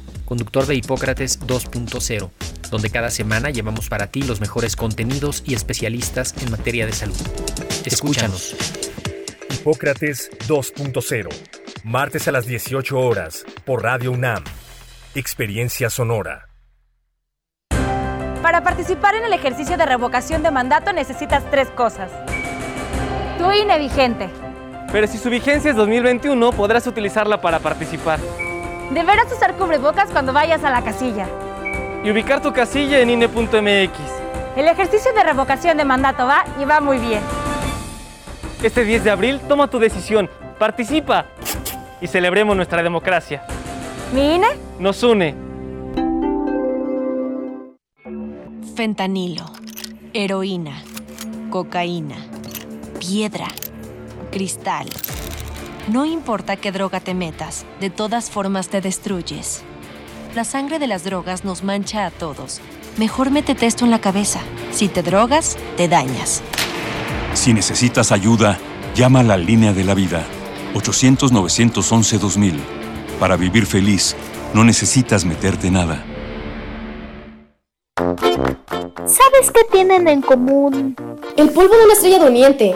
conductor 0.31 0.65
de 0.65 0.75
Hipócrates 0.75 1.41
2.0, 1.41 2.29
donde 2.69 2.89
cada 2.89 3.09
semana 3.09 3.49
llevamos 3.49 3.89
para 3.89 4.07
ti 4.07 4.21
los 4.21 4.39
mejores 4.39 4.77
contenidos 4.77 5.43
y 5.45 5.55
especialistas 5.55 6.33
en 6.41 6.49
materia 6.49 6.85
de 6.85 6.93
salud. 6.93 7.17
Escúchanos. 7.83 8.55
Hipócrates 9.49 10.31
2.0, 10.47 11.27
martes 11.83 12.29
a 12.29 12.31
las 12.31 12.45
18 12.45 12.97
horas, 12.97 13.43
por 13.65 13.83
Radio 13.83 14.13
UNAM. 14.13 14.45
Experiencia 15.15 15.89
sonora. 15.89 16.47
Para 18.41 18.63
participar 18.63 19.15
en 19.15 19.25
el 19.25 19.33
ejercicio 19.33 19.75
de 19.75 19.85
revocación 19.85 20.43
de 20.43 20.51
mandato 20.51 20.93
necesitas 20.93 21.43
tres 21.51 21.67
cosas. 21.71 22.09
Tu 23.37 23.51
INE 23.51 23.77
vigente. 23.79 24.29
Pero 24.93 25.07
si 25.07 25.17
su 25.17 25.29
vigencia 25.29 25.71
es 25.71 25.75
2021, 25.75 26.53
podrás 26.53 26.87
utilizarla 26.87 27.41
para 27.41 27.59
participar. 27.59 28.21
Deberás 28.93 29.31
usar 29.31 29.55
cubrebocas 29.55 30.09
cuando 30.11 30.33
vayas 30.33 30.63
a 30.65 30.69
la 30.69 30.83
casilla. 30.83 31.25
Y 32.03 32.11
ubicar 32.11 32.41
tu 32.41 32.51
casilla 32.51 32.99
en 32.99 33.09
INE.mx. 33.09 33.91
El 34.57 34.67
ejercicio 34.67 35.13
de 35.13 35.23
revocación 35.23 35.77
de 35.77 35.85
mandato 35.85 36.27
va 36.27 36.43
y 36.59 36.65
va 36.65 36.81
muy 36.81 36.97
bien. 36.97 37.21
Este 38.61 38.83
10 38.83 39.05
de 39.05 39.11
abril 39.11 39.39
toma 39.47 39.69
tu 39.69 39.79
decisión, 39.79 40.29
participa 40.59 41.25
y 42.01 42.07
celebremos 42.07 42.55
nuestra 42.55 42.83
democracia. 42.83 43.43
¿Mi 44.13 44.35
INE? 44.35 44.47
Nos 44.77 45.01
une. 45.03 45.35
Fentanilo, 48.75 49.45
heroína, 50.13 50.83
cocaína, 51.49 52.17
piedra, 52.99 53.47
cristal. 54.31 54.87
No 55.91 56.05
importa 56.05 56.55
qué 56.55 56.71
droga 56.71 57.01
te 57.01 57.13
metas, 57.13 57.65
de 57.81 57.89
todas 57.89 58.29
formas 58.31 58.69
te 58.69 58.79
destruyes. 58.79 59.61
La 60.33 60.45
sangre 60.45 60.79
de 60.79 60.87
las 60.87 61.03
drogas 61.03 61.43
nos 61.43 61.65
mancha 61.65 62.05
a 62.05 62.11
todos. 62.11 62.61
Mejor 62.97 63.29
métete 63.29 63.65
esto 63.65 63.83
en 63.83 63.91
la 63.91 63.99
cabeza. 63.99 64.39
Si 64.71 64.87
te 64.87 65.03
drogas, 65.03 65.57
te 65.75 65.89
dañas. 65.89 66.43
Si 67.33 67.53
necesitas 67.53 68.13
ayuda, 68.13 68.57
llama 68.95 69.19
a 69.19 69.23
la 69.23 69.35
línea 69.35 69.73
de 69.73 69.83
la 69.83 69.93
vida. 69.93 70.23
800-911-2000. 70.75 72.53
Para 73.19 73.35
vivir 73.35 73.65
feliz, 73.65 74.15
no 74.53 74.63
necesitas 74.63 75.25
meterte 75.25 75.69
nada. 75.69 76.05
¿Sabes 77.97 79.51
qué 79.53 79.65
tienen 79.69 80.07
en 80.07 80.21
común? 80.21 80.95
El 81.35 81.49
polvo 81.49 81.75
de 81.75 81.83
una 81.83 81.93
estrella 81.95 82.19
durmiente, 82.19 82.75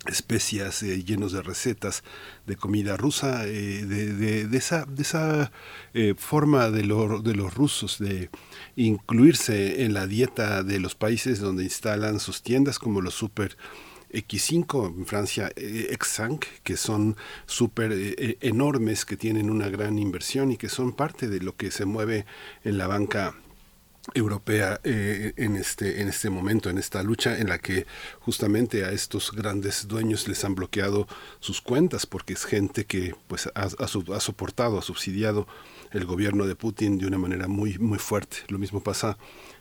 especias 0.07 0.83
eh, 0.83 1.03
llenos 1.05 1.33
de 1.33 1.43
recetas 1.43 2.03
de 2.47 2.57
comida 2.57 2.97
rusa, 2.97 3.47
eh, 3.47 3.85
de, 3.85 4.57
esa, 4.57 4.85
de 4.87 5.03
esa 5.03 5.53
eh, 5.95 6.15
forma 6.17 6.71
de, 6.71 6.83
de 6.83 7.35
los 7.35 7.55
rusos 7.55 7.99
de 7.99 8.31
incluirse 8.77 9.85
en 9.85 9.95
la 9.95 10.07
dieta 10.07 10.63
de 10.63 10.81
los 10.81 10.95
países 10.95 11.41
donde 11.41 11.65
instalan 11.65 12.21
sus 12.21 12.43
tiendas, 12.43 12.79
como 12.79 13.01
los 13.01 13.15
super 13.15 13.57
X5 14.13 14.97
en 14.99 15.07
Francia, 15.07 15.51
eh, 15.57 15.89
X5, 15.99 16.45
que 16.63 16.77
son 16.77 17.17
súper 17.47 17.93
eh, 17.93 18.39
enormes, 18.41 19.05
que 19.05 19.17
tienen 19.17 19.51
una 19.51 19.69
gran 19.69 19.99
inversión 19.99 20.53
y 20.53 20.57
que 20.57 20.69
son 20.69 20.93
parte 20.93 21.29
de 21.29 21.41
lo 21.41 21.57
que 21.57 21.71
se 21.71 21.85
mueve 21.85 22.27
en 22.65 22.79
la 22.79 22.87
banca 22.87 23.35
europea 24.15 24.81
eh, 24.85 25.33
en 25.37 25.57
este 25.57 26.01
en 26.01 26.09
este 26.09 26.31
momento 26.31 26.71
en 26.71 26.79
esta 26.79 27.03
lucha 27.03 27.39
en 27.39 27.49
la 27.49 27.59
que 27.59 27.87
justamente 28.21 28.85
a 28.85 28.93
estos 28.93 29.33
grandes 29.33 29.87
dueños 29.87 30.29
les 30.29 30.45
han 30.45 30.55
bloqueado 30.55 31.07
sus 31.41 31.61
cuentas 31.61 32.07
porque 32.07 32.33
es 32.33 32.45
gente 32.45 32.87
que 32.87 33.15
pues 33.27 33.49
ha, 33.55 33.65
ha, 33.65 33.85
ha 33.85 34.21
soportado 34.21 34.79
ha 34.79 34.83
subsidiado 34.83 35.47
el 35.93 36.05
gobierno 36.05 36.47
de 36.47 36.55
Putin 36.55 36.99
de 36.99 37.07
una 37.07 37.19
manera 37.19 37.49
muy 37.49 37.79
muy 37.79 37.99
fuerte. 37.99 38.39
Lo 38.49 38.59
mismo 38.59 38.83
pasa 38.83 39.19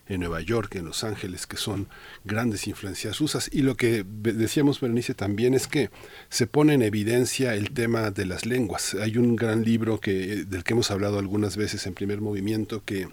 en 0.10 0.22
Nueva 0.22 0.42
York, 0.42 0.76
en 0.76 0.86
Los 0.86 1.04
Ángeles, 1.04 1.48
que 1.48 1.58
son 1.58 1.88
grandes 2.24 2.68
influencias 2.68 3.20
rusas. 3.20 3.50
Y 3.52 3.62
lo 3.62 3.76
que 3.76 4.06
decíamos, 4.08 4.80
Berenice, 4.80 5.14
también 5.14 5.54
es 5.54 5.68
que 5.68 5.90
se 6.30 6.48
pone 6.48 6.74
en 6.74 6.82
evidencia 6.82 7.56
el 7.56 7.72
tema 7.72 8.12
de 8.12 8.26
las 8.26 8.46
lenguas. 8.46 8.96
Hay 8.96 9.18
un 9.18 9.36
gran 9.36 9.64
libro 9.64 10.00
que, 10.00 10.46
del 10.46 10.64
que 10.64 10.74
hemos 10.74 10.92
hablado 10.92 11.20
algunas 11.20 11.58
veces 11.58 11.86
en 11.88 11.94
primer 11.94 12.22
movimiento, 12.22 12.84
que 12.84 13.08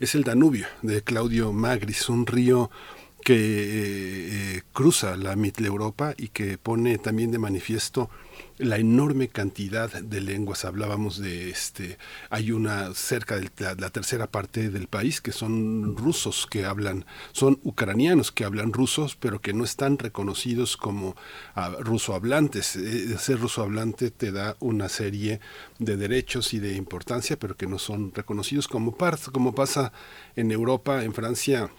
es 0.00 0.14
el 0.14 0.24
Danubio, 0.24 0.66
de 0.82 1.02
Claudio 1.02 1.52
Magris, 1.52 2.08
un 2.08 2.26
río 2.26 2.70
que 3.22 4.62
cruza 4.72 5.16
la 5.16 5.36
Europa 5.58 6.14
y 6.16 6.28
que 6.28 6.58
pone 6.58 6.96
también 6.98 7.32
de 7.32 7.38
manifiesto 7.38 8.08
la 8.58 8.78
enorme 8.78 9.28
cantidad 9.28 9.90
de 9.92 10.20
lenguas. 10.20 10.64
Hablábamos 10.64 11.18
de 11.18 11.50
este, 11.50 11.98
hay 12.30 12.52
una 12.52 12.94
cerca 12.94 13.36
de 13.36 13.50
la, 13.78 13.90
tercera 13.90 14.26
parte 14.26 14.70
del 14.70 14.88
país 14.88 15.20
que 15.20 15.32
son 15.32 15.96
rusos 15.96 16.46
que 16.50 16.64
hablan, 16.64 17.04
son 17.32 17.58
ucranianos 17.62 18.32
que 18.32 18.44
hablan 18.44 18.72
rusos, 18.72 19.16
pero 19.16 19.40
que 19.40 19.52
no 19.52 19.64
están 19.64 19.98
reconocidos 19.98 20.76
como 20.76 21.10
uh, 21.56 21.82
ruso 21.82 22.14
hablantes. 22.14 22.76
Eh, 22.76 23.16
ser 23.18 23.40
ruso 23.40 23.62
hablante 23.62 24.10
te 24.10 24.32
da 24.32 24.56
una 24.60 24.88
serie 24.88 25.40
de 25.78 25.96
derechos 25.96 26.54
y 26.54 26.58
de 26.58 26.74
importancia, 26.74 27.38
pero 27.38 27.56
que 27.56 27.66
no 27.66 27.78
son 27.78 28.12
reconocidos 28.14 28.68
como 28.68 28.96
parte, 28.96 29.30
como 29.32 29.54
pasa 29.54 29.92
en 30.34 30.50
Europa, 30.50 31.04
en 31.04 31.14
Francia 31.14 31.70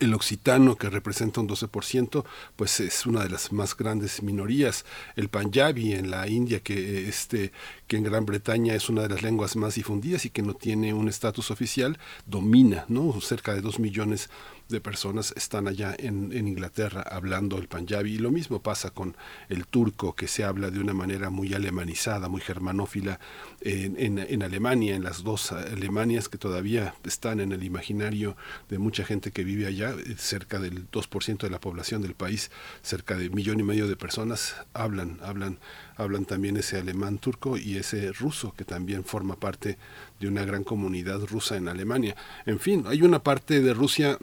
el 0.00 0.14
occitano, 0.14 0.76
que 0.76 0.90
representa 0.90 1.40
un 1.40 1.48
12%, 1.48 2.24
pues 2.56 2.80
es 2.80 3.06
una 3.06 3.22
de 3.22 3.30
las 3.30 3.52
más 3.52 3.76
grandes 3.76 4.22
minorías. 4.22 4.84
El 5.16 5.28
panjabi 5.28 5.92
en 5.92 6.10
la 6.10 6.28
India, 6.28 6.60
que, 6.60 7.08
este, 7.08 7.52
que 7.86 7.96
en 7.96 8.04
Gran 8.04 8.26
Bretaña 8.26 8.74
es 8.74 8.88
una 8.88 9.02
de 9.02 9.08
las 9.08 9.22
lenguas 9.22 9.56
más 9.56 9.74
difundidas 9.74 10.24
y 10.24 10.30
que 10.30 10.42
no 10.42 10.54
tiene 10.54 10.94
un 10.94 11.08
estatus 11.08 11.50
oficial, 11.50 11.98
domina, 12.26 12.84
¿no? 12.88 13.20
Cerca 13.20 13.54
de 13.54 13.60
dos 13.60 13.78
millones 13.78 14.30
de 14.68 14.80
personas 14.80 15.32
están 15.36 15.68
allá 15.68 15.94
en, 15.98 16.32
Inglaterra 16.32 17.02
hablando 17.02 17.58
el 17.58 17.68
panjabi. 17.68 18.14
Y 18.14 18.18
lo 18.18 18.30
mismo 18.30 18.62
pasa 18.62 18.90
con 18.90 19.16
el 19.48 19.66
turco, 19.66 20.14
que 20.14 20.28
se 20.28 20.44
habla 20.44 20.70
de 20.70 20.80
una 20.80 20.94
manera 20.94 21.30
muy 21.30 21.54
alemanizada, 21.54 22.28
muy 22.28 22.40
germanófila 22.40 23.20
en, 23.60 24.18
en, 24.18 24.42
Alemania, 24.42 24.94
en 24.94 25.04
las 25.04 25.22
dos 25.22 25.52
Alemanias 25.52 26.28
que 26.28 26.38
todavía 26.38 26.94
están 27.04 27.40
en 27.40 27.52
el 27.52 27.62
imaginario 27.62 28.36
de 28.68 28.78
mucha 28.78 29.04
gente 29.04 29.30
que 29.30 29.44
vive 29.44 29.66
allá, 29.66 29.94
cerca 30.16 30.58
del 30.58 30.90
2% 30.90 31.38
de 31.38 31.50
la 31.50 31.60
población 31.60 32.02
del 32.02 32.14
país, 32.14 32.50
cerca 32.82 33.16
de 33.16 33.30
millón 33.30 33.60
y 33.60 33.62
medio 33.62 33.88
de 33.88 33.96
personas 33.96 34.56
hablan, 34.72 35.18
hablan 35.22 35.58
hablan 35.96 36.24
también 36.24 36.56
ese 36.56 36.78
alemán 36.78 37.18
turco 37.18 37.56
y 37.56 37.76
ese 37.76 38.12
ruso 38.12 38.54
que 38.56 38.64
también 38.64 39.04
forma 39.04 39.36
parte 39.36 39.78
de 40.20 40.28
una 40.28 40.44
gran 40.44 40.64
comunidad 40.64 41.20
rusa 41.20 41.56
en 41.56 41.68
Alemania. 41.68 42.16
En 42.46 42.58
fin, 42.58 42.84
hay 42.86 43.02
una 43.02 43.22
parte 43.22 43.60
de 43.60 43.74
Rusia 43.74 44.18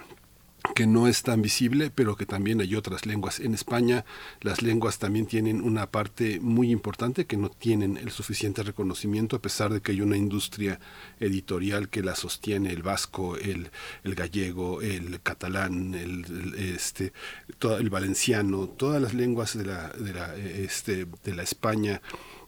que 0.75 0.85
no 0.87 1.07
es 1.07 1.23
tan 1.23 1.41
visible, 1.41 1.91
pero 1.93 2.15
que 2.15 2.25
también 2.25 2.61
hay 2.61 2.75
otras 2.75 3.05
lenguas. 3.05 3.39
En 3.39 3.53
España 3.53 4.05
las 4.41 4.61
lenguas 4.61 4.99
también 4.99 5.25
tienen 5.25 5.61
una 5.61 5.89
parte 5.89 6.39
muy 6.39 6.71
importante 6.71 7.25
que 7.25 7.37
no 7.37 7.49
tienen 7.49 7.97
el 7.97 8.11
suficiente 8.11 8.63
reconocimiento, 8.63 9.35
a 9.35 9.41
pesar 9.41 9.73
de 9.73 9.81
que 9.81 9.91
hay 9.91 10.01
una 10.01 10.17
industria 10.17 10.79
editorial 11.19 11.89
que 11.89 12.03
la 12.03 12.15
sostiene, 12.15 12.71
el 12.71 12.83
vasco, 12.83 13.37
el, 13.37 13.71
gallego, 14.03 14.81
el 14.81 15.21
catalán, 15.21 15.93
el, 15.95 16.55
este, 16.57 17.11
todo, 17.59 17.77
el 17.77 17.89
valenciano, 17.89 18.67
todas 18.67 19.01
las 19.01 19.13
lenguas 19.13 19.57
de 19.57 19.65
la, 19.65 19.89
de 19.89 20.13
la, 20.13 20.35
este, 20.35 21.07
de 21.23 21.35
la 21.35 21.43
España 21.43 22.01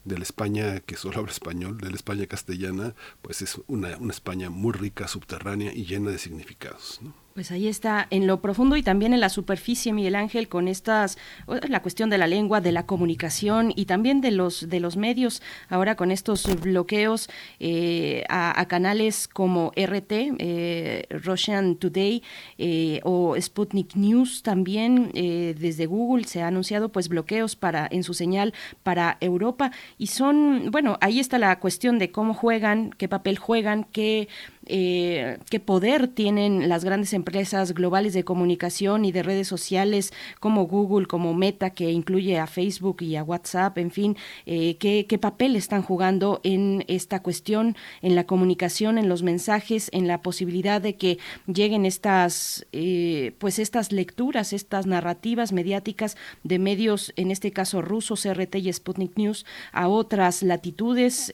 de 0.06 0.18
la 0.18 0.23
España 0.23 0.81
que 0.81 0.98
solo 0.98 1.19
habla 1.19 1.31
español, 1.31 1.77
de 1.77 1.90
la 1.90 1.95
España 1.95 2.27
castellana, 2.27 2.94
pues 3.22 3.41
es 3.41 3.61
una, 3.68 3.95
una 3.95 4.11
España 4.11 4.49
muy 4.49 4.73
rica, 4.73 5.07
subterránea 5.07 5.73
y 5.73 5.85
llena 5.85 6.11
de 6.11 6.18
significados. 6.18 6.99
Pues 7.34 7.51
ahí 7.51 7.68
está, 7.68 8.05
en 8.11 8.27
lo 8.27 8.41
profundo 8.41 8.76
y 8.77 8.84
también 8.84 9.11
en 9.11 9.19
la 9.19 9.30
superficie, 9.30 9.91
Miguel 9.91 10.14
Ángel, 10.14 10.47
con 10.47 10.68
estas, 10.68 11.18
la 11.68 11.81
cuestión 11.81 12.11
de 12.11 12.19
la 12.19 12.27
lengua, 12.27 12.61
de 12.61 12.72
la 12.72 12.85
comunicación 12.85 13.73
y 13.76 13.85
también 13.85 14.22
de 14.22 14.30
los, 14.30 14.69
de 14.69 14.80
los 14.80 14.97
medios, 14.97 15.41
ahora 15.68 15.95
con 15.95 16.11
estos 16.11 16.45
bloqueos 16.61 17.31
eh, 17.60 18.23
a, 18.30 18.64
canales 18.68 19.27
como 19.27 19.72
RT, 19.76 20.11
eh, 20.11 21.07
Russian 21.10 21.77
Today 21.77 22.22
eh, 22.60 22.99
o 23.03 23.35
Sputnik 23.41 23.95
News 23.95 24.43
también 24.43 25.11
desde 25.14 25.88
Google 25.88 26.26
se 26.26 26.43
ha 26.43 26.47
anunciado 26.47 26.89
pues 26.89 27.10
bloqueos 27.10 27.55
para 27.55 27.88
en 27.89 28.03
su 28.03 28.14
señal 28.14 28.53
para 28.84 29.18
Europa. 29.22 29.72
Y 29.97 30.07
son, 30.07 30.69
bueno, 30.69 30.99
ahí 31.01 31.19
está 31.19 31.39
la 31.39 31.60
cuestión 31.60 31.97
de 31.97 32.11
cómo 32.11 32.35
juegan, 32.35 32.91
qué 32.91 33.07
papel 33.07 33.39
juegan, 33.39 33.85
qué 33.85 34.27
eh, 34.65 35.40
qué 35.49 35.60
poder 35.60 36.07
tienen 36.07 36.69
las 36.69 36.85
grandes 36.85 37.14
empresas 37.14 37.73
globales 37.73 38.14
de 38.14 38.23
comunicación 38.23 39.03
y 39.03 39.11
de 39.11 39.23
redes 39.23 39.48
sociales 39.48 40.14
como 40.40 40.68
Google, 40.68 41.06
como 41.06 41.34
Meta, 41.34 41.72
que 41.72 41.91
incluye 41.91 42.40
a 42.40 42.48
Facebook 42.48 43.02
y 43.02 43.15
a 43.15 43.23
WhatsApp, 43.23 43.77
en 43.77 43.91
fin, 43.91 44.18
eh, 44.45 44.77
qué, 44.77 45.18
papel 45.18 45.56
están 45.56 45.84
jugando 45.84 46.41
en 46.44 46.84
esta 46.88 47.22
cuestión, 47.22 47.76
en 48.02 48.15
la 48.15 48.26
comunicación, 48.26 48.98
en 48.98 49.07
los 49.07 49.23
mensajes, 49.23 49.90
en 49.94 50.07
la 50.07 50.22
posibilidad 50.22 50.81
de 50.81 50.95
que 50.95 51.18
lleguen 51.45 51.85
estas, 51.85 52.65
eh, 52.72 53.34
pues 53.38 53.60
estas 53.60 53.91
lecturas, 53.91 54.53
estas 54.53 54.85
narrativas 54.85 55.53
mediáticas 55.53 56.18
de 56.44 56.60
medios, 56.60 57.14
en 57.15 57.31
este 57.31 57.52
caso 57.52 57.81
rusos, 57.81 58.26
RT 58.26 58.56
y 58.56 58.73
Sputnik 58.73 59.18
News, 59.18 59.45
a 59.72 59.88
otras 59.88 60.41
latitudes, 60.44 61.34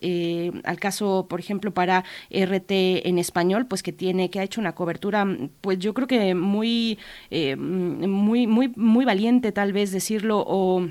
al 0.64 0.80
caso, 0.80 1.28
por 1.30 1.40
ejemplo, 1.40 1.74
para 1.74 2.04
RT 2.30 2.72
en 3.08 3.19
español, 3.20 3.68
pues 3.68 3.84
que 3.84 3.94
tiene, 3.94 4.30
que 4.30 4.40
ha 4.40 4.44
hecho 4.44 4.62
una 4.62 4.74
cobertura, 4.74 5.28
pues 5.62 5.80
yo 5.80 5.94
creo 5.94 6.08
que 6.08 6.34
muy, 6.36 6.98
eh, 7.30 7.56
muy, 7.56 8.48
muy, 8.48 8.74
muy 8.76 9.06
valiente 9.06 9.52
tal 9.52 9.74
vez 9.74 9.92
decirlo 9.92 10.44
o 10.48 10.88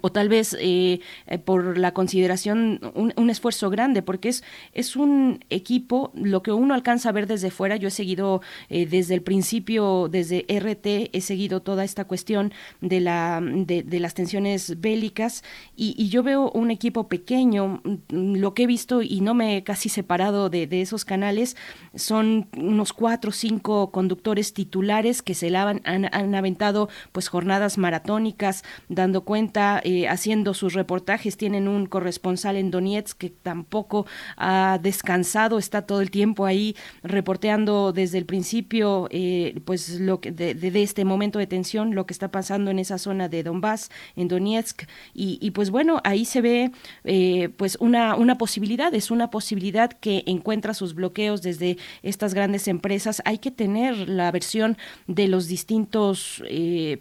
o 0.00 0.12
tal 0.12 0.28
vez 0.28 0.56
eh, 0.60 1.00
eh, 1.26 1.38
por 1.38 1.78
la 1.78 1.92
consideración 1.92 2.80
un, 2.94 3.30
esfuerzo 3.30 3.70
grande 3.70 4.02
porque 4.02 4.28
es 4.28 4.44
es 4.72 4.96
un 4.96 5.44
equipo 5.50 6.10
lo 6.14 6.42
que 6.42 6.52
uno 6.52 6.74
alcanza 6.74 7.08
a 7.08 7.12
ver 7.12 7.26
desde 7.26 7.50
fuera. 7.50 7.76
Yo 7.76 7.88
he 7.88 7.90
seguido 7.92 8.40
eh, 8.68 8.86
desde 8.86 9.14
el 9.14 9.22
principio 9.22 10.08
desde 10.10 10.46
RT 10.48 11.10
he 11.12 11.20
seguido 11.20 11.60
toda 11.62 11.84
esta 11.84 12.04
cuestión 12.04 12.52
de 12.80 13.00
la 13.00 13.40
de, 13.40 14.00
las 14.00 14.14
tensiones 14.14 14.80
bélicas 14.80 15.44
y, 15.76 16.08
yo 16.10 16.22
veo 16.22 16.50
un 16.50 16.70
equipo 16.70 17.08
pequeño. 17.08 17.82
Lo 18.08 18.54
que 18.54 18.64
he 18.64 18.66
visto 18.66 19.02
y 19.02 19.20
no 19.20 19.34
me 19.34 19.56
he 19.56 19.62
casi 19.62 19.88
separado 19.88 20.50
de, 20.50 20.68
esos 20.80 21.04
canales 21.04 21.56
son 21.94 22.48
unos 22.56 22.92
cuatro 22.92 23.30
o 23.30 23.32
cinco 23.32 23.90
conductores 23.92 24.54
titulares 24.54 25.22
que 25.22 25.34
se 25.34 25.50
la 25.50 25.68
han, 25.68 26.08
han 26.12 26.34
aventado 26.34 26.88
pues 27.12 27.28
jornadas 27.28 27.78
maratónicas 27.78 28.64
dando 28.88 29.22
cuenta 29.22 29.79
eh, 29.84 30.08
haciendo 30.08 30.54
sus 30.54 30.74
reportajes. 30.74 31.36
Tienen 31.36 31.68
un 31.68 31.86
corresponsal 31.86 32.56
en 32.56 32.70
Donetsk 32.70 33.18
que 33.18 33.30
tampoco 33.30 34.06
ha 34.36 34.78
descansado, 34.82 35.58
está 35.58 35.82
todo 35.82 36.00
el 36.00 36.10
tiempo 36.10 36.46
ahí 36.46 36.76
reporteando 37.02 37.92
desde 37.92 38.18
el 38.18 38.26
principio, 38.26 39.08
eh, 39.10 39.60
pues 39.64 40.00
lo 40.00 40.20
que 40.20 40.32
de, 40.32 40.82
este 40.82 41.04
momento 41.04 41.38
de 41.38 41.46
tensión, 41.46 41.94
lo 41.94 42.06
que 42.06 42.12
está 42.12 42.30
pasando 42.30 42.70
en 42.70 42.78
esa 42.78 42.98
zona 42.98 43.28
de 43.28 43.42
Donbass, 43.42 43.90
en 44.16 44.28
Donetsk, 44.28 44.84
y, 45.14 45.50
pues 45.50 45.70
bueno, 45.70 46.00
ahí 46.04 46.24
se 46.24 46.40
ve 46.40 46.72
eh, 47.04 47.50
pues 47.56 47.76
una, 47.80 48.14
una 48.16 48.38
posibilidad, 48.38 48.94
es 48.94 49.10
una 49.10 49.30
posibilidad 49.30 49.92
que 49.92 50.22
encuentra 50.26 50.74
sus 50.74 50.94
bloqueos 50.94 51.42
desde 51.42 51.76
estas 52.02 52.34
grandes 52.34 52.68
empresas. 52.68 53.22
Hay 53.24 53.38
que 53.38 53.50
tener 53.50 54.08
la 54.08 54.30
versión 54.30 54.76
de 55.06 55.28
los 55.28 55.46
distintos 55.48 56.42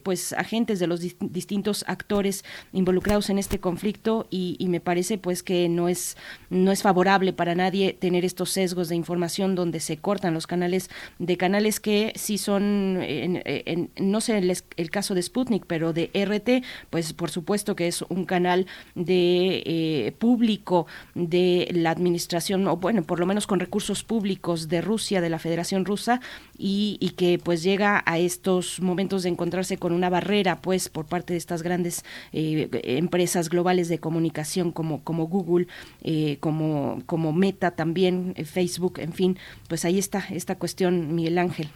pues 0.03 0.34
agentes, 0.34 0.80
de 0.80 0.88
los 0.88 1.01
distintos 1.19 1.84
actores 1.88 2.43
involucrados 2.72 3.30
en 3.30 3.40
este 3.40 3.60
conflicto 3.60 4.28
y, 4.30 4.58
me 4.70 4.80
parece 4.80 5.18
pues 5.18 5.41
que 5.41 5.68
no 5.68 5.90
es 5.90 6.16
no 6.52 6.72
es 6.72 6.84
favorable 6.84 7.34
para 7.34 7.56
nadie 7.56 7.94
tener 7.94 8.24
estos 8.24 8.52
sesgos 8.52 8.88
de 8.88 8.96
información 8.96 9.56
donde 9.56 9.80
se 9.80 9.98
cortan 9.98 10.36
los 10.36 10.46
canales 10.46 10.91
de 11.18 11.38
canales 11.38 11.80
que 11.80 12.14
sí 12.16 12.38
son 12.38 13.00
en, 13.02 13.90
no 13.98 14.22
sé 14.22 14.38
el, 14.38 14.90
caso 14.91 15.16
de 15.16 15.24
Sputnik 15.24 15.66
pero 15.66 15.91
de 15.91 16.12
RT 16.14 16.64
pues 16.91 17.14
por 17.14 17.32
supuesto 17.32 17.76
que 17.76 17.88
es 17.88 18.04
un 18.10 18.26
canal 18.26 18.68
de 18.94 19.64
eh, 19.66 20.14
público 20.20 20.86
de 21.16 21.68
la 21.72 21.90
administración 21.90 22.68
o 22.68 22.78
bueno 22.78 23.02
por 23.02 23.20
lo 23.20 23.26
menos 23.26 23.48
con 23.48 23.60
recursos 23.60 24.04
públicos 24.04 24.70
de 24.70 24.82
Rusia 24.82 25.20
de 25.20 25.30
la 25.30 25.40
Federación 25.40 25.84
Rusa 25.84 26.22
y, 26.60 26.98
y 27.00 27.12
que 27.12 27.40
pues 27.44 27.64
llega 27.64 28.04
a 28.06 28.20
estos 28.20 28.82
momentos 28.82 29.24
de 29.24 29.30
encontrarse 29.30 29.78
con 29.78 29.94
una 29.94 30.10
barrera 30.10 30.62
pues 30.62 30.90
por 30.90 31.06
parte 31.06 31.34
de 31.34 31.38
estas 31.38 31.64
grandes 31.64 32.04
eh, 32.34 32.59
empresas 32.84 33.49
globales 33.49 33.88
de 33.90 33.99
comunicación 33.99 34.72
como, 34.72 35.03
como 35.03 35.27
Google, 35.27 35.68
eh, 36.02 36.38
como, 36.40 37.02
como 37.06 37.34
Meta 37.34 37.72
también, 37.72 38.34
eh, 38.36 38.45
Facebook, 38.45 38.99
en 38.99 39.14
fin, 39.14 39.38
pues 39.68 39.86
ahí 39.86 39.99
está 39.99 40.26
esta 40.31 40.57
cuestión, 40.57 41.15
Miguel 41.15 41.38
Ángel. 41.38 41.69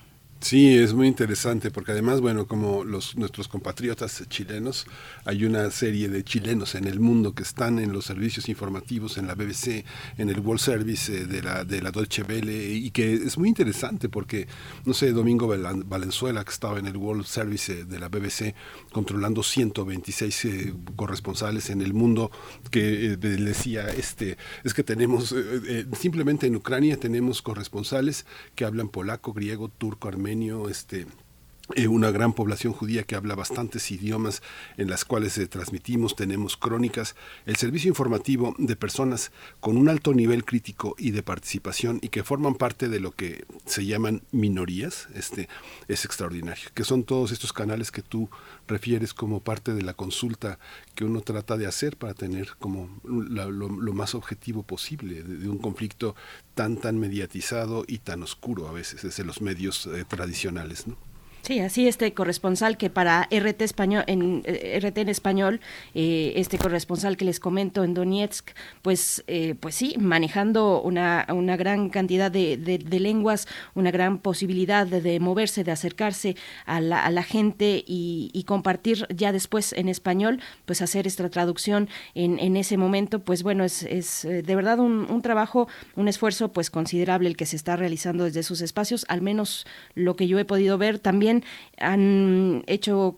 Sí, 0.43 0.77
es 0.77 0.93
muy 0.93 1.07
interesante 1.07 1.71
porque 1.71 1.93
además, 1.93 2.19
bueno, 2.19 2.47
como 2.47 2.83
los 2.83 3.15
nuestros 3.15 3.47
compatriotas 3.47 4.27
chilenos, 4.27 4.85
hay 5.23 5.45
una 5.45 5.71
serie 5.71 6.09
de 6.09 6.25
chilenos 6.25 6.75
en 6.75 6.83
el 6.83 6.99
mundo 6.99 7.33
que 7.33 7.43
están 7.43 7.79
en 7.79 7.93
los 7.93 8.03
servicios 8.03 8.49
informativos, 8.49 9.17
en 9.17 9.25
la 9.25 9.35
BBC, 9.35 9.85
en 10.17 10.29
el 10.29 10.41
World 10.41 10.59
Service 10.59 11.15
eh, 11.15 11.25
de 11.27 11.41
la 11.41 11.63
de 11.63 11.81
la 11.81 11.91
Deutsche 11.91 12.23
Welle 12.23 12.73
y 12.73 12.91
que 12.91 13.13
es 13.13 13.37
muy 13.37 13.47
interesante 13.47 14.09
porque 14.09 14.45
no 14.83 14.93
sé, 14.93 15.13
Domingo 15.13 15.47
Valenzuela 15.47 16.43
que 16.43 16.51
estaba 16.51 16.77
en 16.77 16.87
el 16.87 16.97
World 16.97 17.23
Service 17.23 17.71
eh, 17.71 17.85
de 17.85 17.99
la 17.99 18.09
BBC 18.09 18.53
controlando 18.91 19.43
126 19.43 20.45
eh, 20.45 20.73
corresponsales 20.97 21.69
en 21.69 21.81
el 21.81 21.93
mundo 21.93 22.31
que 22.69 23.15
decía 23.15 23.87
este 23.87 24.37
es 24.65 24.73
que 24.73 24.83
tenemos 24.83 25.33
simplemente 25.97 26.47
en 26.47 26.57
Ucrania 26.57 26.97
tenemos 26.97 27.41
corresponsales 27.41 28.25
que 28.55 28.65
hablan 28.65 28.89
polaco, 28.89 29.31
griego, 29.31 29.69
turco, 29.69 30.09
armenio 30.09 30.32
este 30.69 31.05
eh, 31.75 31.87
una 31.87 32.11
gran 32.11 32.33
población 32.33 32.73
judía 32.73 33.03
que 33.03 33.15
habla 33.15 33.35
bastantes 33.35 33.89
idiomas 33.89 34.41
en 34.75 34.89
las 34.89 35.05
cuales 35.05 35.39
transmitimos, 35.49 36.13
tenemos 36.13 36.57
crónicas, 36.57 37.15
el 37.45 37.55
servicio 37.55 37.87
informativo 37.87 38.53
de 38.57 38.75
personas 38.75 39.31
con 39.61 39.77
un 39.77 39.87
alto 39.87 40.13
nivel 40.13 40.43
crítico 40.43 40.93
y 40.97 41.11
de 41.11 41.23
participación 41.23 41.99
y 42.01 42.09
que 42.09 42.23
forman 42.23 42.55
parte 42.55 42.89
de 42.89 42.99
lo 42.99 43.11
que 43.11 43.45
se 43.65 43.85
llaman 43.85 44.23
minorías, 44.33 45.07
este 45.15 45.47
es 45.87 46.03
extraordinario, 46.03 46.69
que 46.73 46.83
son 46.83 47.05
todos 47.05 47.31
estos 47.31 47.53
canales 47.53 47.91
que 47.91 48.01
tú 48.01 48.29
refieres 48.67 49.13
como 49.13 49.39
parte 49.39 49.73
de 49.73 49.83
la 49.83 49.93
consulta 49.93 50.59
que 50.95 51.05
uno 51.05 51.21
trata 51.21 51.55
de 51.55 51.65
hacer 51.65 51.95
para 51.95 52.13
tener 52.13 52.49
como 52.59 52.89
lo, 53.05 53.93
más 53.93 54.15
objetivo 54.15 54.63
posible 54.63 55.23
de, 55.23 55.47
un 55.47 55.59
conflicto 55.59 56.13
tan 56.55 56.75
tan 56.75 56.99
mediatizado 56.99 57.85
y 57.87 57.99
tan 57.99 58.21
oscuro 58.21 58.67
a 58.67 58.73
veces 58.73 59.03
desde 59.03 59.23
los 59.23 59.41
medios 59.41 59.85
eh, 59.85 60.03
tradicionales. 60.05 60.87
Sí, 61.43 61.59
así 61.59 61.89
este 61.89 62.13
corresponsal 62.13 62.77
que 62.77 62.89
para 62.89 63.27
RT 63.29 63.63
español 63.63 64.05
en 64.07 64.43
eh, 64.45 64.79
RT 64.81 64.99
en 64.99 65.09
español, 65.09 65.59
eh, 65.93 66.31
este 66.37 66.57
corresponsal 66.57 67.17
que 67.17 67.25
les 67.25 67.41
comento 67.41 67.83
en 67.83 67.93
Donetsk, 67.93 68.51
pues 68.81 69.25
eh, 69.27 69.53
pues 69.59 69.75
sí, 69.75 69.93
manejando 69.99 70.81
una, 70.81 71.27
una 71.27 71.57
gran 71.57 71.89
cantidad 71.89 72.31
de, 72.31 72.55
de, 72.55 72.99
lenguas, 73.01 73.45
una 73.75 73.91
gran 73.91 74.19
posibilidad 74.19 74.87
de, 74.87 75.19
moverse, 75.19 75.65
de 75.65 75.71
acercarse 75.73 76.37
a 76.65 76.79
la, 76.79 77.03
a 77.03 77.11
la 77.11 77.23
gente 77.23 77.83
y, 77.85 78.31
y, 78.31 78.45
compartir 78.45 79.05
ya 79.13 79.33
después 79.33 79.73
en 79.73 79.89
español, 79.89 80.39
pues 80.65 80.81
hacer 80.81 81.07
esta 81.07 81.27
traducción 81.27 81.89
en, 82.15 82.39
en 82.39 82.55
ese 82.55 82.77
momento, 82.77 83.19
pues 83.19 83.43
bueno, 83.43 83.65
es, 83.65 83.83
es 83.83 84.21
de 84.21 84.55
verdad 84.55 84.79
un, 84.79 85.11
un 85.11 85.21
trabajo, 85.21 85.67
un 85.97 86.07
esfuerzo 86.07 86.53
pues 86.53 86.69
considerable 86.69 87.27
el 87.27 87.35
que 87.35 87.45
se 87.45 87.57
está 87.57 87.75
realizando 87.75 88.23
desde 88.23 88.43
sus 88.43 88.61
espacios, 88.61 89.05
al 89.09 89.21
menos 89.21 89.65
lo 89.93 90.15
que 90.15 90.29
yo 90.29 90.39
he 90.39 90.45
podido 90.45 90.77
ver 90.77 90.99
también 90.99 91.32
han 91.77 92.63
hecho 92.67 93.17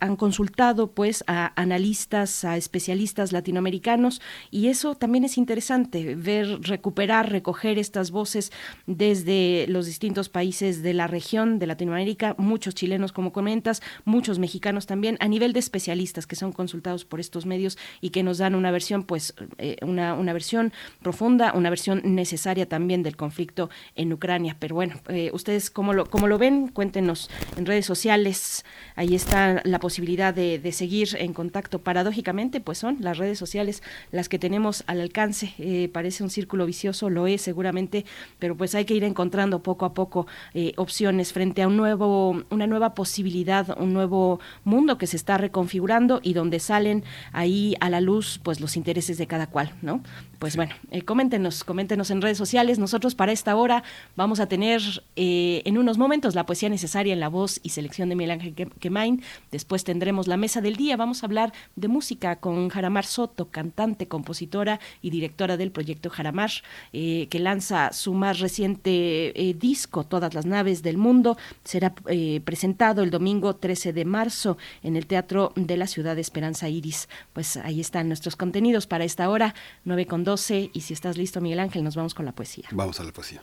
han 0.00 0.16
consultado 0.16 0.92
pues 0.92 1.24
a 1.26 1.52
analistas, 1.60 2.44
a 2.44 2.56
especialistas 2.56 3.32
latinoamericanos 3.32 4.20
y 4.50 4.68
eso 4.68 4.94
también 4.94 5.24
es 5.24 5.36
interesante 5.36 6.14
ver 6.14 6.60
recuperar, 6.62 7.30
recoger 7.30 7.78
estas 7.78 8.10
voces 8.10 8.52
desde 8.86 9.66
los 9.68 9.86
distintos 9.86 10.28
países 10.28 10.82
de 10.82 10.94
la 10.94 11.06
región 11.06 11.58
de 11.58 11.66
Latinoamérica, 11.66 12.34
muchos 12.38 12.74
chilenos 12.74 13.12
como 13.12 13.32
comentas, 13.32 13.82
muchos 14.04 14.38
mexicanos 14.38 14.86
también 14.86 15.16
a 15.20 15.28
nivel 15.28 15.52
de 15.52 15.60
especialistas 15.60 16.26
que 16.26 16.36
son 16.36 16.52
consultados 16.52 17.04
por 17.04 17.20
estos 17.20 17.46
medios 17.46 17.78
y 18.00 18.10
que 18.10 18.22
nos 18.22 18.38
dan 18.38 18.54
una 18.54 18.70
versión 18.70 19.04
pues 19.04 19.34
eh, 19.58 19.76
una, 19.82 20.14
una 20.14 20.32
versión 20.32 20.72
profunda, 21.02 21.52
una 21.54 21.70
versión 21.70 22.02
necesaria 22.04 22.68
también 22.68 23.02
del 23.02 23.16
conflicto 23.16 23.70
en 23.96 24.12
Ucrania. 24.12 24.56
Pero 24.58 24.74
bueno, 24.74 25.00
eh, 25.08 25.30
ustedes 25.32 25.70
cómo 25.70 25.92
lo, 25.92 26.06
cómo 26.06 26.28
lo 26.28 26.38
ven, 26.38 26.68
cuéntenos 26.68 27.30
en 27.56 27.66
redes 27.66 27.86
sociales. 27.86 28.64
Ahí 28.96 29.14
está 29.14 29.60
la 29.64 29.78
posibilidad 29.78 30.34
de, 30.34 30.60
seguir 30.72 31.08
en 31.18 31.32
contacto. 31.32 31.80
Paradójicamente, 31.80 32.60
pues 32.60 32.78
son 32.78 32.98
las 33.00 33.18
redes 33.18 33.38
sociales 33.38 33.82
las 34.12 34.28
que 34.28 34.38
tenemos 34.38 34.84
al 34.86 35.00
alcance. 35.00 35.54
Eh, 35.58 35.88
parece 35.92 36.22
un 36.22 36.30
círculo 36.30 36.66
vicioso, 36.66 37.10
lo 37.10 37.26
es 37.26 37.42
seguramente, 37.42 38.04
pero 38.38 38.56
pues 38.56 38.74
hay 38.74 38.84
que 38.84 38.94
ir 38.94 39.04
encontrando 39.04 39.62
poco 39.62 39.84
a 39.84 39.94
poco 39.94 40.26
eh, 40.54 40.72
opciones 40.76 41.32
frente 41.32 41.62
a 41.62 41.68
un 41.68 41.76
nuevo, 41.76 42.42
una 42.50 42.66
nueva 42.66 42.94
posibilidad, 42.94 43.78
un 43.80 43.92
nuevo 43.92 44.40
mundo 44.64 44.98
que 44.98 45.06
se 45.06 45.16
está 45.16 45.38
reconfigurando 45.38 46.20
y 46.22 46.34
donde 46.34 46.60
salen 46.60 47.04
ahí 47.32 47.74
a 47.80 47.90
la 47.90 48.00
luz 48.00 48.40
pues 48.42 48.60
los 48.60 48.76
intereses 48.76 49.18
de 49.18 49.26
cada 49.26 49.48
cual, 49.48 49.72
¿no? 49.82 50.02
Pues 50.38 50.56
bueno, 50.56 50.74
eh, 50.90 51.02
coméntenos, 51.02 51.64
coméntenos 51.64 52.10
en 52.10 52.22
redes 52.22 52.38
sociales. 52.38 52.78
Nosotros 52.78 53.14
para 53.14 53.32
esta 53.32 53.56
hora 53.56 53.82
vamos 54.16 54.40
a 54.40 54.46
tener 54.46 54.80
en 55.16 55.78
unos 55.78 55.98
momentos 55.98 56.34
la 56.34 56.46
poesía 56.46 56.68
necesaria 56.68 57.12
en 57.12 57.20
la 57.20 57.28
voz 57.28 57.39
y 57.62 57.70
selección 57.70 58.08
de 58.08 58.16
Miguel 58.16 58.32
Ángel 58.32 58.54
Quemain. 58.54 59.22
Después 59.50 59.84
tendremos 59.84 60.26
la 60.26 60.36
mesa 60.36 60.60
del 60.60 60.76
día. 60.76 60.96
Vamos 60.96 61.22
a 61.22 61.26
hablar 61.26 61.52
de 61.76 61.88
música 61.88 62.36
con 62.36 62.68
Jaramar 62.68 63.06
Soto, 63.06 63.48
cantante, 63.50 64.08
compositora 64.08 64.80
y 65.00 65.10
directora 65.10 65.56
del 65.56 65.70
proyecto 65.70 66.10
Jaramar, 66.10 66.50
eh, 66.92 67.28
que 67.30 67.38
lanza 67.38 67.92
su 67.92 68.12
más 68.12 68.40
reciente 68.40 69.32
eh, 69.40 69.54
disco, 69.54 70.04
Todas 70.04 70.34
las 70.34 70.46
naves 70.46 70.82
del 70.82 70.98
mundo. 70.98 71.36
Será 71.64 71.94
eh, 72.08 72.40
presentado 72.44 73.02
el 73.02 73.10
domingo 73.10 73.56
13 73.56 73.92
de 73.92 74.04
marzo 74.04 74.58
en 74.82 74.96
el 74.96 75.06
Teatro 75.06 75.52
de 75.56 75.76
la 75.76 75.86
Ciudad 75.86 76.14
de 76.14 76.20
Esperanza 76.20 76.68
Iris. 76.68 77.08
Pues 77.32 77.56
ahí 77.56 77.80
están 77.80 78.08
nuestros 78.08 78.36
contenidos 78.36 78.86
para 78.86 79.04
esta 79.04 79.28
hora, 79.30 79.54
9 79.84 80.06
con 80.06 80.24
12. 80.24 80.70
Y 80.72 80.80
si 80.82 80.94
estás 80.94 81.16
listo, 81.16 81.40
Miguel 81.40 81.60
Ángel, 81.60 81.84
nos 81.84 81.96
vamos 81.96 82.14
con 82.14 82.26
la 82.26 82.32
poesía. 82.32 82.68
Vamos 82.72 83.00
a 83.00 83.04
la 83.04 83.12
poesía. 83.12 83.42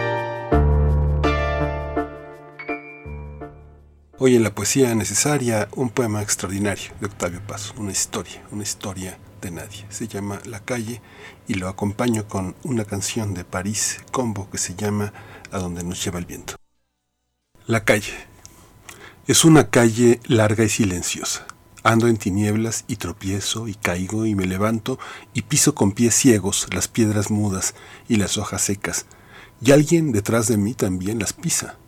Hoy 4.23 4.35
en 4.35 4.43
la 4.43 4.53
poesía 4.53 4.93
necesaria, 4.93 5.67
un 5.75 5.89
poema 5.89 6.21
extraordinario 6.21 6.91
de 6.99 7.07
Octavio 7.07 7.41
Paz, 7.47 7.73
una 7.75 7.91
historia, 7.91 8.43
una 8.51 8.61
historia 8.61 9.17
de 9.41 9.49
nadie. 9.49 9.87
Se 9.89 10.07
llama 10.07 10.39
La 10.45 10.59
calle 10.59 11.01
y 11.47 11.55
lo 11.55 11.67
acompaño 11.67 12.27
con 12.27 12.55
una 12.61 12.85
canción 12.85 13.33
de 13.33 13.45
París 13.45 13.97
Combo 14.11 14.47
que 14.51 14.59
se 14.59 14.75
llama 14.75 15.11
A 15.49 15.57
donde 15.57 15.83
nos 15.83 16.05
lleva 16.05 16.19
el 16.19 16.27
viento. 16.27 16.53
La 17.65 17.83
calle. 17.83 18.13
Es 19.25 19.43
una 19.43 19.71
calle 19.71 20.19
larga 20.27 20.65
y 20.65 20.69
silenciosa. 20.69 21.47
Ando 21.81 22.07
en 22.07 22.17
tinieblas 22.17 22.85
y 22.87 22.97
tropiezo 22.97 23.67
y 23.67 23.73
caigo 23.73 24.27
y 24.27 24.35
me 24.35 24.45
levanto 24.45 24.99
y 25.33 25.41
piso 25.41 25.73
con 25.73 25.93
pies 25.93 26.13
ciegos 26.13 26.67
las 26.75 26.87
piedras 26.87 27.31
mudas 27.31 27.73
y 28.07 28.17
las 28.17 28.37
hojas 28.37 28.61
secas. 28.61 29.07
Y 29.63 29.71
alguien 29.71 30.11
detrás 30.11 30.47
de 30.47 30.57
mí 30.57 30.75
también 30.75 31.17
las 31.17 31.33
pisa. 31.33 31.79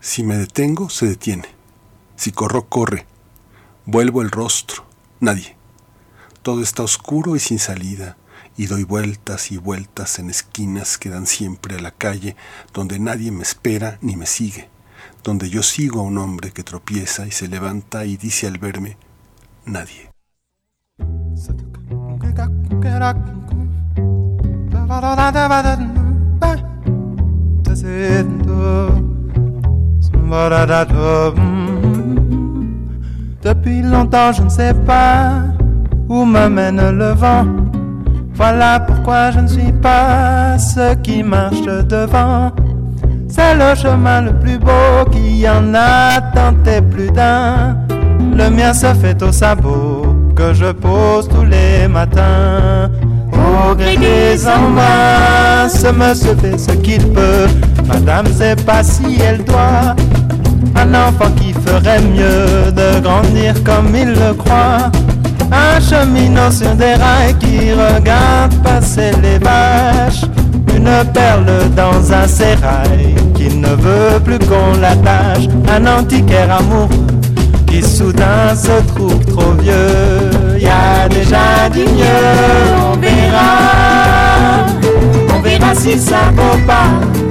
Si 0.00 0.22
me 0.22 0.36
detengo, 0.36 0.88
se 0.88 1.06
detiene. 1.06 1.48
Si 2.16 2.32
corro, 2.32 2.68
corre. 2.68 3.06
Vuelvo 3.84 4.22
el 4.22 4.30
rostro. 4.30 4.86
Nadie. 5.20 5.56
Todo 6.42 6.62
está 6.62 6.82
oscuro 6.82 7.36
y 7.36 7.38
sin 7.38 7.58
salida, 7.58 8.16
y 8.56 8.66
doy 8.66 8.84
vueltas 8.84 9.52
y 9.52 9.58
vueltas 9.58 10.18
en 10.18 10.30
esquinas 10.30 10.96
que 10.96 11.10
dan 11.10 11.26
siempre 11.26 11.76
a 11.76 11.80
la 11.80 11.90
calle, 11.90 12.34
donde 12.72 12.98
nadie 12.98 13.30
me 13.30 13.42
espera 13.42 13.98
ni 14.00 14.16
me 14.16 14.24
sigue, 14.24 14.70
donde 15.22 15.50
yo 15.50 15.62
sigo 15.62 16.00
a 16.00 16.04
un 16.04 16.16
hombre 16.16 16.50
que 16.52 16.62
tropieza 16.62 17.26
y 17.26 17.30
se 17.30 17.48
levanta 17.48 18.06
y 18.06 18.16
dice 18.16 18.46
al 18.46 18.56
verme, 18.56 18.96
nadie. 19.66 20.10
Depuis 33.42 33.82
longtemps, 33.82 34.32
je 34.32 34.42
ne 34.42 34.48
sais 34.48 34.74
pas 34.86 35.42
où 36.08 36.24
me 36.24 36.48
mène 36.48 36.96
le 36.96 37.12
vent. 37.12 37.46
Voilà 38.34 38.78
pourquoi 38.80 39.32
je 39.32 39.40
ne 39.40 39.48
suis 39.48 39.72
pas 39.72 40.56
ce 40.56 40.94
qui 40.94 41.24
marche 41.24 41.62
devant. 41.62 42.52
C'est 43.28 43.54
le 43.54 43.74
chemin 43.74 44.22
le 44.22 44.32
plus 44.32 44.58
beau 44.58 45.04
qui 45.10 45.48
en 45.48 45.74
a 45.74 46.20
tenté 46.32 46.80
plus 46.80 47.10
d'un. 47.10 47.76
Le 48.32 48.50
mien 48.50 48.72
se 48.72 48.94
fait 48.94 49.20
au 49.22 49.32
sabot 49.32 50.14
que 50.36 50.54
je 50.54 50.70
pose 50.70 51.28
tous 51.28 51.44
les 51.44 51.88
matins. 51.88 52.88
Au 53.32 53.74
gré 53.74 53.96
des 53.96 54.46
embrasses, 54.46 55.84
monsieur 55.92 56.36
fait 56.36 56.56
ce 56.56 56.72
qu'il 56.72 57.04
peut. 57.12 57.48
Madame 57.92 58.26
sait 58.32 58.56
pas 58.56 58.82
si 58.82 59.18
elle 59.20 59.44
doit. 59.44 59.96
Un 60.76 60.94
enfant 60.94 61.30
qui 61.36 61.52
ferait 61.52 62.00
mieux 62.00 62.70
de 62.70 63.00
grandir 63.00 63.54
comme 63.64 63.94
il 63.94 64.10
le 64.10 64.32
croit. 64.34 64.90
Un 65.52 65.80
cheminot 65.80 66.52
sur 66.52 66.74
des 66.76 66.94
rails 66.94 67.34
qui 67.40 67.72
regarde 67.72 68.54
passer 68.62 69.10
les 69.22 69.38
vaches. 69.38 70.24
Une 70.74 71.04
perle 71.12 71.68
dans 71.76 72.12
un 72.12 72.28
sérail 72.28 73.16
qui 73.34 73.56
ne 73.56 73.68
veut 73.68 74.20
plus 74.24 74.38
qu'on 74.38 74.78
l'attache. 74.80 75.48
Un 75.68 75.84
antiquaire 75.86 76.58
amoureux 76.58 77.06
qui 77.66 77.82
soudain 77.82 78.54
se 78.54 78.80
trouve 78.94 79.24
trop 79.26 79.52
vieux. 79.60 80.58
Y 80.58 80.68
a 80.68 81.08
déjà 81.08 81.68
du 81.72 81.80
mieux, 81.80 82.30
on 82.92 82.96
verra. 82.98 84.66
On 85.36 85.40
verra 85.42 85.74
si 85.74 85.98
ça 85.98 86.30
vaut 86.36 86.58
pas 86.66 87.29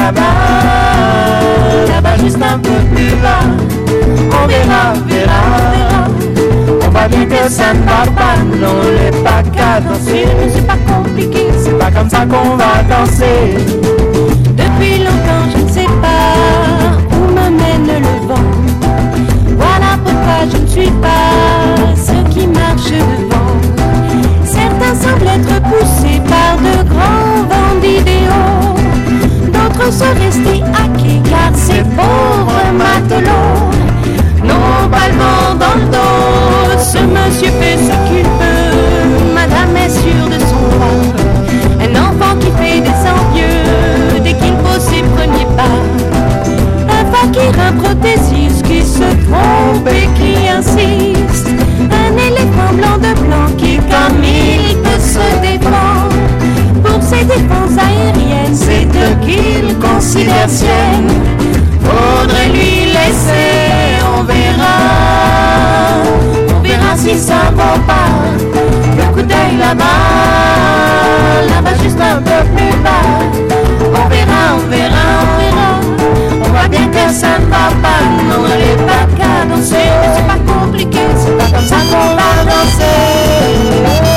là-bas, 0.00 1.92
là-bas 1.92 2.16
juste 2.22 2.38
un 2.42 2.58
peu 2.58 2.78
plus 2.94 3.14
bas. 3.24 3.44
On 4.42 4.46
verra, 4.46 4.94
verra. 5.06 5.42
On 6.86 6.90
va 6.90 7.08
bien 7.08 7.26
que 7.26 7.50
ça 7.50 7.72
ne 7.74 7.80
va 7.80 8.02
pas, 8.20 8.36
non, 8.62 8.76
les 8.96 9.16
pas 9.22 9.42
qu'à 9.54 9.80
danser. 9.80 10.26
C'est 10.52 10.66
pas 10.66 10.80
compliqué, 10.92 11.48
c'est 11.62 11.78
pas 11.78 11.90
comme 11.90 12.08
ça 12.08 12.20
qu'on 12.30 12.56
va 12.56 12.72
danser. 12.88 13.40
Depuis 14.60 14.98
longtemps, 14.98 15.46
je 15.52 15.58
ne 15.62 15.68
sais 15.68 15.90
pas 16.04 16.24
où 17.16 17.32
m'amène 17.34 17.90
le 18.04 18.28
vent. 18.28 18.50
Voilà 19.62 19.90
pourquoi 20.04 20.38
je 20.50 20.56
ne 20.62 20.66
suis 20.66 20.92
pas 21.06 21.28
ce 21.96 22.16
qui 22.32 22.46
marche 22.46 22.90
devant. 22.90 23.56
Certains 24.44 24.94
semblent 25.02 25.28
être 25.28 25.62
poussés 25.62 26.20
par 26.28 26.56
de 26.58 26.88
grands 26.88 27.42
vents 27.48 27.80
d'idéaux. 27.80 28.79
D'autres 29.72 29.92
sont 29.92 30.04
restés 30.14 30.62
hackés 30.74 31.20
car 31.28 31.52
ces 31.54 31.82
pauvres 31.82 32.72
matelots 32.76 33.70
n'ont 34.42 34.88
pas 34.90 35.08
le 35.08 35.14
vent 35.18 35.54
dans 35.58 35.74
le 35.78 35.86
dos. 35.90 36.78
Ce 36.78 36.98
monsieur 36.98 37.52
fait 37.60 37.76
ce 37.76 38.08
qu'il 38.08 38.24
peut, 38.24 39.34
madame 39.34 39.76
est 39.76 39.90
sûre 39.90 40.26
de 40.26 40.38
son 40.38 40.76
droit. 40.76 41.00
Un 41.80 41.92
enfant 41.94 42.38
qui 42.38 42.50
fait 42.62 42.80
des 42.80 42.88
envieux 42.88 44.20
dès 44.22 44.32
qu'il 44.32 44.54
pose 44.54 44.80
ses 44.80 45.02
premiers 45.02 45.46
pas. 45.56 45.80
Un 46.88 47.04
fakir, 47.12 47.52
un 47.60 47.72
prothésiste 47.72 48.66
qui 48.66 48.82
se 48.82 48.98
trompe 48.98 49.88
et 49.88 50.08
qui 50.18 50.48
insiste. 50.48 51.48
Un 51.90 52.16
éléphant 52.16 52.72
blanc 52.74 52.98
de 52.98 53.18
blanc 53.20 53.48
qui, 53.56 53.76
comme 53.76 54.22
il 54.22 54.76
peut 54.78 55.00
se 55.00 55.40
défendre, 55.40 56.09
c'est 58.52 58.86
eux 58.86 59.16
qu'il 59.22 59.78
considère 59.78 60.48
sienne. 60.48 61.10
Faudrait 61.82 62.48
lui 62.48 62.86
laisser, 62.86 63.98
on 64.16 64.22
verra. 64.24 64.78
On 66.56 66.60
verra 66.60 66.96
si 66.96 67.18
ça 67.18 67.50
vaut 67.54 67.80
pas. 67.86 68.10
Le 68.96 69.14
coup 69.14 69.22
d'œil 69.22 69.56
là-bas, 69.58 69.84
là-bas 71.48 71.76
juste 71.82 72.00
un 72.00 72.16
peu 72.16 72.44
plus 72.54 72.76
bas. 72.82 73.06
On 73.80 74.08
verra, 74.08 74.56
on 74.56 74.70
verra, 74.70 75.06
on 75.22 75.30
verra. 75.40 75.70
On 76.44 76.48
voit 76.50 76.68
bien 76.68 76.86
que 76.88 77.12
ça 77.12 77.38
ne 77.38 77.46
va 77.46 77.70
pas. 77.82 78.02
Non, 78.28 78.46
est 78.46 78.86
pas. 78.86 79.10
Mais 79.48 79.66
c'est 79.66 80.26
pas 80.26 80.52
compliqué, 80.52 80.98
c'est 81.16 81.36
pas 81.36 81.56
comme 81.56 81.66
ça 81.66 81.76
qu'on 81.90 82.14
va 82.14 82.44
danser. 82.44 84.09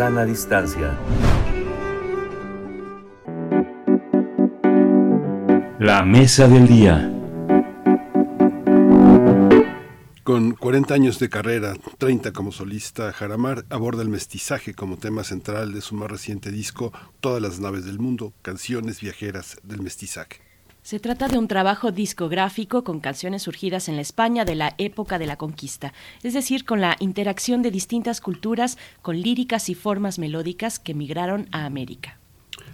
Sana 0.00 0.24
distancia. 0.24 0.96
La 5.78 6.02
mesa 6.06 6.48
del 6.48 6.66
día. 6.66 7.12
Con 10.24 10.52
40 10.52 10.94
años 10.94 11.18
de 11.18 11.28
carrera, 11.28 11.74
30 11.98 12.32
como 12.32 12.50
solista, 12.50 13.12
Jaramar 13.12 13.66
aborda 13.68 14.00
el 14.00 14.08
mestizaje 14.08 14.72
como 14.72 14.96
tema 14.96 15.22
central 15.22 15.74
de 15.74 15.82
su 15.82 15.94
más 15.94 16.10
reciente 16.10 16.50
disco, 16.50 16.94
Todas 17.20 17.42
las 17.42 17.60
naves 17.60 17.84
del 17.84 17.98
mundo, 17.98 18.32
canciones 18.40 19.02
viajeras 19.02 19.58
del 19.64 19.82
mestizaje. 19.82 20.49
Se 20.82 20.98
trata 20.98 21.28
de 21.28 21.36
un 21.36 21.46
trabajo 21.46 21.92
discográfico 21.92 22.84
con 22.84 23.00
canciones 23.00 23.42
surgidas 23.42 23.88
en 23.88 23.96
la 23.96 24.02
España 24.02 24.46
de 24.46 24.54
la 24.54 24.74
época 24.78 25.18
de 25.18 25.26
la 25.26 25.36
conquista, 25.36 25.92
es 26.22 26.32
decir, 26.32 26.64
con 26.64 26.80
la 26.80 26.96
interacción 27.00 27.60
de 27.60 27.70
distintas 27.70 28.20
culturas 28.20 28.78
con 29.02 29.20
líricas 29.20 29.68
y 29.68 29.74
formas 29.74 30.18
melódicas 30.18 30.78
que 30.78 30.94
migraron 30.94 31.48
a 31.52 31.66
América. 31.66 32.18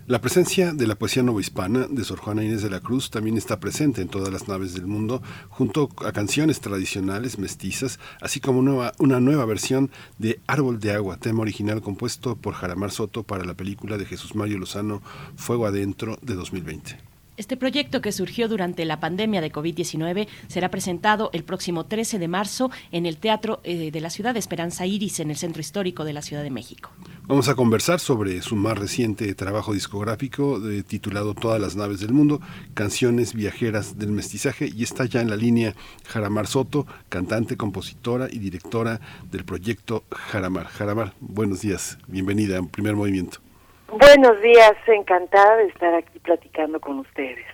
La 0.07 0.21
presencia 0.21 0.73
de 0.73 0.87
la 0.87 0.95
poesía 0.95 1.25
novohispana 1.25 1.89
de 1.91 2.05
Sor 2.05 2.21
Juana 2.21 2.45
Inés 2.45 2.63
de 2.63 2.71
la 2.71 2.79
Cruz 2.79 3.11
también 3.11 3.37
está 3.37 3.59
presente 3.59 4.03
en 4.03 4.09
todas 4.09 4.33
las 4.33 4.47
naves 4.47 4.73
del 4.73 4.87
mundo, 4.87 5.21
junto 5.49 5.89
a 6.05 6.13
canciones 6.13 6.61
tradicionales 6.61 7.41
mestizas, 7.41 7.99
así 8.21 8.39
como 8.39 8.61
una, 8.61 9.21
nueva 9.21 9.45
versión 9.47 9.91
de 10.19 10.39
Árbol 10.47 10.79
de 10.79 10.93
Agua, 10.93 11.17
tema 11.17 11.41
original 11.41 11.83
compuesto 11.83 12.37
por 12.37 12.55
Jaramar 12.55 12.93
Soto 12.93 13.25
para 13.25 13.45
la 13.45 13.55
película 13.55 13.99
de 13.99 14.07
Jesús 14.07 14.37
Mario 14.37 14.59
Lozano, 14.59 15.03
Fuego 15.35 15.67
Adentro, 15.67 16.19
de 16.23 16.35
2020. 16.35 17.16
Este 17.37 17.59
proyecto 17.59 18.01
que 18.01 18.13
surgió 18.13 18.49
durante 18.49 18.87
la 18.87 18.99
pandemia 18.99 19.43
de 19.43 19.53
COVID-19 19.53 20.27
será 20.49 20.71
presentado 20.71 21.29
el 21.35 21.45
próximo 21.45 21.85
13 21.85 22.19
de 22.19 22.29
marzo 22.29 22.71
en 22.93 23.05
el 23.05 23.19
Teatro 23.19 23.61
eh, 23.63 23.91
de 23.91 24.01
la 24.01 24.09
Ciudad 24.09 24.33
de 24.33 24.39
Esperanza 24.39 24.87
Iris 24.87 25.21
en 25.21 25.31
el 25.31 25.37
Centro 25.37 25.61
Histórico 25.61 26.05
de 26.05 26.15
la 26.15 26.23
Ciudad 26.23 26.43
de 26.43 26.51
México. 26.51 26.91
Vamos 27.27 27.51
a 27.51 27.55
conversar 27.55 28.01
sobre 28.01 28.41
su 28.41 28.57
más 28.57 28.79
reciente 28.79 29.35
trabajo 29.35 29.75
discográfico 29.75 30.61
de, 30.61 30.83
titulado 30.83 31.35
Todas 31.35 31.61
las 31.61 31.77
naves 31.77 32.01
del 32.01 32.15
mundo, 32.15 32.41
canciones 32.73 33.35
viajeras 33.35 33.99
del 33.99 34.13
mestizaje 34.13 34.71
y 34.75 34.83
está 34.83 35.05
ya 35.05 35.21
en 35.21 35.29
la 35.29 35.37
línea 35.37 35.75
Jaramar 36.07 36.47
Soto, 36.47 36.87
cantante, 37.11 37.59
compositora 37.59 38.29
y 38.31 38.39
directora 38.39 39.01
del 39.31 39.45
proyecto 39.45 40.05
Jaramar. 40.11 40.69
Jaramar, 40.69 41.13
buenos 41.21 41.61
días, 41.61 41.99
bienvenida 42.09 42.59
a 42.59 42.63
Primer 42.63 42.97
Movimiento. 42.97 43.46
Buenos 43.89 44.43
días, 44.43 44.75
encantada 44.89 45.57
de 45.57 45.67
estar 45.67 45.95
aquí 45.95 46.19
platicando 46.19 46.81
con 46.81 46.99
ustedes. 46.99 47.45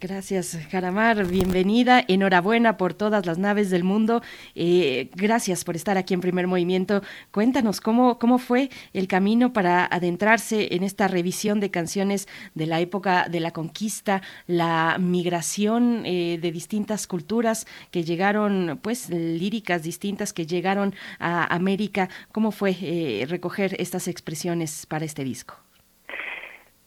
Gracias, 0.00 0.58
Jaramar. 0.70 1.24
Bienvenida. 1.24 2.04
Enhorabuena 2.08 2.76
por 2.76 2.94
todas 2.94 3.26
las 3.26 3.38
naves 3.38 3.70
del 3.70 3.84
mundo. 3.84 4.22
Eh, 4.54 5.08
gracias 5.14 5.64
por 5.64 5.76
estar 5.76 5.96
aquí 5.96 6.14
en 6.14 6.20
Primer 6.20 6.46
Movimiento. 6.46 7.00
Cuéntanos 7.30 7.80
cómo, 7.80 8.18
cómo 8.18 8.38
fue 8.38 8.70
el 8.92 9.08
camino 9.08 9.52
para 9.52 9.86
adentrarse 9.86 10.74
en 10.74 10.82
esta 10.82 11.06
revisión 11.06 11.60
de 11.60 11.70
canciones 11.70 12.28
de 12.54 12.66
la 12.66 12.80
época 12.80 13.28
de 13.28 13.40
la 13.40 13.52
conquista, 13.52 14.20
la 14.46 14.96
migración 14.98 16.02
eh, 16.04 16.38
de 16.38 16.52
distintas 16.52 17.06
culturas 17.06 17.66
que 17.90 18.04
llegaron, 18.04 18.80
pues 18.82 19.08
líricas 19.10 19.82
distintas 19.82 20.32
que 20.32 20.44
llegaron 20.44 20.94
a 21.18 21.54
América. 21.54 22.08
¿Cómo 22.32 22.50
fue 22.50 22.76
eh, 22.82 23.26
recoger 23.28 23.76
estas 23.78 24.08
expresiones 24.08 24.86
para 24.86 25.04
este 25.04 25.24
disco? 25.24 25.63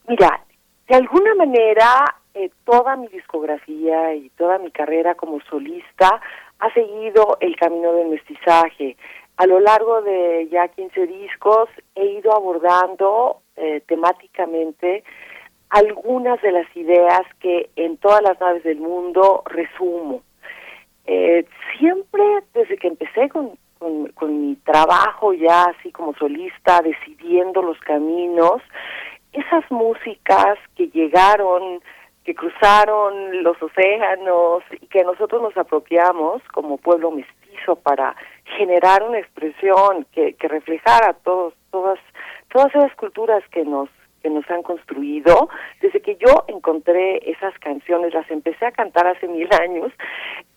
Mira, 0.07 0.41
de 0.87 0.95
alguna 0.95 1.35
manera 1.35 2.05
eh, 2.33 2.49
toda 2.63 2.95
mi 2.95 3.07
discografía 3.09 4.13
y 4.15 4.29
toda 4.37 4.57
mi 4.57 4.71
carrera 4.71 5.15
como 5.15 5.41
solista 5.41 6.21
ha 6.59 6.73
seguido 6.73 7.37
el 7.41 7.55
camino 7.57 7.93
del 7.93 8.07
mestizaje. 8.07 8.95
a 9.35 9.45
lo 9.45 9.59
largo 9.59 10.01
de 10.01 10.47
ya 10.49 10.67
15 10.69 11.07
discos 11.07 11.69
he 11.93 12.05
ido 12.05 12.33
abordando 12.33 13.41
eh, 13.55 13.81
temáticamente 13.85 15.03
algunas 15.69 16.41
de 16.41 16.51
las 16.53 16.75
ideas 16.75 17.21
que 17.39 17.69
en 17.75 17.97
todas 17.97 18.21
las 18.21 18.39
naves 18.39 18.63
del 18.63 18.79
mundo 18.79 19.43
resumo. 19.45 20.21
Eh, 21.05 21.45
siempre 21.77 22.23
desde 22.53 22.77
que 22.77 22.87
empecé 22.87 23.29
con, 23.29 23.57
con, 23.79 24.41
mi 24.41 24.55
trabajo 24.57 25.33
ya 25.33 25.65
así 25.65 25.91
como 25.91 26.13
solista, 26.15 26.81
decidiendo 26.81 27.61
los 27.61 27.79
caminos, 27.79 28.61
esas 29.39 29.69
músicas 29.71 30.57
que 30.75 30.87
llegaron, 30.87 31.81
que 32.23 32.35
cruzaron 32.35 33.43
los 33.43 33.61
océanos 33.61 34.63
y 34.81 34.85
que 34.87 35.03
nosotros 35.03 35.41
nos 35.41 35.55
apropiamos 35.57 36.41
como 36.53 36.77
pueblo 36.77 37.11
mestizo 37.11 37.75
para 37.75 38.15
generar 38.57 39.03
una 39.03 39.19
expresión 39.19 40.05
que, 40.11 40.33
que 40.33 40.47
reflejara 40.47 41.13
todos, 41.23 41.53
todas, 41.71 41.99
todas 42.49 42.73
esas 42.75 42.93
culturas 42.95 43.43
que 43.51 43.63
nos 43.63 43.89
que 44.21 44.31
nos 44.31 44.49
han 44.49 44.63
construido. 44.63 45.47
Desde 45.79 46.01
que 46.01 46.15
yo 46.15 46.43
encontré 46.47 47.29
esas 47.29 47.57
canciones, 47.59 48.15
las 48.15 48.29
empecé 48.31 48.65
a 48.65 48.71
cantar 48.71 49.05
hace 49.05 49.27
mil 49.27 49.47
años, 49.61 49.91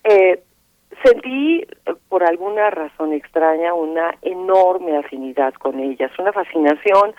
eh, 0.04 0.42
sentí 1.04 1.60
eh, 1.62 1.94
por 2.08 2.24
alguna 2.24 2.70
razón 2.70 3.12
extraña 3.12 3.74
una 3.74 4.14
enorme 4.22 4.96
afinidad 4.96 5.54
con 5.54 5.78
ellas, 5.78 6.10
una 6.18 6.32
fascinación, 6.32 7.14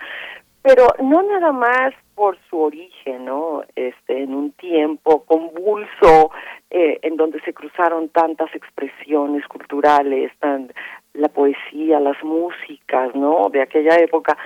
pero 0.62 0.86
no 1.00 1.22
nada 1.22 1.52
más 1.52 1.92
por 2.14 2.38
su 2.48 2.60
origen, 2.60 3.24
¿no? 3.24 3.62
Este, 3.74 4.22
en 4.22 4.34
un 4.34 4.52
tiempo 4.52 5.24
convulso 5.24 6.30
eh, 6.70 7.00
en 7.02 7.16
donde 7.16 7.40
se 7.40 7.52
cruzaron 7.52 8.08
tantas 8.10 8.54
expresiones 8.54 9.46
culturales, 9.48 10.30
tan, 10.38 10.72
la 11.14 11.28
poesía, 11.28 12.00
las 12.00 12.22
músicas, 12.22 13.14
¿no? 13.14 13.48
De 13.50 13.60
aquella 13.60 13.96
época. 13.96 14.36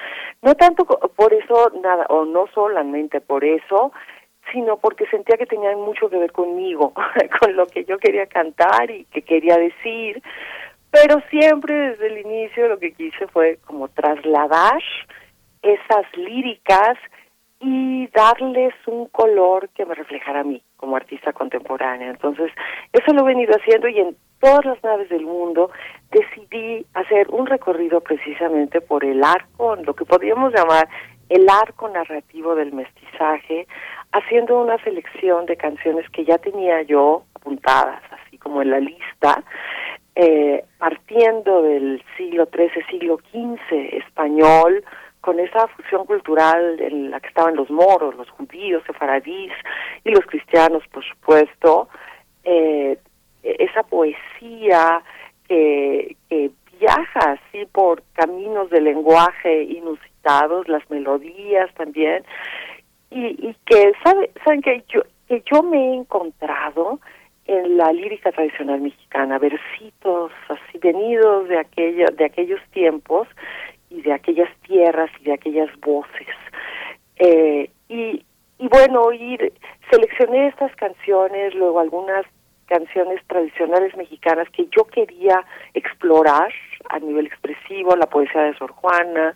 No 0.43 0.55
tanto 0.55 0.85
por 0.85 1.33
eso, 1.35 1.71
nada, 1.83 2.07
o 2.09 2.25
no 2.25 2.47
solamente 2.55 3.21
por 3.21 3.45
eso, 3.45 3.93
sino 4.53 4.77
porque 4.79 5.07
sentía 5.07 5.37
que 5.37 5.47
tenían 5.47 5.81
mucho 5.81 6.09
que 6.09 6.19
ver 6.19 6.33
conmigo, 6.33 6.93
con 7.41 7.57
lo 7.57 7.67
que 7.67 7.85
yo 7.85 7.99
quería 7.99 8.27
cantar 8.27 8.91
y 8.91 9.05
que 9.07 9.23
quería 9.23 9.57
decir, 9.57 10.23
pero 10.91 11.21
siempre 11.31 11.75
desde 11.75 12.07
el 12.07 12.19
inicio 12.19 12.69
lo 12.69 12.79
que 12.79 12.93
quise 12.93 13.27
fue 13.29 13.59
como 13.67 13.89
trasladar 13.89 14.83
esas 15.67 16.05
líricas 16.17 16.97
y 17.61 18.07
darles 18.09 18.75
un 18.87 19.07
color 19.07 19.69
que 19.71 19.87
me 19.87 19.95
reflejara 19.95 20.41
a 20.41 20.45
mí 20.45 20.63
como 20.77 20.97
artista 20.97 21.33
contemporánea. 21.33 22.11
Entonces, 22.11 22.51
eso 22.93 23.13
lo 23.13 23.23
he 23.23 23.35
venido 23.35 23.55
haciendo 23.55 23.89
y 23.89 23.99
en 23.99 24.17
todas 24.41 24.65
las 24.65 24.83
naves 24.85 25.09
del 25.09 25.25
mundo 25.25 25.71
decidí 26.11 26.87
hacer 26.95 27.29
un 27.31 27.47
recorrido 27.47 28.01
precisamente 28.01 28.81
por 28.81 29.05
el 29.05 29.25
arco, 29.25 29.77
lo 29.77 29.95
que 29.95 30.05
podríamos 30.05 30.53
llamar 30.53 30.89
el 31.29 31.49
arco 31.49 31.89
narrativo 31.89 32.55
del 32.55 32.73
mestizaje, 32.73 33.67
haciendo 34.13 34.61
una 34.61 34.79
selección 34.85 35.47
de 35.47 35.57
canciones 35.57 36.09
que 36.11 36.25
ya 36.25 36.39
tenía 36.39 36.83
yo 36.83 37.25
apuntadas, 37.35 38.03
así 38.13 38.39
como 38.39 38.63
en 38.63 38.71
la 38.71 38.81
lista, 38.81 39.43
eh, 40.15 40.65
partiendo 40.79 41.63
del 41.63 42.03
siglo 42.17 42.49
XIII, 42.55 42.85
siglo 42.91 43.19
XV 43.33 43.97
español, 43.97 44.85
con 45.27 45.41
esa 45.41 45.67
fusión 45.67 46.07
cultural 46.07 46.81
en 46.81 47.11
la 47.11 47.19
que 47.19 47.27
estaban 47.27 47.57
los 47.57 47.69
moros, 47.69 48.15
los 48.15 48.31
judíos, 48.31 48.85
sefaradís 48.87 49.51
y 50.05 50.11
los 50.11 50.25
cristianos, 50.25 50.85
por 50.93 51.05
supuesto, 51.05 51.89
eh, 52.45 52.97
esa 53.43 53.83
poesía 53.83 55.03
que, 55.49 56.17
viaja 56.79 57.39
así 57.39 57.65
por 57.73 58.03
caminos 58.13 58.69
de 58.69 58.83
lenguaje 58.83 59.63
inusitados, 59.65 60.69
las 60.69 60.89
melodías 60.91 61.73
también, 61.75 62.23
y, 63.11 63.49
y 63.49 63.57
que 63.65 63.93
sabe, 64.05 64.31
saben 64.45 64.61
que 64.61 64.85
yo, 64.89 65.01
que 65.27 65.43
yo 65.51 65.63
me 65.63 65.79
he 65.79 65.95
encontrado 65.95 67.01
en 67.47 67.79
la 67.79 67.91
lírica 67.93 68.31
tradicional 68.31 68.81
mexicana, 68.81 69.39
versitos 69.39 70.31
así 70.49 70.79
venidos 70.79 71.49
de 71.49 71.59
aquella, 71.59 72.07
de 72.13 72.27
aquellos 72.27 72.61
tiempos 72.73 73.27
y 73.97 74.03
de 74.03 74.13
aquellas 74.13 74.51
tierras 74.67 75.11
y 75.21 75.25
de 75.25 75.33
aquellas 75.33 75.71
voces. 75.81 76.29
Eh, 77.17 77.71
y, 77.89 78.23
bueno, 78.59 79.03
oír, 79.03 79.53
seleccioné 79.91 80.49
estas 80.49 80.75
canciones, 80.77 81.55
luego 81.55 81.81
algunas 81.81 82.27
canciones 82.67 83.21
tradicionales 83.27 83.97
mexicanas 83.97 84.49
que 84.51 84.67
yo 84.77 84.85
quería 84.85 85.45
explorar 85.73 86.53
a 86.91 86.99
nivel 86.99 87.27
expresivo, 87.27 87.97
la 87.97 88.07
poesía 88.07 88.43
de 88.43 88.59
Sor 88.59 88.73
Juana, 88.73 89.35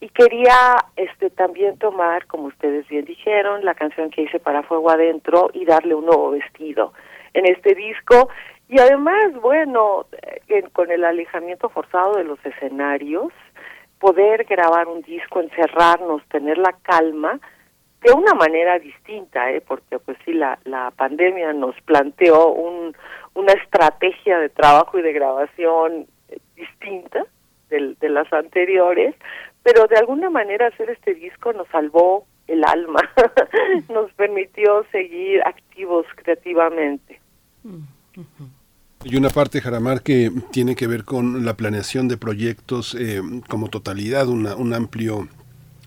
y 0.00 0.08
quería 0.08 0.76
este 0.96 1.30
también 1.30 1.78
tomar, 1.78 2.26
como 2.26 2.44
ustedes 2.44 2.86
bien 2.88 3.04
dijeron, 3.04 3.64
la 3.64 3.74
canción 3.74 4.10
que 4.10 4.22
hice 4.22 4.38
para 4.40 4.62
Fuego 4.62 4.90
Adentro 4.90 5.50
y 5.52 5.64
darle 5.64 5.94
un 5.94 6.06
nuevo 6.06 6.30
vestido 6.30 6.92
en 7.34 7.46
este 7.46 7.74
disco. 7.74 8.28
Y 8.68 8.80
además, 8.80 9.32
bueno, 9.40 10.06
con 10.72 10.90
el 10.90 11.04
alejamiento 11.04 11.68
forzado 11.68 12.14
de 12.14 12.24
los 12.24 12.44
escenarios, 12.44 13.32
poder 13.98 14.44
grabar 14.44 14.88
un 14.88 15.02
disco, 15.02 15.40
encerrarnos, 15.40 16.22
tener 16.28 16.58
la 16.58 16.72
calma, 16.82 17.40
de 18.02 18.12
una 18.12 18.34
manera 18.34 18.78
distinta, 18.78 19.50
¿eh? 19.50 19.62
porque 19.66 19.98
pues 19.98 20.16
sí, 20.24 20.32
la, 20.32 20.58
la 20.64 20.90
pandemia 20.92 21.52
nos 21.52 21.74
planteó 21.82 22.52
un, 22.52 22.94
una 23.34 23.52
estrategia 23.52 24.38
de 24.38 24.48
trabajo 24.48 24.98
y 24.98 25.02
de 25.02 25.12
grabación 25.12 26.06
distinta 26.54 27.24
de, 27.68 27.96
de 27.98 28.08
las 28.08 28.32
anteriores, 28.32 29.14
pero 29.62 29.86
de 29.86 29.96
alguna 29.96 30.30
manera 30.30 30.68
hacer 30.68 30.90
este 30.90 31.14
disco 31.14 31.52
nos 31.52 31.66
salvó 31.68 32.26
el 32.46 32.64
alma, 32.64 33.00
nos 33.88 34.12
permitió 34.12 34.84
seguir 34.92 35.42
activos 35.44 36.06
creativamente. 36.16 37.20
Y 39.08 39.14
una 39.14 39.30
parte, 39.30 39.60
Jaramar, 39.60 40.02
que 40.02 40.32
tiene 40.50 40.74
que 40.74 40.88
ver 40.88 41.04
con 41.04 41.44
la 41.44 41.56
planeación 41.56 42.08
de 42.08 42.16
proyectos 42.16 42.96
eh, 42.98 43.22
como 43.48 43.68
totalidad, 43.68 44.26
un 44.26 44.74
amplio 44.74 45.28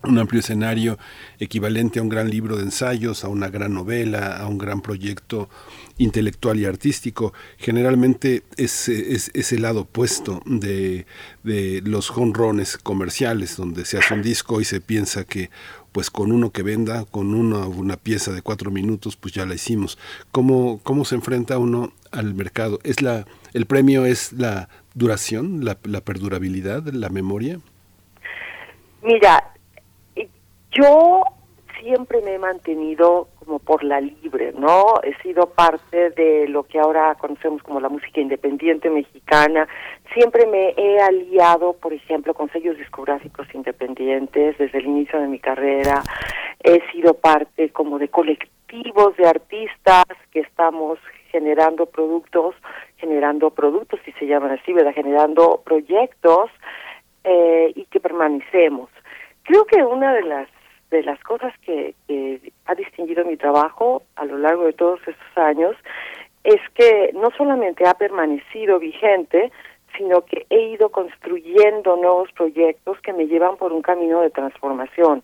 un 0.03 0.17
amplio 0.17 0.39
escenario 0.39 0.98
equivalente 1.39 1.99
a 1.99 2.01
un 2.01 2.07
gran 2.07 2.30
libro 2.30 2.56
de 2.56 2.64
ensayos, 2.64 3.25
a 3.25 3.27
una 3.27 3.49
gran 3.49 3.73
novela, 3.73 4.38
a 4.38 4.48
un 4.48 4.57
gran 4.57 4.80
proyecto 4.81 5.49
intelectual 5.98 6.57
y 6.57 6.64
artístico. 6.64 7.33
Generalmente 7.57 8.43
es, 8.56 8.88
es, 8.88 9.51
el 9.51 9.64
lado 9.64 9.81
opuesto 9.81 10.41
de, 10.45 11.06
de 11.43 11.81
los 11.83 12.09
jonrones 12.09 12.77
comerciales, 12.77 13.57
donde 13.57 13.83
se 13.83 13.98
hace 13.98 14.14
un 14.14 14.22
disco 14.22 14.61
y 14.61 14.64
se 14.64 14.80
piensa 14.80 15.25
que 15.25 15.49
pues 15.91 16.09
con 16.09 16.31
uno 16.31 16.51
que 16.51 16.64
venda, 16.64 17.03
con 17.03 17.33
una, 17.33 17.67
una 17.67 17.98
pieza 17.98 18.31
de 18.31 18.41
cuatro 18.41 18.72
minutos, 18.72 19.17
pues 19.17 19.33
ya 19.33 19.45
la 19.45 19.56
hicimos. 19.56 19.98
¿Cómo, 20.31 20.80
¿Cómo 20.83 21.03
se 21.03 21.15
enfrenta 21.15 21.57
uno 21.57 21.91
al 22.11 22.33
mercado? 22.33 22.79
¿Es 22.83 23.01
la, 23.01 23.25
¿El 23.53 23.65
premio 23.65 24.05
es 24.05 24.33
la 24.33 24.69
duración, 24.93 25.65
la, 25.65 25.77
la 25.83 26.01
perdurabilidad, 26.01 26.83
la 26.88 27.09
memoria? 27.09 27.59
Mira, 29.01 29.53
yo 30.71 31.23
siempre 31.81 32.21
me 32.21 32.35
he 32.35 32.39
mantenido 32.39 33.29
como 33.39 33.59
por 33.59 33.83
la 33.83 34.01
libre, 34.01 34.53
¿no? 34.57 35.01
He 35.03 35.15
sido 35.23 35.47
parte 35.47 36.11
de 36.11 36.47
lo 36.47 36.63
que 36.63 36.79
ahora 36.79 37.15
conocemos 37.15 37.63
como 37.63 37.79
la 37.79 37.89
música 37.89 38.19
independiente 38.19 38.89
mexicana. 38.89 39.67
Siempre 40.13 40.45
me 40.45 40.73
he 40.77 40.99
aliado, 40.99 41.73
por 41.73 41.93
ejemplo, 41.93 42.33
con 42.33 42.51
sellos 42.51 42.77
discográficos 42.77 43.47
independientes 43.53 44.57
desde 44.57 44.77
el 44.77 44.85
inicio 44.85 45.19
de 45.19 45.27
mi 45.27 45.39
carrera. 45.39 46.03
He 46.63 46.81
sido 46.91 47.13
parte 47.13 47.69
como 47.69 47.97
de 47.97 48.09
colectivos 48.09 49.15
de 49.17 49.27
artistas 49.27 50.05
que 50.31 50.41
estamos 50.41 50.99
generando 51.32 51.85
productos, 51.85 52.56
generando 52.98 53.49
productos, 53.51 53.99
si 54.06 54.11
se 54.14 54.27
llaman 54.27 54.51
así, 54.51 54.74
¿verdad? 54.74 54.93
Generando 54.93 55.61
proyectos 55.64 56.49
eh, 57.24 57.72
y 57.75 57.85
que 57.85 57.99
permanecemos. 57.99 58.90
Creo 59.43 59.66
que 59.66 59.83
una 59.83 60.14
de 60.14 60.24
las 60.24 60.48
de 60.91 61.03
las 61.03 61.19
cosas 61.19 61.53
que, 61.59 61.93
ha 62.66 62.75
distinguido 62.75 63.25
mi 63.25 63.38
trabajo 63.38 64.03
a 64.16 64.25
lo 64.25 64.38
largo 64.38 64.66
de 64.66 64.74
todos 64.74 64.99
estos 65.01 65.38
años 65.38 65.75
es 66.43 66.59
que 66.74 67.11
no 67.14 67.30
solamente 67.38 67.88
ha 67.88 67.93
permanecido 67.93 68.80
vigente, 68.80 69.51
sino 69.98 70.22
que 70.22 70.45
he 70.49 70.61
ido 70.69 70.90
construyendo 70.90 71.95
nuevos 71.95 72.32
proyectos 72.32 72.99
que 73.01 73.14
me 73.14 73.27
llevan 73.27 73.58
por 73.58 73.74
un 73.74 73.82
camino 73.82 74.22
de 74.22 74.30
transformación. 74.30 75.24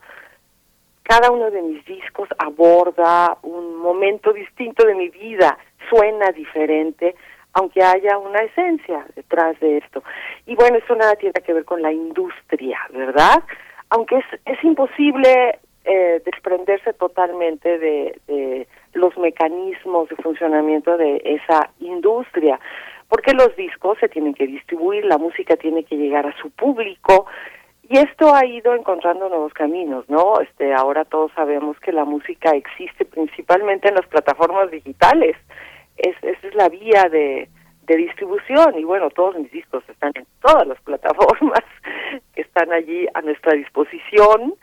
Cada 1.07 1.31
uno 1.31 1.49
de 1.51 1.61
mis 1.61 1.85
discos 1.85 2.27
aborda 2.37 3.37
un 3.43 3.77
momento 3.77 4.33
distinto 4.33 4.85
de 4.85 4.95
mi 4.95 5.09
vida, 5.09 5.57
suena 5.89 6.31
diferente, 6.31 7.15
aunque 7.53 7.81
haya 7.81 8.17
una 8.17 8.41
esencia 8.41 9.05
detrás 9.15 9.57
de 9.59 9.77
esto. 9.77 10.03
Y 10.45 10.55
bueno, 10.55 10.77
eso 10.77 10.95
nada 10.95 11.15
tiene 11.15 11.39
que 11.45 11.53
ver 11.53 11.63
con 11.63 11.81
la 11.81 11.93
industria, 11.93 12.79
¿verdad? 12.91 13.43
aunque 13.89 14.17
es, 14.17 14.25
es 14.45 14.63
imposible 14.63 15.59
eh, 15.83 16.21
desprenderse 16.25 16.93
totalmente 16.93 17.77
de, 17.77 18.19
de 18.27 18.67
los 18.93 19.17
mecanismos 19.17 20.09
de 20.09 20.15
funcionamiento 20.17 20.97
de 20.97 21.21
esa 21.23 21.69
industria, 21.79 22.59
porque 23.07 23.33
los 23.33 23.55
discos 23.55 23.97
se 23.99 24.09
tienen 24.09 24.33
que 24.33 24.47
distribuir, 24.47 25.05
la 25.05 25.17
música 25.17 25.55
tiene 25.55 25.83
que 25.83 25.95
llegar 25.95 26.25
a 26.25 26.35
su 26.41 26.49
público, 26.49 27.27
y 27.87 27.97
esto 27.97 28.33
ha 28.33 28.45
ido 28.45 28.73
encontrando 28.73 29.29
nuevos 29.29 29.53
caminos, 29.53 30.09
¿no? 30.09 30.39
Este, 30.41 30.73
ahora 30.73 31.05
todos 31.05 31.31
sabemos 31.33 31.79
que 31.79 31.91
la 31.91 32.03
música 32.03 32.51
existe 32.51 33.05
principalmente 33.05 33.89
en 33.89 33.95
las 33.95 34.07
plataformas 34.07 34.71
digitales. 34.71 35.37
Es, 35.97 36.15
esa 36.23 36.47
es 36.47 36.55
la 36.55 36.69
vía 36.69 37.07
de, 37.09 37.47
de 37.83 37.95
distribución 37.95 38.77
y 38.77 38.83
bueno, 38.83 39.09
todos 39.11 39.37
mis 39.37 39.51
discos 39.51 39.83
están 39.87 40.11
en 40.15 40.25
todas 40.41 40.67
las 40.67 40.81
plataformas 40.81 41.63
que 42.33 42.41
están 42.41 42.71
allí 42.71 43.07
a 43.13 43.21
nuestra 43.21 43.53
disposición 43.53 44.55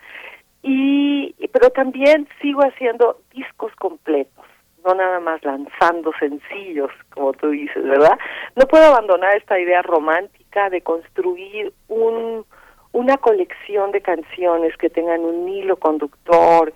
y 0.61 1.33
pero 1.51 1.69
también 1.69 2.27
sigo 2.41 2.61
haciendo 2.61 3.19
discos 3.33 3.73
completos, 3.75 4.45
no 4.85 4.95
nada 4.95 5.19
más 5.19 5.43
lanzando 5.43 6.11
sencillos, 6.19 6.91
como 7.13 7.33
tú 7.33 7.49
dices, 7.49 7.83
¿verdad? 7.83 8.17
No 8.55 8.65
puedo 8.65 8.85
abandonar 8.85 9.35
esta 9.37 9.59
idea 9.59 9.81
romántica 9.81 10.69
de 10.69 10.81
construir 10.81 11.73
un 11.87 12.45
una 12.93 13.17
colección 13.17 13.91
de 13.91 14.01
canciones 14.01 14.77
que 14.77 14.89
tengan 14.89 15.21
un 15.21 15.49
hilo 15.49 15.77
conductor, 15.77 16.73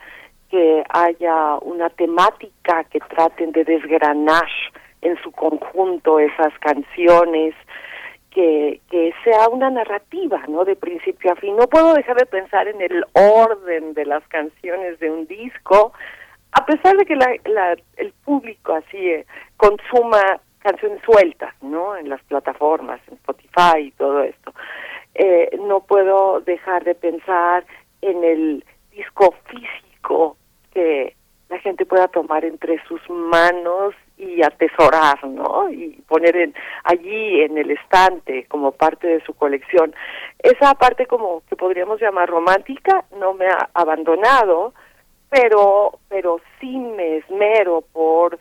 que 0.49 0.83
haya 0.89 1.55
una 1.61 1.89
temática 1.89 2.83
que 2.85 2.99
traten 2.99 3.51
de 3.51 3.63
desgranar 3.63 4.47
en 5.01 5.15
su 5.21 5.31
conjunto 5.31 6.19
esas 6.19 6.57
canciones, 6.59 7.53
que, 8.31 8.81
que 8.89 9.13
sea 9.23 9.47
una 9.49 9.69
narrativa, 9.69 10.41
¿no? 10.47 10.65
De 10.65 10.75
principio 10.75 11.31
a 11.31 11.35
fin. 11.35 11.55
No 11.55 11.67
puedo 11.67 11.93
dejar 11.93 12.17
de 12.17 12.25
pensar 12.25 12.67
en 12.67 12.81
el 12.81 13.05
orden 13.13 13.93
de 13.93 14.05
las 14.05 14.27
canciones 14.27 14.99
de 14.99 15.11
un 15.11 15.27
disco, 15.27 15.93
a 16.51 16.65
pesar 16.65 16.97
de 16.97 17.05
que 17.05 17.15
la, 17.15 17.75
el 17.97 18.13
público 18.25 18.73
así 18.73 18.97
eh, 18.97 19.25
consuma 19.57 20.39
canciones 20.59 20.99
sueltas, 21.03 21.53
¿no? 21.61 21.95
En 21.95 22.09
las 22.09 22.21
plataformas, 22.23 22.99
en 23.07 23.15
Spotify 23.15 23.79
y 23.79 23.91
todo 23.91 24.23
esto 24.23 24.53
eh, 25.17 25.57
no 25.59 25.79
puedo 25.81 26.41
dejar 26.41 26.83
de 26.83 26.93
pensar 26.93 27.65
en 28.01 28.23
el 28.23 28.63
disco 28.91 29.33
físico 29.47 30.37
que 30.71 31.15
la 31.49 31.59
gente 31.59 31.85
pueda 31.85 32.07
tomar 32.07 32.45
entre 32.45 32.81
sus 32.85 33.01
manos 33.09 33.95
y 34.17 34.43
atesorar, 34.43 35.25
¿no? 35.25 35.69
Y 35.69 36.01
poner 36.07 36.35
en, 36.35 36.53
allí 36.83 37.41
en 37.41 37.57
el 37.57 37.71
estante 37.71 38.45
como 38.45 38.73
parte 38.73 39.07
de 39.07 39.23
su 39.23 39.33
colección. 39.33 39.95
Esa 40.39 40.75
parte 40.75 41.07
como 41.07 41.41
que 41.49 41.55
podríamos 41.55 41.99
llamar 41.99 42.29
romántica 42.29 43.05
no 43.17 43.33
me 43.33 43.47
ha 43.47 43.69
abandonado, 43.73 44.73
pero 45.29 45.99
pero 46.09 46.41
sí 46.59 46.77
me 46.77 47.17
esmero 47.17 47.81
por 47.91 48.37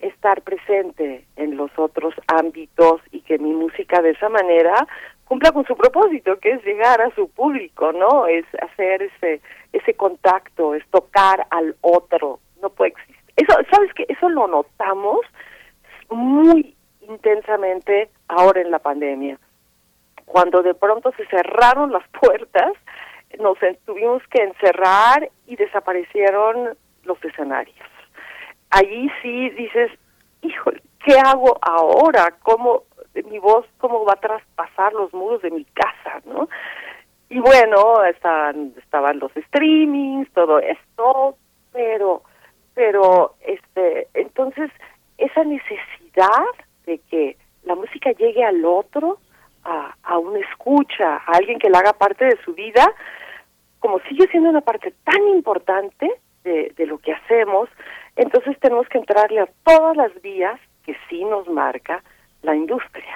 estar 0.00 0.42
presente 0.42 1.24
en 1.36 1.56
los 1.56 1.70
otros 1.76 2.14
ámbitos 2.26 3.00
y 3.10 3.20
que 3.22 3.38
mi 3.38 3.52
música 3.52 4.02
de 4.02 4.10
esa 4.10 4.28
manera 4.28 4.86
cumpla 5.24 5.52
con 5.52 5.64
su 5.66 5.76
propósito, 5.76 6.38
que 6.38 6.52
es 6.52 6.64
llegar 6.64 7.00
a 7.00 7.14
su 7.14 7.28
público, 7.30 7.92
¿no? 7.92 8.26
Es 8.26 8.44
hacer 8.60 9.02
ese 9.02 9.40
ese 9.74 9.94
contacto, 9.94 10.74
es 10.74 10.86
tocar 10.90 11.46
al 11.50 11.76
otro, 11.80 12.38
no 12.62 12.70
puede 12.70 12.90
existir. 12.90 13.16
Eso, 13.36 13.52
¿sabes 13.70 13.92
qué? 13.94 14.06
Eso 14.08 14.28
lo 14.28 14.46
notamos 14.46 15.20
muy 16.10 16.76
intensamente 17.00 18.08
ahora 18.28 18.60
en 18.60 18.70
la 18.70 18.78
pandemia. 18.78 19.38
Cuando 20.26 20.62
de 20.62 20.74
pronto 20.74 21.12
se 21.16 21.26
cerraron 21.26 21.92
las 21.92 22.06
puertas, 22.08 22.72
nos 23.38 23.58
tuvimos 23.84 24.22
que 24.28 24.42
encerrar 24.42 25.28
y 25.46 25.56
desaparecieron 25.56 26.76
los 27.02 27.22
escenarios. 27.24 27.76
Allí 28.70 29.10
sí 29.22 29.50
dices, 29.50 29.90
híjole, 30.42 30.80
¿qué 31.04 31.18
hago 31.18 31.58
ahora? 31.60 32.34
¿Cómo 32.42 32.84
mi 33.22 33.38
voz 33.38 33.66
cómo 33.78 34.04
va 34.04 34.14
a 34.14 34.20
traspasar 34.20 34.92
los 34.92 35.12
muros 35.14 35.42
de 35.42 35.50
mi 35.50 35.64
casa, 35.64 36.20
¿no? 36.24 36.48
Y 37.28 37.38
bueno, 37.38 38.04
estaban, 38.04 38.74
estaban 38.76 39.18
los 39.18 39.32
streamings, 39.46 40.30
todo 40.32 40.58
esto, 40.58 41.36
pero, 41.72 42.22
pero, 42.74 43.34
este, 43.40 44.08
entonces, 44.14 44.70
esa 45.18 45.42
necesidad 45.44 46.44
de 46.86 46.98
que 47.10 47.36
la 47.64 47.74
música 47.74 48.12
llegue 48.12 48.44
al 48.44 48.64
otro, 48.64 49.18
a, 49.64 49.94
a 50.02 50.18
una 50.18 50.40
escucha, 50.40 51.16
a 51.16 51.32
alguien 51.32 51.58
que 51.58 51.70
la 51.70 51.78
haga 51.78 51.94
parte 51.94 52.24
de 52.24 52.38
su 52.44 52.54
vida, 52.54 52.84
como 53.80 53.98
sigue 54.00 54.28
siendo 54.28 54.50
una 54.50 54.60
parte 54.60 54.92
tan 55.04 55.26
importante 55.28 56.10
de, 56.44 56.72
de 56.76 56.86
lo 56.86 56.98
que 56.98 57.12
hacemos, 57.12 57.68
entonces 58.16 58.58
tenemos 58.60 58.86
que 58.88 58.98
entrarle 58.98 59.40
a 59.40 59.48
todas 59.64 59.96
las 59.96 60.22
vías 60.22 60.60
que 60.84 60.96
sí 61.08 61.24
nos 61.24 61.48
marca 61.48 62.02
la 62.44 62.54
industria. 62.54 63.14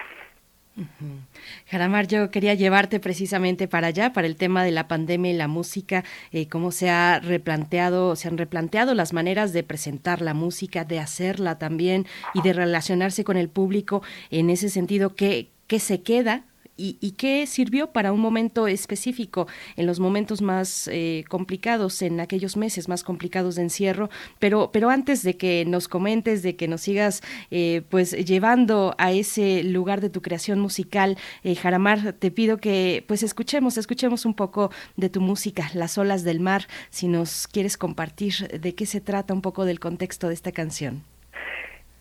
Jaramar, 1.66 2.06
yo 2.06 2.30
quería 2.30 2.54
llevarte 2.54 3.00
precisamente 3.00 3.66
para 3.66 3.88
allá, 3.88 4.12
para 4.12 4.28
el 4.28 4.36
tema 4.36 4.62
de 4.62 4.70
la 4.70 4.86
pandemia 4.86 5.32
y 5.32 5.36
la 5.36 5.48
música, 5.48 6.04
eh, 6.30 6.48
cómo 6.48 6.70
se 6.70 6.88
ha 6.88 7.18
replanteado, 7.18 8.14
se 8.14 8.28
han 8.28 8.38
replanteado 8.38 8.94
las 8.94 9.12
maneras 9.12 9.52
de 9.52 9.64
presentar 9.64 10.20
la 10.22 10.34
música, 10.34 10.84
de 10.84 11.00
hacerla 11.00 11.58
también 11.58 12.06
y 12.32 12.42
de 12.42 12.52
relacionarse 12.52 13.24
con 13.24 13.36
el 13.36 13.48
público. 13.48 14.02
En 14.30 14.50
ese 14.50 14.68
sentido, 14.68 15.16
¿qué, 15.16 15.48
qué 15.66 15.80
se 15.80 16.02
queda 16.02 16.44
y, 16.78 17.12
qué 17.18 17.46
sirvió 17.46 17.88
para 17.88 18.12
un 18.12 18.20
momento 18.20 18.68
específico, 18.68 19.48
en 19.76 19.86
los 19.86 19.98
momentos 19.98 20.40
más 20.40 20.88
eh, 20.92 21.24
complicados, 21.28 22.00
en 22.02 22.20
aquellos 22.20 22.56
meses 22.56 22.88
más 22.88 23.02
complicados 23.02 23.56
de 23.56 23.62
encierro. 23.62 24.08
Pero, 24.38 24.70
pero 24.72 24.88
antes 24.88 25.22
de 25.22 25.36
que 25.36 25.64
nos 25.66 25.88
comentes, 25.88 26.42
de 26.42 26.56
que 26.56 26.68
nos 26.68 26.82
sigas 26.82 27.22
eh, 27.50 27.82
pues 27.90 28.12
llevando 28.12 28.94
a 28.98 29.10
ese 29.12 29.64
lugar 29.64 30.00
de 30.00 30.10
tu 30.10 30.22
creación 30.22 30.60
musical, 30.60 31.16
eh, 31.42 31.56
Jaramar, 31.56 32.12
te 32.12 32.30
pido 32.30 32.58
que 32.58 33.04
pues 33.08 33.22
escuchemos, 33.22 33.76
escuchemos 33.76 34.24
un 34.24 34.34
poco 34.34 34.70
de 34.96 35.08
tu 35.08 35.20
música, 35.20 35.64
Las 35.74 35.98
olas 35.98 36.22
del 36.22 36.40
mar, 36.40 36.62
si 36.90 37.08
nos 37.08 37.48
quieres 37.48 37.76
compartir 37.76 38.34
de 38.48 38.74
qué 38.74 38.86
se 38.86 39.00
trata 39.00 39.34
un 39.34 39.42
poco 39.42 39.64
del 39.64 39.80
contexto 39.80 40.28
de 40.28 40.34
esta 40.34 40.52
canción. 40.52 41.02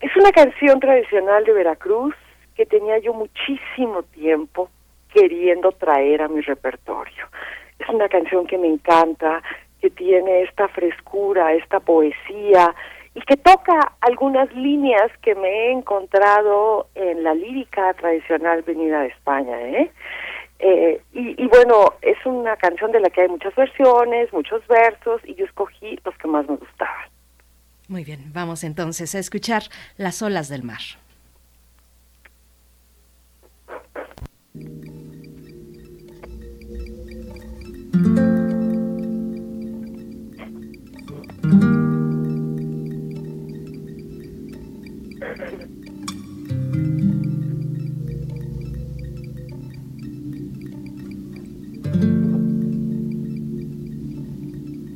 Es 0.00 0.16
una 0.16 0.30
canción 0.30 0.78
tradicional 0.78 1.44
de 1.44 1.52
Veracruz, 1.52 2.14
que 2.58 2.66
tenía 2.66 2.98
yo 2.98 3.14
muchísimo 3.14 4.02
tiempo 4.02 4.68
queriendo 5.14 5.70
traer 5.70 6.22
a 6.22 6.28
mi 6.28 6.40
repertorio. 6.40 7.28
Es 7.78 7.88
una 7.88 8.08
canción 8.08 8.48
que 8.48 8.58
me 8.58 8.66
encanta, 8.66 9.44
que 9.80 9.90
tiene 9.90 10.42
esta 10.42 10.66
frescura, 10.66 11.52
esta 11.52 11.78
poesía 11.78 12.74
y 13.14 13.20
que 13.20 13.36
toca 13.36 13.92
algunas 14.00 14.52
líneas 14.56 15.12
que 15.22 15.36
me 15.36 15.48
he 15.48 15.70
encontrado 15.70 16.88
en 16.96 17.22
la 17.22 17.32
lírica 17.32 17.94
tradicional 17.94 18.62
venida 18.62 19.02
de 19.02 19.08
España. 19.08 19.60
¿eh? 19.60 19.92
Eh, 20.58 21.00
y, 21.12 21.40
y, 21.40 21.46
bueno, 21.46 21.94
es 22.02 22.18
una 22.26 22.56
canción 22.56 22.90
de 22.90 22.98
la 22.98 23.08
que 23.08 23.20
hay 23.20 23.28
muchas 23.28 23.54
versiones, 23.54 24.32
muchos 24.32 24.66
versos, 24.66 25.20
y 25.24 25.36
yo 25.36 25.44
escogí 25.44 25.96
los 26.04 26.16
que 26.18 26.26
más 26.26 26.48
me 26.48 26.56
gustaban. 26.56 27.08
Muy 27.86 28.02
bien, 28.02 28.32
vamos 28.32 28.64
entonces 28.64 29.14
a 29.14 29.20
escuchar 29.20 29.62
Las 29.96 30.22
olas 30.22 30.48
del 30.48 30.64
mar. 30.64 30.80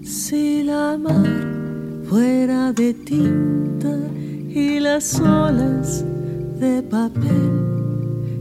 Si 0.04 0.62
la 0.62 0.96
mar 0.98 1.26
fuera 2.08 2.72
de 2.72 2.94
tinta 2.94 3.96
y 4.48 4.80
las 4.80 5.20
olas 5.20 6.04
de 6.60 6.82
papel, 6.82 7.71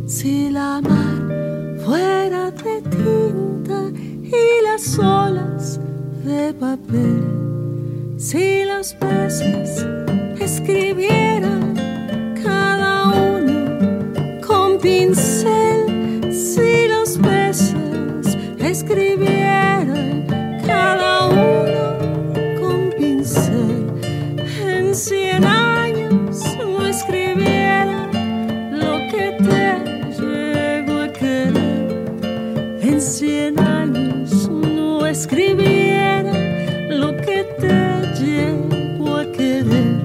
si 0.06 0.50
la 0.50 0.82
mar 0.82 1.78
fuera 1.86 2.52
de 2.52 2.82
tinta 2.82 3.92
y 4.24 4.64
las 4.64 4.98
olas 5.00 5.80
de 6.24 6.54
papel, 6.54 8.16
si 8.18 8.66
los 8.66 8.94
peces 8.94 9.86
escribieran 10.40 11.74
cada 12.44 13.08
uno 13.08 14.40
con 14.46 14.80
pincel, 14.80 16.34
si 16.34 16.88
los 16.88 17.18
peces 17.18 18.38
escribieran 18.60 20.26
cada 20.66 21.28
uno 21.28 21.98
con 22.60 22.92
pincel, 22.98 23.92
en 24.66 24.96
cien 24.96 25.44
años 25.46 25.61
escribiera 35.22 36.34
lo 36.90 37.16
que 37.18 37.44
te 37.60 37.76
llego 38.20 39.18
a 39.18 39.26
querer. 39.32 40.02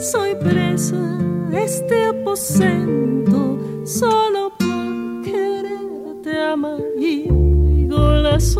Soy 0.00 0.34
presa 0.36 0.96
de 1.50 1.62
este 1.62 2.06
aposento 2.06 3.58
solo 3.84 4.50
por 4.58 5.22
quererte 5.22 6.40
amar 6.40 6.80
y 6.98 7.28
con 7.88 8.22
las 8.22 8.56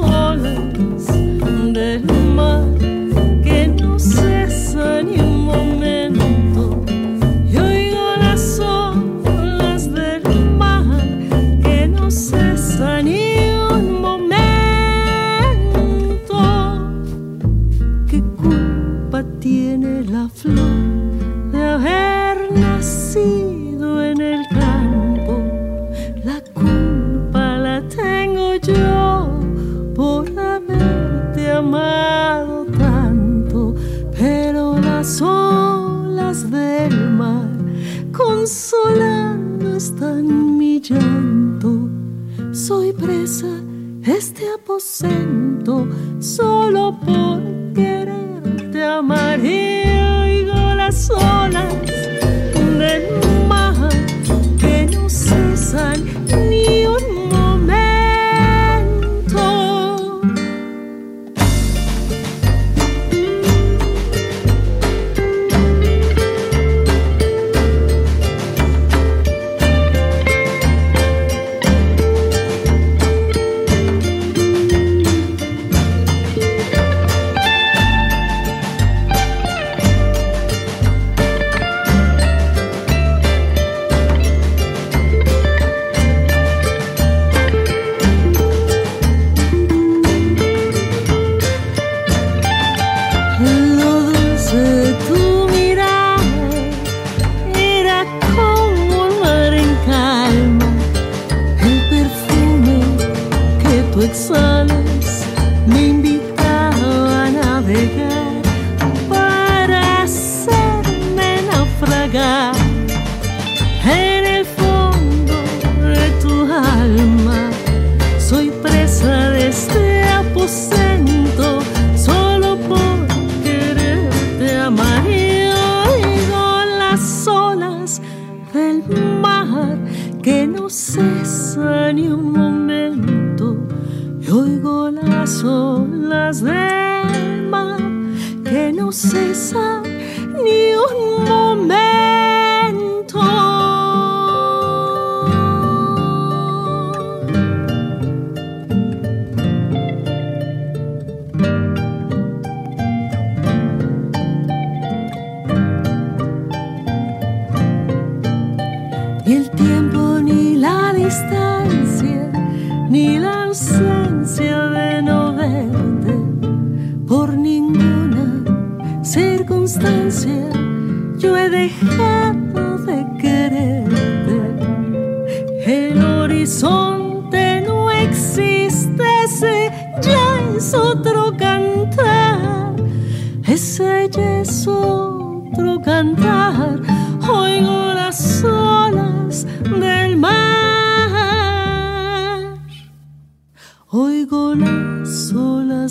este 44.05 44.49
aposento 44.53 45.87
solo 46.21 46.99
por 47.05 47.43
quererte 47.75 48.85
amar. 48.85 49.45
Y 49.45 49.62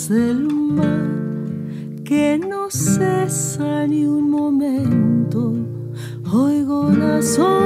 olas 0.02 0.08
del 0.08 0.48
mar 0.52 2.04
que 2.04 2.38
no 2.38 2.70
cesan 2.70 3.90
ni 3.90 4.04
un 4.04 4.30
momento. 4.30 5.54
Oigo 6.32 6.90
las 6.90 7.38
olas 7.38 7.61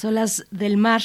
Las 0.00 0.04
olas 0.06 0.46
del 0.50 0.78
mar. 0.78 1.02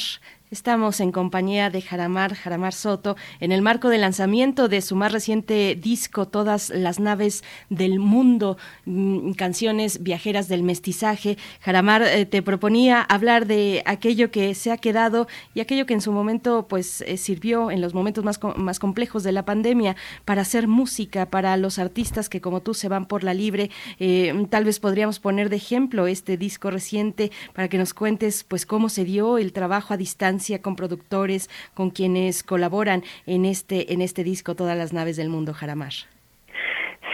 Estamos 0.48 1.00
en 1.00 1.10
compañía 1.10 1.70
de 1.70 1.82
Jaramar, 1.82 2.36
Jaramar 2.36 2.72
Soto, 2.72 3.16
en 3.40 3.50
el 3.50 3.62
marco 3.62 3.88
del 3.88 4.02
lanzamiento 4.02 4.68
de 4.68 4.80
su 4.80 4.94
más 4.94 5.10
reciente 5.10 5.74
disco, 5.74 6.28
Todas 6.28 6.70
las 6.70 7.00
naves 7.00 7.42
del 7.68 7.98
mundo, 7.98 8.56
mm, 8.84 9.32
canciones 9.32 10.04
viajeras 10.04 10.46
del 10.46 10.62
mestizaje. 10.62 11.36
Jaramar 11.62 12.02
eh, 12.02 12.26
te 12.26 12.42
proponía 12.42 13.02
hablar 13.02 13.46
de 13.46 13.82
aquello 13.86 14.30
que 14.30 14.54
se 14.54 14.70
ha 14.70 14.76
quedado 14.76 15.26
y 15.52 15.58
aquello 15.58 15.84
que 15.84 15.94
en 15.94 16.00
su 16.00 16.12
momento 16.12 16.66
pues 16.68 17.00
eh, 17.00 17.16
sirvió 17.16 17.72
en 17.72 17.80
los 17.80 17.92
momentos 17.92 18.22
más, 18.22 18.38
más 18.56 18.78
complejos 18.78 19.24
de 19.24 19.32
la 19.32 19.44
pandemia 19.44 19.96
para 20.24 20.42
hacer 20.42 20.68
música, 20.68 21.26
para 21.26 21.56
los 21.56 21.80
artistas 21.80 22.28
que 22.28 22.40
como 22.40 22.60
tú 22.62 22.72
se 22.72 22.88
van 22.88 23.06
por 23.06 23.24
la 23.24 23.34
libre. 23.34 23.72
Eh, 23.98 24.46
tal 24.48 24.64
vez 24.64 24.78
podríamos 24.78 25.18
poner 25.18 25.48
de 25.50 25.56
ejemplo 25.56 26.06
este 26.06 26.36
disco 26.36 26.70
reciente 26.70 27.32
para 27.52 27.66
que 27.66 27.78
nos 27.78 27.94
cuentes 27.94 28.44
pues 28.44 28.64
cómo 28.64 28.88
se 28.88 29.04
dio 29.04 29.38
el 29.38 29.52
trabajo 29.52 29.92
a 29.92 29.96
distancia 29.96 30.35
con 30.62 30.76
productores, 30.76 31.50
con 31.74 31.90
quienes 31.90 32.42
colaboran 32.42 33.02
en 33.26 33.44
este, 33.44 33.92
en 33.92 34.00
este 34.00 34.22
disco 34.24 34.54
Todas 34.54 34.76
las 34.76 34.92
naves 34.92 35.16
del 35.16 35.28
mundo, 35.28 35.52
Jaramar. 35.52 35.92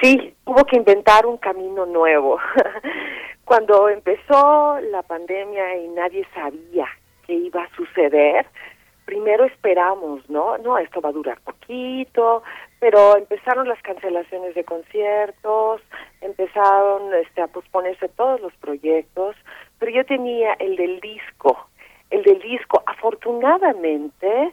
Sí, 0.03 0.35
hubo 0.45 0.65
que 0.65 0.77
inventar 0.77 1.27
un 1.27 1.37
camino 1.39 1.87
nuevo. 1.87 2.39
Cuando 3.45 3.89
empezó 3.89 4.81
la 4.91 5.03
pandemia 5.03 5.77
y 5.77 5.89
nadie 5.89 6.27
sabía 6.35 6.87
qué 7.27 7.35
iba 7.35 7.63
a 7.63 7.77
suceder, 7.77 8.47
primero 9.05 9.45
esperamos, 9.45 10.29
¿no? 10.29 10.59
No, 10.59 10.79
esto 10.79 11.01
va 11.01 11.11
a 11.11 11.13
durar 11.13 11.39
poquito, 11.41 12.43
pero 12.81 13.17
empezaron 13.17 13.69
las 13.69 13.81
cancelaciones 13.83 14.55
de 14.55 14.65
conciertos, 14.65 15.81
empezaron 16.21 17.15
este, 17.15 17.43
a 17.43 17.47
posponerse 17.47 18.09
todos 18.09 18.41
los 18.41 18.53
proyectos, 18.55 19.37
pero 19.79 19.93
yo 19.93 20.05
tenía 20.05 20.55
el 20.55 20.77
del 20.77 21.01
disco. 21.01 21.69
El 22.13 22.23
del 22.25 22.41
disco, 22.41 22.83
afortunadamente, 22.85 24.53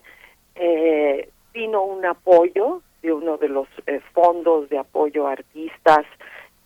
eh, 0.55 1.29
vino 1.53 1.83
un 1.83 2.05
apoyo 2.05 2.81
de 3.01 3.11
uno 3.11 3.35
de 3.35 3.49
los 3.49 3.67
eh, 3.85 3.99
fondos 4.13 4.69
de 4.69 4.77
apoyo 4.77 5.27
a 5.27 5.33
artistas 5.33 6.05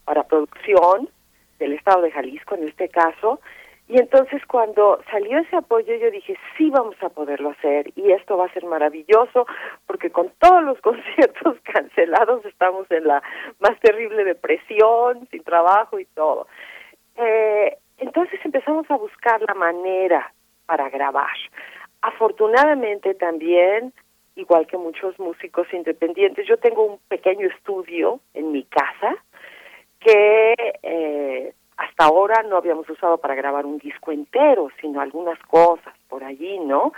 para 0.05 0.21
producción 0.21 1.09
del 1.57 1.73
Estado 1.73 2.03
de 2.03 2.11
Jalisco 2.11 2.53
en 2.53 2.67
este 2.67 2.89
caso, 2.89 3.39
y 3.87 3.97
entonces 3.97 4.45
cuando 4.45 5.01
salió 5.09 5.39
ese 5.39 5.55
apoyo 5.55 5.95
yo 5.95 6.11
dije, 6.11 6.37
sí 6.57 6.69
vamos 6.69 6.95
a 7.01 7.09
poderlo 7.09 7.49
hacer 7.49 7.91
y 7.95 8.11
esto 8.11 8.37
va 8.37 8.45
a 8.45 8.53
ser 8.53 8.63
maravilloso 8.65 9.47
porque 9.87 10.11
con 10.11 10.31
todos 10.37 10.63
los 10.63 10.79
conciertos 10.81 11.57
cancelados 11.63 12.45
estamos 12.45 12.85
en 12.91 13.07
la 13.07 13.23
más 13.59 13.79
terrible 13.79 14.25
depresión, 14.25 15.27
sin 15.31 15.43
trabajo 15.43 15.99
y 15.99 16.05
todo. 16.05 16.47
Eh, 17.15 17.77
entonces 17.97 18.39
empezamos 18.43 18.89
a 18.91 18.97
buscar 18.97 19.41
la 19.41 19.55
manera 19.55 20.31
para 20.65 20.89
grabar. 20.89 21.35
Afortunadamente 22.01 23.13
también, 23.15 23.93
igual 24.35 24.67
que 24.67 24.77
muchos 24.77 25.17
músicos 25.19 25.67
independientes, 25.73 26.47
yo 26.47 26.57
tengo 26.57 26.83
un 26.83 26.99
pequeño 27.07 27.47
estudio 27.47 28.19
en 28.33 28.51
mi 28.51 28.63
casa 28.63 29.15
que 29.99 30.53
eh, 30.83 31.53
hasta 31.77 32.05
ahora 32.05 32.43
no 32.43 32.57
habíamos 32.57 32.89
usado 32.89 33.17
para 33.17 33.35
grabar 33.35 33.65
un 33.65 33.77
disco 33.77 34.11
entero, 34.11 34.69
sino 34.81 35.01
algunas 35.01 35.39
cosas 35.39 35.93
por 36.07 36.23
allí, 36.23 36.59
¿no? 36.59 36.93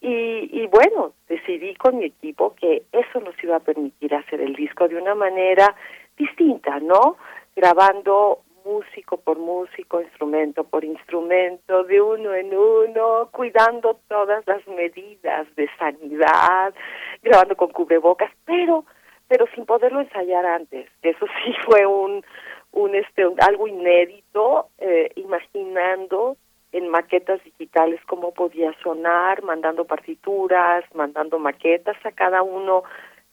Y, 0.00 0.50
y 0.52 0.66
bueno, 0.66 1.12
decidí 1.28 1.74
con 1.76 1.98
mi 1.98 2.06
equipo 2.06 2.54
que 2.54 2.82
eso 2.92 3.20
nos 3.20 3.42
iba 3.42 3.56
a 3.56 3.60
permitir 3.60 4.14
hacer 4.14 4.40
el 4.40 4.54
disco 4.54 4.86
de 4.88 4.96
una 4.96 5.14
manera 5.14 5.74
distinta, 6.16 6.78
¿no? 6.80 7.16
Grabando 7.56 8.40
músico 8.64 9.18
por 9.18 9.38
músico, 9.38 10.00
instrumento 10.00 10.64
por 10.64 10.84
instrumento, 10.84 11.84
de 11.84 12.00
uno 12.00 12.34
en 12.34 12.56
uno, 12.56 13.28
cuidando 13.30 13.98
todas 14.08 14.46
las 14.46 14.66
medidas 14.68 15.46
de 15.56 15.68
sanidad, 15.78 16.74
grabando 17.22 17.56
con 17.56 17.70
cubrebocas, 17.70 18.30
pero 18.44 18.84
pero 19.26 19.46
sin 19.54 19.64
poderlo 19.64 20.00
ensayar 20.00 20.44
antes. 20.44 20.88
Eso 21.02 21.26
sí 21.26 21.54
fue 21.66 21.86
un 21.86 22.24
un 22.72 22.94
este 22.94 23.22
algo 23.40 23.68
inédito, 23.68 24.68
eh, 24.78 25.10
imaginando 25.16 26.36
en 26.72 26.88
maquetas 26.88 27.42
digitales 27.44 28.00
cómo 28.06 28.34
podía 28.34 28.74
sonar, 28.82 29.42
mandando 29.44 29.84
partituras, 29.84 30.84
mandando 30.92 31.38
maquetas 31.38 31.96
a 32.04 32.10
cada 32.10 32.42
uno 32.42 32.82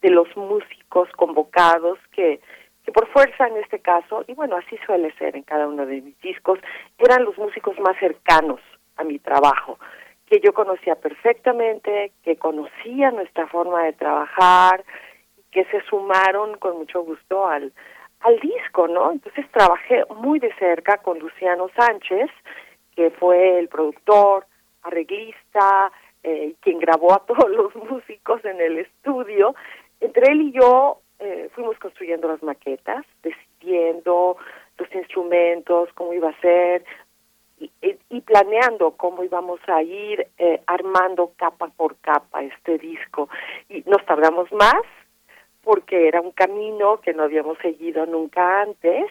de 0.01 0.11
los 0.11 0.27
músicos 0.37 1.09
convocados 1.13 1.97
que 2.11 2.39
que 2.83 2.91
por 2.91 3.07
fuerza 3.07 3.47
en 3.47 3.57
este 3.57 3.79
caso, 3.79 4.23
y 4.27 4.33
bueno, 4.33 4.57
así 4.57 4.77
suele 4.85 5.13
ser 5.13 5.35
en 5.35 5.43
cada 5.43 5.67
uno 5.67 5.85
de 5.85 6.01
mis 6.01 6.19
discos, 6.21 6.59
eran 6.97 7.23
los 7.23 7.37
músicos 7.37 7.79
más 7.79 7.97
cercanos 7.99 8.59
a 8.97 9.03
mi 9.03 9.19
trabajo, 9.19 9.77
que 10.25 10.39
yo 10.39 10.53
conocía 10.53 10.95
perfectamente, 10.95 12.13
que 12.23 12.37
conocía 12.37 13.11
nuestra 13.11 13.47
forma 13.47 13.83
de 13.83 13.93
trabajar, 13.93 14.83
que 15.51 15.65
se 15.65 15.81
sumaron 15.81 16.57
con 16.57 16.77
mucho 16.77 17.01
gusto 17.03 17.47
al, 17.47 17.73
al 18.21 18.39
disco, 18.39 18.87
¿no? 18.87 19.11
Entonces 19.11 19.45
trabajé 19.51 20.03
muy 20.15 20.39
de 20.39 20.53
cerca 20.55 20.97
con 20.97 21.19
Luciano 21.19 21.69
Sánchez, 21.75 22.29
que 22.95 23.11
fue 23.11 23.59
el 23.59 23.67
productor, 23.67 24.45
arreglista, 24.83 25.91
eh, 26.23 26.55
quien 26.61 26.79
grabó 26.79 27.13
a 27.13 27.25
todos 27.25 27.49
los 27.49 27.75
músicos 27.75 28.43
en 28.45 28.61
el 28.61 28.79
estudio. 28.79 29.55
Entre 29.99 30.31
él 30.31 30.41
y 30.41 30.51
yo 30.53 31.00
eh, 31.21 31.49
fuimos 31.53 31.77
construyendo 31.79 32.27
las 32.27 32.43
maquetas, 32.43 33.05
decidiendo 33.23 34.37
los 34.77 34.95
instrumentos, 34.95 35.89
cómo 35.93 36.13
iba 36.13 36.29
a 36.29 36.41
ser, 36.41 36.83
y, 37.59 37.71
y 38.09 38.21
planeando 38.21 38.91
cómo 38.91 39.23
íbamos 39.23 39.59
a 39.67 39.83
ir 39.83 40.27
eh, 40.39 40.61
armando 40.65 41.31
capa 41.37 41.67
por 41.67 41.95
capa 41.97 42.43
este 42.43 42.79
disco. 42.79 43.29
Y 43.69 43.83
nos 43.85 44.03
tardamos 44.05 44.51
más, 44.51 44.81
porque 45.63 46.07
era 46.07 46.21
un 46.21 46.31
camino 46.31 46.99
que 47.01 47.13
no 47.13 47.23
habíamos 47.23 47.57
seguido 47.59 48.05
nunca 48.07 48.61
antes, 48.61 49.05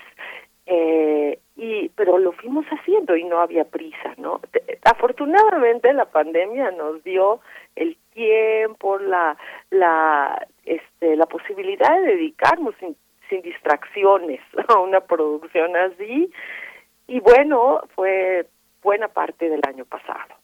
eh, 0.66 1.38
y 1.56 1.88
pero 1.90 2.18
lo 2.18 2.32
fuimos 2.32 2.64
haciendo 2.66 3.16
y 3.16 3.24
no 3.24 3.38
había 3.38 3.64
prisa, 3.64 4.14
¿no? 4.18 4.40
Afortunadamente 4.84 5.92
la 5.92 6.06
pandemia 6.06 6.70
nos 6.70 7.02
dio 7.02 7.40
el 7.76 7.96
tiempo, 8.14 8.98
la 8.98 9.36
la 9.70 10.46
este 10.70 11.16
la 11.16 11.26
posibilidad 11.26 12.00
de 12.00 12.16
dedicarnos 12.16 12.74
sin, 12.78 12.96
sin 13.28 13.42
distracciones 13.42 14.40
a 14.68 14.78
una 14.78 15.00
producción 15.00 15.76
así 15.76 16.30
y 17.10 17.18
bueno, 17.18 17.80
fue 17.96 18.46
buena 18.82 19.08
parte 19.08 19.48
del 19.48 19.60
año 19.66 19.84
pasado. 19.84 20.36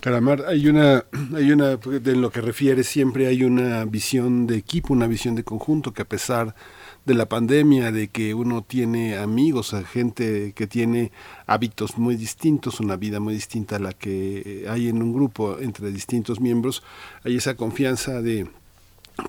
Caramar, 0.00 0.44
hay 0.46 0.66
una, 0.68 1.04
hay 1.36 1.52
una, 1.52 1.72
en 1.72 2.22
lo 2.22 2.30
que 2.30 2.40
refiere 2.40 2.82
siempre 2.82 3.26
hay 3.26 3.44
una 3.44 3.84
visión 3.84 4.46
de 4.46 4.56
equipo, 4.56 4.94
una 4.94 5.06
visión 5.06 5.34
de 5.34 5.44
conjunto 5.44 5.92
que 5.92 6.02
a 6.02 6.06
pesar 6.06 6.46
de 6.46 6.54
la 7.12 7.28
pandemia, 7.28 7.92
de 7.92 8.08
que 8.08 8.32
uno 8.32 8.62
tiene 8.62 9.18
amigos, 9.18 9.76
gente 9.92 10.52
que 10.54 10.66
tiene 10.66 11.12
hábitos 11.46 11.98
muy 11.98 12.16
distintos, 12.16 12.80
una 12.80 12.96
vida 12.96 13.20
muy 13.20 13.34
distinta 13.34 13.76
a 13.76 13.80
la 13.80 13.92
que 13.92 14.64
hay 14.68 14.88
en 14.88 15.02
un 15.02 15.12
grupo 15.12 15.58
entre 15.60 15.92
distintos 15.92 16.40
miembros, 16.40 16.82
hay 17.22 17.36
esa 17.36 17.56
confianza 17.56 18.22
de 18.22 18.48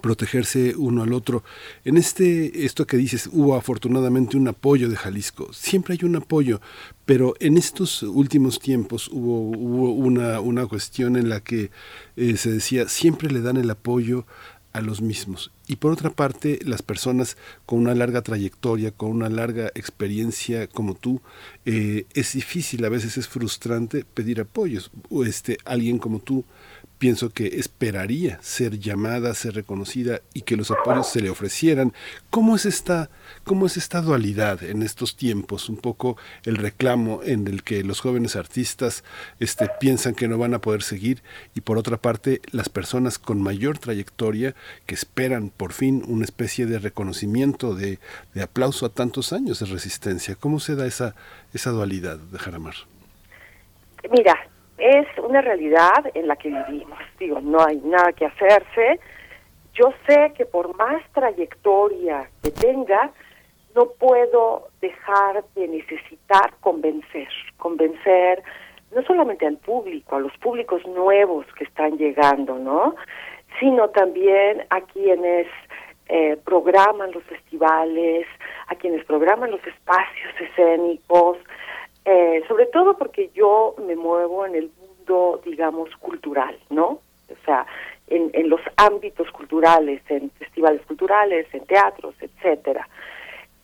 protegerse 0.01 0.75
uno 0.75 1.03
al 1.03 1.13
otro. 1.13 1.43
En 1.83 1.97
este, 1.97 2.65
esto 2.65 2.87
que 2.87 2.97
dices, 2.97 3.29
hubo 3.31 3.55
afortunadamente 3.55 4.37
un 4.37 4.47
apoyo 4.47 4.89
de 4.89 4.95
Jalisco. 4.95 5.53
Siempre 5.53 5.93
hay 5.93 6.05
un 6.05 6.15
apoyo, 6.15 6.59
pero 7.05 7.35
en 7.39 7.57
estos 7.57 8.01
últimos 8.03 8.59
tiempos 8.59 9.09
hubo, 9.11 9.49
hubo 9.49 9.91
una, 9.91 10.39
una 10.39 10.65
cuestión 10.65 11.15
en 11.15 11.29
la 11.29 11.41
que 11.41 11.71
eh, 12.15 12.37
se 12.37 12.51
decía, 12.51 12.89
siempre 12.89 13.29
le 13.29 13.41
dan 13.41 13.57
el 13.57 13.69
apoyo 13.69 14.25
a 14.75 14.81
los 14.81 15.01
mismos. 15.01 15.51
Y 15.67 15.77
por 15.77 15.93
otra 15.93 16.09
parte, 16.09 16.59
las 16.65 16.81
personas 16.81 17.37
con 17.65 17.79
una 17.79 17.95
larga 17.95 18.21
trayectoria, 18.21 18.91
con 18.91 19.11
una 19.11 19.29
larga 19.29 19.71
experiencia 19.73 20.67
como 20.67 20.95
tú, 20.95 21.21
eh, 21.65 22.05
es 22.13 22.33
difícil, 22.33 22.83
a 22.83 22.89
veces 22.89 23.17
es 23.17 23.29
frustrante 23.29 24.03
pedir 24.03 24.41
apoyos. 24.41 24.91
Este, 25.25 25.59
alguien 25.63 25.97
como 25.97 26.19
tú 26.19 26.43
pienso 27.06 27.30
que 27.30 27.59
esperaría 27.59 28.40
ser 28.42 28.80
llamada, 28.80 29.35
ser 29.35 29.53
reconocida 29.53 30.22
y 30.34 30.42
que 30.42 30.58
los 30.58 30.72
apoyos 30.72 31.08
se 31.08 31.22
le 31.22 31.30
ofrecieran. 31.30 31.93
¿Cómo 32.32 32.56
es 32.56 32.66
esta, 32.66 33.11
cómo 33.43 33.67
es 33.67 33.77
esta 33.77 34.01
dualidad 34.01 34.64
en 34.64 34.82
estos 34.82 35.16
tiempos? 35.16 35.69
Un 35.69 35.77
poco 35.77 36.17
el 36.45 36.56
reclamo 36.56 37.22
en 37.24 37.48
el 37.48 37.61
que 37.61 37.84
los 37.84 38.00
jóvenes 38.00 38.35
artistas 38.35 39.03
este, 39.40 39.69
piensan 39.80 40.16
que 40.16 40.27
no 40.27 40.40
van 40.40 40.56
a 40.56 40.61
poder 40.61 40.82
seguir 40.82 41.22
y 41.53 41.61
por 41.61 41.77
otra 41.77 41.98
parte 41.98 42.42
las 42.50 42.69
personas 42.69 43.19
con 43.19 43.40
mayor 43.40 43.77
trayectoria 43.77 44.56
que 44.88 44.95
esperan 44.95 45.51
por 45.56 45.74
fin 45.74 46.03
una 46.08 46.25
especie 46.25 46.66
de 46.66 46.80
reconocimiento, 46.80 47.75
de, 47.75 48.00
de 48.34 48.42
aplauso 48.42 48.88
a 48.88 48.90
tantos 48.90 49.32
años 49.32 49.59
de 49.59 49.67
resistencia. 49.67 50.34
¿Cómo 50.34 50.59
se 50.59 50.75
da 50.75 50.88
esa, 50.88 51.14
esa 51.53 51.69
dualidad 51.69 52.17
de 52.17 52.40
Jaramar? 52.40 52.74
Mira, 54.09 54.50
es 54.77 55.07
una 55.17 55.41
realidad 55.41 56.11
en 56.13 56.27
la 56.27 56.35
que 56.35 56.49
vivimos. 56.49 56.99
Digo, 57.19 57.39
no 57.41 57.63
hay 57.63 57.77
nada 57.77 58.13
que 58.13 58.25
hacerse. 58.25 58.99
Yo 59.73 59.93
sé 60.07 60.33
que 60.37 60.45
por 60.45 60.75
más 60.75 61.01
trayectoria 61.13 62.29
que 62.43 62.51
tenga, 62.51 63.11
no 63.75 63.87
puedo 63.99 64.69
dejar 64.81 65.43
de 65.55 65.67
necesitar 65.67 66.53
convencer, 66.61 67.27
convencer 67.57 68.41
no 68.95 69.03
solamente 69.03 69.45
al 69.45 69.57
público, 69.57 70.15
a 70.15 70.19
los 70.19 70.35
públicos 70.37 70.85
nuevos 70.87 71.45
que 71.57 71.65
están 71.65 71.97
llegando, 71.97 72.57
¿no? 72.57 72.95
Sino 73.59 73.89
también 73.89 74.65
a 74.69 74.79
quienes 74.81 75.47
eh, 76.07 76.37
programan 76.45 77.11
los 77.11 77.23
festivales, 77.23 78.25
a 78.67 78.75
quienes 78.75 79.03
programan 79.05 79.51
los 79.51 79.65
espacios 79.67 80.33
escénicos, 80.39 81.37
eh, 82.06 82.43
sobre 82.48 82.67
todo 82.67 82.98
porque 82.98 83.30
yo 83.34 83.75
me 83.85 83.95
muevo 83.95 84.45
en 84.45 84.56
el 84.56 84.72
mundo, 84.80 85.42
digamos, 85.43 85.90
cultural, 85.98 86.58
¿no? 86.69 87.00
O 87.30 87.45
sea, 87.45 87.66
en, 88.08 88.30
en 88.34 88.50
los 88.50 88.61
ámbitos 88.77 89.32
culturales, 89.32 90.01
en 90.09 90.30
festivales 90.32 90.82
culturales, 90.85 91.48
en 91.53 91.66
teatros, 91.66 92.16
etcétera. 92.22 92.88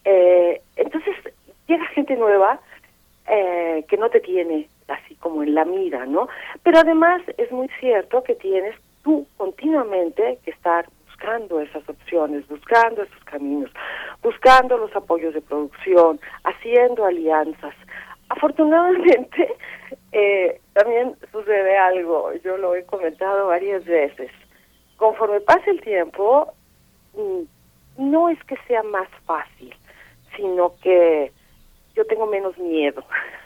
Eh, 0.04 0.62
entonces, 0.76 1.16
llega 1.68 1.86
gente 1.88 2.16
nueva 2.16 2.60
eh, 3.28 3.86
que 3.88 3.98
no 3.98 4.10
te 4.10 4.20
tiene 4.20 4.68
así 4.88 5.16
como 5.16 5.44
en 5.44 5.54
la 5.54 5.64
mira, 5.64 6.06
¿no? 6.06 6.28
Pero 6.64 6.80
además 6.80 7.22
es 7.38 7.52
muy 7.52 7.70
cierto 7.80 8.24
que 8.24 8.36
tienes 8.36 8.76
tú 9.04 9.26
continuamente 9.38 10.40
que 10.44 10.52
estar 10.52 10.88
buscando 11.06 11.62
esas 11.62 11.88
opciones, 11.88 12.48
buscando 12.48 13.04
esos 13.04 13.24
caminos, 13.24 13.70
buscando 14.22 14.78
los 14.78 14.94
apoyos 14.96 15.34
de 15.34 15.42
producción, 15.42 16.20
haciendo 16.44 17.06
alianzas, 17.06 17.76
Afortunadamente, 18.32 19.56
eh, 20.14 20.62
también 20.74 21.16
sucede 21.32 21.78
algo, 21.78 22.34
yo 22.44 22.58
lo 22.58 22.76
he 22.76 22.86
comentado 22.86 23.48
varias 23.48 23.84
veces. 23.84 24.32
Conforme 24.96 25.42
pasa 25.42 25.70
el 25.70 25.82
tiempo, 25.82 26.54
mm, 27.14 27.42
no 27.98 28.30
es 28.30 28.42
que 28.46 28.56
sea 28.68 28.84
más 28.84 29.10
fácil, 29.26 29.76
sino 30.38 30.74
que 30.82 31.32
yo 31.94 32.06
tengo 32.06 32.26
menos 32.26 32.58
miedo. 32.58 33.04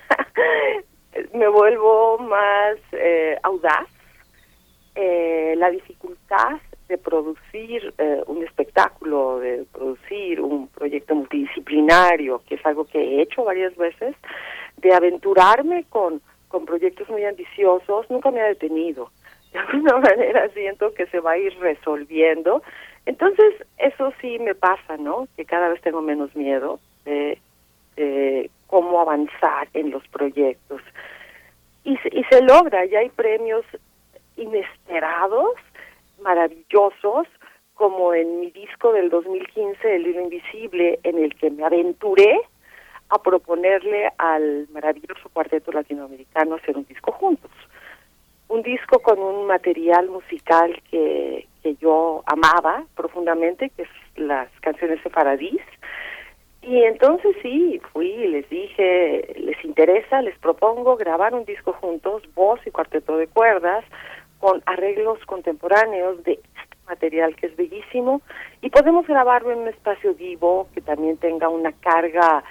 Me 1.33 1.47
vuelvo 1.47 2.19
más 2.19 2.77
eh, 2.91 3.37
audaz. 3.41 3.87
Eh, 4.93 5.55
la 5.57 5.71
dificultad 5.71 6.59
de 6.87 6.97
producir 6.97 7.93
eh, 7.97 8.21
un 8.27 8.43
espectáculo, 8.43 9.39
de 9.39 9.65
producir 9.73 10.39
un 10.39 10.67
proyecto 10.67 11.15
multidisciplinario, 11.15 12.41
que 12.47 12.55
es 12.55 12.65
algo 12.65 12.85
que 12.85 12.99
he 12.99 13.21
hecho 13.21 13.43
varias 13.43 13.75
veces, 13.75 14.15
de 14.77 14.93
aventurarme 14.93 15.85
con, 15.89 16.21
con 16.47 16.65
proyectos 16.65 17.09
muy 17.09 17.23
ambiciosos, 17.25 18.09
nunca 18.09 18.31
me 18.31 18.41
ha 18.41 18.45
detenido. 18.45 19.09
De 19.53 19.59
alguna 19.59 19.97
manera 19.99 20.49
siento 20.49 20.93
que 20.93 21.05
se 21.07 21.19
va 21.19 21.31
a 21.31 21.37
ir 21.37 21.57
resolviendo. 21.59 22.61
Entonces, 23.05 23.53
eso 23.77 24.11
sí 24.19 24.37
me 24.39 24.53
pasa, 24.53 24.97
¿no? 24.97 25.27
Que 25.37 25.45
cada 25.45 25.69
vez 25.69 25.81
tengo 25.81 26.01
menos 26.01 26.35
miedo 26.35 26.79
de, 27.05 27.39
cómo 28.67 28.99
avanzar 28.99 29.69
en 29.73 29.91
los 29.91 30.05
proyectos. 30.09 30.81
Y, 31.85 31.93
y 31.93 32.23
se 32.25 32.41
logra, 32.41 32.83
ya 32.85 32.99
hay 32.99 33.09
premios 33.09 33.63
inesperados, 34.35 35.55
maravillosos, 36.21 37.27
como 37.75 38.13
en 38.13 38.39
mi 38.39 38.51
disco 38.51 38.91
del 38.91 39.09
2015, 39.09 39.95
El 39.95 40.03
libro 40.03 40.23
invisible, 40.23 40.99
en 41.03 41.17
el 41.23 41.35
que 41.35 41.51
me 41.51 41.63
aventuré 41.63 42.41
a 43.09 43.19
proponerle 43.19 44.09
al 44.17 44.67
maravilloso 44.71 45.29
cuarteto 45.31 45.71
latinoamericano 45.71 46.55
hacer 46.55 46.77
un 46.77 46.85
disco 46.85 47.11
juntos. 47.11 47.51
Un 48.47 48.61
disco 48.61 48.99
con 48.99 49.19
un 49.19 49.47
material 49.47 50.09
musical 50.09 50.81
que, 50.89 51.47
que 51.63 51.75
yo 51.75 52.23
amaba 52.25 52.85
profundamente, 52.95 53.71
que 53.71 53.83
es 53.83 53.89
las 54.15 54.49
canciones 54.61 55.03
de 55.03 55.09
Paradis. 55.09 55.61
Y 56.61 56.83
entonces 56.83 57.35
sí, 57.41 57.79
fui 57.93 58.07
y 58.07 58.27
les 58.27 58.49
dije, 58.49 59.35
les 59.37 59.63
interesa, 59.63 60.21
les 60.21 60.37
propongo 60.39 60.95
grabar 60.95 61.33
un 61.33 61.45
disco 61.45 61.73
juntos, 61.73 62.23
voz 62.33 62.59
y 62.65 62.71
cuarteto 62.71 63.17
de 63.17 63.27
cuerdas, 63.27 63.85
con 64.39 64.61
arreglos 64.65 65.23
contemporáneos 65.25 66.23
de 66.23 66.33
este 66.33 66.77
material 66.87 67.35
que 67.35 67.47
es 67.47 67.55
bellísimo 67.55 68.21
y 68.61 68.69
podemos 68.69 69.07
grabarlo 69.07 69.51
en 69.51 69.59
un 69.59 69.67
espacio 69.67 70.13
vivo 70.13 70.67
que 70.73 70.81
también 70.81 71.17
tenga 71.17 71.49
una 71.49 71.71
carga 71.71 72.43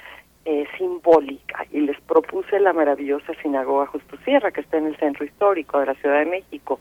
eh, 0.45 0.67
simbólica 0.77 1.67
y 1.73 1.81
les 1.81 2.01
propuse 2.03 2.61
la 2.61 2.73
maravillosa 2.73 3.33
sinagoga 3.43 3.87
Justo 3.87 4.17
Sierra 4.25 4.51
que 4.51 4.61
está 4.61 4.79
en 4.79 4.87
el 4.87 4.97
centro 4.99 5.25
histórico 5.25 5.81
de 5.81 5.87
la 5.87 5.95
Ciudad 5.95 6.19
de 6.19 6.27
México. 6.27 6.81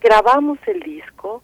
Grabamos 0.00 0.58
el 0.66 0.80
disco 0.80 1.42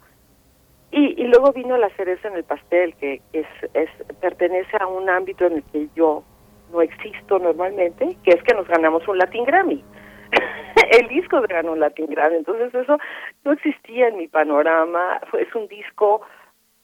y, 0.90 1.20
y 1.20 1.26
luego 1.26 1.52
vino 1.52 1.76
la 1.76 1.90
cereza 1.90 2.28
en 2.28 2.36
el 2.36 2.44
pastel 2.44 2.94
que 2.94 3.20
es, 3.32 3.46
es 3.74 3.90
pertenece 4.20 4.76
a 4.80 4.86
un 4.86 5.10
ámbito 5.10 5.46
en 5.46 5.54
el 5.54 5.62
que 5.64 5.88
yo 5.94 6.24
no 6.72 6.82
existo 6.82 7.38
normalmente, 7.38 8.16
que 8.24 8.30
es 8.30 8.42
que 8.42 8.54
nos 8.54 8.66
ganamos 8.66 9.06
un 9.06 9.18
Latin 9.18 9.44
Grammy. 9.44 9.84
el 10.98 11.08
disco 11.08 11.40
ganó 11.48 11.72
un 11.72 11.80
Latin 11.80 12.06
Grammy, 12.06 12.36
entonces 12.36 12.74
eso 12.74 12.98
no 13.44 13.52
existía 13.52 14.08
en 14.08 14.16
mi 14.16 14.28
panorama, 14.28 15.20
es 15.38 15.54
un 15.54 15.68
disco 15.68 16.22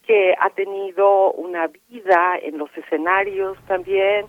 que 0.05 0.33
ha 0.39 0.49
tenido 0.49 1.31
una 1.33 1.67
vida 1.89 2.37
en 2.41 2.57
los 2.57 2.75
escenarios 2.77 3.57
también 3.67 4.25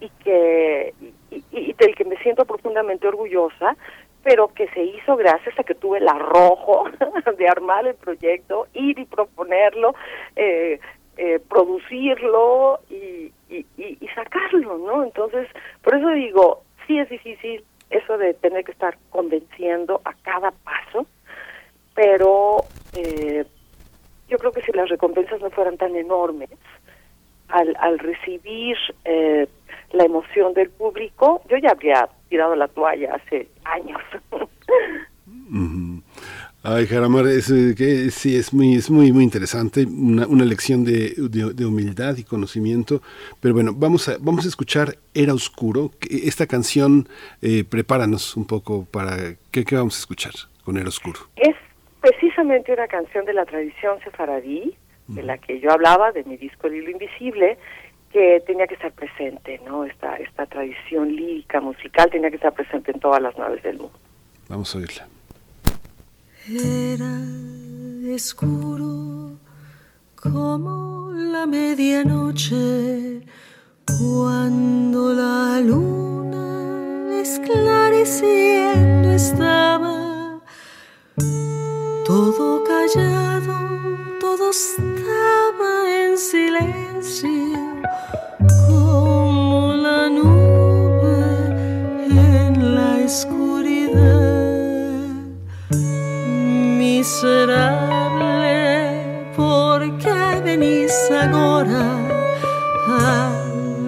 y 0.00 0.08
que 0.24 0.94
y, 1.30 1.72
del 1.74 1.94
que 1.94 2.04
me 2.04 2.16
siento 2.18 2.44
profundamente 2.44 3.06
orgullosa 3.06 3.76
pero 4.22 4.48
que 4.48 4.68
se 4.68 4.82
hizo 4.82 5.16
gracias 5.16 5.58
a 5.58 5.64
que 5.64 5.74
tuve 5.74 5.98
el 5.98 6.08
arrojo 6.08 6.84
de 7.38 7.48
armar 7.48 7.86
el 7.86 7.94
proyecto, 7.94 8.66
ir 8.74 8.98
y 8.98 9.06
proponerlo, 9.06 9.94
eh, 10.36 10.78
eh, 11.16 11.40
producirlo 11.48 12.80
y, 12.90 13.32
y, 13.48 13.66
y, 13.76 14.08
sacarlo, 14.14 14.78
¿no? 14.78 15.04
Entonces, 15.04 15.48
por 15.82 15.94
eso 15.96 16.08
digo, 16.10 16.62
sí 16.86 16.98
es 16.98 17.08
difícil 17.08 17.64
eso 17.90 18.18
de 18.18 18.34
tener 18.34 18.64
que 18.64 18.72
estar 18.72 18.96
convenciendo 19.10 20.00
a 20.04 20.14
cada 20.22 20.50
paso, 20.50 21.06
pero 21.94 22.64
eh, 22.96 23.44
yo 24.30 24.38
creo 24.38 24.52
que 24.52 24.62
si 24.62 24.72
las 24.72 24.88
recompensas 24.88 25.40
no 25.40 25.50
fueran 25.50 25.76
tan 25.76 25.94
enormes, 25.96 26.50
al, 27.48 27.76
al 27.80 27.98
recibir 27.98 28.76
eh, 29.04 29.48
la 29.92 30.04
emoción 30.04 30.54
del 30.54 30.70
público, 30.70 31.42
yo 31.50 31.56
ya 31.58 31.70
habría 31.70 32.08
tirado 32.28 32.54
la 32.54 32.68
toalla 32.68 33.16
hace 33.16 33.48
años. 33.64 34.00
Ay, 36.62 36.86
Jaramar, 36.86 37.26
es, 37.26 37.50
eh, 37.50 37.74
que 37.74 38.10
sí, 38.10 38.36
es 38.36 38.52
muy, 38.52 38.74
es 38.74 38.90
muy, 38.90 39.12
muy 39.12 39.24
interesante, 39.24 39.86
una, 39.86 40.26
una 40.26 40.44
lección 40.44 40.84
de, 40.84 41.14
de, 41.16 41.54
de, 41.54 41.64
humildad 41.64 42.18
y 42.18 42.22
conocimiento. 42.22 43.00
Pero 43.40 43.54
bueno, 43.54 43.72
vamos 43.74 44.10
a, 44.10 44.18
vamos 44.20 44.44
a 44.44 44.48
escuchar 44.48 44.98
Era 45.14 45.32
Oscuro. 45.32 45.90
Esta 46.10 46.46
canción, 46.46 47.08
eh, 47.40 47.64
prepáranos 47.64 48.36
un 48.36 48.44
poco 48.44 48.84
para 48.84 49.36
¿qué, 49.50 49.64
qué 49.64 49.74
vamos 49.74 49.96
a 49.96 50.00
escuchar 50.00 50.32
con 50.62 50.76
Era 50.76 50.88
Oscuro. 50.88 51.20
Es 51.36 51.56
precisamente 52.00 52.72
una 52.72 52.88
canción 52.88 53.24
de 53.24 53.32
la 53.34 53.44
tradición 53.44 54.00
sefaradí, 54.02 54.74
de 55.08 55.22
la 55.22 55.38
que 55.38 55.60
yo 55.60 55.72
hablaba, 55.72 56.12
de 56.12 56.24
mi 56.24 56.36
disco 56.36 56.66
El 56.68 56.76
Hilo 56.76 56.90
Invisible, 56.90 57.58
que 58.12 58.42
tenía 58.46 58.66
que 58.66 58.74
estar 58.74 58.92
presente, 58.92 59.60
¿no? 59.64 59.84
Esta, 59.84 60.16
esta 60.16 60.46
tradición 60.46 61.14
lírica, 61.14 61.60
musical, 61.60 62.10
tenía 62.10 62.30
que 62.30 62.36
estar 62.36 62.52
presente 62.52 62.92
en 62.92 63.00
todas 63.00 63.20
las 63.22 63.36
naves 63.36 63.62
del 63.62 63.78
mundo. 63.78 63.98
Vamos 64.48 64.74
a 64.74 64.78
oírla. 64.78 65.06
Era 66.48 67.20
oscuro 68.14 69.38
como 70.16 71.12
la 71.12 71.46
medianoche 71.46 73.20
cuando 73.86 75.12
la 75.14 75.60
luna 75.60 77.20
esclareciendo 77.20 79.12
estaba 79.12 80.40
todo 82.10 82.64
callado, 82.64 83.54
todo 84.18 84.50
estaba 84.50 85.72
en 86.02 86.18
silencio 86.18 87.30
como 88.66 89.74
la 89.74 90.08
nube 90.08 91.20
en 92.10 92.74
la 92.74 92.98
oscuridad. 93.06 94.90
Miserable, 96.82 98.42
porque 99.36 100.40
venís 100.42 100.92
ahora 101.12 101.84
a 102.88 103.30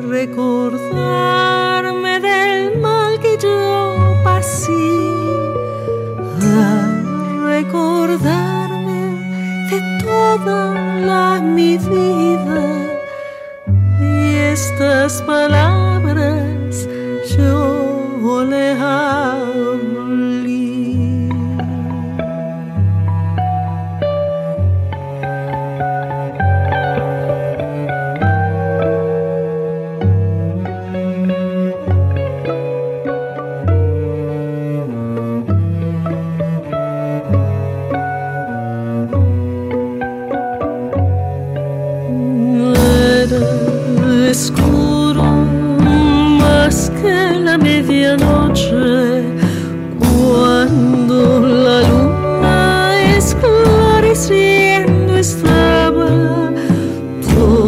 recordarme 0.09 2.20
del 2.20 2.78
mal 2.78 3.18
que 3.18 3.36
yo 3.36 3.97
pasé, 4.23 5.01
toda 10.45 11.41
mi 11.41 11.79
vida 11.79 12.62
y 14.01 14.35
estas 14.37 15.23
palabras 15.23 16.51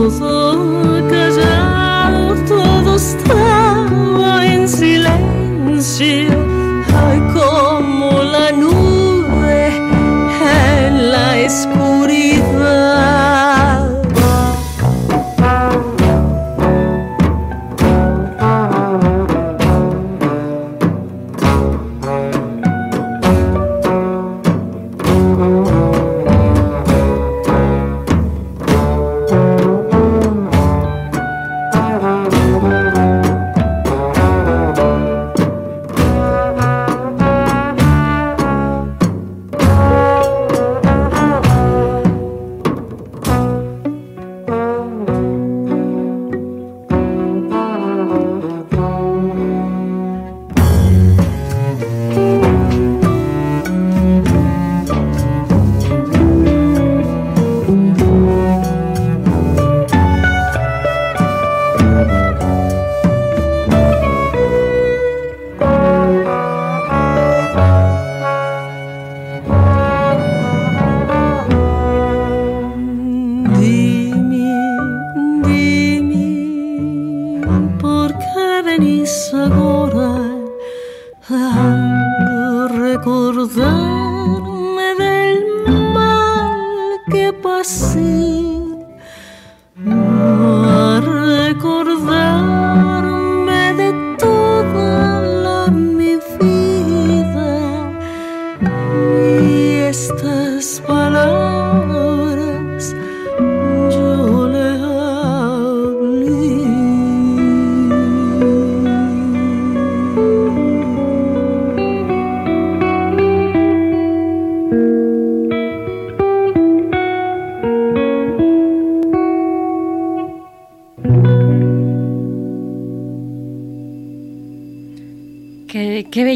todo 0.05 0.34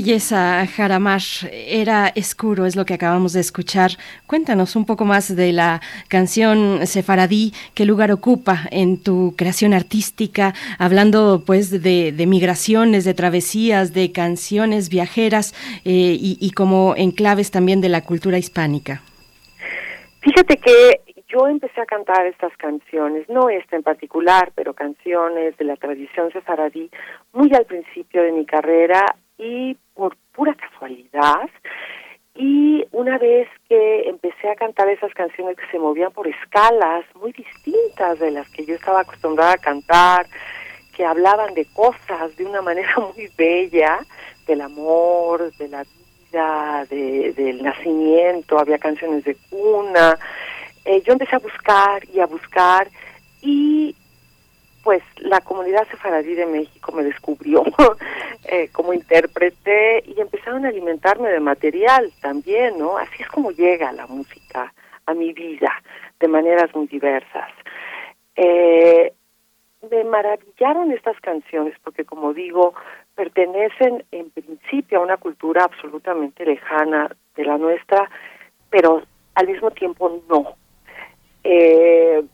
belleza, 0.08 0.66
Jaramar. 0.66 1.20
Era 1.52 2.08
escuro, 2.14 2.64
es 2.64 2.76
lo 2.76 2.86
que 2.86 2.94
acabamos 2.94 3.34
de 3.34 3.40
escuchar. 3.40 3.90
Cuéntanos 4.26 4.74
un 4.74 4.86
poco 4.86 5.04
más 5.04 5.36
de 5.36 5.52
la 5.52 5.82
canción 6.08 6.86
Sefaradí, 6.86 7.52
qué 7.74 7.84
lugar 7.84 8.10
ocupa 8.10 8.60
en 8.70 9.02
tu 9.02 9.34
creación 9.36 9.74
artística, 9.74 10.54
hablando 10.78 11.42
pues 11.44 11.70
de, 11.70 12.12
de 12.12 12.26
migraciones, 12.26 13.04
de 13.04 13.12
travesías, 13.12 13.92
de 13.92 14.10
canciones 14.10 14.88
viajeras 14.88 15.52
eh, 15.84 16.16
y, 16.18 16.38
y 16.40 16.52
como 16.52 16.94
enclaves 16.96 17.50
también 17.50 17.82
de 17.82 17.90
la 17.90 18.00
cultura 18.00 18.38
hispánica. 18.38 19.02
Fíjate 20.20 20.56
que 20.56 21.02
yo 21.28 21.46
empecé 21.48 21.82
a 21.82 21.84
cantar 21.84 22.24
estas 22.24 22.56
canciones, 22.56 23.28
no 23.28 23.50
esta 23.50 23.76
en 23.76 23.82
particular, 23.82 24.52
pero 24.54 24.72
canciones 24.72 25.54
de 25.58 25.66
la 25.66 25.76
tradición 25.76 26.32
sefaradí, 26.32 26.88
muy 27.34 27.52
al 27.52 27.66
principio 27.66 28.22
de 28.22 28.32
mi 28.32 28.46
carrera 28.46 29.04
y 29.39 29.76
por 29.94 30.17
pura 30.33 30.55
casualidad. 30.55 31.49
Y 32.34 32.84
una 32.92 33.18
vez 33.18 33.49
que 33.68 34.08
empecé 34.08 34.49
a 34.49 34.55
cantar 34.55 34.89
esas 34.89 35.12
canciones 35.15 35.57
que 35.57 35.67
se 35.70 35.78
movían 35.78 36.12
por 36.12 36.28
escalas 36.28 37.05
muy 37.17 37.33
distintas 37.33 38.18
de 38.18 38.31
las 38.31 38.49
que 38.50 38.65
yo 38.65 38.75
estaba 38.75 39.00
acostumbrada 39.00 39.55
a 39.55 39.58
cantar, 39.58 40.26
que 40.94 41.05
hablaban 41.05 41.55
de 41.55 41.65
cosas 41.73 42.36
de 42.36 42.44
una 42.44 42.62
manera 42.62 42.94
muy 43.15 43.28
bella, 43.36 43.99
del 44.47 44.60
amor, 44.60 45.52
de 45.57 45.68
la 45.68 45.84
vida, 45.84 46.84
de, 46.91 47.33
del 47.33 47.62
nacimiento, 47.62 48.58
había 48.58 48.78
canciones 48.78 49.25
de 49.25 49.36
cuna, 49.50 50.18
eh, 50.84 51.02
yo 51.02 51.12
empecé 51.12 51.36
a 51.36 51.41
buscar 51.41 52.02
y 52.15 52.20
a 52.20 52.26
buscar 52.26 52.89
y 53.42 53.94
pues 54.89 55.02
la 55.18 55.42
comunidad 55.42 55.86
sefaradí 55.89 56.34
de 56.34 56.47
México 56.47 56.92
me 56.92 57.02
descubrió 57.02 57.62
eh, 58.50 58.70
como 58.73 58.94
intérprete 58.94 60.02
y 60.07 60.18
empezaron 60.18 60.65
a 60.65 60.70
alimentarme 60.70 61.28
de 61.28 61.41
material 61.41 62.10
también, 62.23 62.78
¿no? 62.78 62.97
Así 62.97 63.23
es 63.23 63.28
como 63.28 63.50
llega 63.50 63.92
la 63.92 64.07
música 64.07 64.73
a 65.05 65.12
mi 65.12 65.34
vida 65.34 65.70
de 66.18 66.28
maneras 66.28 66.75
muy 66.75 66.86
diversas. 66.86 67.50
Eh, 68.34 69.12
me 69.91 70.05
maravillaron 70.05 70.91
estas 70.92 71.20
canciones 71.20 71.75
porque, 71.84 72.07
como 72.07 72.33
digo, 72.33 72.73
pertenecen 73.15 74.07
en 74.10 74.31
principio 74.31 75.00
a 75.00 75.02
una 75.02 75.18
cultura 75.18 75.65
absolutamente 75.65 76.47
lejana 76.47 77.15
de 77.36 77.44
la 77.44 77.58
nuestra, 77.58 78.08
pero 78.70 79.02
al 79.34 79.49
mismo 79.49 79.70
tiempo 79.70 80.23
no. 80.31 80.57
Eh, 81.44 82.25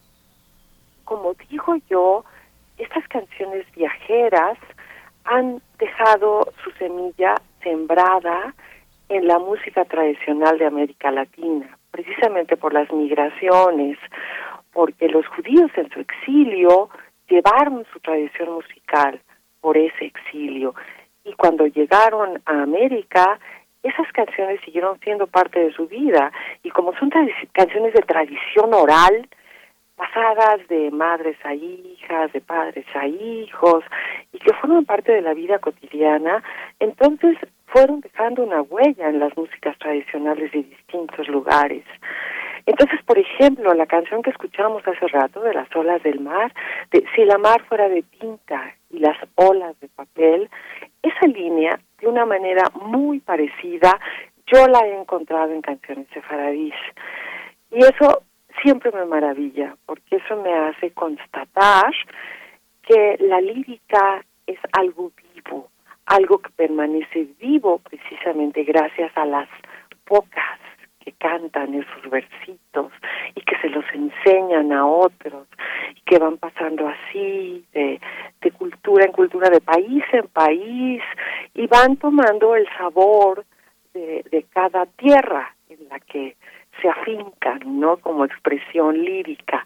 como 1.04 1.34
digo 1.50 1.74
yo, 1.90 2.24
estas 2.78 3.06
canciones 3.08 3.66
viajeras 3.74 4.58
han 5.24 5.60
dejado 5.78 6.52
su 6.62 6.70
semilla 6.72 7.34
sembrada 7.62 8.54
en 9.08 9.26
la 9.26 9.38
música 9.38 9.84
tradicional 9.84 10.58
de 10.58 10.66
América 10.66 11.10
Latina, 11.10 11.78
precisamente 11.90 12.56
por 12.56 12.72
las 12.72 12.90
migraciones, 12.92 13.98
porque 14.72 15.08
los 15.08 15.26
judíos 15.28 15.70
en 15.76 15.90
su 15.90 16.00
exilio 16.00 16.90
llevaron 17.28 17.86
su 17.92 18.00
tradición 18.00 18.52
musical 18.54 19.20
por 19.60 19.76
ese 19.76 20.06
exilio. 20.06 20.74
Y 21.24 21.32
cuando 21.34 21.66
llegaron 21.66 22.42
a 22.44 22.62
América 22.62 23.38
esas 23.84 24.10
canciones 24.12 24.60
siguieron 24.64 24.98
siendo 25.00 25.26
parte 25.26 25.60
de 25.60 25.72
su 25.72 25.86
vida. 25.86 26.32
Y 26.62 26.70
como 26.70 26.94
son 26.98 27.10
canciones 27.52 27.92
de 27.92 28.00
tradición 28.00 28.72
oral, 28.72 29.28
pasadas 29.96 30.66
de 30.68 30.90
madres 30.90 31.36
a 31.44 31.54
hijas, 31.54 32.32
de 32.32 32.40
padres 32.40 32.86
a 32.94 33.06
hijos, 33.06 33.84
y 34.32 34.38
que 34.38 34.52
fueron 34.54 34.84
parte 34.84 35.12
de 35.12 35.22
la 35.22 35.34
vida 35.34 35.58
cotidiana, 35.58 36.42
entonces 36.80 37.36
fueron 37.66 38.00
dejando 38.00 38.42
una 38.42 38.62
huella 38.62 39.08
en 39.08 39.20
las 39.20 39.36
músicas 39.36 39.76
tradicionales 39.78 40.52
de 40.52 40.62
distintos 40.62 41.28
lugares. 41.28 41.84
Entonces, 42.66 43.00
por 43.04 43.18
ejemplo, 43.18 43.74
la 43.74 43.86
canción 43.86 44.22
que 44.22 44.30
escuchamos 44.30 44.86
hace 44.86 45.06
rato 45.08 45.40
de 45.40 45.52
las 45.52 45.68
olas 45.76 46.02
del 46.02 46.20
mar, 46.20 46.52
de 46.90 47.04
Si 47.14 47.24
la 47.24 47.36
mar 47.36 47.62
fuera 47.68 47.88
de 47.88 48.02
tinta 48.02 48.74
y 48.90 49.00
las 49.00 49.18
olas 49.34 49.78
de 49.80 49.88
papel, 49.88 50.48
esa 51.02 51.26
línea, 51.26 51.78
de 52.00 52.08
una 52.08 52.24
manera 52.24 52.62
muy 52.74 53.20
parecida, 53.20 53.98
yo 54.46 54.66
la 54.68 54.80
he 54.86 54.98
encontrado 54.98 55.52
en 55.52 55.60
canciones 55.60 56.06
sefaradís. 56.14 56.74
Y 57.70 57.78
eso 57.78 58.22
siempre 58.62 58.90
me 58.92 59.04
maravilla, 59.04 59.76
porque 59.86 60.16
eso 60.16 60.36
me 60.36 60.52
hace 60.52 60.90
constatar 60.92 61.92
que 62.82 63.16
la 63.20 63.40
lírica 63.40 64.24
es 64.46 64.58
algo 64.72 65.12
vivo, 65.34 65.68
algo 66.06 66.38
que 66.38 66.50
permanece 66.50 67.28
vivo 67.38 67.78
precisamente 67.78 68.62
gracias 68.64 69.10
a 69.16 69.24
las 69.24 69.48
pocas 70.04 70.60
que 71.00 71.12
cantan 71.12 71.74
esos 71.74 72.10
versitos 72.10 72.92
y 73.34 73.40
que 73.42 73.58
se 73.60 73.68
los 73.68 73.84
enseñan 73.92 74.72
a 74.72 74.86
otros 74.86 75.46
y 75.94 76.00
que 76.02 76.18
van 76.18 76.38
pasando 76.38 76.88
así 76.88 77.64
de, 77.72 78.00
de 78.40 78.50
cultura 78.52 79.04
en 79.04 79.12
cultura, 79.12 79.50
de 79.50 79.60
país 79.60 80.02
en 80.12 80.26
país 80.28 81.02
y 81.54 81.66
van 81.66 81.96
tomando 81.96 82.54
el 82.56 82.66
sabor 82.78 83.44
de, 83.92 84.24
de 84.30 84.44
cada 84.44 84.86
tierra 84.86 85.54
en 85.68 85.88
la 85.88 86.00
que 86.00 86.36
se 86.80 86.88
afincan, 86.88 87.60
¿no? 87.80 87.96
Como 87.98 88.24
expresión 88.24 89.02
lírica 89.02 89.64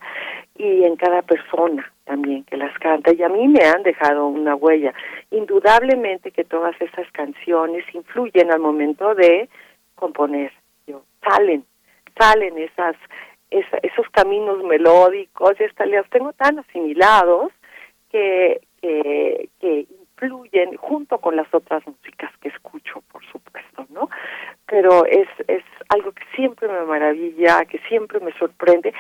y 0.57 0.85
en 0.85 0.97
cada 0.97 1.23
persona 1.23 1.91
también 2.05 2.45
que 2.45 2.57
las 2.57 2.77
canta 2.79 3.13
y 3.13 3.23
a 3.23 3.29
mí 3.29 3.49
me 3.49 3.65
han 3.65 3.83
dejado 3.83 4.27
una 4.27 4.55
huella. 4.55 4.95
Indudablemente 5.31 6.31
que 6.31 6.45
todas 6.45 6.75
esas 6.81 7.11
canciones 7.13 7.85
influyen 7.95 8.51
al 8.51 8.61
momento 8.61 9.15
de 9.15 9.49
componer 9.95 10.53
salen, 11.23 11.65
salen 12.19 12.59
esas, 12.59 12.97
esos 13.51 14.09
caminos 14.11 14.63
melódicos, 14.65 15.53
y 15.61 15.65
hasta 15.65 15.87
los 15.87 16.09
tengo 16.11 16.33
tan 16.33 16.59
asimilados 16.59 17.53
que, 18.11 18.61
que, 18.81 19.49
que 19.61 19.87
influyen 20.21 20.77
junto 20.77 21.19
con 21.19 21.37
las 21.37 21.53
otras 21.53 21.87
músicas 21.87 22.31
que 22.41 22.49
escucho, 22.49 23.03
por 23.13 23.25
supuesto, 23.27 23.87
¿no? 23.91 24.09
Pero 24.67 25.05
es, 25.07 25.29
es 25.47 25.63
algo 25.89 26.13
que 26.13 26.25
siempre 26.35 26.69
me 26.69 26.85
maravilla, 26.85 27.65
que 27.65 27.79
siempre 27.89 28.21
me 28.21 28.33
sorprende. 28.39 28.93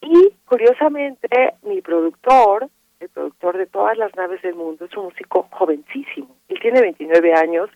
Y 0.00 0.32
curiosamente, 0.44 1.28
mi 1.62 1.80
productor, 1.80 2.68
el 3.00 3.08
productor 3.08 3.56
de 3.56 3.66
todas 3.66 3.96
las 3.96 4.14
naves 4.16 4.42
del 4.42 4.54
mundo, 4.54 4.84
es 4.84 4.96
un 4.96 5.04
músico 5.04 5.48
jovencísimo. 5.50 6.36
Él 6.48 6.58
tiene 6.60 6.80
29 6.80 7.34
años 7.34 7.70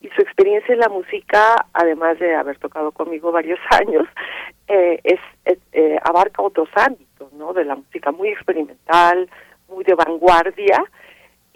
y 0.00 0.08
su 0.08 0.22
experiencia 0.22 0.72
en 0.72 0.80
la 0.80 0.88
música, 0.88 1.66
además 1.74 2.18
de 2.18 2.34
haber 2.34 2.58
tocado 2.58 2.92
conmigo 2.92 3.32
varios 3.32 3.58
años, 3.70 4.06
eh, 4.68 5.00
es, 5.04 5.20
eh, 5.72 5.98
abarca 6.04 6.42
otros 6.42 6.68
ámbitos, 6.74 7.32
¿no? 7.34 7.52
De 7.52 7.64
la 7.64 7.74
música 7.74 8.10
muy 8.12 8.28
experimental, 8.28 9.28
muy 9.68 9.84
de 9.84 9.94
vanguardia, 9.94 10.82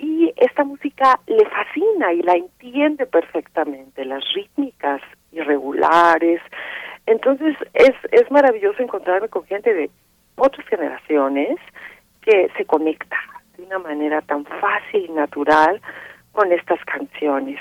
y 0.04 0.34
esta 0.36 0.64
música 0.64 1.18
le 1.26 1.44
fascina 1.46 2.12
y 2.12 2.20
la 2.22 2.34
entiende 2.34 3.06
perfectamente, 3.06 4.04
las 4.04 4.22
rítmicas 4.34 5.00
irregulares. 5.32 6.42
Entonces 7.06 7.56
es, 7.72 7.94
es 8.12 8.30
maravilloso 8.30 8.82
encontrarme 8.82 9.28
con 9.28 9.44
gente 9.44 9.72
de 9.72 9.90
otras 10.36 10.66
generaciones 10.68 11.58
que 12.20 12.50
se 12.56 12.66
conecta 12.66 13.16
de 13.56 13.64
una 13.64 13.78
manera 13.78 14.20
tan 14.22 14.44
fácil 14.44 15.06
y 15.08 15.12
natural 15.12 15.80
con 16.32 16.52
estas 16.52 16.84
canciones. 16.84 17.58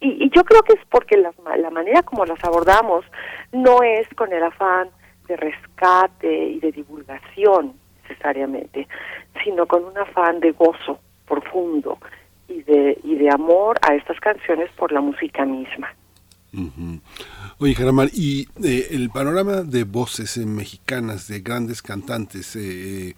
Y, 0.00 0.28
yo 0.36 0.44
creo 0.44 0.62
que 0.62 0.74
es 0.74 0.84
porque 0.90 1.16
la, 1.16 1.32
la 1.56 1.70
manera 1.70 2.02
como 2.02 2.26
las 2.26 2.42
abordamos 2.44 3.06
no 3.52 3.82
es 3.82 4.06
con 4.16 4.32
el 4.34 4.42
afán 4.42 4.90
de 5.28 5.36
rescate 5.36 6.48
y 6.48 6.60
de 6.60 6.72
divulgación 6.72 7.72
necesariamente, 8.02 8.86
sino 9.42 9.66
con 9.66 9.84
un 9.84 9.96
afán 9.96 10.40
de 10.40 10.52
gozo 10.52 11.00
profundo 11.28 11.98
y 12.48 12.62
de, 12.62 12.98
y 13.02 13.16
de 13.16 13.30
amor 13.30 13.78
a 13.82 13.94
estas 13.94 14.18
canciones 14.20 14.70
por 14.76 14.92
la 14.92 15.00
música 15.00 15.44
misma. 15.44 15.88
Oye, 17.58 17.74
Jaramar, 17.74 18.08
y 18.14 18.48
eh, 18.64 18.88
el 18.92 19.10
panorama 19.10 19.62
de 19.62 19.84
voces 19.84 20.38
mexicanas, 20.38 21.28
de 21.28 21.40
grandes 21.40 21.82
cantantes, 21.82 22.56
eh, 22.56 23.14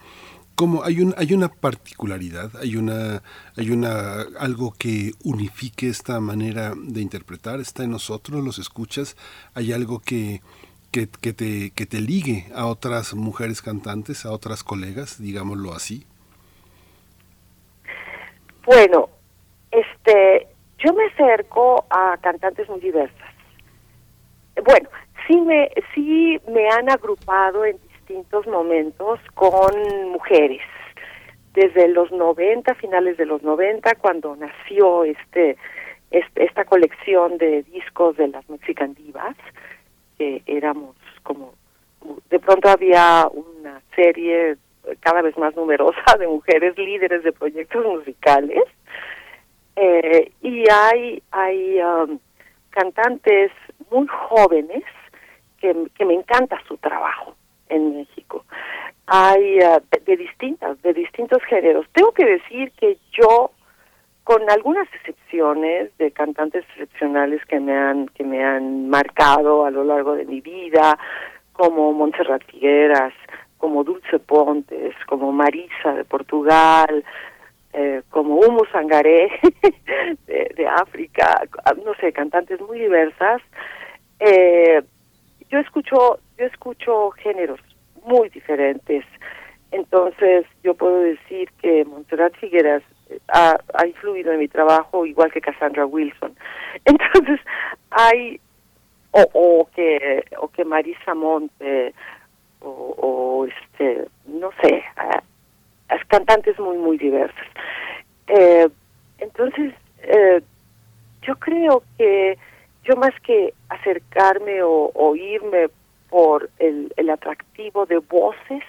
como 0.59 0.83
hay 0.83 1.01
un 1.01 1.15
hay 1.17 1.35
una 1.35 1.49
particularidad 1.51 2.51
hay 2.57 2.75
una 2.75 3.23
hay 3.57 3.71
una 3.71 4.23
algo 4.41 4.75
que 4.77 5.13
unifique 5.23 5.89
esta 5.89 6.19
manera 6.19 6.75
de 6.77 7.01
interpretar 7.01 7.61
está 7.61 7.85
en 7.85 7.93
nosotros 7.93 8.43
los 8.43 8.59
escuchas 8.59 9.17
hay 9.55 9.73
algo 9.73 10.01
que 10.01 10.43
que, 10.91 11.07
te 11.07 11.71
que 11.71 11.87
te 11.87 12.01
ligue 12.01 12.49
a 12.57 12.67
otras 12.67 13.15
mujeres 13.15 13.63
cantantes 13.63 14.27
a 14.27 14.33
otras 14.33 14.65
colegas 14.65 15.23
digámoslo 15.23 15.75
así 15.75 16.07
bueno 18.69 19.09
este 19.73 20.47
yo 20.79 20.93
me 20.93 21.07
acerco 21.07 21.85
a 21.91 22.17
cantantes 22.21 22.69
muy 22.69 22.81
diversas 22.81 23.35
bueno 24.65 24.89
sí 25.27 25.41
me 25.41 25.71
sí 25.95 26.41
me 26.49 26.69
han 26.69 26.89
agrupado 26.91 27.65
en 27.65 27.79
distintos 28.09 28.47
momentos 28.47 29.21
con 29.35 30.11
mujeres. 30.11 30.63
Desde 31.53 31.89
los 31.89 32.11
90, 32.11 32.75
finales 32.77 33.17
de 33.17 33.27
los 33.27 33.43
90, 33.43 33.95
cuando 33.97 34.35
nació 34.37 35.05
este 35.05 35.57
esta 36.11 36.65
colección 36.65 37.37
de 37.37 37.65
discos 37.65 38.17
de 38.17 38.29
las 38.29 38.49
Mexican 38.49 38.95
Divas, 38.95 39.37
que 40.17 40.43
éramos 40.47 40.97
como, 41.23 41.53
de 42.31 42.39
pronto 42.39 42.71
había 42.71 43.29
una 43.31 43.83
serie 43.95 44.57
cada 45.01 45.23
vez 45.23 45.37
más 45.39 45.55
numerosa 45.57 46.17
de 46.19 46.27
mujeres 46.27 46.77
líderes 46.79 47.23
de 47.23 47.33
proyectos 47.33 47.85
musicales, 47.85 48.63
eh, 49.77 50.33
y 50.43 50.65
hay, 50.69 51.23
hay 51.31 51.81
um, 51.81 52.19
cantantes 52.71 53.53
muy 53.91 54.07
jóvenes 54.09 54.83
que, 55.61 55.75
que 55.95 56.05
me 56.05 56.15
encanta 56.15 56.61
su 56.67 56.77
trabajo 56.79 57.37
en 57.69 57.97
México. 57.97 58.45
Hay 59.07 59.59
uh, 59.61 59.81
de, 60.05 60.17
distintas, 60.17 60.83
de 60.83 60.95
distintos 60.95 61.43
géneros. 61.45 61.87
Tengo 61.93 62.13
que 62.13 62.25
decir 62.25 62.73
que 62.73 62.99
yo, 63.13 63.53
con 64.25 64.51
algunas 64.51 64.89
excepciones 64.95 65.97
de 65.99 66.11
cantantes 66.11 66.65
excepcionales 66.71 67.45
que 67.47 67.61
me 67.61 67.77
han, 67.77 68.09
que 68.09 68.25
me 68.25 68.45
han 68.45 68.89
marcado 68.89 69.65
a 69.65 69.71
lo 69.71 69.85
largo 69.85 70.15
de 70.15 70.25
mi 70.25 70.41
vida, 70.41 70.99
como 71.53 71.93
Montserrat 71.93 72.45
Figueras, 72.47 73.13
como 73.59 73.85
Dulce 73.85 74.19
Pontes, 74.19 74.95
como 75.07 75.33
Marisa 75.33 75.93
de 75.95 76.05
Portugal, 76.05 77.05
eh, 77.73 78.03
como 78.11 78.37
Humo 78.37 78.65
Sangaré 78.73 79.31
de, 80.27 80.67
África, 80.67 81.43
no 81.85 81.95
sé, 82.01 82.13
cantantes 82.13 82.61
muy 82.61 82.79
diversas. 82.81 83.43
Eh, 84.21 84.83
yo 85.51 85.59
escucho, 85.59 86.19
yo 86.39 86.47
escucho 86.47 87.11
géneros 87.11 87.61
muy 88.05 88.29
diferentes. 88.31 89.05
Entonces, 89.71 90.47
yo 90.63 90.75
puedo 90.75 91.01
decir 91.01 91.51
que 91.61 91.85
Montserrat 91.85 92.35
Figueras 92.37 92.83
eh, 93.11 93.19
ha, 93.29 93.59
ha 93.75 93.87
influido 93.87 94.33
en 94.33 94.39
mi 94.39 94.49
trabajo 94.49 95.05
igual 95.05 95.31
que 95.31 95.41
Cassandra 95.41 95.85
Wilson. 95.85 96.35
Entonces, 96.85 97.41
hay 97.91 98.41
o, 99.11 99.27
o 99.33 99.69
que 99.75 100.25
o 100.41 100.49
que 100.49 100.65
Marisa 100.65 101.15
Monte 101.15 101.95
o, 102.61 102.95
o 102.99 103.47
este 103.47 104.07
no 104.27 104.51
sé 104.63 104.85
cantantes 106.09 106.59
muy 106.59 106.77
muy 106.79 106.97
diversas 106.97 107.47
eh, 108.29 108.69
entonces 109.19 109.75
eh, 110.03 110.41
yo 111.23 111.37
creo 111.37 111.83
que 111.97 112.39
yo 112.85 112.97
más 112.97 113.13
que 113.21 113.53
acercarme 113.69 114.63
o 114.63 114.91
oírme 114.95 115.69
por 116.09 116.49
el, 116.59 116.93
el 116.97 117.11
atractivo 117.11 117.85
de 117.87 117.99
voces 117.99 118.63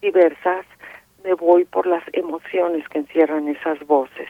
diversas 0.00 0.66
me 1.24 1.34
voy 1.34 1.64
por 1.64 1.86
las 1.86 2.02
emociones 2.12 2.88
que 2.88 2.98
encierran 2.98 3.48
esas 3.48 3.78
voces. 3.86 4.28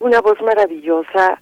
Una 0.00 0.20
voz 0.20 0.40
maravillosa 0.42 1.40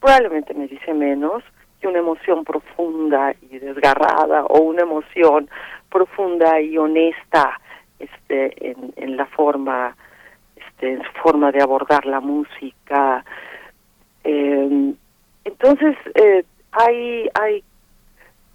probablemente 0.00 0.54
me 0.54 0.68
dice 0.68 0.92
menos 0.94 1.42
que 1.80 1.88
una 1.88 1.98
emoción 1.98 2.44
profunda 2.44 3.34
y 3.42 3.58
desgarrada 3.58 4.44
o 4.44 4.60
una 4.60 4.82
emoción 4.82 5.48
profunda 5.88 6.60
y 6.60 6.76
honesta 6.78 7.60
este 7.98 8.70
en, 8.70 8.92
en 8.96 9.16
la 9.16 9.26
forma 9.26 9.96
este 10.56 10.92
en 10.92 11.02
su 11.02 11.12
forma 11.22 11.50
de 11.52 11.62
abordar 11.62 12.06
la 12.06 12.20
música 12.20 13.24
eh, 14.24 14.94
entonces 15.44 15.96
eh, 16.14 16.44
hay 16.72 17.28
hay 17.34 17.64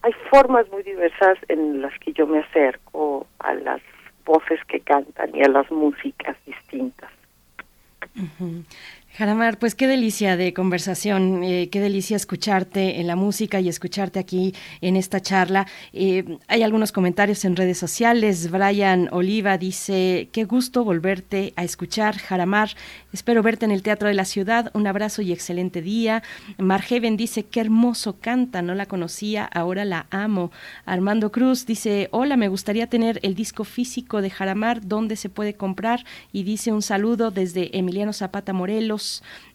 hay 0.02 0.14
formas 0.30 0.70
muy 0.72 0.84
diversas 0.84 1.38
en 1.48 1.82
las 1.82 1.98
que 2.00 2.14
yo 2.14 2.28
me 2.28 2.40
acerco 2.40 3.26
a 3.40 3.56
las 3.56 3.82
voces 4.24 4.60
que 4.68 4.80
cantan 4.80 5.36
y 5.36 5.44
a 5.44 5.50
las 5.50 5.70
músicas 5.72 6.38
distintas. 6.46 7.10
Uh 8.40 8.64
Jaramar, 9.18 9.60
pues 9.60 9.76
qué 9.76 9.88
delicia 9.88 10.36
de 10.36 10.54
conversación, 10.54 11.42
eh, 11.42 11.70
qué 11.72 11.80
delicia 11.80 12.18
escucharte 12.18 13.00
en 13.00 13.08
la 13.08 13.16
música 13.16 13.62
y 13.62 13.70
escucharte 13.70 14.20
aquí 14.20 14.54
en 14.82 14.98
esta 14.98 15.22
charla. 15.22 15.68
Eh, 15.94 16.38
hay 16.50 16.64
algunos 16.64 16.92
comentarios 16.92 17.46
en 17.46 17.56
redes 17.56 17.78
sociales. 17.78 18.52
Brian 18.52 19.08
Oliva 19.14 19.58
dice, 19.58 20.28
qué 20.34 20.44
gusto 20.44 20.84
volverte 20.84 21.54
a 21.56 21.64
escuchar, 21.64 22.18
Jaramar. 22.18 22.72
Espero 23.14 23.42
verte 23.42 23.64
en 23.64 23.72
el 23.72 23.84
Teatro 23.84 24.10
de 24.10 24.16
la 24.16 24.26
Ciudad. 24.26 24.70
Un 24.74 24.86
abrazo 24.86 25.22
y 25.22 25.32
excelente 25.32 25.82
día. 25.82 26.22
Margeven 26.58 27.16
dice, 27.16 27.44
qué 27.44 27.62
hermoso 27.62 28.20
canta, 28.20 28.62
no 28.62 28.76
la 28.76 28.86
conocía, 28.86 29.46
ahora 29.46 29.86
la 29.86 30.08
amo. 30.10 30.52
Armando 30.86 31.32
Cruz 31.32 31.66
dice, 31.66 32.10
hola, 32.12 32.36
me 32.36 32.50
gustaría 32.50 32.88
tener 32.88 33.22
el 33.24 33.34
disco 33.34 33.64
físico 33.64 34.22
de 34.22 34.30
Jaramar, 34.30 34.86
¿dónde 34.86 35.16
se 35.16 35.30
puede 35.30 35.54
comprar? 35.54 36.04
Y 36.34 36.44
dice 36.44 36.74
un 36.74 36.82
saludo 36.82 37.32
desde 37.32 37.78
Emiliano 37.78 38.12
Zapata 38.12 38.52
Morelos. 38.52 39.05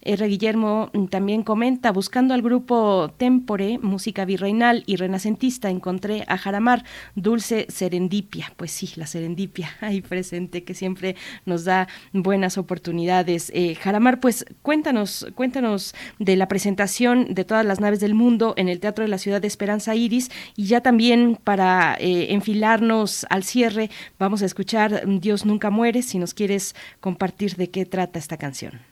R. 0.02 0.26
Guillermo 0.26 0.90
también 1.10 1.42
comenta, 1.42 1.92
buscando 1.92 2.32
al 2.32 2.42
grupo 2.42 3.12
Tempore, 3.18 3.78
música 3.78 4.24
virreinal 4.24 4.82
y 4.86 4.96
renacentista, 4.96 5.68
encontré 5.68 6.24
a 6.26 6.38
Jaramar, 6.38 6.84
Dulce 7.14 7.66
Serendipia. 7.68 8.52
Pues 8.56 8.70
sí, 8.70 8.90
la 8.96 9.06
serendipia 9.06 9.70
ahí 9.80 10.00
presente 10.00 10.64
que 10.64 10.74
siempre 10.74 11.16
nos 11.44 11.64
da 11.64 11.88
buenas 12.12 12.56
oportunidades. 12.56 13.50
Eh, 13.54 13.74
Jaramar, 13.74 14.20
pues 14.20 14.46
cuéntanos, 14.62 15.26
cuéntanos 15.34 15.94
de 16.18 16.36
la 16.36 16.48
presentación 16.48 17.34
de 17.34 17.44
todas 17.44 17.66
las 17.66 17.80
naves 17.80 18.00
del 18.00 18.14
mundo 18.14 18.54
en 18.56 18.68
el 18.68 18.80
Teatro 18.80 19.04
de 19.04 19.08
la 19.08 19.18
Ciudad 19.18 19.40
de 19.40 19.48
Esperanza 19.48 19.94
Iris 19.94 20.30
y 20.56 20.64
ya 20.64 20.80
también 20.80 21.38
para 21.42 21.96
eh, 22.00 22.32
enfilarnos 22.32 23.26
al 23.28 23.44
cierre 23.44 23.90
vamos 24.18 24.42
a 24.42 24.46
escuchar 24.46 25.02
Dios 25.20 25.44
nunca 25.44 25.70
muere, 25.70 26.02
si 26.02 26.18
nos 26.18 26.34
quieres 26.34 26.74
compartir 27.00 27.56
de 27.56 27.70
qué 27.70 27.84
trata 27.84 28.18
esta 28.18 28.36
canción. 28.36 28.90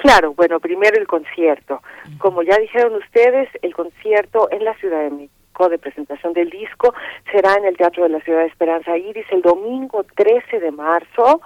Claro, 0.00 0.32
bueno, 0.32 0.60
primero 0.60 0.98
el 0.98 1.06
concierto. 1.06 1.82
Como 2.18 2.42
ya 2.42 2.56
dijeron 2.56 2.94
ustedes, 2.94 3.48
el 3.60 3.74
concierto 3.74 4.48
en 4.50 4.64
la 4.64 4.74
Ciudad 4.74 5.02
de 5.02 5.10
México 5.10 5.68
de 5.68 5.78
presentación 5.78 6.32
del 6.32 6.48
disco 6.48 6.94
será 7.30 7.54
en 7.54 7.66
el 7.66 7.76
Teatro 7.76 8.04
de 8.04 8.08
la 8.08 8.20
Ciudad 8.20 8.40
de 8.40 8.46
Esperanza 8.46 8.96
Iris 8.96 9.26
el 9.30 9.42
domingo 9.42 10.04
13 10.16 10.58
de 10.58 10.70
marzo 10.70 11.42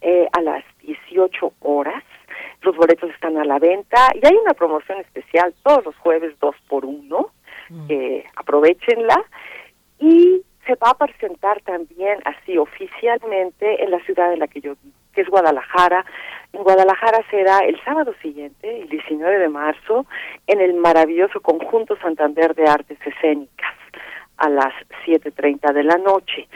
eh, 0.00 0.26
a 0.32 0.40
las 0.40 0.64
18 0.80 1.52
horas. 1.60 2.02
Los 2.62 2.74
boletos 2.76 3.08
están 3.10 3.36
a 3.38 3.44
la 3.44 3.60
venta 3.60 4.08
y 4.14 4.26
hay 4.26 4.34
una 4.34 4.54
promoción 4.54 4.98
especial 4.98 5.54
todos 5.62 5.84
los 5.84 5.96
jueves 5.98 6.34
dos 6.40 6.56
por 6.68 6.84
uno. 6.84 7.30
Eh, 7.88 8.24
aprovechenla 8.36 9.24
y 9.98 10.42
se 10.66 10.74
va 10.74 10.90
a 10.90 10.98
presentar 10.98 11.62
también 11.62 12.18
así 12.24 12.58
oficialmente 12.58 13.82
en 13.82 13.90
la 13.90 14.00
ciudad 14.00 14.32
en 14.32 14.40
la 14.40 14.48
que 14.48 14.60
yo 14.60 14.74
vivo, 14.82 14.96
que 15.14 15.22
es 15.22 15.28
Guadalajara. 15.28 16.04
En 16.52 16.62
Guadalajara 16.62 17.24
será 17.30 17.60
el 17.60 17.82
sábado 17.82 18.14
siguiente, 18.20 18.82
el 18.82 18.88
19 18.88 19.38
de 19.38 19.48
marzo, 19.48 20.06
en 20.46 20.60
el 20.60 20.74
maravilloso 20.74 21.40
conjunto 21.40 21.96
Santander 21.96 22.54
de 22.54 22.68
Artes 22.68 22.98
Escénicas, 23.04 23.74
a 24.36 24.48
las 24.50 24.74
7.30 25.06 25.72
de 25.72 25.82
la 25.84 25.96
noche. 25.96 26.48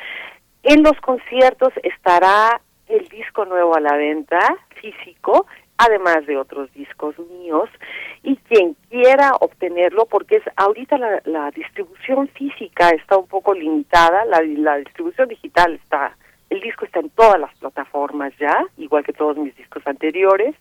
En 0.62 0.82
los 0.82 1.00
conciertos 1.00 1.72
estará 1.82 2.60
el 2.88 3.08
disco 3.08 3.44
nuevo 3.46 3.74
a 3.74 3.80
la 3.80 3.96
venta, 3.96 4.38
físico, 4.80 5.46
además 5.78 6.26
de 6.26 6.36
otros 6.36 6.72
discos 6.72 7.18
míos, 7.18 7.68
y 8.22 8.36
quien 8.36 8.76
quiera 8.90 9.32
obtenerlo, 9.40 10.06
porque 10.06 10.36
es 10.36 10.42
ahorita 10.56 10.98
la, 11.24 11.50
distribución 11.52 12.28
física 12.28 12.90
está 12.90 13.16
un 13.16 13.26
poco 13.26 13.54
limitada, 13.54 14.24
la, 14.26 14.42
la 14.42 14.76
distribución 14.76 15.28
digital 15.28 15.74
está, 15.74 16.16
el 16.50 16.60
disco 16.60 16.84
está 16.84 17.00
en 17.00 17.10
todas 17.10 17.40
las 17.40 17.54
plataformas 17.58 18.32
ya, 18.38 18.64
igual 18.76 19.04
que 19.04 19.12
todos 19.12 19.36
mis 19.36 19.56
discos 19.56 19.86
anteriores, 19.86 20.54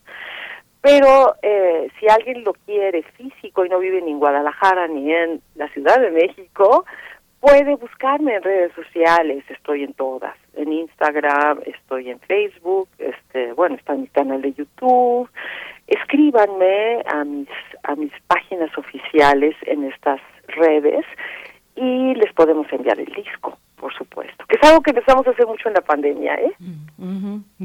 pero 0.81 1.35
eh, 1.41 1.89
si 1.99 2.07
alguien 2.07 2.43
lo 2.43 2.53
quiere 2.53 3.03
físico 3.17 3.65
y 3.65 3.69
no 3.69 3.79
vive 3.79 4.01
ni 4.01 4.11
en 4.11 4.19
Guadalajara 4.19 4.87
ni 4.87 5.11
en 5.11 5.41
la 5.55 5.67
Ciudad 5.69 5.99
de 5.99 6.11
México, 6.11 6.85
puede 7.39 7.75
buscarme 7.75 8.35
en 8.35 8.43
redes 8.43 8.71
sociales, 8.73 9.43
estoy 9.49 9.83
en 9.83 9.93
todas, 9.93 10.35
en 10.55 10.71
Instagram, 10.71 11.59
estoy 11.65 12.09
en 12.09 12.19
Facebook, 12.19 12.87
este, 12.97 13.53
bueno, 13.53 13.75
está 13.75 13.93
en 13.93 14.01
mi 14.01 14.07
canal 14.07 14.41
de 14.41 14.53
YouTube. 14.53 15.29
Escríbanme 15.87 17.03
a 17.05 17.23
mis 17.23 17.49
a 17.83 17.95
mis 17.95 18.11
páginas 18.27 18.75
oficiales 18.77 19.55
en 19.67 19.83
estas 19.85 20.19
redes 20.47 21.05
y 21.75 22.15
les 22.15 22.33
podemos 22.33 22.71
enviar 22.71 22.99
el 22.99 23.13
disco 23.13 23.57
por 23.85 23.95
supuesto, 23.95 24.43
que 24.47 24.55
es 24.55 24.63
algo 24.63 24.81
que 24.81 24.89
empezamos 24.89 25.27
a 25.27 25.29
hacer 25.29 25.45
mucho 25.45 25.67
en 25.67 25.75
la 25.75 25.81
pandemia, 25.81 26.33
¿eh? 26.33 26.55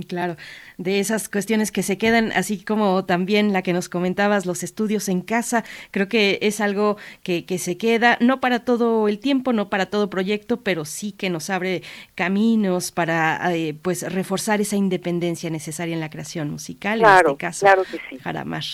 claro, 0.07 0.36
de 0.76 1.00
esas 1.00 1.31
cuestiones 1.31 1.73
que 1.73 1.82
se 1.82 1.97
quedan, 1.97 2.31
así 2.32 2.62
como 2.62 3.07
también 3.07 3.55
la 3.55 3.62
que 3.62 3.73
nos 3.73 3.89
comentabas, 3.89 4.44
los 4.44 4.62
estudios 4.62 5.08
en 5.08 5.23
casa, 5.23 5.65
creo 5.92 6.08
que 6.08 6.39
es 6.42 6.60
algo 6.60 6.99
que, 7.23 7.47
que 7.47 7.57
se 7.57 7.78
queda, 7.78 8.18
no 8.20 8.39
para 8.39 8.66
todo 8.66 9.08
el 9.08 9.18
tiempo, 9.18 9.55
no 9.55 9.70
para 9.70 9.86
todo 9.86 10.10
proyecto, 10.10 10.60
pero 10.60 10.84
sí 10.84 11.12
que 11.12 11.31
nos 11.31 11.49
abre 11.49 11.84
caminos 12.15 12.92
para 12.92 13.40
eh, 13.55 13.74
pues 13.81 14.02
reforzar 14.12 14.60
esa 14.60 14.76
independencia 14.76 15.49
necesaria 15.49 15.94
en 15.94 16.00
la 16.00 16.10
creación 16.10 16.50
musical, 16.50 16.99
claro, 16.99 17.31
en 17.31 17.32
este 17.32 17.47
caso, 17.47 17.65
claro 17.65 17.84
que 17.84 17.99
sí. 18.10 18.18
Jaramar. 18.18 18.65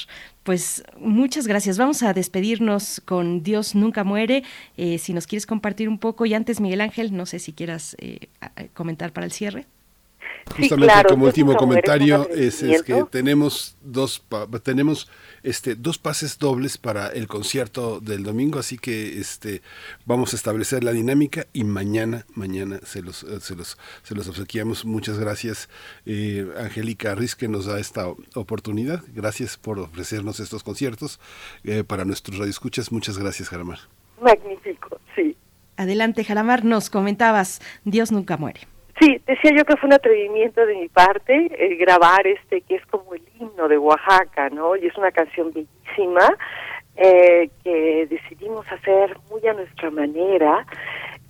Pues 0.47 0.85
muchas 1.01 1.49
gracias. 1.49 1.77
Vamos 1.77 2.05
a 2.05 2.13
despedirnos 2.13 3.03
con 3.05 3.43
Dios 3.43 3.75
nunca 3.75 4.05
muere. 4.05 4.45
Eh, 4.77 4.99
si 4.99 5.13
nos 5.13 5.27
quieres 5.27 5.45
compartir 5.45 5.89
un 5.89 5.99
poco 5.99 6.25
y 6.25 6.35
antes 6.35 6.61
Miguel 6.61 6.83
Ángel, 6.83 7.17
no 7.17 7.27
sé 7.27 7.41
si 7.41 7.53
quieras 7.53 7.97
eh, 7.99 8.29
comentar 8.73 9.13
para 9.13 9.27
el 9.27 9.33
cierre. 9.33 9.67
Justamente 10.57 10.87
claro, 10.93 11.09
como 11.11 11.27
último 11.27 11.57
comentario 11.57 12.29
es, 12.31 12.63
es 12.63 12.83
que 12.83 13.05
tenemos 13.11 13.77
dos 13.83 14.21
pa- 14.21 14.47
tenemos 14.63 15.09
este 15.43 15.75
dos 15.75 15.99
pases 15.99 16.39
dobles 16.39 16.79
para 16.79 17.09
el 17.09 17.27
concierto 17.27 17.99
del 18.01 18.23
domingo, 18.23 18.61
así 18.61 18.79
que 18.79 19.19
este 19.19 19.61
vamos 20.05 20.33
a 20.33 20.37
establecer 20.37 20.85
la 20.85 20.93
dinámica 20.93 21.47
y 21.53 21.65
mañana 21.65 22.27
mañana 22.35 22.79
se 22.85 23.03
los 23.03 23.25
eh, 23.25 23.41
se 23.41 23.57
los 23.57 23.77
se 24.05 24.15
los 24.15 24.29
obsequiamos. 24.29 24.85
Muchas 24.85 25.19
gracias 25.19 25.69
eh, 26.07 26.47
Angélica 26.59 27.15
Riz 27.17 27.35
que 27.35 27.49
nos 27.49 27.67
da 27.67 27.81
esta 27.81 28.07
oportunidad. 28.35 29.03
Gracias 29.09 29.57
por 29.57 29.81
ofrecernos 29.81 30.39
estos 30.39 30.63
conciertos 30.63 31.19
eh, 31.65 31.83
para 31.85 32.05
nuestros 32.05 32.39
radioescuchas. 32.39 32.93
Muchas 32.93 33.19
gracias, 33.19 33.49
Jaramar. 33.49 33.81
Magnífico, 34.23 35.01
sí. 35.17 35.37
Adelante, 35.77 36.25
Jaramar, 36.25 36.65
nos 36.65 36.89
comentabas, 36.89 37.61
Dios 37.85 38.11
nunca 38.13 38.37
muere. 38.39 38.61
Sí, 38.99 39.21
decía 39.27 39.53
yo 39.57 39.65
que 39.65 39.77
fue 39.77 39.89
un 39.89 39.95
atrevimiento 39.95 40.65
de 40.65 40.75
mi 40.75 40.89
parte 40.89 41.51
eh, 41.51 41.77
grabar 41.77 42.27
este 42.27 42.63
que 42.63 42.77
es 42.77 42.87
como 42.87 43.15
el 43.15 43.23
himno 43.39 43.69
de 43.69 43.77
Oaxaca, 43.77 44.49
¿no? 44.49 44.75
Y 44.75 44.87
es 44.87 44.97
una 44.97 45.11
canción 45.11 45.53
bellísima 45.53 46.35
eh, 46.97 47.51
que 47.63 48.07
decidimos 48.09 48.67
hacer 48.73 49.19
muy 49.31 49.47
a 49.47 49.53
nuestra 49.53 49.91
manera. 49.91 50.65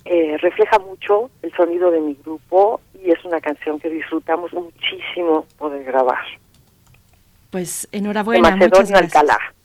Eh, 0.05 0.37
refleja 0.37 0.79
mucho 0.79 1.29
el 1.41 1.53
sonido 1.53 1.91
de 1.91 1.99
mi 1.99 2.13
grupo 2.23 2.79
y 3.03 3.11
es 3.11 3.25
una 3.25 3.41
canción 3.41 3.77
que 3.77 3.89
disfrutamos 3.89 4.53
muchísimo 4.53 5.45
poder 5.57 5.83
grabar. 5.83 6.23
Pues 7.49 7.89
De 7.91 7.97
enhorabuena, 7.97 8.51
muchas 8.51 8.69
Macedonio 8.69 8.89
gracias. 8.91 9.15
Alcalá. 9.15 9.56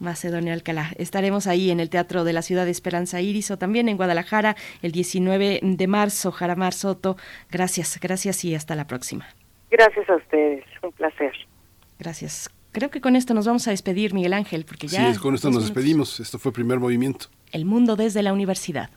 Macedonio 0.00 0.52
Alcalá. 0.52 0.90
Estaremos 0.96 1.46
ahí 1.46 1.70
en 1.70 1.78
el 1.78 1.90
Teatro 1.90 2.24
de 2.24 2.32
la 2.32 2.42
Ciudad 2.42 2.64
de 2.64 2.72
Esperanza 2.72 3.20
Iris 3.20 3.52
o 3.52 3.58
también 3.58 3.88
en 3.88 3.96
Guadalajara 3.96 4.56
el 4.82 4.90
19 4.90 5.60
de 5.62 5.86
marzo. 5.86 6.32
Jaramar 6.32 6.72
Soto, 6.72 7.16
gracias, 7.50 8.00
gracias 8.00 8.44
y 8.44 8.54
hasta 8.54 8.74
la 8.74 8.86
próxima. 8.86 9.26
Gracias 9.70 10.08
a 10.10 10.16
ustedes, 10.16 10.64
un 10.82 10.90
placer. 10.92 11.32
Gracias. 11.98 12.50
Creo 12.72 12.90
que 12.90 13.00
con 13.00 13.14
esto 13.14 13.34
nos 13.34 13.46
vamos 13.46 13.68
a 13.68 13.72
despedir, 13.72 14.14
Miguel 14.14 14.32
Ángel, 14.32 14.64
porque 14.64 14.88
ya... 14.88 15.12
sí, 15.12 15.18
con 15.20 15.34
esto 15.34 15.50
nos 15.50 15.64
despedimos. 15.64 16.18
Esto 16.20 16.38
fue 16.38 16.52
primer 16.52 16.78
movimiento. 16.78 17.26
El 17.52 17.64
mundo 17.64 17.96
desde 17.96 18.22
la 18.22 18.32
universidad. 18.32 18.90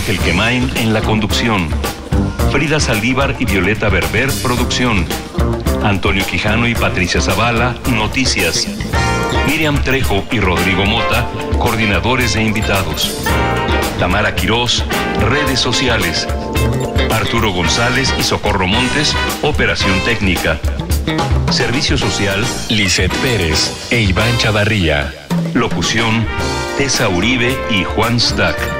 Ángel 0.00 0.18
Quemain 0.20 0.70
en 0.76 0.94
la 0.94 1.02
conducción, 1.02 1.68
Frida 2.50 2.80
Saldívar 2.80 3.36
y 3.38 3.44
Violeta 3.44 3.90
Berber, 3.90 4.30
producción, 4.42 5.04
Antonio 5.82 6.24
Quijano 6.24 6.66
y 6.66 6.74
Patricia 6.74 7.20
Zavala, 7.20 7.76
noticias, 7.86 8.66
Miriam 9.46 9.76
Trejo 9.82 10.24
y 10.32 10.40
Rodrigo 10.40 10.86
Mota, 10.86 11.28
coordinadores 11.58 12.32
de 12.32 12.42
invitados, 12.44 13.14
Tamara 13.98 14.34
Quirós, 14.34 14.86
redes 15.28 15.60
sociales, 15.60 16.26
Arturo 17.12 17.52
González 17.52 18.14
y 18.18 18.22
Socorro 18.22 18.66
Montes, 18.66 19.14
operación 19.42 20.00
técnica. 20.06 20.58
Servicio 21.50 21.98
Social, 21.98 22.42
Lisette 22.70 23.14
Pérez 23.16 23.88
e 23.90 24.00
Iván 24.00 24.38
Chavarría. 24.38 25.12
Locución, 25.52 26.24
Tessa 26.78 27.10
Uribe 27.10 27.54
y 27.70 27.84
Juan 27.84 28.18
Stack. 28.18 28.79